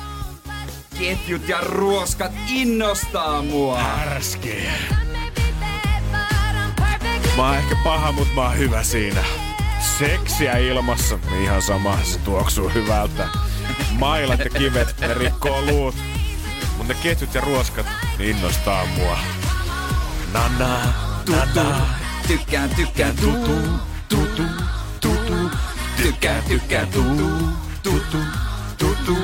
Ketjut 0.99 1.47
ja 1.47 1.57
ruoskat 1.61 2.31
innostaa 2.49 3.41
mua. 3.41 3.77
Härski. 3.79 4.67
Mä 7.39 7.47
oon 7.47 7.57
ehkä 7.57 7.75
paha, 7.83 8.11
mut 8.11 8.35
mä 8.35 8.41
oon 8.41 8.57
hyvä 8.57 8.83
siinä. 8.83 9.23
Seksiä 9.99 10.57
ilmassa, 10.57 11.19
ihan 11.43 11.61
sama, 11.61 11.97
se 12.03 12.19
tuoksuu 12.19 12.69
hyvältä. 12.69 13.27
Mailat 13.91 14.39
ja 14.39 14.49
kivet, 14.49 14.95
ne 14.99 15.13
rikkoo 15.13 15.61
luut. 15.61 15.95
Mut 16.77 16.87
ne 16.87 16.93
ketjut 16.93 17.33
ja 17.33 17.41
ruoskat, 17.41 17.85
ne 18.19 18.25
innostaa 18.25 18.85
mua. 18.85 19.19
Nana, 20.33 20.79
nana, 21.29 21.75
Tykkään, 22.27 22.69
tykkään, 22.69 23.15
tutu, 23.15 23.55
tutu, 24.09 24.43
tutu. 25.01 25.49
Tykkään, 25.97 26.43
tykkään, 26.43 26.87
tutu, 26.87 27.47
tutu, 27.83 28.17
tutu. 28.77 29.17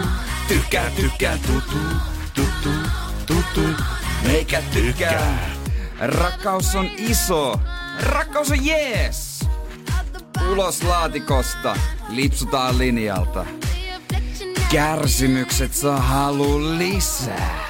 Tykkään, 0.48 0.92
tykkään, 0.92 1.40
tutu, 1.40 1.78
tutu, 2.34 2.70
tutu. 3.26 3.84
Meikä 4.24 4.62
tykkää. 4.74 5.50
Rakkaus 6.00 6.76
on 6.76 6.90
iso. 6.98 7.60
Rakkaus 8.02 8.52
on 8.52 8.66
jees. 8.66 9.40
Ulos 10.52 10.84
laatikosta. 10.84 11.76
Lipsutaan 12.10 12.78
linjalta. 12.78 13.46
Kärsimykset 14.72 15.74
saa 15.74 16.00
halu 16.00 16.78
lisää. 16.78 17.66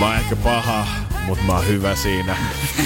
Mä 0.00 0.06
oon 0.06 0.16
ehkä 0.16 0.36
paha, 0.36 0.86
mut 1.24 1.38
mä 1.46 1.52
oon 1.52 1.66
hyvä 1.66 1.94
siinä. 1.94 2.36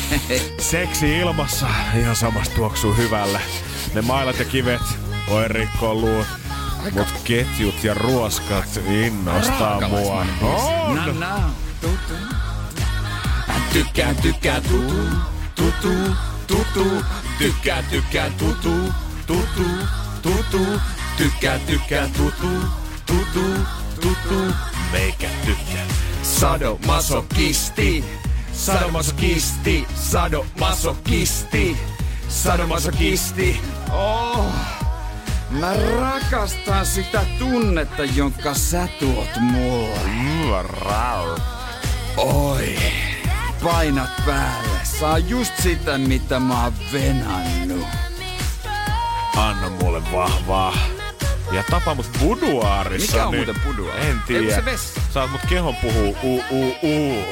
Seksi 0.71 1.19
ilmassa, 1.19 1.67
ihan 2.01 2.17
samasta 2.17 2.55
tuoksuu 2.55 2.95
hyvälle. 2.95 3.41
Ne 3.95 4.03
mailat 4.03 4.39
ja 4.39 4.45
kivet 4.45 4.83
voi 5.29 5.49
rikkoa 5.49 5.95
luut. 5.95 6.27
Mut 6.93 7.09
ketjut 7.25 7.85
ja 7.85 7.95
ruoskat 7.95 8.81
innostaa 8.87 9.89
mua. 9.89 10.27
On! 10.43 10.95
Na, 10.97 11.07
na. 11.07 11.51
Tykkään, 13.77 14.17
tykkään, 14.17 14.63
tutu, 14.63 14.95
tutu, 15.55 15.89
tutu. 16.47 17.05
Tykkään, 17.39 17.85
tykkään, 17.85 18.33
tutu, 18.35 18.93
tutu, 19.27 19.65
tutu. 20.23 20.67
Tykkään, 21.17 21.61
tykkään, 21.61 22.11
tutu, 22.11 22.49
tutu, 23.07 23.45
tutu. 24.01 24.55
Meikä 24.93 25.29
tykkää. 25.45 25.87
Sadomasokisti, 26.23 28.05
sadomasokisti, 28.53 29.87
sadomasokisti, 29.95 31.77
sadomasokisti. 32.29 33.61
Oh. 33.93 34.47
Mä 35.51 35.75
rakastan 36.01 36.87
sitä 36.87 37.27
tunnetta, 37.39 38.05
jonka 38.05 38.55
sä 38.55 38.89
tuot 39.01 39.31
mulle. 39.41 40.01
Mm. 40.05 40.37
Oi, 42.17 42.77
painat 43.65 44.11
päälle. 44.27 44.79
Saa 44.85 45.19
just 45.19 45.53
sitä, 45.59 45.99
mitä 45.99 46.41
mä 46.41 46.63
oon 46.65 46.73
venannut. 46.93 47.87
Anna 49.37 49.69
mulle 49.71 50.13
vahvaa. 50.13 50.75
Ja 51.53 51.63
tapa 51.71 51.95
mut 51.95 52.11
buduaarissa. 52.21 53.13
Mikä 53.13 53.27
on 53.27 53.33
niin- 53.33 53.47
muuten 53.47 53.63
buduaari? 53.65 54.01
En 54.03 54.17
Ei, 54.17 54.23
tiedä. 54.27 54.55
se 54.55 54.65
vessa. 54.65 55.01
Saat 55.11 55.31
mut 55.31 55.41
kehon 55.49 55.77
puhuu 55.77 56.17
uu 56.23 56.45
uu 56.51 56.75
uu. 56.83 57.25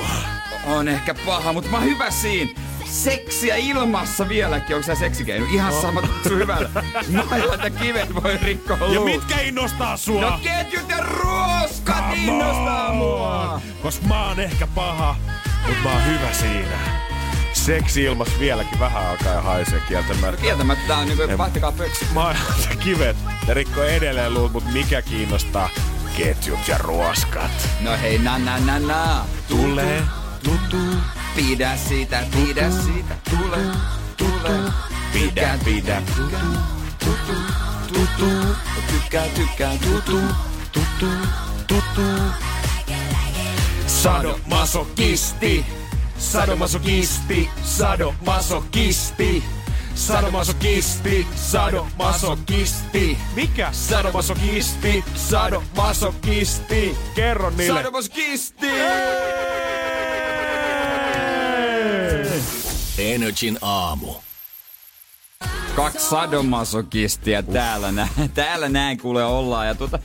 On 0.67 0.89
ehkä 0.89 1.15
paha, 1.27 1.53
mutta 1.53 1.71
mä 1.71 1.77
oon 1.77 1.87
hyvä 1.87 2.11
siinä. 2.11 2.51
Seksiä 2.85 3.57
ilmassa 3.57 4.29
vieläkin. 4.29 4.77
Onko 4.77 4.87
sä 4.87 4.95
seksikeinu? 4.95 5.47
Ihan 5.47 5.73
sama, 5.83 6.01
sun 6.29 6.39
hyvällä. 6.39 6.69
Mailat 7.31 7.65
ja 7.65 7.71
kivet 7.71 8.15
voi 8.23 8.37
rikkoa 8.43 8.77
Ja 8.81 8.87
luut. 8.87 9.05
mitkä 9.05 9.41
innostaa 9.41 9.97
sua? 9.97 10.21
No 10.21 10.39
ketjut 10.43 10.89
ja 10.89 10.97
ruoskat 11.01 11.97
Come 11.97 12.15
innostaa 12.17 12.87
on! 12.89 12.97
mua. 12.97 13.61
Koska 13.83 14.07
mä 14.07 14.29
oon 14.29 14.41
ehkä 14.41 14.67
paha, 14.67 15.17
mut 15.67 15.77
mä 15.85 15.93
oon 15.93 16.07
hyvä 16.07 16.33
siinä. 16.33 16.79
Seksi 17.53 18.03
ilmas 18.03 18.29
vieläkin 18.39 18.81
vähän 18.81 19.07
alkaa 19.07 19.33
ja 19.33 19.41
haisee 19.43 19.81
kieltämättä. 19.89 20.43
Kieltämättä 20.43 20.85
tää 20.87 20.99
on 20.99 21.09
niinku, 21.09 21.39
vaihtakaa 21.39 21.73
pöksy. 21.73 22.07
Maailmat 22.13 22.67
ja 22.71 22.77
kivet, 22.77 23.17
ne 23.47 23.55
rikkoo 23.55 23.85
edelleen 23.85 24.35
luut, 24.35 24.53
mut 24.53 24.73
mikä 24.73 25.03
kiinnostaa? 25.03 25.71
Ketjut 26.17 26.69
ja 26.69 26.79
ruoskat. 26.79 27.69
No 27.81 27.91
hei, 28.03 28.19
na 28.19 28.39
na 28.39 28.59
na 28.59 28.79
na. 28.79 29.27
Tulee, 29.49 30.03
tutu. 30.43 30.77
Pidä 31.37 31.77
siitä, 31.77 32.23
pidä 32.31 32.71
siitä. 32.71 33.15
Tule, 33.31 33.59
tule. 34.17 34.73
Pidä, 35.13 35.59
pidä. 35.65 36.03
Tutu, 36.17 36.37
tutu, 36.99 37.41
tutu. 37.89 38.31
Tykkää, 38.91 39.27
tykkää, 39.29 39.73
tutu, 39.79 40.21
tutu, 40.73 41.07
tutu. 41.67 42.03
Sadomasokisti. 44.05 45.65
Sadomasokisti. 46.19 47.49
Sadomasokisti. 47.65 49.45
Sadomasokisti. 49.95 51.27
Sadomasokisti. 51.37 53.19
Mikä? 53.35 53.69
Sadomasokisti. 53.73 55.05
Sadomasokisti. 55.15 56.97
Kerro 57.15 57.51
niille. 57.51 57.79
Sadomasokisti. 57.81 58.67
Energin 62.99 63.59
aamu. 63.63 64.15
Kaksi 65.77 66.09
sadomasokistia 66.09 67.43
täällä, 67.43 67.93
nä- 67.93 68.09
täällä 68.35 68.69
näin 68.69 68.99
kuule 68.99 69.25
ollaan. 69.25 69.67
Ja 69.67 69.75
tuota, 69.75 69.99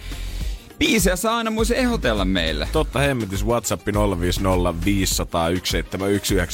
biisejä 0.79 1.15
saa 1.15 1.37
aina 1.37 1.51
muista 1.51 1.75
ehdotella 1.75 2.25
meille. 2.25 2.67
Totta 2.71 2.99
hemmetis 2.99 3.45
WhatsApp 3.45 3.87
050501719. 3.87 3.91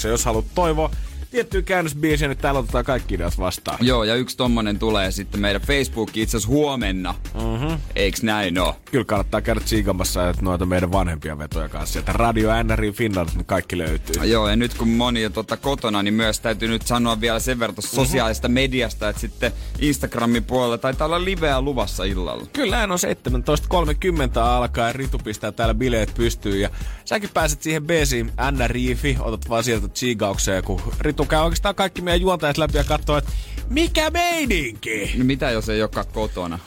Jos 0.07 0.26
haluat 0.26 0.45
toivoa 0.55 0.91
tiettyä 1.36 1.61
käännösbiisiä, 1.61 2.27
niin 2.27 2.38
täällä 2.38 2.59
otetaan 2.59 2.86
kaikki 2.86 3.15
ideat 3.15 3.38
vastaan. 3.38 3.77
Joo, 3.81 4.03
ja 4.03 4.15
yksi 4.15 4.38
tommonen 4.38 4.79
tulee 4.79 5.11
sitten 5.11 5.41
meidän 5.41 5.61
Facebookiin 5.61 6.23
itse 6.23 6.38
asiassa 6.38 6.53
huomenna. 6.53 7.15
Mm-hmm. 7.33 7.77
Eiks 7.95 8.23
näin 8.23 8.59
oo? 8.59 8.75
Kyllä 8.91 9.05
kannattaa 9.05 9.41
käydä 9.41 9.59
tsiikamassa 9.59 10.29
että 10.29 10.41
noita 10.41 10.65
meidän 10.65 10.91
vanhempia 10.91 11.38
vetoja 11.38 11.69
kanssa. 11.69 11.93
Sieltä 11.93 12.13
Radio 12.13 12.63
NRI 12.63 12.91
Finland, 12.91 13.29
niin 13.36 13.45
kaikki 13.45 13.77
löytyy. 13.77 14.23
Joo, 14.23 14.49
ja 14.49 14.55
nyt 14.55 14.73
kun 14.73 14.89
moni 14.89 15.25
on 15.25 15.31
tota 15.31 15.57
kotona, 15.57 16.03
niin 16.03 16.13
myös 16.13 16.39
täytyy 16.39 16.67
nyt 16.67 16.88
sanoa 16.88 17.21
vielä 17.21 17.39
sen 17.39 17.59
verran 17.59 17.75
tuosta 17.75 17.95
sosiaalista 17.95 18.47
mediasta, 18.47 19.09
että 19.09 19.19
sitten 19.19 19.51
Instagramin 19.79 20.43
puolella 20.43 20.77
taitaa 20.77 21.05
olla 21.05 21.23
liveä 21.23 21.61
luvassa 21.61 22.03
illalla. 22.03 22.45
Kyllä 22.53 22.83
on 22.83 22.89
17.30 22.89 24.39
alkaa 24.39 24.88
ja 24.88 24.93
Ritu 24.93 25.17
pistää 25.17 25.51
täällä 25.51 25.73
bileet 25.73 26.13
pystyyn 26.15 26.61
ja 26.61 26.69
säkin 27.05 27.29
pääset 27.33 27.61
siihen 27.61 27.83
beesiin 27.86 28.31
NRIFI, 28.51 29.17
otat 29.19 29.49
vaan 29.49 29.63
sieltä 29.63 29.88
tsiigaukseen, 29.88 30.63
kun 30.63 30.81
Ritu 30.99 31.24
käy 31.28 31.43
oikeastaan 31.43 31.76
kaikki 31.76 32.01
meidän 32.01 32.21
juontajat 32.21 32.57
läpi 32.57 32.78
ja 32.78 32.84
katsoo, 32.84 33.17
että 33.17 33.32
mikä 33.70 34.09
meininki? 34.09 35.11
No 35.18 35.26
mitä 35.26 35.51
jos 35.51 35.70
ei 35.70 35.82
olekaan 35.82 36.05
kotona? 36.13 36.59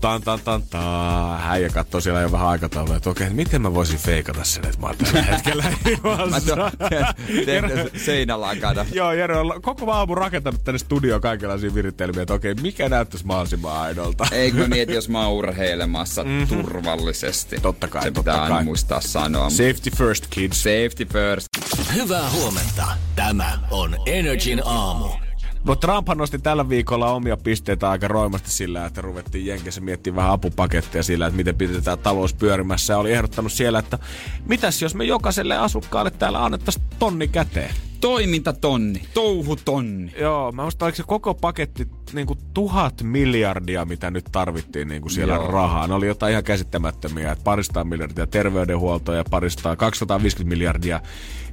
Tan 0.00 0.22
tan 0.22 0.40
tan 0.44 0.62
tan. 0.70 1.40
Häijä 1.40 1.68
katsoo 1.68 2.00
siellä 2.00 2.20
jo 2.20 2.32
vähän 2.32 2.48
aikataulua, 2.48 2.96
että 2.96 3.10
okei, 3.10 3.30
miten 3.30 3.62
mä 3.62 3.74
voisin 3.74 3.98
feikata 3.98 4.44
sen, 4.44 4.64
että 4.66 4.80
mä 4.80 4.86
oon 4.86 4.96
tällä 4.96 5.22
hetkellä 5.32 5.62
Mä 5.62 5.70
ilmassa. 5.90 6.56
tuon 6.56 6.70
seinälakana. 8.06 8.86
Joo, 8.92 9.12
Jere 9.12 9.36
on 9.36 9.62
koko 9.62 9.92
aamu 9.92 10.14
rakentanut 10.14 10.64
tänne 10.64 10.78
studioon 10.78 11.20
kaikenlaisia 11.20 11.74
virittelmiä, 11.74 12.22
että 12.22 12.34
okei, 12.34 12.54
mikä 12.54 12.88
näyttäisi 12.88 13.26
mahdollisimman 13.26 13.76
aidolta. 13.80 14.26
Eikö 14.32 14.68
niin, 14.68 14.82
että 14.82 14.94
jos 14.94 15.08
mä 15.08 15.26
oon 15.26 15.32
urheilemassa 15.36 16.24
mm-hmm. 16.24 16.46
turvallisesti. 16.48 17.56
Totta 17.62 17.88
kai, 17.88 18.02
Se 18.02 18.10
totta 18.10 18.20
pitää 18.30 18.42
aina 18.42 18.54
kai. 18.54 18.64
muistaa 18.64 19.00
sanoa. 19.00 19.50
Safety 19.50 19.90
first, 19.96 20.26
kids. 20.30 20.62
Safety 20.62 21.04
first. 21.12 21.48
Hyvää 21.94 22.30
huomenta. 22.30 22.86
Tämä 23.16 23.58
on 23.70 23.96
Energin 24.06 24.62
aamu. 24.64 25.08
No 25.68 25.76
Trumphan 25.76 26.18
nosti 26.18 26.38
tällä 26.38 26.68
viikolla 26.68 27.12
omia 27.12 27.36
pisteitä 27.36 27.90
aika 27.90 28.08
roimasti 28.08 28.50
sillä, 28.50 28.86
että 28.86 29.00
ruvettiin 29.00 29.46
Jenkessä 29.46 29.80
miettimään 29.80 30.16
vähän 30.16 30.32
apupaketteja 30.32 31.02
sillä, 31.02 31.26
että 31.26 31.36
miten 31.36 31.54
pidetään 31.54 31.98
talous 31.98 32.34
pyörimässä. 32.34 32.92
Ja 32.92 32.98
oli 32.98 33.12
ehdottanut 33.12 33.52
siellä, 33.52 33.78
että 33.78 33.98
mitäs 34.46 34.82
jos 34.82 34.94
me 34.94 35.04
jokaiselle 35.04 35.56
asukkaalle 35.56 36.10
täällä 36.10 36.44
annettaisiin 36.44 36.84
tonni 36.98 37.28
käteen? 37.28 37.74
Toimintatonni, 38.00 39.02
touhutonni. 39.14 40.12
Joo, 40.18 40.52
mä 40.52 40.62
muistan, 40.62 40.86
oliko 40.86 40.96
se 40.96 41.02
koko 41.06 41.34
paketti 41.34 41.88
niin 42.12 42.26
kuin 42.26 42.38
tuhat 42.54 43.02
miljardia, 43.02 43.84
mitä 43.84 44.10
nyt 44.10 44.24
tarvittiin 44.32 44.88
niin 44.88 45.02
kuin 45.02 45.12
siellä 45.12 45.34
Joo. 45.34 45.50
Rahaa. 45.50 45.86
Ne 45.86 45.94
oli 45.94 46.06
jotain 46.06 46.30
ihan 46.30 46.44
käsittämättömiä, 46.44 47.32
että 47.32 47.44
paristaa 47.44 47.84
miljardia 47.84 48.26
terveydenhuoltoa 48.26 49.14
ja 49.14 49.24
paristaa 49.30 49.76
250 49.76 50.48
miljardia 50.48 51.00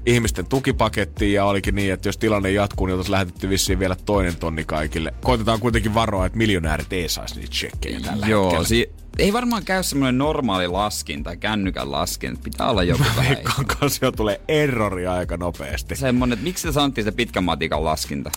ihmisten 0.06 0.46
tukipakettiin 0.46 1.34
ja 1.34 1.46
olikin 1.46 1.76
niin, 1.76 1.94
että 1.94 2.08
jos 2.10 2.18
tilanne 2.18 2.52
jatkuu, 2.52 2.88
niin 2.88 2.94
oltaisiin 2.94 3.12
lähetetty 3.12 3.50
vissiin 3.50 3.80
vielä 3.80 3.96
toinen 4.06 4.36
tonni 4.36 4.64
kaikille. 4.64 5.14
Koitetaan 5.24 5.60
kuitenkin 5.60 5.94
varoa, 5.94 6.26
että 6.26 6.38
miljonäärit 6.38 6.94
ei 6.94 7.10
saisi 7.10 7.36
niitä 7.36 7.52
checkejä 7.52 8.00
tällä 8.00 8.28
Joo, 8.28 8.44
hetkellä. 8.44 8.68
si- 8.68 8.90
ei 9.20 9.34
varmaan 9.34 9.64
käy 9.66 9.84
semmoinen 9.84 10.18
normaali 10.18 10.68
laskinta, 10.68 11.36
kännykän 11.36 11.92
laskinta. 11.92 12.42
Pitää 12.44 12.70
olla 12.70 12.84
joku 12.84 13.04
vähän. 13.16 13.26
Veikkaan 13.36 13.66
kanssa 13.66 14.06
jo 14.06 14.12
tulee 14.12 14.42
errori 14.48 15.08
aika 15.08 15.38
nopeasti. 15.38 15.96
Semmonen, 15.96 16.34
että 16.34 16.44
miksi 16.44 16.62
se 16.62 16.72
sanottiin 16.74 17.06
se 17.06 17.12
pitkän 17.12 17.44
matikan 17.44 17.84
laskinta? 17.86 18.32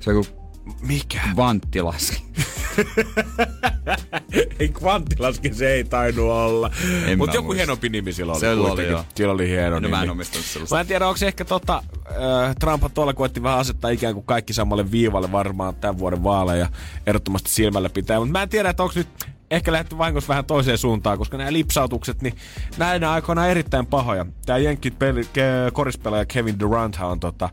Se 0.00 0.10
on 0.10 0.16
joku 0.16 0.28
Mikä? 0.80 1.20
vanttilaskinta. 1.36 2.40
ei 4.60 4.68
kvanttilaskin 4.68 5.54
se 5.54 5.72
ei 5.72 5.84
tainnut 5.84 6.30
olla. 6.30 6.70
Mutta 7.16 7.36
joku 7.36 7.46
muista. 7.46 7.58
hienompi 7.62 7.88
nimi 7.88 8.12
sillä 8.12 8.32
oli. 8.32 8.40
Se 8.40 8.50
oli, 8.50 8.86
joo. 8.86 9.04
Sillä 9.14 9.32
oli 9.32 9.48
hieno 9.48 9.70
No 9.70 9.78
nimi. 9.80 9.90
mä 9.90 10.02
en 10.02 10.10
omistanut 10.10 10.46
sellaista. 10.46 10.74
Mä 10.76 10.80
en 10.80 10.86
tiedä, 10.86 11.06
onko 11.08 11.16
se 11.16 11.26
ehkä 11.26 11.44
tota, 11.44 11.82
äh, 12.08 12.56
Trump 12.60 12.82
tuolla 12.94 13.14
koetti 13.14 13.42
vähän 13.42 13.58
asettaa 13.58 13.90
ikään 13.90 14.14
kuin 14.14 14.26
kaikki 14.26 14.52
samalle 14.52 14.90
viivalle 14.90 15.32
varmaan 15.32 15.74
tämän 15.74 15.98
vuoden 15.98 16.24
vaaleja 16.24 16.68
ehdottomasti 17.06 17.50
silmällä 17.50 17.88
pitää. 17.90 18.18
Mutta 18.18 18.32
mä 18.32 18.42
en 18.42 18.48
tiedä, 18.48 18.70
että 18.70 18.82
onko 18.82 18.92
nyt 18.96 19.08
ehkä 19.50 19.72
lähdetty 19.72 19.98
vahingossa 19.98 20.28
vähän 20.28 20.44
toiseen 20.44 20.78
suuntaan, 20.78 21.18
koska 21.18 21.36
nämä 21.36 21.52
lipsautukset, 21.52 22.22
niin 22.22 22.34
näinä 22.76 23.12
aikoina 23.12 23.46
erittäin 23.46 23.86
pahoja. 23.86 24.26
Tämä 24.46 24.58
ke, 25.32 25.42
korispelaaja 25.72 26.24
Kevin 26.26 26.60
Durant 26.60 26.98
on 27.02 27.20
tota, 27.20 27.48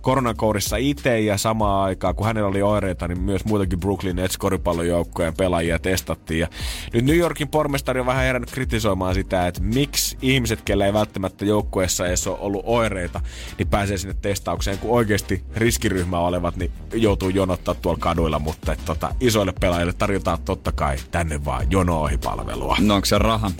koronakourissa 0.00 0.76
itse 0.76 1.20
ja 1.20 1.38
samaan 1.38 1.84
aikaan, 1.84 2.14
kun 2.14 2.26
hänellä 2.26 2.48
oli 2.48 2.62
oireita, 2.62 3.08
niin 3.08 3.20
myös 3.20 3.44
muitakin 3.44 3.80
Brooklyn 3.80 4.16
Nets 4.16 4.38
koripallojoukkojen 4.38 5.34
pelaajia 5.34 5.78
testattiin. 5.78 6.40
Ja 6.40 6.48
nyt 6.92 7.04
New 7.04 7.16
Yorkin 7.16 7.48
pormestari 7.48 8.00
on 8.00 8.06
vähän 8.06 8.24
herännyt 8.24 8.50
kritisoimaan 8.50 9.14
sitä, 9.14 9.46
että 9.46 9.62
miksi 9.62 10.18
ihmiset, 10.22 10.62
kellä 10.64 10.86
ei 10.86 10.92
välttämättä 10.92 11.44
joukkueessa 11.44 12.06
edes 12.06 12.26
ole 12.26 12.38
ollut 12.40 12.62
oireita, 12.66 13.20
niin 13.58 13.68
pääsee 13.68 13.98
sinne 13.98 14.16
testaukseen, 14.22 14.78
kun 14.78 14.90
oikeasti 14.90 15.44
riskiryhmä 15.56 16.18
olevat, 16.18 16.56
niin 16.56 16.70
joutuu 16.92 17.28
jonottaa 17.28 17.74
tuolla 17.74 17.98
kaduilla, 18.00 18.38
mutta 18.38 18.72
et, 18.72 18.84
tota, 18.84 19.14
isoille 19.20 19.52
pelaajille 19.60 19.92
tarjotaan 19.92 20.38
totta 20.44 20.72
kai 20.72 20.96
tänne 21.10 21.37
vaan 21.44 21.70
jono-ohipalvelua. 21.70 22.76
No 22.80 22.94
onko 22.94 23.04
se 23.04 23.18
raha? 23.18 23.50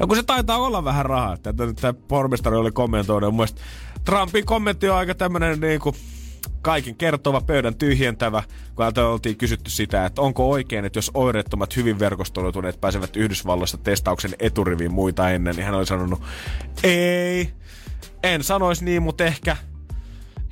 No 0.00 0.06
kun 0.06 0.16
se 0.16 0.22
taitaa 0.22 0.58
olla 0.58 0.84
vähän 0.84 1.06
rahaa. 1.06 1.36
Tämä 1.36 1.94
pormestari 2.08 2.56
oli 2.56 2.70
kommentoinut. 2.70 3.30
Mun 3.30 3.36
mielestä 3.36 3.60
Trumpin 4.04 4.46
kommentti 4.46 4.88
on 4.88 4.96
aika 4.96 5.14
tämmönen 5.14 5.60
niinku 5.60 5.94
kaiken 6.62 6.96
kertova, 6.96 7.40
pöydän 7.40 7.74
tyhjentävä, 7.74 8.42
kun 8.74 9.04
oltiin 9.04 9.36
kysytty 9.36 9.70
sitä, 9.70 10.06
että 10.06 10.22
onko 10.22 10.50
oikein, 10.50 10.84
että 10.84 10.98
jos 10.98 11.10
oireettomat 11.14 11.76
hyvin 11.76 11.98
verkostoituneet 11.98 12.80
pääsevät 12.80 13.16
Yhdysvalloista 13.16 13.78
testauksen 13.78 14.34
eturiviin 14.38 14.92
muita 14.92 15.30
ennen, 15.30 15.56
niin 15.56 15.64
hän 15.64 15.74
oli 15.74 15.86
sanonut, 15.86 16.22
ei, 16.82 17.52
en 18.22 18.44
sanoisi 18.44 18.84
niin, 18.84 19.02
mutta 19.02 19.24
ehkä, 19.24 19.56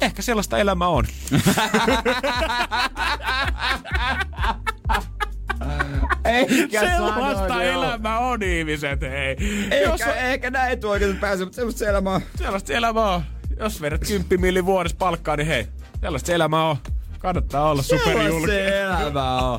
ehkä 0.01 0.23
sellaista 0.23 0.59
elämä 0.59 0.89
on. 0.89 1.05
Eikä 6.25 6.81
sellaista 6.81 7.63
elämä 7.63 8.19
on, 8.19 8.43
ihmiset, 8.43 9.01
hei. 9.01 9.37
Jos 9.83 10.01
Eikä, 10.01 10.15
eikä 10.15 10.51
näin 10.51 10.73
etuoikeutettu 10.73 11.21
pääse, 11.21 11.45
mutta 11.45 11.57
semmoista 11.57 11.87
elämää 11.87 12.13
on. 12.15 12.21
Sellaista 12.39 12.73
elämä 12.73 13.15
on. 13.15 13.23
Jos 13.59 13.81
vedät 13.81 14.01
10 14.09 14.41
millin 14.41 14.67
vuodessa 14.67 14.97
palkkaa, 14.97 15.37
niin 15.37 15.47
hei, 15.47 15.67
sellaista 16.01 16.33
elämä 16.33 16.71
on. 16.71 16.77
Kannattaa 17.19 17.71
olla 17.71 17.83
superjulkis. 17.83 18.51
Se 18.51 18.81
elämä 18.81 19.37
on. 19.39 19.59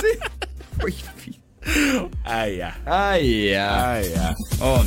Si- 0.00 0.20
Äijä. 2.24 2.72
Äijää. 2.86 3.90
Äijä. 3.90 4.34
On. 4.60 4.86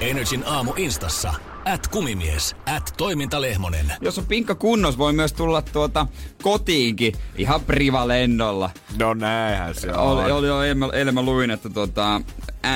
Energin 0.00 0.42
aamu 0.46 0.72
instassa. 0.76 1.34
At 1.72 1.88
kumimies. 1.88 2.56
At 2.66 2.94
toimintalehmonen. 2.96 3.92
Jos 4.00 4.18
on 4.18 4.26
pinkka 4.26 4.54
kunnos, 4.54 4.98
voi 4.98 5.12
myös 5.12 5.32
tulla 5.32 5.62
tuota 5.62 6.06
kotiinkin 6.42 7.12
ihan 7.36 7.60
privalennolla. 7.60 8.70
No 8.98 9.14
näinhän 9.14 9.74
se 9.74 9.92
on. 9.92 9.98
Oli, 9.98 10.32
oli 10.32 10.46
jo 10.46 10.62
eilen, 10.62 10.90
eilen 10.92 11.14
mä 11.14 11.22
luin, 11.22 11.50
että 11.50 11.70
tota, 11.70 12.20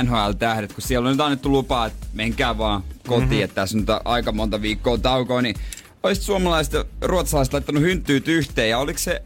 NHL-tähdet, 0.02 0.72
kun 0.72 0.82
siellä 0.82 1.08
on 1.08 1.12
nyt 1.12 1.20
annettu 1.20 1.52
lupaa, 1.52 1.86
että 1.86 2.06
menkää 2.12 2.58
vaan 2.58 2.82
kotiin, 3.06 3.28
mm-hmm. 3.28 3.44
että 3.44 3.54
tässä 3.54 3.78
on 3.78 3.80
nyt 3.80 3.88
aika 4.04 4.32
monta 4.32 4.62
viikkoa 4.62 4.98
taukoa, 4.98 5.42
niin 5.42 5.56
olisit 6.02 6.24
suomalaiset 6.24 6.74
ja 6.74 6.84
ruotsalaiset 7.00 7.52
laittanut 7.52 7.82
hynttyyt 7.82 8.28
yhteen, 8.28 8.70
ja 8.70 8.78
oliko 8.78 8.98
se 8.98 9.22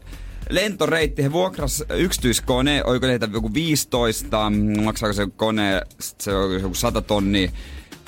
lentoreitti, 0.49 1.23
he 1.23 1.31
vuokras 1.31 1.83
yksityiskone, 1.89 2.83
oliko 2.83 3.07
heitä 3.07 3.29
joku 3.33 3.53
15, 3.53 4.49
mm, 4.49 4.83
maksaako 4.83 5.13
se 5.13 5.27
kone, 5.35 5.81
se 5.99 6.35
on 6.35 6.53
joku 6.53 6.75
100 6.75 7.01
tonnia, 7.01 7.51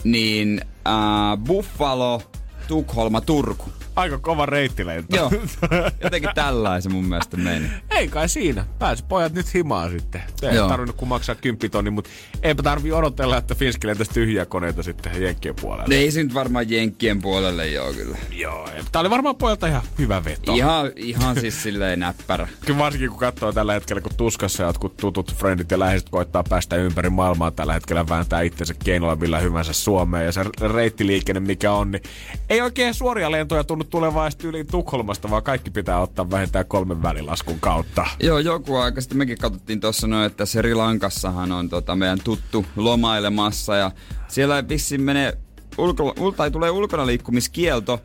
niin 0.04 0.62
äh, 0.90 1.38
Buffalo, 1.38 2.22
Tukholma, 2.68 3.22
Turku. 3.22 3.79
Aika 4.00 4.18
kova 4.18 4.46
reittilento. 4.46 5.16
Joo, 5.16 5.32
jotenkin 6.04 6.30
tällaisen 6.36 6.92
mun 6.92 7.06
mielestä 7.06 7.38
meni. 7.38 7.70
Ei 7.90 8.08
kai 8.08 8.30
siinä. 8.30 8.66
Pääsi 8.80 9.06
pojat 9.10 9.34
nyt 9.34 9.54
himaan 9.54 9.92
sitten. 9.92 10.22
Ei 10.42 10.56
Joo. 10.56 10.70
tarvinnut 10.70 10.96
kuin 10.96 11.10
maksaa 11.10 11.36
10 11.36 11.72
tonni, 11.72 11.90
mutta 11.90 12.10
eipä 12.44 12.64
tarvi 12.64 12.92
odotella, 12.92 13.38
että 13.38 13.56
Finski 13.56 13.88
lentäisi 13.88 14.14
tyhjiä 14.14 14.46
koneita 14.46 14.84
sitten 14.84 15.22
Jenkkien 15.22 15.56
puolelle. 15.62 15.96
Ei 15.96 16.12
se 16.12 16.24
nyt 16.24 16.34
varmaan 16.34 16.70
Jenkkien 16.70 17.22
puolelle 17.22 17.68
joo 17.68 17.94
kyllä. 17.94 18.18
Joo, 18.32 18.70
tää 18.92 19.00
oli 19.00 19.10
varmaan 19.10 19.36
pojalta 19.36 19.68
ihan 19.68 19.82
hyvä 20.00 20.24
veto. 20.24 20.54
Ihan, 20.54 20.92
ihan 20.96 21.40
siis 21.40 21.64
silleen 21.64 22.00
näppärä. 22.00 22.48
Kyllä 22.66 22.80
varsinkin 22.80 23.10
kun 23.10 23.20
katsoo 23.20 23.52
tällä 23.52 23.74
hetkellä, 23.74 24.02
kun 24.02 24.16
tuskassa 24.18 24.64
jotkut 24.64 24.98
tutut 24.98 25.36
friendit 25.36 25.72
ja 25.72 25.80
läheiset 25.80 26.10
koittaa 26.10 26.44
päästä 26.50 26.76
ympäri 26.76 27.10
maailmaa 27.10 27.52
tällä 27.52 27.74
hetkellä 27.74 28.08
vääntää 28.10 28.42
itsensä 28.42 28.74
keinolla 28.84 29.16
millä 29.16 29.40
hyvänsä 29.40 29.74
Suomeen 29.74 30.26
ja 30.26 30.32
se 30.32 30.42
reittiliikenne 30.74 31.40
mikä 31.40 31.72
on, 31.72 31.92
niin 31.92 32.04
ei 32.50 32.62
oikein 32.62 32.94
suoria 32.94 33.32
lentoja 33.32 33.64
tunnu 33.64 33.89
tulevaa 33.90 34.30
yli 34.44 34.64
Tukholmasta, 34.64 35.30
vaan 35.30 35.44
kaikki 35.44 35.70
pitää 35.70 36.00
ottaa 36.00 36.32
vähintään 36.32 36.66
kolmen 36.66 37.04
välilaskun 37.04 37.60
kautta. 37.60 38.06
Joo, 38.20 38.40
joku 38.40 38.76
aika 38.76 39.02
sitten 39.02 39.18
mekin 39.18 39.38
katsottiin 39.38 39.80
tuossa 39.80 40.08
noin, 40.08 40.26
että 40.26 40.46
Sri 40.46 40.74
Lankassahan 40.74 41.52
on 41.52 41.70
tota 41.70 41.96
meidän 41.96 42.20
tuttu 42.24 42.66
lomailemassa 42.76 43.76
ja 43.76 43.92
siellä 44.28 44.68
vissiin 44.70 45.02
menee 45.02 45.38
ulko, 45.78 46.14
ul, 46.20 46.32
tai 46.32 46.52
tulee 46.52 46.70
ulkona 46.70 47.06
liikkumiskielto, 47.06 48.00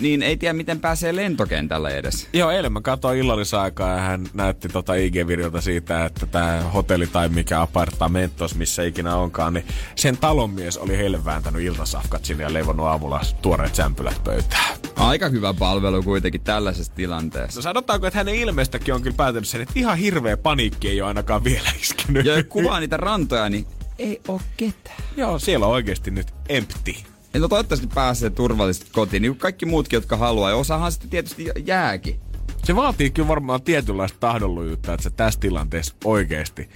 niin 0.00 0.22
ei 0.22 0.36
tiedä 0.36 0.52
miten 0.52 0.80
pääsee 0.80 1.16
lentokentälle 1.16 1.90
edes. 1.90 2.28
Joo, 2.32 2.50
eilen 2.50 2.72
mä 2.72 2.80
katsoin 2.80 3.18
illallisaikaa 3.18 3.90
ja 3.90 4.00
hän 4.00 4.26
näytti 4.34 4.68
tota 4.68 4.92
IG-videota 4.94 5.60
siitä, 5.60 6.04
että 6.04 6.26
tämä 6.26 6.60
hotelli 6.74 7.06
tai 7.06 7.28
mikä 7.28 7.60
apartamentos, 7.60 8.54
missä 8.54 8.82
ikinä 8.82 9.16
onkaan, 9.16 9.54
niin 9.54 9.64
sen 9.94 10.16
talonmies 10.16 10.78
oli 10.78 10.96
heille 10.96 11.24
vääntänyt 11.24 11.62
iltasafkat 11.62 12.24
sinne 12.24 12.44
ja 12.44 12.52
leivonnut 12.52 12.86
aamulla 12.86 13.20
tuoreet 13.42 13.74
sämpylät 13.74 14.24
pöytään. 14.24 14.76
Aika 14.96 15.28
hyvä 15.28 15.54
palvelu 15.54 16.02
kuitenkin 16.02 16.40
tällaisessa 16.40 16.94
tilanteessa. 16.94 17.58
No 17.58 17.62
sanotaanko, 17.62 18.06
että 18.06 18.18
hänen 18.18 18.34
ilmeestäkin 18.34 18.94
on 18.94 19.02
kyllä 19.02 19.16
päätänyt 19.16 19.48
sen, 19.48 19.60
että 19.60 19.74
ihan 19.76 19.98
hirveä 19.98 20.36
paniikki 20.36 20.88
ei 20.88 21.00
ole 21.00 21.08
ainakaan 21.08 21.44
vielä 21.44 21.68
iskenyt. 21.82 22.26
Ja 22.26 22.44
kuvaa 22.44 22.80
niitä 22.80 22.96
rantoja, 22.96 23.48
niin 23.48 23.66
ei 23.98 24.20
oo 24.28 24.40
ketään. 24.56 24.96
Joo, 25.16 25.38
siellä 25.38 25.66
on 25.66 25.72
oikeasti 25.72 26.10
nyt 26.10 26.26
empty. 26.48 26.94
Ja 27.36 27.40
no 27.40 27.48
toivottavasti 27.48 27.86
pääsee 27.94 28.30
turvallisesti 28.30 28.90
kotiin, 28.92 29.22
niin 29.22 29.32
kuin 29.32 29.38
kaikki 29.38 29.66
muutkin, 29.66 29.96
jotka 29.96 30.16
haluaa. 30.16 30.50
Ja 30.50 30.56
osahan 30.56 30.92
sitten 30.92 31.10
tietysti 31.10 31.46
jääkin. 31.66 32.20
Se 32.64 32.76
vaatii 32.76 33.10
kyllä 33.10 33.28
varmaan 33.28 33.62
tietynlaista 33.62 34.18
tahdonlujuutta, 34.20 34.92
että 34.92 35.04
sä 35.04 35.10
tässä 35.10 35.40
tilanteessa 35.40 35.94
oikeasti 36.04 36.70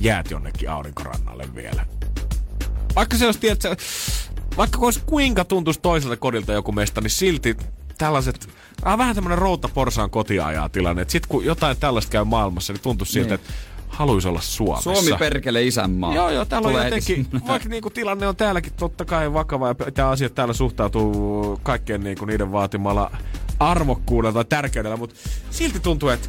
jäät 0.00 0.30
jonnekin 0.30 0.70
aurinkorannalle 0.70 1.44
vielä. 1.54 1.86
Vaikka 2.96 3.16
se 3.16 3.26
olisi, 3.26 3.40
tiedätkö, 3.40 3.76
vaikka 4.56 4.78
olisi 4.78 5.00
kuinka 5.06 5.44
tuntuisi 5.44 5.80
toiselta 5.80 6.16
kodilta 6.16 6.52
joku 6.52 6.72
mesta, 6.72 7.00
niin 7.00 7.10
silti 7.10 7.56
tällaiset, 7.98 8.48
ah, 8.82 8.98
vähän 8.98 9.14
tämmönen 9.14 9.38
routa 9.38 9.68
porsaan 9.68 10.10
kotiajaa 10.10 10.68
tilanne. 10.68 11.02
Että 11.02 11.12
sit 11.12 11.26
kun 11.26 11.44
jotain 11.44 11.76
tällaista 11.76 12.10
käy 12.12 12.24
maailmassa, 12.24 12.72
niin 12.72 12.82
tuntuu 12.82 13.04
siltä, 13.04 13.28
Niin. 13.28 13.34
että 13.34 13.52
haluaisi 13.88 14.28
olla 14.28 14.40
Suomessa. 14.40 14.94
Suomi 14.94 15.18
perkele 15.18 15.62
isänmaa. 15.62 16.14
Joo, 16.14 16.30
joo, 16.30 16.44
täällä 16.44 16.66
on 16.66 16.72
Tulee 16.72 16.84
jotenkin, 16.84 17.28
heti- 17.32 17.46
vaikka 17.48 17.68
niinku 17.68 17.90
tilanne 17.90 18.28
on 18.28 18.36
täälläkin 18.36 18.72
totta 18.76 19.04
kai 19.04 19.32
vakava 19.32 19.68
ja 19.68 19.74
tämä 19.74 20.08
asiat 20.08 20.34
täällä 20.34 20.54
suhtautuu 20.54 21.60
kaikkeen 21.62 22.00
niinku 22.00 22.24
niiden 22.24 22.52
vaatimalla 22.52 23.10
arvokkuudella 23.60 24.32
tai 24.32 24.44
tärkeydellä, 24.44 24.96
mutta 24.96 25.16
silti 25.50 25.80
tuntuu, 25.80 26.08
että 26.08 26.28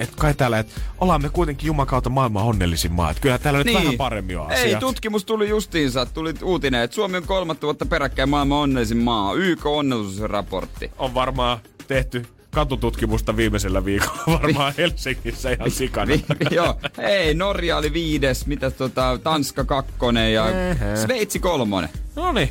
et 0.00 0.10
kai 0.16 0.34
täällä, 0.34 0.58
että 0.58 0.80
ollaan 0.98 1.22
me 1.22 1.28
kuitenkin 1.28 1.66
Juman 1.66 1.86
kautta 1.86 2.10
maailman 2.10 2.42
onnellisin 2.44 2.92
maa. 2.92 3.10
Et 3.10 3.20
kyllä 3.20 3.38
täällä 3.38 3.64
nyt 3.64 3.74
vähän 3.74 3.96
paremmin 3.96 4.38
on 4.38 4.48
Niin. 4.48 4.58
Ei, 4.58 4.76
tutkimus 4.76 5.24
tuli 5.24 5.48
justiinsa. 5.48 6.06
Tuli 6.06 6.34
uutinen, 6.42 6.82
että 6.82 6.94
Suomi 6.94 7.16
on 7.16 7.22
kolmatta 7.26 7.66
vuotta 7.66 7.86
peräkkäin 7.86 8.28
maailman 8.28 8.58
onnellisin 8.58 8.96
maa. 8.98 9.34
YK 9.34 9.66
onnellisuusraportti. 9.66 10.90
On 10.98 11.14
varmaan 11.14 11.58
tehty 11.88 12.26
katututkimusta 12.54 13.36
viimeisellä 13.36 13.84
viikolla 13.84 14.22
varmaan 14.42 14.74
Helsingissä 14.78 15.50
ihan 15.50 15.70
sikana. 15.70 16.06
Vi- 16.08 16.24
Joo, 16.50 16.80
hei, 16.96 17.34
Norja 17.34 17.76
oli 17.76 17.92
viides, 17.92 18.46
mitä 18.46 18.70
tota, 18.70 19.18
Tanska 19.22 19.64
kakkonen 19.64 20.32
ja 20.32 20.48
Ehä. 20.50 20.96
Sveitsi 20.96 21.38
kolmonen. 21.38 21.90
No 22.16 22.32
niin, 22.32 22.50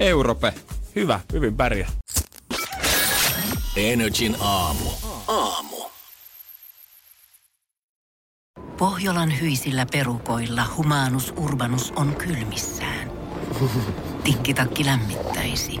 Europe. 0.00 0.54
hyvä, 0.96 1.20
hyvin 1.32 1.56
pärjää. 1.56 1.90
Energin 3.76 4.36
aamu. 4.40 4.90
Aamu. 5.28 5.76
Pohjolan 8.78 9.40
hyisillä 9.40 9.86
perukoilla 9.92 10.62
humanus 10.76 11.34
urbanus 11.36 11.92
on 11.96 12.16
kylmissään. 12.16 13.10
Tikkitakki 14.24 14.84
lämmittäisi. 14.84 15.80